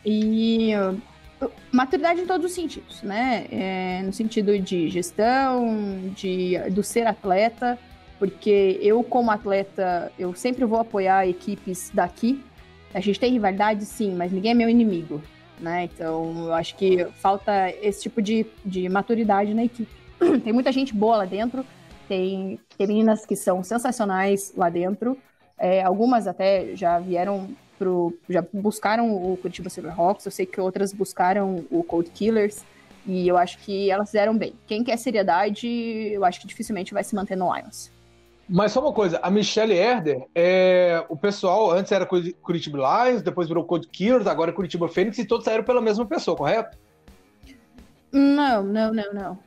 e 0.05 0.71
maturidade 1.71 2.19
em 2.19 2.25
todos 2.25 2.47
os 2.47 2.51
sentidos, 2.51 3.01
né? 3.03 3.45
É, 3.49 4.01
no 4.03 4.11
sentido 4.11 4.57
de 4.59 4.89
gestão, 4.89 6.11
de 6.13 6.57
do 6.71 6.83
ser 6.83 7.07
atleta, 7.07 7.79
porque 8.23 8.79
eu, 8.81 9.03
como 9.03 9.31
atleta, 9.31 10.09
eu 10.17 10.33
sempre 10.33 10.63
vou 10.63 10.79
apoiar 10.79 11.27
equipes 11.27 11.91
daqui. 11.93 12.41
A 12.93 13.01
gente 13.01 13.19
tem 13.19 13.33
rivalidade, 13.33 13.83
sim, 13.83 14.15
mas 14.15 14.31
ninguém 14.31 14.51
é 14.51 14.53
meu 14.53 14.69
inimigo, 14.69 15.21
né? 15.59 15.89
Então, 15.93 16.45
eu 16.45 16.53
acho 16.53 16.73
que 16.77 17.03
falta 17.15 17.69
esse 17.81 18.03
tipo 18.03 18.21
de, 18.21 18.45
de 18.63 18.87
maturidade 18.87 19.53
na 19.53 19.65
equipe. 19.65 19.91
tem 20.41 20.53
muita 20.53 20.71
gente 20.71 20.93
boa 20.93 21.17
lá 21.17 21.25
dentro, 21.25 21.65
tem, 22.07 22.57
tem 22.77 22.87
meninas 22.87 23.25
que 23.25 23.35
são 23.35 23.61
sensacionais 23.61 24.53
lá 24.55 24.69
dentro, 24.69 25.17
é, 25.57 25.83
algumas 25.83 26.25
até 26.25 26.77
já 26.77 26.99
vieram 26.99 27.49
pro, 27.77 28.17
já 28.29 28.41
buscaram 28.53 29.13
o 29.13 29.35
Curitiba 29.35 29.69
Silverhawks, 29.69 30.25
eu 30.25 30.31
sei 30.31 30.45
que 30.45 30.61
outras 30.61 30.93
buscaram 30.93 31.65
o 31.69 31.83
Cold 31.83 32.09
Killers, 32.11 32.63
e 33.05 33.27
eu 33.27 33.35
acho 33.35 33.57
que 33.57 33.91
elas 33.91 34.09
fizeram 34.09 34.37
bem. 34.37 34.53
Quem 34.65 34.81
quer 34.81 34.95
seriedade, 34.95 35.67
eu 35.67 36.23
acho 36.23 36.39
que 36.39 36.47
dificilmente 36.47 36.93
vai 36.93 37.03
se 37.03 37.13
manter 37.13 37.35
no 37.35 37.53
Lions. 37.53 37.91
Mas 38.47 38.73
só 38.73 38.81
uma 38.81 38.91
coisa, 38.91 39.19
a 39.23 39.31
Michelle 39.31 39.73
Herder, 39.73 40.25
é, 40.35 41.03
o 41.07 41.15
pessoal 41.15 41.71
antes 41.71 41.91
era 41.91 42.05
Curitiba 42.05 42.77
Lions, 42.77 43.21
depois 43.21 43.47
virou 43.47 43.63
Code 43.63 43.87
Killers, 43.87 44.27
agora 44.27 44.51
é 44.51 44.53
Curitiba 44.53 44.89
Fênix 44.89 45.17
e 45.17 45.25
todos 45.25 45.45
saíram 45.45 45.63
pela 45.63 45.81
mesma 45.81 46.05
pessoa, 46.05 46.35
correto? 46.35 46.77
Não, 48.11 48.61
não, 48.61 48.93
não, 48.93 49.13
não. 49.13 49.39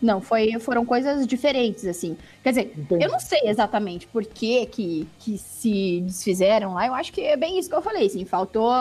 Não, 0.00 0.20
foi, 0.20 0.58
foram 0.60 0.86
coisas 0.86 1.26
diferentes, 1.26 1.84
assim. 1.84 2.16
Quer 2.42 2.50
dizer, 2.50 2.72
Entendi. 2.76 3.04
eu 3.04 3.10
não 3.10 3.20
sei 3.20 3.40
exatamente 3.44 4.06
por 4.06 4.24
que, 4.24 4.64
que, 4.66 5.06
que 5.18 5.36
se 5.36 6.00
desfizeram 6.00 6.74
lá. 6.74 6.86
Eu 6.86 6.94
acho 6.94 7.12
que 7.12 7.20
é 7.20 7.36
bem 7.36 7.58
isso 7.58 7.68
que 7.68 7.74
eu 7.74 7.82
falei, 7.82 8.06
assim. 8.06 8.24
Faltou 8.24 8.72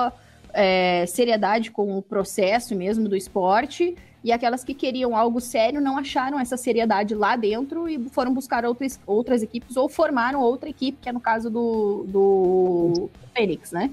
é, 0.54 1.06
seriedade 1.08 1.72
com 1.72 1.98
o 1.98 2.02
processo 2.02 2.74
mesmo 2.74 3.10
do 3.10 3.18
esporte. 3.18 3.98
E 4.24 4.32
aquelas 4.32 4.64
que 4.64 4.74
queriam 4.74 5.16
algo 5.16 5.40
sério 5.40 5.80
não 5.80 5.98
acharam 5.98 6.40
essa 6.40 6.58
seriedade 6.58 7.16
lá 7.16 7.36
dentro 7.36 7.88
e 7.88 8.10
foram 8.10 8.34
buscar 8.34 8.66
outras, 8.66 9.00
outras 9.08 9.42
equipes 9.42 9.78
ou 9.78 9.88
formaram 9.88 10.42
outra 10.42 10.70
equipe, 10.70 10.98
que 11.02 11.08
é 11.08 11.14
no 11.14 11.22
caso 11.22 11.50
do, 11.50 12.06
do 12.08 13.10
Fênix, 13.34 13.72
né? 13.72 13.92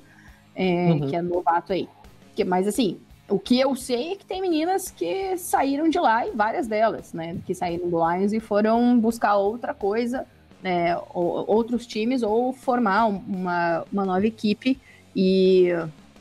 É, 0.54 0.90
uhum. 0.90 1.08
Que 1.08 1.16
é 1.16 1.22
novato 1.22 1.72
aí. 1.72 1.88
Que, 2.34 2.44
mas 2.44 2.66
assim, 2.66 2.98
o 3.28 3.38
que 3.38 3.60
eu 3.60 3.74
sei 3.76 4.12
é 4.12 4.16
que 4.16 4.24
tem 4.24 4.40
meninas 4.40 4.90
que 4.90 5.36
saíram 5.36 5.88
de 5.88 5.98
lá 5.98 6.26
e 6.26 6.32
várias 6.32 6.66
delas, 6.66 7.12
né? 7.12 7.36
Que 7.46 7.54
saíram 7.54 7.88
do 7.88 7.98
Lions 7.98 8.32
e 8.32 8.40
foram 8.40 8.98
buscar 8.98 9.36
outra 9.36 9.72
coisa, 9.72 10.26
né? 10.60 10.96
Ou, 11.14 11.44
outros 11.48 11.86
times 11.86 12.22
ou 12.22 12.52
formar 12.52 13.06
uma, 13.06 13.84
uma 13.92 14.04
nova 14.04 14.26
equipe. 14.26 14.80
E, 15.14 15.68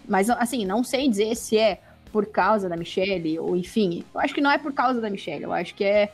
mas 0.07 0.29
assim, 0.29 0.63
não 0.63 0.83
sei 0.83 1.09
dizer 1.09 1.35
se 1.35 1.57
é 1.57 1.79
por 2.15 2.27
causa 2.27 2.69
da 2.69 2.77
Michelle, 2.77 3.37
ou 3.39 3.57
enfim, 3.57 4.01
eu 4.13 4.21
acho 4.21 4.33
que 4.33 4.39
não 4.39 4.49
é 4.49 4.57
por 4.57 4.71
causa 4.71 5.01
da 5.01 5.09
Michelle, 5.09 5.43
eu 5.43 5.51
acho 5.51 5.75
que 5.75 5.83
é 5.83 6.13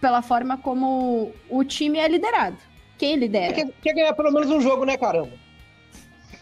pela 0.00 0.22
forma 0.22 0.56
como 0.56 1.32
o 1.50 1.62
time 1.62 1.98
é 1.98 2.08
liderado. 2.08 2.56
Quem 2.96 3.16
lidera? 3.16 3.52
Quer, 3.52 3.68
quer 3.82 3.92
ganhar 3.92 4.14
pelo 4.14 4.32
menos 4.32 4.48
um 4.50 4.58
jogo, 4.58 4.86
né, 4.86 4.96
caramba? 4.96 5.32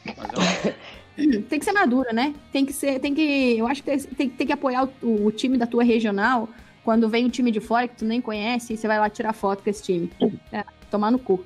tem 1.17 1.59
que 1.59 1.65
ser 1.65 1.73
madura, 1.73 2.13
né? 2.13 2.33
Tem 2.53 2.65
que 2.65 2.73
ser, 2.73 3.01
tem 3.01 3.13
que, 3.13 3.59
eu 3.59 3.67
acho 3.67 3.83
que 3.83 3.99
tem, 4.15 4.31
tem 4.31 4.47
que 4.47 4.53
apoiar 4.53 4.89
o, 5.03 5.27
o, 5.27 5.33
time 5.33 5.59
da 5.59 5.67
tua 5.67 5.83
regional. 5.83 6.49
Quando 6.85 7.09
vem 7.09 7.25
um 7.25 7.29
time 7.29 7.51
de 7.51 7.59
fora 7.59 7.89
que 7.89 7.97
tu 7.97 8.05
nem 8.05 8.21
conhece, 8.21 8.77
você 8.77 8.87
vai 8.87 9.01
lá 9.01 9.11
tirar 9.11 9.33
foto 9.33 9.65
com 9.65 9.71
esse 9.71 9.83
time. 9.83 10.13
É, 10.53 10.63
tomar 10.93 11.11
no 11.11 11.19
cu. 11.19 11.45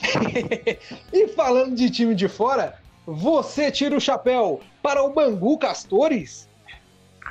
e 1.12 1.26
falando 1.26 1.74
de 1.74 1.90
time 1.90 2.14
de 2.14 2.28
fora, 2.28 2.78
você 3.04 3.68
tira 3.72 3.96
o 3.96 4.00
chapéu 4.00 4.60
para 4.86 5.02
o 5.02 5.12
Bangu 5.12 5.58
Castores? 5.58 6.48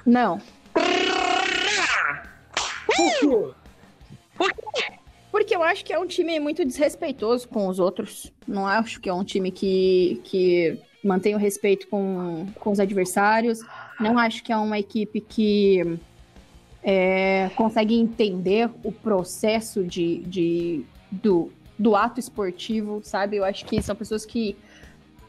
Não. 0.06 0.41
Por 4.38 4.52
quê? 4.53 4.94
Porque 5.32 5.56
eu 5.56 5.64
acho 5.64 5.86
que 5.86 5.94
é 5.94 5.98
um 5.98 6.06
time 6.06 6.38
muito 6.38 6.65
desrespeitoso 6.65 7.48
com 7.48 7.69
os 7.69 7.80
outros. 7.80 8.30
Não 8.45 8.68
acho 8.68 8.99
que 8.99 9.07
é 9.07 9.14
um 9.14 9.23
time 9.23 9.52
que, 9.52 10.19
que 10.26 10.77
mantém 11.02 11.34
o 11.34 11.38
respeito 11.38 11.88
com, 11.88 12.45
com 12.60 12.72
os 12.72 12.80
adversários. 12.82 13.61
Não 14.02 14.19
acho 14.19 14.44
que 14.44 14.52
é 14.52 14.57
uma 14.57 14.77
equipe 14.77 15.22
que 15.22 15.98
é, 16.84 17.49
consegue 17.56 17.95
entender 17.95 18.69
o 18.84 18.91
processo 18.91 19.82
de, 19.82 20.18
de, 20.26 20.86
do, 21.10 21.49
do 21.80 21.95
ato 21.95 22.19
esportivo, 22.19 22.99
sabe? 23.02 23.38
Eu 23.38 23.45
acho 23.45 23.64
que 23.65 23.82
são 23.82 23.95
pessoas 23.95 24.26
que 24.26 24.57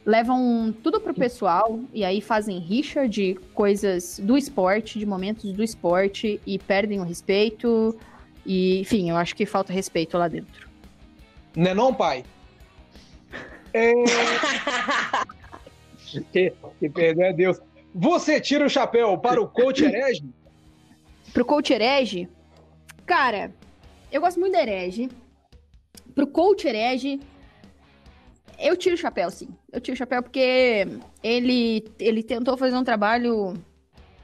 levam 0.07 0.73
tudo 0.85 1.01
pro 1.01 1.13
pessoal 1.13 1.81
e 1.93 2.05
aí 2.05 2.21
fazem 2.21 2.61
rixa 2.61 3.09
de 3.09 3.35
coisas 3.53 4.21
do 4.23 4.39
esporte, 4.39 5.01
de 5.01 5.05
momentos 5.05 5.53
do 5.53 5.65
esporte 5.65 6.41
e 6.47 6.61
perdem 6.61 7.01
o 7.01 7.03
respeito. 7.03 7.99
E, 8.47 8.81
enfim, 8.81 9.11
eu 9.11 9.17
acho 9.17 9.35
que 9.35 9.45
falta 9.45 9.73
respeito 9.73 10.17
lá 10.17 10.29
dentro. 10.29 10.69
Não 11.57 11.71
é 11.73 11.75
não, 11.75 11.93
pai? 11.93 12.25
É... 13.75 13.93
que, 16.33 16.53
que 16.79 16.89
perdão 16.89 17.25
é 17.25 17.33
Deus. 17.33 17.61
Você 17.93 18.41
tira 18.41 18.65
o 18.65 18.71
chapéu 18.71 19.19
para 19.19 19.43
o 19.43 19.49
coach 19.49 19.85
herege? 19.85 20.25
Pro 21.33 21.45
coach 21.45 21.73
herege? 21.73 22.29
Cara, 23.05 23.53
eu 24.13 24.21
gosto 24.21 24.39
muito 24.39 24.53
da 24.53 24.63
herege. 24.63 25.09
Pro 26.15 26.29
coach 26.29 26.69
herege, 26.69 27.19
eu 28.59 28.77
tiro 28.77 28.95
o 28.95 28.99
chapéu, 28.99 29.31
sim. 29.31 29.49
Eu 29.73 29.81
tiro 29.81 29.95
o 29.95 29.99
chapéu 29.99 30.23
porque 30.23 30.87
ele, 31.23 31.85
ele 31.99 32.23
tentou 32.23 32.57
fazer 32.57 32.77
um 32.77 32.85
trabalho 32.85 33.55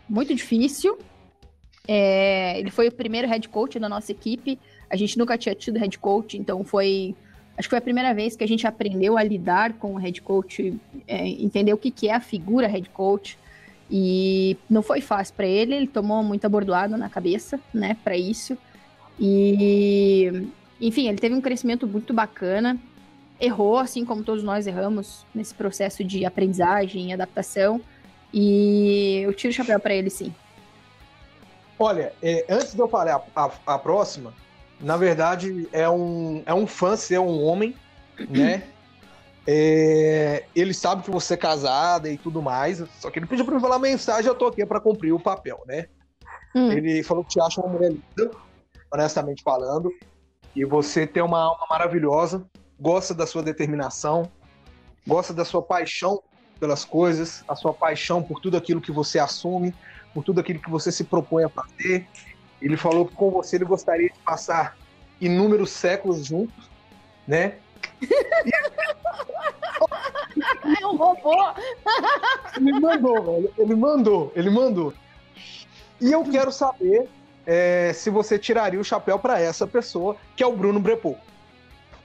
muito 0.09 0.35
difícil. 0.35 0.99
É, 1.87 2.59
ele 2.59 2.71
foi 2.71 2.89
o 2.89 2.93
primeiro 2.93 3.29
head 3.29 3.49
coach 3.49 3.79
da 3.79 3.89
nossa 3.89 4.13
equipe. 4.13 4.59
A 4.89 4.97
gente 4.97 5.19
nunca 5.19 5.37
tinha 5.37 5.55
tido 5.55 5.79
head 5.79 5.99
coach, 5.99 6.37
então 6.39 6.65
foi. 6.65 7.15
Acho 7.57 7.69
que 7.69 7.71
foi 7.71 7.79
a 7.79 7.83
primeira 7.83 8.15
vez 8.15 8.35
que 8.35 8.45
a 8.45 8.49
gente 8.49 8.67
aprendeu 8.67 9.19
a 9.19 9.23
lidar 9.23 9.75
com 9.75 9.95
o 9.95 9.99
head 9.99 10.23
coach, 10.23 10.75
é, 11.07 11.29
entender 11.29 11.73
o 11.73 11.79
que, 11.79 11.91
que 11.91 12.09
é 12.09 12.15
a 12.15 12.21
figura 12.21 12.67
head 12.67 12.89
coach. 12.91 13.39
E 13.91 14.57
não 14.71 14.83
foi 14.83 15.03
fácil 15.03 15.35
para 15.35 15.47
ele, 15.47 15.75
ele 15.75 15.87
tomou 15.87 16.23
muita 16.23 16.49
bordoada 16.49 16.97
na 16.97 17.11
cabeça, 17.11 17.61
né, 17.75 17.95
para 18.03 18.17
isso. 18.17 18.57
E, 19.21 20.47
enfim, 20.81 21.09
ele 21.09 21.19
teve 21.19 21.35
um 21.35 21.43
crescimento 21.43 21.87
muito 21.87 22.15
bacana 22.15 22.81
errou, 23.43 23.77
assim 23.77 24.05
como 24.05 24.23
todos 24.23 24.45
nós 24.45 24.69
erramos 24.69 25.27
nesse 25.35 25.53
processo 25.53 26.05
de 26.05 26.25
aprendizagem 26.25 27.11
e 27.11 27.13
adaptação. 27.13 27.81
E 28.33 29.21
eu 29.25 29.35
tiro 29.35 29.53
o 29.53 29.55
chapéu 29.55 29.81
para 29.81 29.93
ele, 29.93 30.09
sim. 30.09 30.33
Olha, 31.77 32.13
é, 32.23 32.47
antes 32.49 32.73
de 32.73 32.81
eu 32.81 32.89
falar 32.89 33.17
a, 33.35 33.45
a, 33.45 33.51
a, 33.75 33.79
próxima, 33.79 34.33
na 34.81 34.97
verdade 34.97 35.69
é 35.73 35.91
um, 35.91 36.43
é 36.47 36.55
um 36.55 36.67
fã 36.67 36.97
ser 36.97 37.19
um 37.19 37.43
homem, 37.43 37.75
né? 38.31 38.63
É, 39.45 40.45
ele 40.55 40.73
sabe 40.73 41.03
que 41.03 41.11
você 41.11 41.35
é 41.35 41.37
casada 41.37 42.09
e 42.09 42.17
tudo 42.17 42.41
mais, 42.41 42.85
só 43.01 43.11
que 43.11 43.19
ele 43.19 43.27
pediu 43.27 43.45
para 43.45 43.57
me 43.57 43.61
falar 43.61 43.81
mensagem, 43.81 44.29
eu 44.29 44.37
tô 44.37 44.47
aqui 44.47 44.65
para 44.65 44.79
cumprir 44.79 45.13
o 45.13 45.19
papel, 45.19 45.61
né? 45.67 45.87
Hum. 46.55 46.71
Ele 46.71 47.03
falou 47.03 47.25
que 47.25 47.31
te 47.31 47.41
acha 47.41 47.61
uma 47.61 47.73
mulher 47.73 47.91
linda, 47.91 48.31
honestamente 48.93 49.43
falando, 49.43 49.91
e 50.55 50.65
você 50.65 51.09
tem 51.09 51.25
uma 51.25 51.43
alma 51.43 51.67
maravilhosa, 51.69 52.47
gosta 52.83 53.15
da 53.15 53.29
sua 53.29 53.45
determinação, 53.45 54.29
gosta 55.07 55.33
da 55.33 55.45
sua 55.45 55.63
paixão 55.63 56.21
pelas 56.59 56.85
coisas, 56.85 57.45
a 57.47 57.55
sua 57.55 57.73
paixão 57.73 58.21
por 58.21 58.41
tudo 58.41 58.57
aquilo 58.57 58.81
que 58.81 58.91
você 58.91 59.21
assume, 59.21 59.73
por 60.13 60.25
tudo 60.25 60.41
aquilo 60.41 60.61
que 60.61 60.69
você 60.69 60.91
se 60.91 61.05
propõe 61.05 61.45
a 61.45 61.49
fazer. 61.49 62.09
Ele 62.61 62.77
falou 62.77 63.07
que 63.07 63.15
com 63.15 63.31
você 63.31 63.57
ele 63.57 63.65
gostaria 63.65 64.09
de 64.09 64.19
passar 64.19 64.77
inúmeros 65.21 65.71
séculos 65.71 66.27
juntos, 66.27 66.69
né? 67.27 67.55
É 70.81 70.87
um 70.87 70.97
robô! 70.97 71.35
Ele 72.57 72.81
mandou, 72.81 73.23
velho. 73.23 73.55
Ele 73.59 73.75
mandou, 73.75 74.33
ele 74.35 74.51
mandou. 74.51 74.95
E 76.01 76.11
eu 76.11 76.25
quero 76.25 76.51
saber 76.51 77.09
é, 77.47 77.93
se 77.93 78.09
você 78.09 78.39
tiraria 78.39 78.81
o 78.81 78.85
chapéu 78.85 79.19
para 79.19 79.39
essa 79.39 79.67
pessoa, 79.67 80.17
que 80.35 80.43
é 80.43 80.47
o 80.47 80.57
Bruno 80.57 80.81
Brepô. 80.81 81.17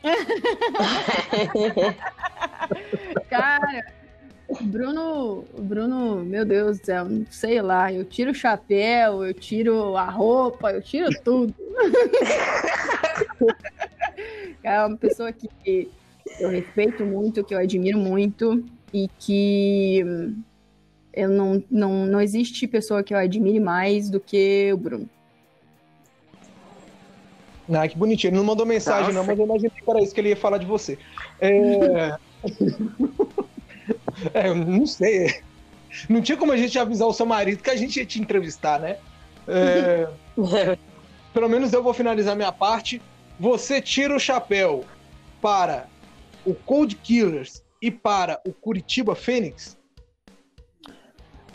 Cara, 3.30 3.86
Bruno, 4.62 5.44
Bruno, 5.60 6.24
meu 6.24 6.46
Deus 6.46 6.80
do 6.80 6.86
céu, 6.86 7.06
sei 7.30 7.62
lá, 7.62 7.92
eu 7.92 8.06
tiro 8.06 8.32
o 8.32 8.36
chapéu, 8.36 9.26
eu 9.26 9.34
tiro 9.34 9.98
a 9.98 10.06
roupa, 10.06 10.72
eu 10.72 10.82
tiro 10.82 11.10
tudo. 11.24 11.54
é 14.64 14.86
uma 14.86 14.98
pessoa 14.98 15.34
que 15.34 15.90
eu 16.40 16.50
respeito 16.50 17.06
muito, 17.06 17.44
que 17.44 17.54
eu 17.54 17.60
admiro 17.60 17.98
muito 17.98 18.64
e 18.94 19.10
que 19.20 20.00
eu 21.14 21.30
não, 21.30 21.64
não, 21.70 22.06
não 22.06 22.22
existe 22.22 22.68
pessoa 22.68 23.04
que 23.04 23.14
eu 23.14 23.18
admire 23.18 23.60
mais 23.60 24.10
do 24.10 24.20
que 24.20 24.72
o 24.72 24.78
Bruno. 24.78 25.10
Ah, 27.72 27.88
que 27.88 27.98
bonitinho. 27.98 28.32
Ele 28.32 28.38
não 28.38 28.44
mandou 28.44 28.66
mensagem, 28.66 29.14
Nossa. 29.14 29.20
não, 29.20 29.26
mas 29.26 29.38
eu 29.38 29.46
imaginei 29.46 29.72
que 29.72 29.90
era 29.90 30.02
isso 30.02 30.14
que 30.14 30.22
ele 30.22 30.30
ia 30.30 30.38
falar 30.38 30.58
de 30.58 30.66
você. 30.66 30.98
É... 31.40 32.16
é, 34.34 34.54
não 34.54 34.86
sei. 34.86 35.42
Não 36.08 36.22
tinha 36.22 36.38
como 36.38 36.52
a 36.52 36.58
gente 36.58 36.78
avisar 36.78 37.08
o 37.08 37.14
seu 37.14 37.26
marido 37.26 37.62
que 37.62 37.70
a 37.70 37.76
gente 37.76 37.98
ia 37.98 38.06
te 38.06 38.22
entrevistar, 38.22 38.80
né? 38.80 38.98
É... 39.48 40.08
Pelo 41.34 41.50
menos 41.50 41.74
eu 41.74 41.84
vou 41.84 41.94
finalizar 41.94 42.36
minha 42.36 42.52
parte. 42.52 43.02
Você 43.40 43.82
tira 43.82 44.16
o 44.16 44.20
chapéu 44.20 44.84
para 45.42 45.88
o 46.46 46.54
Cold 46.54 46.96
Killers 46.96 47.64
e 47.82 47.92
para 47.92 48.40
o 48.46 48.54
Curitiba 48.54 49.16
Fênix? 49.16 49.78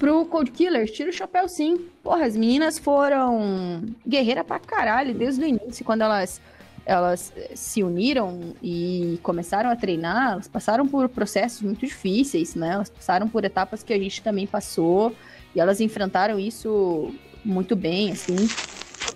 Pro 0.03 0.27
Cold 0.27 0.51
Killers, 0.51 0.91
tira 0.91 1.11
o 1.11 1.13
chapéu 1.13 1.49
sim. 1.49 1.87
Porra, 2.03 2.25
as 2.25 2.37
meninas 2.37 2.77
foram 2.77 3.85
guerreira 4.05 4.43
pra 4.43 4.59
caralho 4.59 5.15
desde 5.15 5.45
o 5.45 5.47
início, 5.47 5.85
quando 5.85 6.03
elas, 6.03 6.41
elas 6.85 7.33
eh, 7.37 7.53
se 7.55 7.85
uniram 7.85 8.53
e 8.61 9.21
começaram 9.23 9.71
a 9.71 9.77
treinar, 9.77 10.33
elas 10.33 10.49
passaram 10.49 10.89
por 10.89 11.09
processos 11.09 11.63
muito 11.63 11.87
difíceis, 11.87 12.57
né? 12.57 12.71
Elas 12.71 12.91
passaram 12.91 13.29
por 13.29 13.45
etapas 13.45 13.85
que 13.85 13.93
a 13.93 13.97
gente 13.97 14.21
também 14.25 14.45
passou 14.45 15.15
e 15.55 15.61
elas 15.61 15.81
enfrentaram 15.81 16.37
isso 16.37 17.15
muito 17.45 17.77
bem, 17.77 18.11
assim. 18.11 18.35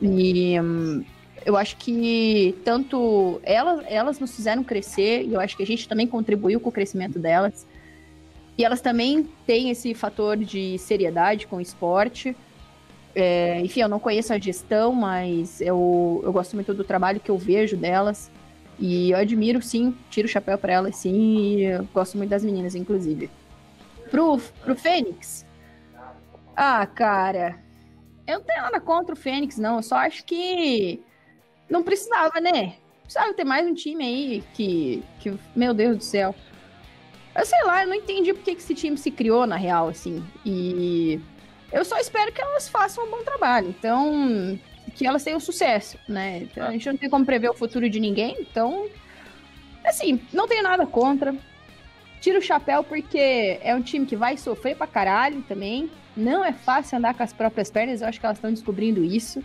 E 0.01 0.61
hum, 0.61 1.05
eu 1.45 1.57
acho 1.57 1.79
que 1.79 2.55
tanto 2.65 3.41
elas, 3.43 3.85
elas 3.89 4.21
nos 4.21 4.37
fizeram 4.37 4.63
crescer 4.63 5.25
e 5.25 5.35
eu 5.35 5.41
acho 5.41 5.57
que 5.57 5.65
a 5.65 5.67
gente 5.67 5.89
também 5.89 6.07
contribuiu 6.07 6.61
com 6.61 6.69
o 6.69 6.73
crescimento 6.73 7.19
delas. 7.19 7.67
E 8.59 8.65
elas 8.65 8.81
também 8.81 9.28
têm 9.47 9.70
esse 9.70 9.95
fator 9.95 10.37
de 10.37 10.78
seriedade 10.78 11.47
com 11.47 11.57
o 11.57 11.61
esporte. 11.61 12.37
É, 13.15 13.61
enfim, 13.61 13.81
eu 13.81 13.89
não 13.89 13.99
conheço 13.99 14.33
a 14.33 14.39
gestão, 14.39 14.93
mas 14.93 15.61
eu, 15.61 16.20
eu 16.24 16.33
gosto 16.33 16.55
muito 16.55 16.73
do 16.73 16.85
trabalho 16.85 17.20
que 17.20 17.31
eu 17.31 17.39
vejo 17.39 17.77
delas. 17.77 18.31
E 18.78 19.11
eu 19.11 19.19
admiro, 19.19 19.62
sim, 19.62 19.97
tiro 20.11 20.27
o 20.27 20.31
chapéu 20.31 20.59
para 20.59 20.73
elas, 20.73 20.97
sim, 20.97 21.61
e 21.61 21.78
gosto 21.95 22.16
muito 22.16 22.31
das 22.31 22.45
meninas, 22.45 22.74
inclusive. 22.74 23.31
Pro, 24.11 24.39
pro 24.62 24.77
Fênix. 24.77 25.47
Ah, 26.55 26.87
cara. 26.87 27.59
Eu 28.27 28.39
não 28.39 28.45
tenho 28.45 28.62
nada 28.62 28.81
contra 28.81 29.15
o 29.15 29.16
Fênix, 29.16 29.59
não. 29.59 29.77
Eu 29.77 29.83
só 29.83 29.97
acho 29.97 30.24
que 30.24 31.01
não 31.69 31.83
precisava, 31.83 32.41
né? 32.41 32.74
Precisava 33.03 33.35
ter 33.35 33.45
mais 33.45 33.66
um 33.66 33.74
time 33.74 34.05
aí 34.05 34.45
que. 34.55 35.03
que 35.20 35.39
meu 35.55 35.73
Deus 35.73 35.97
do 35.99 36.05
céu. 36.05 36.35
Eu 37.37 37.45
sei 37.45 37.63
lá, 37.65 37.83
eu 37.83 37.89
não 37.89 37.95
entendi 37.95 38.33
por 38.33 38.43
que 38.43 38.53
esse 38.53 38.75
time 38.75 38.97
se 38.97 39.11
criou, 39.11 39.47
na 39.47 39.57
real, 39.57 39.89
assim. 39.89 40.25
E 40.45 41.21
eu 41.71 41.85
só 41.85 41.99
espero 41.99 42.33
que 42.33 42.41
elas 42.41 42.69
façam 42.69 43.05
um 43.05 43.11
bom 43.11 43.23
trabalho. 43.23 43.69
Então, 43.69 44.59
que 44.95 45.07
elas 45.07 45.23
tenham 45.23 45.39
sucesso, 45.39 45.99
né? 46.09 46.39
Então, 46.39 46.67
a 46.67 46.71
gente 46.73 46.87
não 46.87 46.97
tem 46.97 47.11
como 47.11 47.27
prever 47.27 47.51
o 47.51 47.55
futuro 47.55 47.91
de 47.91 48.01
ninguém, 48.01 48.37
então. 48.41 48.89
Assim, 49.85 50.21
não 50.33 50.49
tenho 50.49 50.63
nada 50.63 50.87
contra. 50.87 51.35
Tiro 52.23 52.39
o 52.39 52.43
chapéu 52.43 52.83
porque 52.83 53.59
é 53.63 53.75
um 53.75 53.83
time 53.83 54.07
que 54.07 54.17
vai 54.17 54.39
sofrer 54.39 54.75
pra 54.75 54.87
caralho 54.87 55.43
também. 55.43 55.91
Não 56.17 56.43
é 56.43 56.53
fácil 56.53 56.97
andar 56.97 57.13
com 57.15 57.23
as 57.23 57.35
próprias 57.35 57.71
pernas, 57.71 58.01
eu 58.01 58.09
acho 58.09 58.19
que 58.19 58.25
elas 58.25 58.39
estão 58.39 58.51
descobrindo 58.51 59.05
isso. 59.05 59.45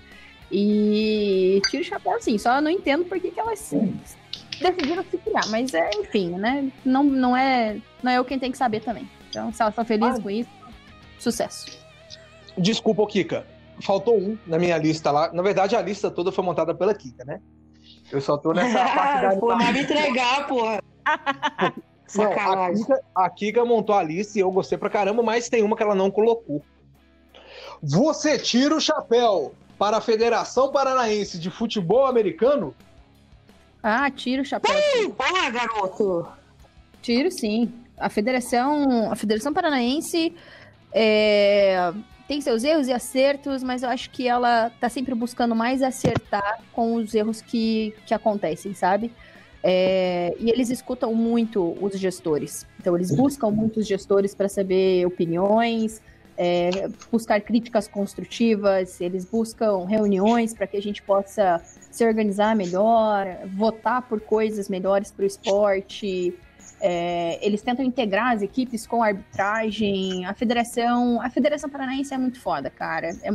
E 0.49 1.61
tiro 1.69 1.83
o 1.83 1.85
chapéu, 1.85 2.21
sim. 2.21 2.37
Só 2.37 2.61
não 2.61 2.71
entendo 2.71 3.03
por 3.03 3.19
que, 3.19 3.31
que 3.31 3.39
elas 3.39 3.73
decidiram 4.61 5.03
se 5.09 5.17
criar. 5.17 5.47
Mas 5.49 5.73
é, 5.73 5.89
enfim, 5.95 6.29
né? 6.31 6.71
Não, 6.85 7.03
não, 7.03 7.35
é, 7.35 7.77
não 8.01 8.11
é 8.11 8.17
eu 8.17 8.25
quem 8.25 8.39
tem 8.39 8.51
que 8.51 8.57
saber 8.57 8.81
também. 8.81 9.09
Então, 9.29 9.51
se 9.51 9.61
elas 9.61 9.71
estão 9.71 9.85
felizes 9.85 10.19
ah. 10.19 10.21
com 10.21 10.29
isso, 10.29 10.49
sucesso. 11.19 11.79
Desculpa, 12.57 13.05
Kika. 13.07 13.45
Faltou 13.81 14.17
um 14.17 14.37
na 14.45 14.59
minha 14.59 14.77
lista 14.77 15.11
lá. 15.11 15.31
Na 15.33 15.41
verdade, 15.41 15.75
a 15.75 15.81
lista 15.81 16.11
toda 16.11 16.31
foi 16.31 16.43
montada 16.43 16.75
pela 16.75 16.93
Kika, 16.93 17.25
né? 17.25 17.41
Eu 18.11 18.21
só 18.21 18.37
tô 18.37 18.51
nessa 18.53 18.83
parte 18.85 19.21
da. 19.21 19.35
Pô, 19.37 19.47
vai 19.47 19.73
me 19.73 19.81
entregar, 19.81 20.47
porra. 20.47 20.81
Não, 22.13 22.31
a, 22.33 22.73
Kika, 22.73 23.01
a 23.15 23.29
Kika 23.29 23.65
montou 23.65 23.95
a 23.95 24.03
lista 24.03 24.37
e 24.37 24.41
eu 24.41 24.51
gostei 24.51 24.77
pra 24.77 24.89
caramba, 24.89 25.23
mas 25.23 25.47
tem 25.47 25.63
uma 25.63 25.77
que 25.77 25.83
ela 25.83 25.95
não 25.95 26.11
colocou. 26.11 26.61
Você 27.81 28.37
tira 28.37 28.75
o 28.75 28.81
chapéu 28.81 29.53
para 29.79 29.97
a 29.97 30.01
Federação 30.01 30.71
Paranaense 30.71 31.39
de 31.39 31.49
Futebol 31.49 32.05
Americano? 32.05 32.75
Ah, 33.83 34.09
tiro 34.11 34.41
o 34.41 34.45
chapéu. 34.45 34.75
Ei, 34.95 35.09
porra, 35.09 35.49
garoto! 35.49 36.27
Tiro 37.01 37.31
sim. 37.31 37.71
A 37.97 38.09
Federação, 38.09 39.11
a 39.11 39.15
Federação 39.15 39.53
Paranaense 39.53 40.33
é, 40.93 41.93
tem 42.27 42.41
seus 42.41 42.63
erros 42.63 42.87
e 42.87 42.93
acertos, 42.93 43.63
mas 43.63 43.83
eu 43.83 43.89
acho 43.89 44.09
que 44.09 44.27
ela 44.27 44.71
tá 44.79 44.89
sempre 44.89 45.13
buscando 45.15 45.55
mais 45.55 45.81
acertar 45.81 46.61
com 46.73 46.95
os 46.95 47.13
erros 47.13 47.41
que, 47.41 47.93
que 48.05 48.13
acontecem, 48.13 48.73
sabe? 48.73 49.11
É, 49.63 50.35
e 50.39 50.49
eles 50.49 50.69
escutam 50.69 51.13
muito 51.13 51.77
os 51.81 51.97
gestores. 51.99 52.65
Então, 52.79 52.95
eles 52.95 53.15
buscam 53.15 53.51
muitos 53.51 53.87
gestores 53.87 54.33
para 54.33 54.49
saber 54.49 55.05
opiniões, 55.05 56.01
é, 56.43 56.89
buscar 57.11 57.39
críticas 57.39 57.87
construtivas, 57.87 58.99
eles 58.99 59.25
buscam 59.25 59.85
reuniões 59.85 60.55
para 60.55 60.65
que 60.65 60.75
a 60.75 60.81
gente 60.81 60.99
possa 61.03 61.61
se 61.91 62.03
organizar 62.03 62.55
melhor, 62.55 63.27
votar 63.53 64.01
por 64.01 64.19
coisas 64.19 64.67
melhores 64.67 65.11
para 65.11 65.21
o 65.21 65.27
esporte. 65.27 66.33
É, 66.79 67.37
eles 67.45 67.61
tentam 67.61 67.85
integrar 67.85 68.33
as 68.33 68.41
equipes 68.41 68.87
com 68.87 69.03
a 69.03 69.09
arbitragem. 69.09 70.25
A 70.25 70.33
federação, 70.33 71.21
a 71.21 71.29
federação 71.29 71.69
paranaense 71.69 72.11
é 72.11 72.17
muito 72.17 72.41
foda, 72.41 72.71
cara. 72.71 73.15
É, 73.21 73.29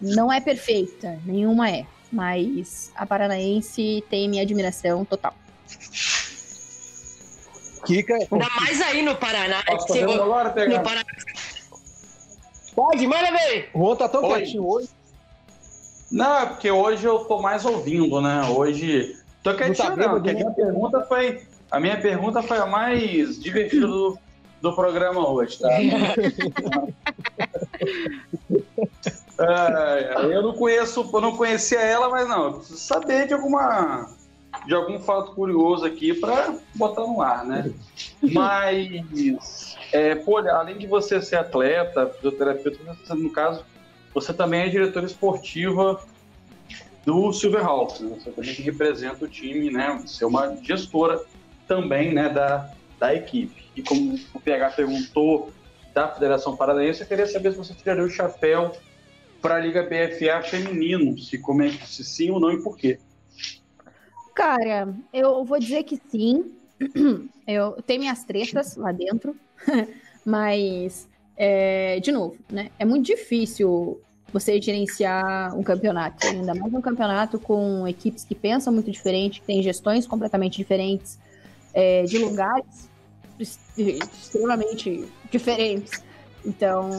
não 0.00 0.32
é 0.32 0.40
perfeita, 0.40 1.18
nenhuma 1.26 1.68
é, 1.68 1.84
mas 2.12 2.92
a 2.94 3.04
paranaense 3.04 4.04
tem 4.08 4.28
minha 4.28 4.42
admiração 4.42 5.04
total. 5.04 5.34
Kika. 7.84 8.14
Ainda 8.14 8.48
mais 8.60 8.80
aí 8.80 9.02
no 9.02 9.16
Paraná. 9.16 9.60
No 10.68 10.82
Paraná. 10.84 11.04
Pode, 12.74 13.06
manda 13.06 13.30
ver. 13.30 13.70
O 13.74 13.78
Juan 13.78 13.96
tá 13.96 14.08
tão 14.08 14.24
Oi. 14.24 14.40
quietinho 14.40 14.68
hoje. 14.68 14.88
Não, 16.10 16.40
é 16.40 16.46
porque 16.46 16.70
hoje 16.70 17.04
eu 17.06 17.20
tô 17.20 17.40
mais 17.40 17.64
ouvindo, 17.64 18.20
né? 18.20 18.42
Hoje. 18.48 19.16
Tô 19.42 19.54
quietinho, 19.54 19.90
não, 19.90 19.96
tá 19.96 20.02
não 20.02 20.14
porque 20.14 20.30
a 20.30 20.34
minha 20.34 20.50
pergunta 20.50 21.00
foi 21.02 21.42
a 21.74 21.80
minha 21.80 22.00
pergunta 22.00 22.40
foi 22.40 22.56
a 22.56 22.66
mais 22.66 23.38
divertida 23.40 23.86
do, 23.86 24.16
do 24.62 24.72
programa 24.74 25.28
hoje, 25.28 25.58
tá? 25.58 25.68
é, 29.40 30.14
eu 30.32 30.40
não 30.40 30.52
conheço, 30.54 31.10
eu 31.12 31.20
não 31.20 31.36
conhecia 31.36 31.80
ela, 31.80 32.08
mas 32.08 32.28
não, 32.28 32.44
eu 32.44 32.52
preciso 32.54 32.78
saber 32.78 33.26
de 33.26 33.34
alguma 33.34 34.13
de 34.66 34.74
algum 34.74 34.98
fato 34.98 35.32
curioso 35.32 35.84
aqui 35.84 36.14
para 36.14 36.56
botar 36.74 37.02
no 37.02 37.20
ar, 37.20 37.44
né? 37.44 37.72
Mas, 38.22 39.76
é, 39.92 40.14
pô, 40.14 40.38
além 40.38 40.78
de 40.78 40.86
você 40.86 41.20
ser 41.20 41.36
atleta, 41.36 42.06
fisioterapeuta, 42.06 43.14
no 43.14 43.30
caso, 43.30 43.64
você 44.14 44.32
também 44.32 44.62
é 44.62 44.68
diretora 44.68 45.06
esportiva 45.06 46.00
do 47.04 47.32
Silverhawks, 47.32 48.00
né? 48.00 48.16
você 48.18 48.30
também 48.30 48.54
representa 48.54 49.24
o 49.24 49.28
time, 49.28 49.70
né? 49.70 50.00
Você 50.02 50.24
é 50.24 50.26
uma 50.26 50.56
gestora 50.62 51.22
também 51.68 52.14
né, 52.14 52.28
da, 52.28 52.70
da 52.98 53.14
equipe. 53.14 53.64
E 53.76 53.82
como 53.82 54.18
o 54.32 54.40
PH 54.40 54.70
perguntou 54.70 55.52
da 55.92 56.08
Federação 56.08 56.56
Paranaense, 56.56 57.02
eu 57.02 57.06
queria 57.06 57.26
saber 57.26 57.52
se 57.52 57.58
você 57.58 57.74
tiraria 57.74 58.04
o 58.04 58.10
chapéu 58.10 58.72
para 59.42 59.56
a 59.56 59.60
Liga 59.60 59.82
BFA 59.82 60.42
feminino, 60.42 61.18
se, 61.18 61.38
como 61.38 61.62
é, 61.62 61.70
se 61.70 62.02
sim 62.02 62.30
ou 62.30 62.40
não 62.40 62.50
e 62.50 62.62
por 62.62 62.76
quê. 62.76 62.98
Cara, 64.34 64.92
eu 65.12 65.44
vou 65.44 65.58
dizer 65.58 65.84
que 65.84 66.00
sim. 66.10 66.52
Eu 67.46 67.72
tenho 67.86 68.00
minhas 68.00 68.24
tretas 68.24 68.74
lá 68.74 68.90
dentro, 68.90 69.36
mas, 70.24 71.06
é, 71.36 72.00
de 72.00 72.10
novo, 72.10 72.36
né? 72.50 72.70
É 72.78 72.86
muito 72.86 73.04
difícil 73.04 74.00
você 74.32 74.60
gerenciar 74.60 75.56
um 75.56 75.62
campeonato, 75.62 76.26
ainda 76.26 76.54
mais 76.54 76.72
um 76.72 76.80
campeonato 76.80 77.38
com 77.38 77.86
equipes 77.86 78.24
que 78.24 78.34
pensam 78.34 78.72
muito 78.72 78.90
diferente, 78.90 79.40
que 79.40 79.46
têm 79.46 79.62
gestões 79.62 80.06
completamente 80.06 80.56
diferentes, 80.56 81.18
é, 81.72 82.02
de 82.04 82.18
lugares 82.18 82.88
extremamente 83.38 85.06
diferentes. 85.30 86.02
Então, 86.44 86.90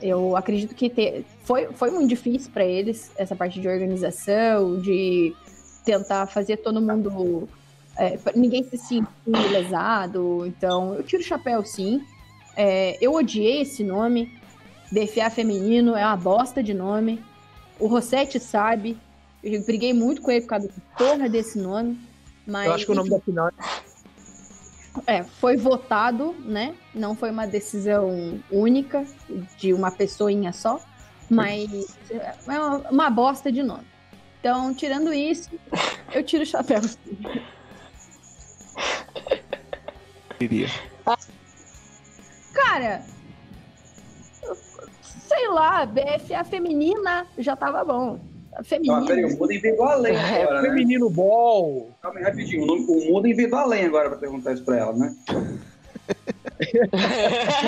eu 0.00 0.36
acredito 0.36 0.74
que 0.74 0.88
ter, 0.88 1.24
foi, 1.44 1.66
foi 1.72 1.90
muito 1.90 2.08
difícil 2.08 2.50
para 2.52 2.64
eles 2.64 3.10
essa 3.16 3.34
parte 3.34 3.60
de 3.60 3.68
organização, 3.68 4.80
de 4.80 5.34
tentar 5.84 6.26
fazer 6.26 6.58
todo 6.58 6.80
mundo. 6.80 7.48
É, 7.96 8.18
ninguém 8.34 8.64
se 8.64 8.76
sentir 8.76 9.06
lesado. 9.50 10.46
Então, 10.46 10.94
eu 10.94 11.02
tiro 11.02 11.22
o 11.22 11.26
chapéu 11.26 11.64
sim. 11.64 12.02
É, 12.56 12.96
eu 13.00 13.14
odiei 13.14 13.62
esse 13.62 13.84
nome. 13.84 14.32
DFA 14.90 15.30
feminino 15.30 15.96
é 15.96 16.04
uma 16.04 16.16
bosta 16.16 16.62
de 16.62 16.74
nome. 16.74 17.22
O 17.78 17.86
Rossetti 17.86 18.38
sabe. 18.38 18.96
Eu 19.42 19.62
briguei 19.64 19.92
muito 19.92 20.22
com 20.22 20.30
ele 20.30 20.42
por 20.42 20.48
causa 20.48 20.68
da 20.68 20.74
porra 20.96 21.28
desse 21.28 21.58
nome. 21.58 21.98
Mas, 22.46 22.66
eu 22.66 22.72
acho 22.74 22.86
que 22.86 22.92
o 22.92 22.94
nome 22.94 23.10
da 23.10 23.20
final 23.20 23.50
é, 25.06 25.22
foi 25.22 25.56
votado, 25.56 26.34
né? 26.40 26.74
Não 26.94 27.14
foi 27.14 27.30
uma 27.30 27.46
decisão 27.46 28.40
única 28.50 29.04
de 29.56 29.72
uma 29.72 29.90
pessoa 29.90 30.30
só, 30.52 30.80
mas 31.30 31.96
é 32.10 32.34
uma, 32.46 32.76
uma 32.90 33.10
bosta 33.10 33.50
de 33.50 33.62
nome. 33.62 33.91
Então, 34.42 34.74
tirando 34.74 35.14
isso, 35.14 35.48
eu 36.12 36.24
tiro 36.24 36.42
o 36.42 36.46
chapéu. 36.46 36.80
Queria. 40.36 40.66
Cara, 42.52 43.04
sei 45.28 45.48
lá, 45.48 45.86
BFA 45.86 46.42
feminina 46.42 47.24
já 47.38 47.54
tava 47.54 47.84
bom. 47.84 48.18
Feminino. 48.64 48.96
Ah, 48.96 49.06
peraí, 49.06 49.24
o 49.26 49.38
Muda 49.38 49.54
inventou 49.54 49.84
além 49.84 50.16
é, 50.16 50.42
agora, 50.42 50.62
né? 50.62 50.68
Feminino 50.70 51.08
ball. 51.08 51.96
Calma 52.02 52.18
aí, 52.18 52.24
rapidinho. 52.24 52.64
O 52.64 53.12
Muda 53.12 53.28
inventou 53.28 53.60
além 53.60 53.84
agora 53.84 54.10
pra 54.10 54.18
perguntar 54.18 54.54
isso 54.54 54.64
pra 54.64 54.76
ela, 54.76 54.92
né? 54.92 55.14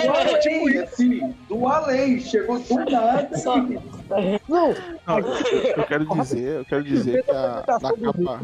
do 0.03 0.11
além, 0.11 0.39
tipo 0.41 0.69
isso. 0.69 1.35
do 1.47 1.67
além, 1.67 2.19
chegou 2.19 2.59
do 2.59 2.75
nada. 2.75 3.29
Não, 4.47 4.75
Não 5.07 5.19
eu 5.19 5.85
quero 5.85 6.05
dizer, 6.05 6.57
eu 6.57 6.65
quero 6.65 6.83
dizer 6.83 7.23
que 7.23 7.31
a, 7.31 7.63
na 7.81 7.93
capa... 7.93 8.41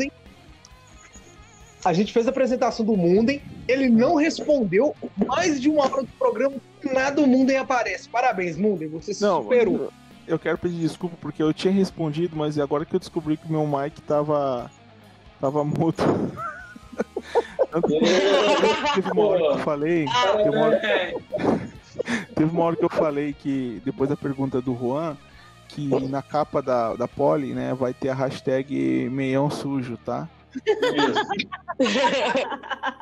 A 1.83 1.93
gente 1.93 2.13
fez 2.13 2.27
a 2.27 2.29
apresentação 2.29 2.85
do 2.85 2.95
Munden, 2.95 3.41
ele 3.67 3.89
não 3.89 4.15
respondeu 4.15 4.95
mais 5.25 5.59
de 5.59 5.67
uma 5.67 5.83
hora 5.83 6.03
do 6.03 6.09
programa, 6.19 6.55
nada 6.83 7.21
do 7.21 7.27
Munden 7.27 7.57
aparece. 7.57 8.07
Parabéns, 8.07 8.55
Munden, 8.55 8.87
você 8.87 9.13
se 9.13 9.23
não, 9.23 9.41
superou 9.41 9.91
eu 10.31 10.39
quero 10.39 10.57
pedir 10.57 10.79
desculpa 10.79 11.17
porque 11.19 11.43
eu 11.43 11.53
tinha 11.53 11.73
respondido, 11.73 12.35
mas 12.35 12.57
agora 12.57 12.85
que 12.85 12.95
eu 12.95 12.99
descobri 12.99 13.37
que 13.37 13.47
o 13.47 13.51
meu 13.51 13.67
mic 13.67 14.01
tava. 14.01 14.71
tava 15.39 15.63
mudo. 15.63 15.97
teve 18.95 19.11
uma 19.11 19.25
hora 19.25 19.39
que 19.39 19.47
eu 19.47 19.59
falei. 19.59 20.05
Teve 20.37 20.49
uma 20.49 20.65
hora, 20.65 20.81
teve 22.35 22.51
uma 22.51 22.63
hora 22.63 22.75
que 22.75 22.85
eu 22.85 22.89
falei 22.89 23.33
que, 23.33 23.81
depois 23.83 24.09
da 24.09 24.15
pergunta 24.15 24.61
do 24.61 24.75
Juan, 24.75 25.17
que 25.73 25.87
na 26.07 26.21
capa 26.21 26.61
da, 26.61 26.95
da 26.95 27.07
Poli, 27.07 27.53
né, 27.53 27.73
vai 27.73 27.93
ter 27.93 28.09
a 28.09 28.13
hashtag 28.13 29.09
meião 29.09 29.49
sujo, 29.49 29.97
tá? 29.97 30.27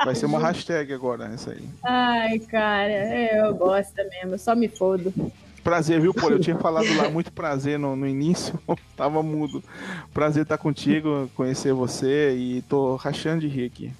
Vai 0.05 0.13
ser 0.15 0.27
uma 0.27 0.39
hashtag 0.39 0.93
agora, 0.93 1.31
essa 1.33 1.51
aí. 1.51 1.67
Ai, 1.83 2.39
cara, 2.39 2.91
é, 2.91 3.41
eu 3.41 3.55
gosto 3.55 3.95
mesmo, 3.95 4.37
só 4.37 4.55
me 4.55 4.67
fodo. 4.67 5.11
Prazer, 5.63 5.99
viu, 5.99 6.13
Poli? 6.13 6.35
Eu 6.35 6.39
tinha 6.39 6.57
falado 6.57 6.87
lá, 6.95 7.09
muito 7.09 7.31
prazer 7.31 7.79
no, 7.79 7.95
no 7.95 8.07
início, 8.07 8.57
tava 8.95 9.23
mudo. 9.23 9.63
Prazer 10.13 10.43
estar 10.43 10.57
contigo, 10.57 11.29
conhecer 11.35 11.73
você 11.73 12.35
e 12.35 12.61
tô 12.63 12.95
rachando 12.95 13.41
de 13.41 13.47
rir 13.47 13.65
aqui. 13.65 13.91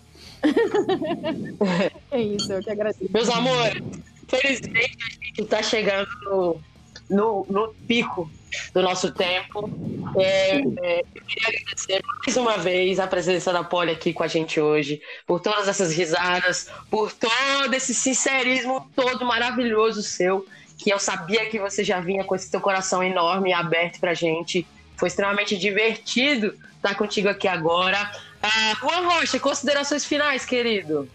é 2.12 2.22
isso, 2.22 2.54
eu 2.54 2.62
que 2.62 2.70
agradeço. 2.70 3.12
Meus 3.12 3.30
amores, 3.30 3.84
felizmente 4.28 4.98
a 5.02 5.26
gente 5.26 5.46
tá 5.46 5.62
chegando 5.62 6.08
no, 6.24 6.62
no, 7.10 7.46
no 7.50 7.74
pico 7.88 8.30
do 8.74 8.82
nosso 8.82 9.12
tempo. 9.12 9.70
É, 10.18 10.58
é, 10.58 11.04
eu 11.16 11.24
queria 11.24 11.48
agradecer 11.48 12.02
mais 12.26 12.38
uma 12.38 12.58
vez 12.58 13.00
a 13.00 13.08
presença 13.08 13.54
da 13.54 13.64
Poli 13.64 13.92
aqui 13.92 14.14
com 14.14 14.24
a 14.24 14.28
gente 14.28 14.60
hoje, 14.60 15.02
por 15.26 15.40
todas 15.40 15.68
essas 15.68 15.94
risadas, 15.94 16.70
por 16.90 17.12
todo 17.12 17.74
esse 17.74 17.94
sincerismo 17.94 18.90
todo 18.96 19.26
maravilhoso 19.26 20.02
seu, 20.02 20.46
que 20.78 20.92
eu 20.92 21.00
sabia 21.00 21.46
que 21.46 21.60
você 21.60 21.84
já 21.84 22.00
vinha 22.00 22.24
com 22.24 22.36
esse 22.36 22.50
seu 22.50 22.62
coração 22.62 23.04
enorme 23.04 23.50
e 23.50 23.54
aberto 23.54 24.00
pra 24.00 24.14
gente. 24.14 24.66
Foi 24.98 25.08
extremamente 25.08 25.58
divertido 25.58 26.56
estar 26.76 26.96
contigo 26.96 27.30
aqui 27.30 27.48
agora. 27.48 27.98
Ah, 28.42 28.74
Juan 28.80 29.08
Rocha, 29.08 29.40
considerações 29.40 30.06
finais, 30.06 30.46
querido. 30.46 31.10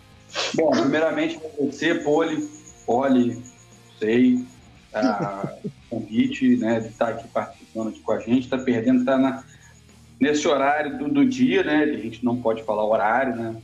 Bom, 0.54 0.70
primeiramente 0.70 1.36
agradecer, 1.36 2.02
Poli, 2.02 2.48
Poli, 2.86 3.42
sei, 3.98 4.44
a 4.92 5.54
convite, 5.94 6.56
né, 6.56 6.80
de 6.80 6.88
estar 6.88 7.08
aqui 7.08 7.28
participando 7.28 7.88
aqui 7.88 8.00
com 8.00 8.12
a 8.12 8.20
gente, 8.20 8.42
está 8.42 8.58
perdendo, 8.58 9.00
está 9.00 9.16
na, 9.16 9.44
nesse 10.20 10.46
horário 10.46 10.98
do, 10.98 11.08
do 11.08 11.24
dia, 11.24 11.62
né, 11.62 11.84
a 11.84 11.98
gente 11.98 12.24
não 12.24 12.36
pode 12.40 12.62
falar 12.62 12.84
horário, 12.84 13.36
né, 13.36 13.56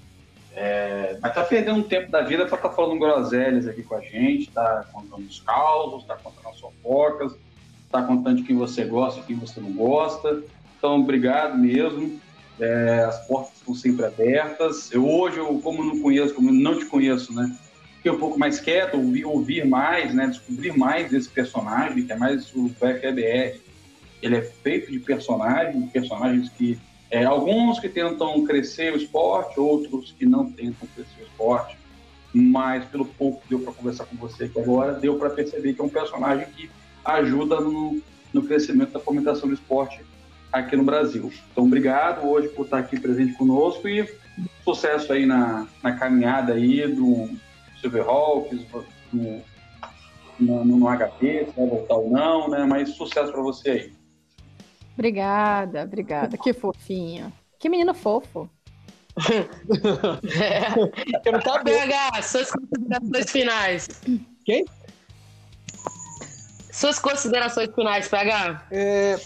é, 0.55 1.17
mas 1.21 1.31
está 1.31 1.45
perdendo 1.45 1.79
um 1.79 1.83
tempo 1.83 2.11
da 2.11 2.23
vida 2.23 2.45
para 2.47 2.57
estar 2.57 2.69
tá 2.69 2.75
falando 2.75 2.99
groselhas 2.99 3.67
aqui 3.67 3.83
com 3.83 3.95
a 3.95 4.01
gente, 4.01 4.49
está 4.49 4.85
contando 4.93 5.27
os 5.27 5.41
causos, 5.41 6.03
está 6.03 6.17
contando 6.17 6.49
as 6.49 6.61
fofocas, 6.61 7.37
está 7.85 8.03
contando 8.03 8.39
de 8.39 8.43
quem 8.43 8.57
você 8.57 8.85
gosta 8.85 9.21
e 9.21 9.23
quem 9.25 9.37
você 9.37 9.61
não 9.61 9.73
gosta. 9.73 10.43
Então, 10.77 11.01
obrigado 11.01 11.57
mesmo. 11.57 12.21
É, 12.59 13.05
as 13.05 13.27
portas 13.27 13.57
estão 13.57 13.75
sempre 13.75 14.05
abertas. 14.05 14.93
Eu 14.93 15.09
hoje, 15.09 15.39
eu, 15.39 15.59
como 15.61 15.85
não 15.85 16.01
conheço, 16.01 16.35
como 16.35 16.53
não 16.53 16.79
te 16.79 16.87
conheço, 16.87 17.33
né? 17.33 17.57
Fiquei 18.01 18.13
um 18.13 18.19
pouco 18.19 18.39
mais 18.39 18.59
quieto, 18.59 18.97
ouvir, 18.97 19.27
ouvir 19.27 19.67
mais, 19.67 20.15
né, 20.15 20.27
descobrir 20.27 20.77
mais 20.77 21.11
desse 21.11 21.29
personagem, 21.29 22.07
que 22.07 22.11
é 22.11 22.17
mais 22.17 22.51
o 22.57 22.71
FEBR. 22.71 23.61
Ele 24.23 24.37
é 24.37 24.41
feito 24.41 24.91
de 24.91 24.99
personagens, 24.99 25.93
personagens 25.93 26.49
que 26.49 26.79
é, 27.11 27.25
alguns 27.25 27.79
que 27.79 27.91
tentam 27.91 28.43
crescer 28.47 28.95
o 28.95 28.97
esporte, 28.97 29.61
outros 29.61 30.15
que 30.19 30.25
não 30.25 30.51
tentam 30.51 30.89
crescer 30.95 31.21
o 31.21 31.27
esporte. 31.27 31.77
Mas 32.33 32.85
pelo 32.87 33.05
pouco 33.05 33.43
que 33.43 33.51
deu 33.51 33.61
para 33.61 33.73
conversar 33.73 34.07
com 34.07 34.17
você 34.17 34.45
aqui 34.45 34.59
agora, 34.59 34.93
deu 34.95 35.19
para 35.19 35.29
perceber 35.29 35.75
que 35.75 35.81
é 35.81 35.85
um 35.85 35.89
personagem 35.89 36.47
que 36.57 36.71
ajuda 37.05 37.61
no, 37.61 38.01
no 38.33 38.43
crescimento 38.45 38.93
da 38.93 39.01
fomentação 39.01 39.49
do 39.49 39.55
esporte 39.55 40.01
aqui 40.51 40.75
no 40.75 40.85
Brasil. 40.85 41.31
Então, 41.53 41.65
obrigado 41.65 42.27
hoje 42.27 42.49
por 42.49 42.65
estar 42.65 42.79
aqui 42.79 42.99
presente 42.99 43.35
conosco 43.35 43.87
e 43.89 44.09
sucesso 44.65 45.13
aí 45.13 45.27
na, 45.27 45.67
na 45.83 45.93
caminhada 45.93 46.55
aí 46.55 46.87
do, 46.87 47.29
Silverhawks, 47.81 48.67
no, 49.13 49.43
no, 50.39 50.65
no 50.65 50.87
HP, 50.87 51.47
se 51.47 51.57
vai 51.57 51.67
voltar 51.67 51.95
ou 51.95 52.11
não, 52.11 52.49
né? 52.49 52.65
Mas 52.65 52.95
sucesso 52.97 53.33
para 53.33 53.43
você 53.43 53.71
aí. 53.71 53.93
Obrigada, 54.95 55.83
obrigada. 55.83 56.37
Que 56.37 56.53
fofinho. 56.53 57.33
Que 57.59 57.69
menino 57.69 57.95
fofo. 57.95 58.49
é. 60.41 60.79
Eu 61.25 61.33
não 61.33 61.41
tá 61.41 61.63
BH, 61.63 62.23
suas 62.23 62.51
considerações 62.51 63.31
finais. 63.31 63.89
Quem? 64.45 64.65
Suas 66.73 66.99
considerações 66.99 67.75
finais, 67.75 68.09
PH. 68.09 68.67
É, 68.71 69.21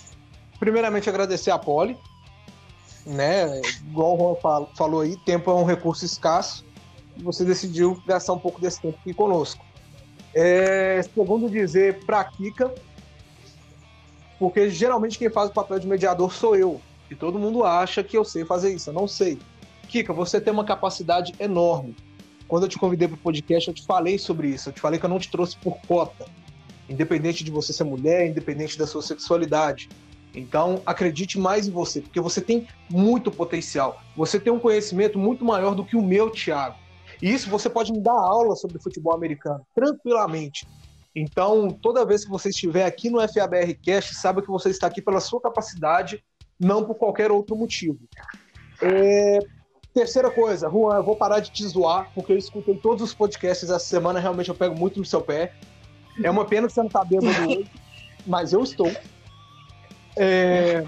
primeiramente, 0.59 1.09
agradecer 1.09 1.51
a 1.51 1.59
Poli. 1.59 1.97
Né? 3.07 3.61
Igual 3.87 4.17
o 4.17 4.39
Juan 4.41 4.67
falou 4.75 5.03
aí, 5.03 5.17
tempo 5.25 5.51
é 5.51 5.55
um 5.55 5.65
recurso 5.65 6.05
escasso 6.05 6.65
você 7.17 7.45
decidiu 7.45 8.01
gastar 8.07 8.33
um 8.33 8.39
pouco 8.39 8.61
desse 8.61 8.81
tempo 8.81 8.99
aqui 9.01 9.15
conosco. 9.15 9.65
É, 10.35 11.01
segundo 11.03 11.49
dizer, 11.49 12.05
para 12.05 12.25
Kika, 12.25 12.75
porque 14.39 14.69
geralmente 14.69 15.19
quem 15.19 15.31
faz 15.31 15.51
o 15.51 15.53
papel 15.53 15.79
de 15.79 15.87
mediador 15.87 16.33
sou 16.33 16.57
eu, 16.57 16.81
e 17.11 17.15
todo 17.15 17.39
mundo 17.39 17.65
acha 17.65 18.03
que 18.03 18.17
eu 18.17 18.25
sei 18.25 18.45
fazer 18.45 18.75
isso, 18.75 18.91
eu 18.91 18.95
não 18.95 19.07
sei. 19.07 19.39
Kika, 19.89 20.13
você 20.13 20.41
tem 20.41 20.53
uma 20.53 20.65
capacidade 20.65 21.35
enorme. 21.39 21.95
Quando 22.49 22.65
eu 22.65 22.69
te 22.69 22.79
convidei 22.79 23.09
para 23.09 23.15
o 23.15 23.19
podcast, 23.19 23.69
eu 23.69 23.75
te 23.75 23.85
falei 23.85 24.19
sobre 24.19 24.49
isso, 24.49 24.69
eu 24.69 24.73
te 24.73 24.81
falei 24.81 24.99
que 24.99 25.07
eu 25.07 25.11
não 25.11 25.19
te 25.19 25.31
trouxe 25.31 25.57
por 25.57 25.79
cota, 25.87 26.27
independente 26.89 27.45
de 27.45 27.51
você 27.51 27.73
ser 27.73 27.85
mulher, 27.85 28.27
independente 28.27 28.77
da 28.77 28.87
sua 28.87 29.03
sexualidade. 29.03 29.89
Então, 30.35 30.83
acredite 30.85 31.39
mais 31.39 31.69
em 31.69 31.71
você, 31.71 32.01
porque 32.01 32.21
você 32.21 32.41
tem 32.41 32.67
muito 32.91 33.31
potencial. 33.31 34.03
Você 34.17 34.41
tem 34.41 34.53
um 34.53 34.59
conhecimento 34.59 35.19
muito 35.19 35.45
maior 35.45 35.75
do 35.75 35.85
que 35.85 35.97
o 35.97 36.03
meu, 36.03 36.29
Thiago. 36.29 36.77
E 37.21 37.33
isso 37.33 37.49
você 37.51 37.69
pode 37.69 37.93
me 37.93 38.01
dar 38.01 38.13
aula 38.13 38.55
sobre 38.57 38.79
futebol 38.79 39.15
americano, 39.15 39.65
tranquilamente. 39.75 40.67
Então, 41.15 41.69
toda 41.71 42.05
vez 42.05 42.25
que 42.25 42.31
você 42.31 42.49
estiver 42.49 42.85
aqui 42.85 43.09
no 43.09 43.21
FABR 43.21 43.75
Cast, 43.83 44.15
saiba 44.15 44.43
que 44.43 44.49
você 44.49 44.71
está 44.71 44.87
aqui 44.87 45.01
pela 45.01 45.21
sua 45.21 45.41
capacidade, 45.41 46.23
não 46.59 46.85
por 46.85 46.97
qualquer 46.97 47.31
outro 47.31 47.57
motivo. 47.57 47.99
É... 48.83 49.39
Terceira 49.93 50.29
coisa, 50.29 50.69
Juan, 50.69 50.97
eu 50.97 51.05
vou 51.05 51.15
parar 51.15 51.39
de 51.39 51.53
te 51.53 51.65
zoar, 51.65 52.11
porque 52.17 52.33
eu 52.33 52.37
escutei 52.37 52.77
todos 52.77 53.01
os 53.01 53.15
podcasts 53.15 53.71
essa 53.71 53.79
semana, 53.79 54.19
realmente 54.19 54.49
eu 54.49 54.55
pego 54.55 54.77
muito 54.77 54.99
no 54.99 55.05
seu 55.05 55.21
pé. 55.21 55.55
É 56.21 56.29
uma 56.29 56.45
pena 56.45 56.67
que 56.67 56.73
você 56.73 56.81
não 56.81 56.89
está 56.89 57.05
bêbado 57.05 57.29
hoje, 57.47 57.71
mas 58.27 58.53
eu 58.53 58.65
estou. 58.65 58.91
É 60.17 60.85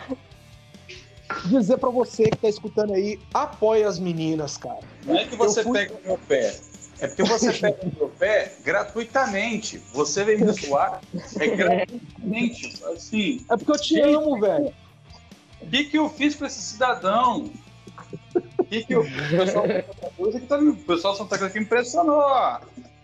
dizer 1.47 1.79
para 1.79 1.91
você 1.91 2.25
que 2.25 2.37
tá 2.37 2.49
escutando 2.49 2.93
aí, 2.93 3.19
apoie 3.33 3.85
as 3.85 3.99
meninas, 3.99 4.57
cara. 4.57 4.81
Não 5.05 5.17
é 5.17 5.25
que 5.25 5.37
você 5.37 5.63
fui... 5.63 5.73
pega 5.73 5.95
o 5.95 6.07
meu 6.07 6.19
pé. 6.19 6.57
É 7.01 7.07
porque 7.09 7.25
você 7.25 7.53
pega 7.59 7.79
o 7.83 7.93
meu 7.97 8.09
pé 8.11 8.55
gratuitamente. 8.65 9.79
Você 9.93 10.25
vem 10.25 10.39
me 10.39 10.53
zoar, 10.53 11.01
é 11.39 11.47
gratuitamente. 11.57 12.85
Assim. 12.85 13.45
É 13.51 13.57
porque 13.57 13.73
eu 13.73 13.81
te 13.81 14.01
amo, 14.01 14.41
velho. 14.41 14.73
O 15.61 15.67
que, 15.69 15.85
que 15.85 15.99
eu 15.99 16.09
fiz 16.09 16.35
para 16.35 16.47
esse 16.47 16.61
cidadão? 16.61 17.51
O 18.59 18.65
que, 18.65 18.85
que 18.85 18.95
eu. 18.95 19.03
O 20.19 20.77
pessoal 20.87 21.13
de 21.13 21.19
Santa 21.19 21.39
Cruz 21.39 21.51
aqui 21.51 21.59
impressionou. 21.59 22.25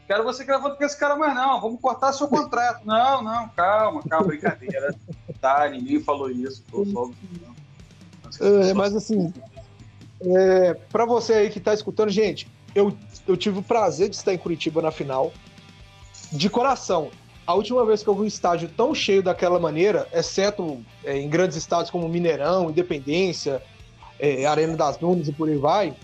Quero 0.06 0.24
você 0.24 0.44
gravando 0.44 0.76
com 0.76 0.84
esse 0.84 0.98
cara 0.98 1.16
mais 1.16 1.34
não. 1.34 1.60
Vamos 1.60 1.80
cortar 1.80 2.12
seu 2.12 2.28
contrato. 2.28 2.84
Não, 2.84 3.22
não, 3.22 3.48
calma, 3.50 4.02
calma, 4.02 4.26
brincadeira. 4.26 4.94
Tá, 5.40 5.68
ninguém 5.68 6.00
falou 6.00 6.30
isso. 6.30 6.62
Tô 6.70 6.86
só. 6.86 7.10
É, 8.40 8.72
mas 8.74 8.94
assim, 8.94 9.32
é, 10.20 10.74
para 10.90 11.04
você 11.04 11.34
aí 11.34 11.50
que 11.50 11.60
tá 11.60 11.74
escutando, 11.74 12.10
gente, 12.10 12.48
eu, 12.74 12.96
eu 13.26 13.36
tive 13.36 13.58
o 13.58 13.62
prazer 13.62 14.08
de 14.08 14.16
estar 14.16 14.32
em 14.32 14.38
Curitiba 14.38 14.80
na 14.80 14.90
final. 14.90 15.32
De 16.30 16.48
coração, 16.48 17.10
a 17.46 17.54
última 17.54 17.84
vez 17.84 18.02
que 18.02 18.08
eu 18.08 18.14
vi 18.14 18.22
um 18.22 18.26
estádio 18.26 18.68
tão 18.68 18.94
cheio 18.94 19.22
daquela 19.22 19.58
maneira, 19.58 20.08
exceto 20.12 20.82
é, 21.04 21.18
em 21.18 21.28
grandes 21.28 21.56
estádios 21.56 21.90
como 21.90 22.08
Mineirão, 22.08 22.70
Independência, 22.70 23.62
é, 24.18 24.46
Arena 24.46 24.76
das 24.76 24.96
Dunas 24.96 25.28
e 25.28 25.32
por 25.32 25.48
aí 25.48 25.56
vai, 25.56 25.94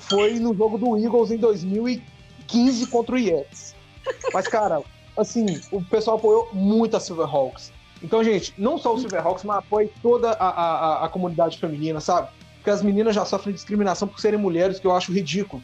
foi 0.00 0.38
no 0.38 0.54
jogo 0.54 0.78
do 0.78 0.96
Eagles 0.96 1.30
em 1.30 1.36
2015 1.36 2.86
contra 2.86 3.14
o 3.14 3.18
Jets. 3.18 3.74
Mas, 4.32 4.48
cara, 4.48 4.82
assim, 5.16 5.60
o 5.70 5.82
pessoal 5.84 6.16
apoiou 6.16 6.48
muito 6.52 6.96
a 6.96 7.00
Silverhawks. 7.00 7.72
Então, 8.02 8.22
gente, 8.22 8.54
não 8.56 8.78
só 8.78 8.94
o 8.94 8.98
Silverhawks, 8.98 9.44
mas 9.44 9.58
apoie 9.58 9.90
toda 10.00 10.30
a, 10.32 10.48
a, 10.48 11.04
a 11.04 11.08
comunidade 11.08 11.58
feminina, 11.58 12.00
sabe? 12.00 12.28
Porque 12.56 12.70
as 12.70 12.82
meninas 12.82 13.14
já 13.14 13.24
sofrem 13.24 13.54
discriminação 13.54 14.06
por 14.06 14.20
serem 14.20 14.38
mulheres, 14.38 14.78
que 14.78 14.86
eu 14.86 14.94
acho 14.94 15.12
ridículo. 15.12 15.62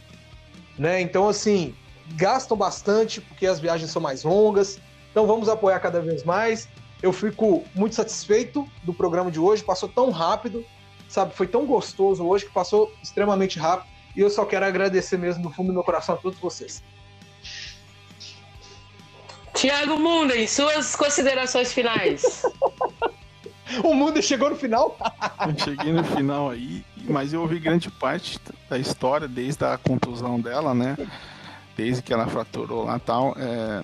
Né? 0.79 1.01
Então, 1.01 1.29
assim, 1.29 1.75
gastam 2.13 2.57
bastante 2.57 3.21
porque 3.21 3.47
as 3.47 3.61
viagens 3.61 3.91
são 3.91 4.03
mais 4.03 4.25
longas. 4.25 4.81
Então, 5.11 5.27
vamos 5.27 5.49
apoiar 5.49 5.79
cada 5.79 6.01
vez 6.01 6.25
mais. 6.25 6.69
Eu 7.03 7.13
fico 7.13 7.63
muito 7.75 7.95
satisfeito 7.95 8.67
do 8.83 8.93
programa 8.93 9.31
de 9.31 9.39
hoje, 9.39 9.63
passou 9.63 9.89
tão 9.89 10.11
rápido, 10.11 10.65
sabe? 11.09 11.35
Foi 11.35 11.47
tão 11.47 11.67
gostoso 11.67 12.25
hoje 12.25 12.47
que 12.47 12.53
passou 12.53 12.93
extremamente 13.03 13.59
rápido. 13.59 13.93
E 14.17 14.21
eu 14.21 14.31
só 14.31 14.45
quero 14.45 14.65
agradecer 14.65 15.19
mesmo 15.19 15.43
do 15.43 15.51
fundo 15.51 15.69
do 15.69 15.73
meu 15.73 15.85
coração 15.85 16.15
a 16.15 16.19
todos 16.19 16.39
vocês. 16.39 16.83
Tiago 19.65 19.99
Munden, 19.99 20.47
suas 20.47 20.95
considerações 20.95 21.73
finais. 21.73 22.43
o 23.83 23.95
Munden 23.95 24.21
chegou 24.21 24.51
no 24.51 24.57
final? 24.57 24.95
eu 25.49 25.59
cheguei 25.59 25.91
no 25.91 26.05
final 26.05 26.51
aí, 26.51 26.85
mas 27.09 27.33
eu 27.33 27.41
ouvi 27.41 27.59
grande 27.59 27.91
parte 27.91 28.39
da 28.69 28.77
história, 28.77 29.27
desde 29.27 29.65
a 29.65 29.79
contusão 29.79 30.39
dela, 30.39 30.75
né? 30.75 30.99
Desde 31.75 32.03
que 32.03 32.13
ela 32.13 32.27
fraturou 32.27 32.85
lá 32.85 32.99
e 32.99 33.01
tal. 33.01 33.35
É, 33.39 33.83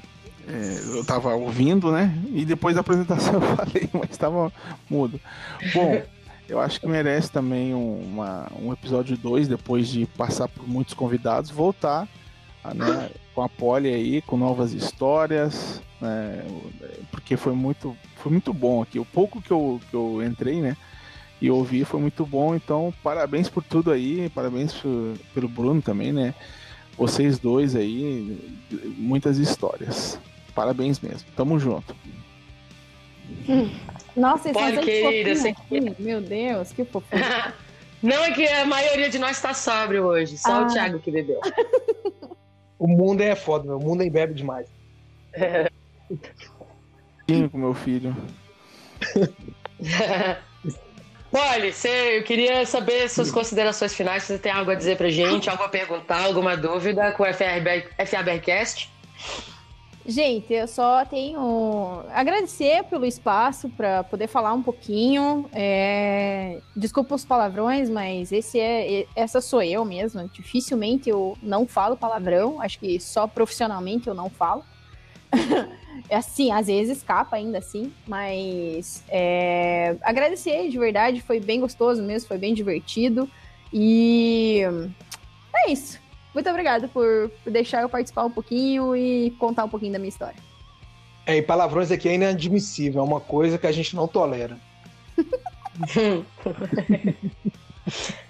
é, 0.49 0.99
eu 0.99 1.03
tava 1.03 1.35
ouvindo, 1.35 1.91
né? 1.91 2.15
E 2.35 2.45
depois 2.45 2.75
da 2.75 2.83
apresentação 2.83 3.33
eu 3.33 3.41
falei, 3.57 3.89
mas 3.91 4.11
estava 4.11 4.53
mudo. 4.87 5.19
Bom, 5.73 6.03
eu 6.47 6.61
acho 6.61 6.79
que 6.79 6.87
merece 6.87 7.33
também 7.33 7.73
uma, 7.73 8.53
um 8.61 8.71
episódio 8.71 9.17
2, 9.17 9.49
depois 9.49 9.89
de 9.89 10.05
passar 10.05 10.47
por 10.47 10.69
muitos 10.69 10.93
convidados, 10.93 11.49
voltar 11.49 12.07
né, 12.75 13.11
com 13.35 13.43
a 13.43 13.49
Polly 13.49 13.93
aí, 13.93 14.23
com 14.23 14.37
novas 14.37 14.73
histórias, 14.73 15.81
né? 16.01 16.45
Porque 17.11 17.37
foi 17.37 17.53
muito, 17.53 17.97
foi 18.17 18.33
muito 18.33 18.53
bom 18.53 18.83
aqui. 18.83 18.99
O 18.99 19.05
pouco 19.05 19.41
que 19.41 19.51
eu, 19.51 19.81
que 19.91 19.95
eu 19.95 20.23
entrei, 20.25 20.61
né? 20.61 20.77
E 21.41 21.51
ouvi 21.51 21.85
foi 21.85 22.01
muito 22.01 22.27
bom, 22.27 22.55
então 22.55 22.93
parabéns 23.03 23.49
por 23.49 23.63
tudo 23.65 23.91
aí, 23.91 24.29
parabéns 24.31 24.75
por, 24.75 25.15
pelo 25.33 25.49
Bruno 25.49 25.81
também, 25.81 26.13
né? 26.13 26.35
Vocês 26.99 27.39
dois 27.39 27.75
aí, 27.75 28.39
muitas 28.99 29.39
histórias. 29.39 30.19
Parabéns 30.55 31.01
mesmo. 31.01 31.27
Tamo 31.35 31.59
junto. 31.59 31.97
Nossa, 34.15 34.53
Pode, 34.53 34.79
é 34.79 34.83
querida, 34.83 35.35
você... 35.35 35.55
Meu 35.99 36.21
Deus, 36.21 36.73
que 36.73 36.85
fofo. 36.85 37.07
Não 38.03 38.25
é 38.25 38.33
que 38.33 38.47
a 38.47 38.65
maioria 38.65 39.11
de 39.11 39.19
nós 39.19 39.37
está 39.37 39.53
sóbrio 39.53 40.05
hoje, 40.07 40.37
só 40.39 40.63
ah. 40.63 40.63
o 40.63 40.67
Thiago 40.67 40.99
que 40.99 41.11
bebeu. 41.11 41.41
o 42.81 42.89
mundo 42.89 43.21
é 43.21 43.37
foda, 43.37 43.67
meu. 43.67 43.77
O 43.77 43.85
mundo 43.85 44.03
é 44.03 44.09
bebe 44.09 44.33
demais. 44.33 44.67
É. 45.35 45.71
com 47.53 47.59
meu 47.59 47.75
filho. 47.75 48.17
Olha, 51.33 51.73
você, 51.73 52.19
eu 52.19 52.25
queria 52.25 52.67
saber 52.67 53.09
suas 53.09 53.31
considerações 53.31 53.95
finais, 53.95 54.25
se 54.25 54.33
você 54.33 54.39
tem 54.39 54.51
algo 54.51 54.71
a 54.71 54.75
dizer 54.75 54.97
pra 54.97 55.11
gente, 55.11 55.49
algo 55.49 55.63
a 55.63 55.69
perguntar, 55.69 56.25
alguma 56.25 56.57
dúvida 56.57 57.13
com 57.13 57.23
o 57.23 57.27
FABcast. 57.33 58.91
Gente, 60.07 60.53
eu 60.55 60.67
só 60.67 61.05
tenho 61.05 62.03
agradecer 62.13 62.85
pelo 62.85 63.05
espaço 63.05 63.69
para 63.69 64.03
poder 64.03 64.29
falar 64.29 64.55
um 64.55 64.63
pouquinho. 64.63 65.49
É... 65.53 66.61
Desculpa 66.75 67.15
os 67.15 67.25
palavrões, 67.25 67.91
mas 67.91 68.33
esse 68.33 68.59
é 68.59 69.07
essa 69.15 69.41
sou 69.41 69.63
eu 69.63 69.85
mesmo. 69.85 70.27
Dificilmente 70.33 71.11
eu 71.11 71.37
não 71.43 71.67
falo 71.67 71.97
palavrão. 71.97 72.61
Acho 72.63 72.79
que 72.79 72.99
só 72.99 73.27
profissionalmente 73.27 74.09
eu 74.09 74.15
não 74.15 74.31
falo. 74.31 74.65
é 76.09 76.17
assim, 76.17 76.51
às 76.51 76.67
vezes 76.67 76.99
escapa 76.99 77.37
ainda 77.37 77.59
assim, 77.59 77.93
mas 78.09 79.05
é... 79.07 79.97
agradecer 80.01 80.71
de 80.71 80.79
verdade. 80.79 81.21
Foi 81.21 81.39
bem 81.39 81.61
gostoso 81.61 82.03
mesmo, 82.03 82.27
foi 82.27 82.39
bem 82.39 82.55
divertido 82.55 83.31
e 83.71 84.63
é 85.55 85.71
isso. 85.71 86.00
Muito 86.35 86.49
obrigada 86.49 86.87
por, 86.89 87.31
deixar 87.47 87.83
eu 87.83 87.89
participar 87.89 88.25
um 88.25 88.31
pouquinho 88.31 88.95
e 88.95 89.31
contar 89.39 89.65
um 89.65 89.69
pouquinho 89.69 89.93
da 89.93 89.99
minha 89.99 90.09
história. 90.09 90.37
É, 91.27 91.37
e 91.37 91.43
palavrões 91.43 91.91
aqui 91.91 92.09
é 92.09 92.15
inadmissível, 92.15 93.01
é 93.01 93.05
uma 93.05 93.21
coisa 93.21 93.59
que 93.59 93.67
a 93.67 93.73
gente 93.73 93.95
não 93.95 94.09
tolera. 94.09 94.57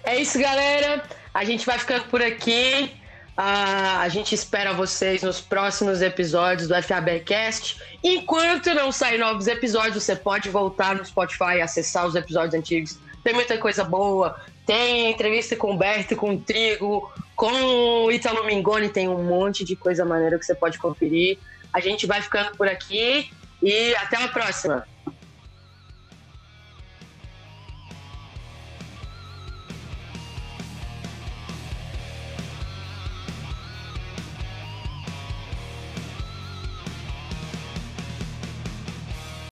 é 0.03 0.19
isso, 0.19 0.39
galera. 0.39 1.03
A 1.33 1.43
gente 1.43 1.65
vai 1.65 1.79
ficando 1.79 2.05
por 2.05 2.21
aqui. 2.21 2.91
Uh, 3.37 3.99
a 3.99 4.09
gente 4.09 4.35
espera 4.35 4.73
vocês 4.73 5.23
nos 5.23 5.39
próximos 5.39 6.01
episódios 6.01 6.67
do 6.67 6.83
FABcast. 6.83 7.81
Enquanto 8.03 8.73
não 8.73 8.91
sair 8.91 9.17
novos 9.17 9.47
episódios, 9.47 10.03
você 10.03 10.15
pode 10.15 10.49
voltar 10.49 10.95
no 10.95 11.05
Spotify 11.05 11.55
e 11.57 11.61
acessar 11.61 12.05
os 12.05 12.15
episódios 12.15 12.53
antigos. 12.53 12.99
Tem 13.23 13.33
muita 13.33 13.57
coisa 13.57 13.83
boa. 13.83 14.35
Tem 14.65 15.11
entrevista 15.11 15.55
com 15.55 15.73
o 15.73 15.77
Berto, 15.77 16.15
com 16.15 16.35
o 16.35 16.39
Trigo, 16.39 17.11
com 17.41 18.05
o 18.05 18.11
Italo 18.11 18.45
Mingoni, 18.45 18.87
tem 18.87 19.09
um 19.09 19.23
monte 19.23 19.65
de 19.65 19.75
coisa 19.75 20.05
maneira 20.05 20.37
que 20.37 20.45
você 20.45 20.53
pode 20.53 20.77
conferir. 20.77 21.39
A 21.73 21.79
gente 21.79 22.05
vai 22.05 22.21
ficando 22.21 22.55
por 22.55 22.67
aqui 22.67 23.31
e 23.63 23.95
até 23.95 24.23
a 24.23 24.27
próxima. 24.27 24.85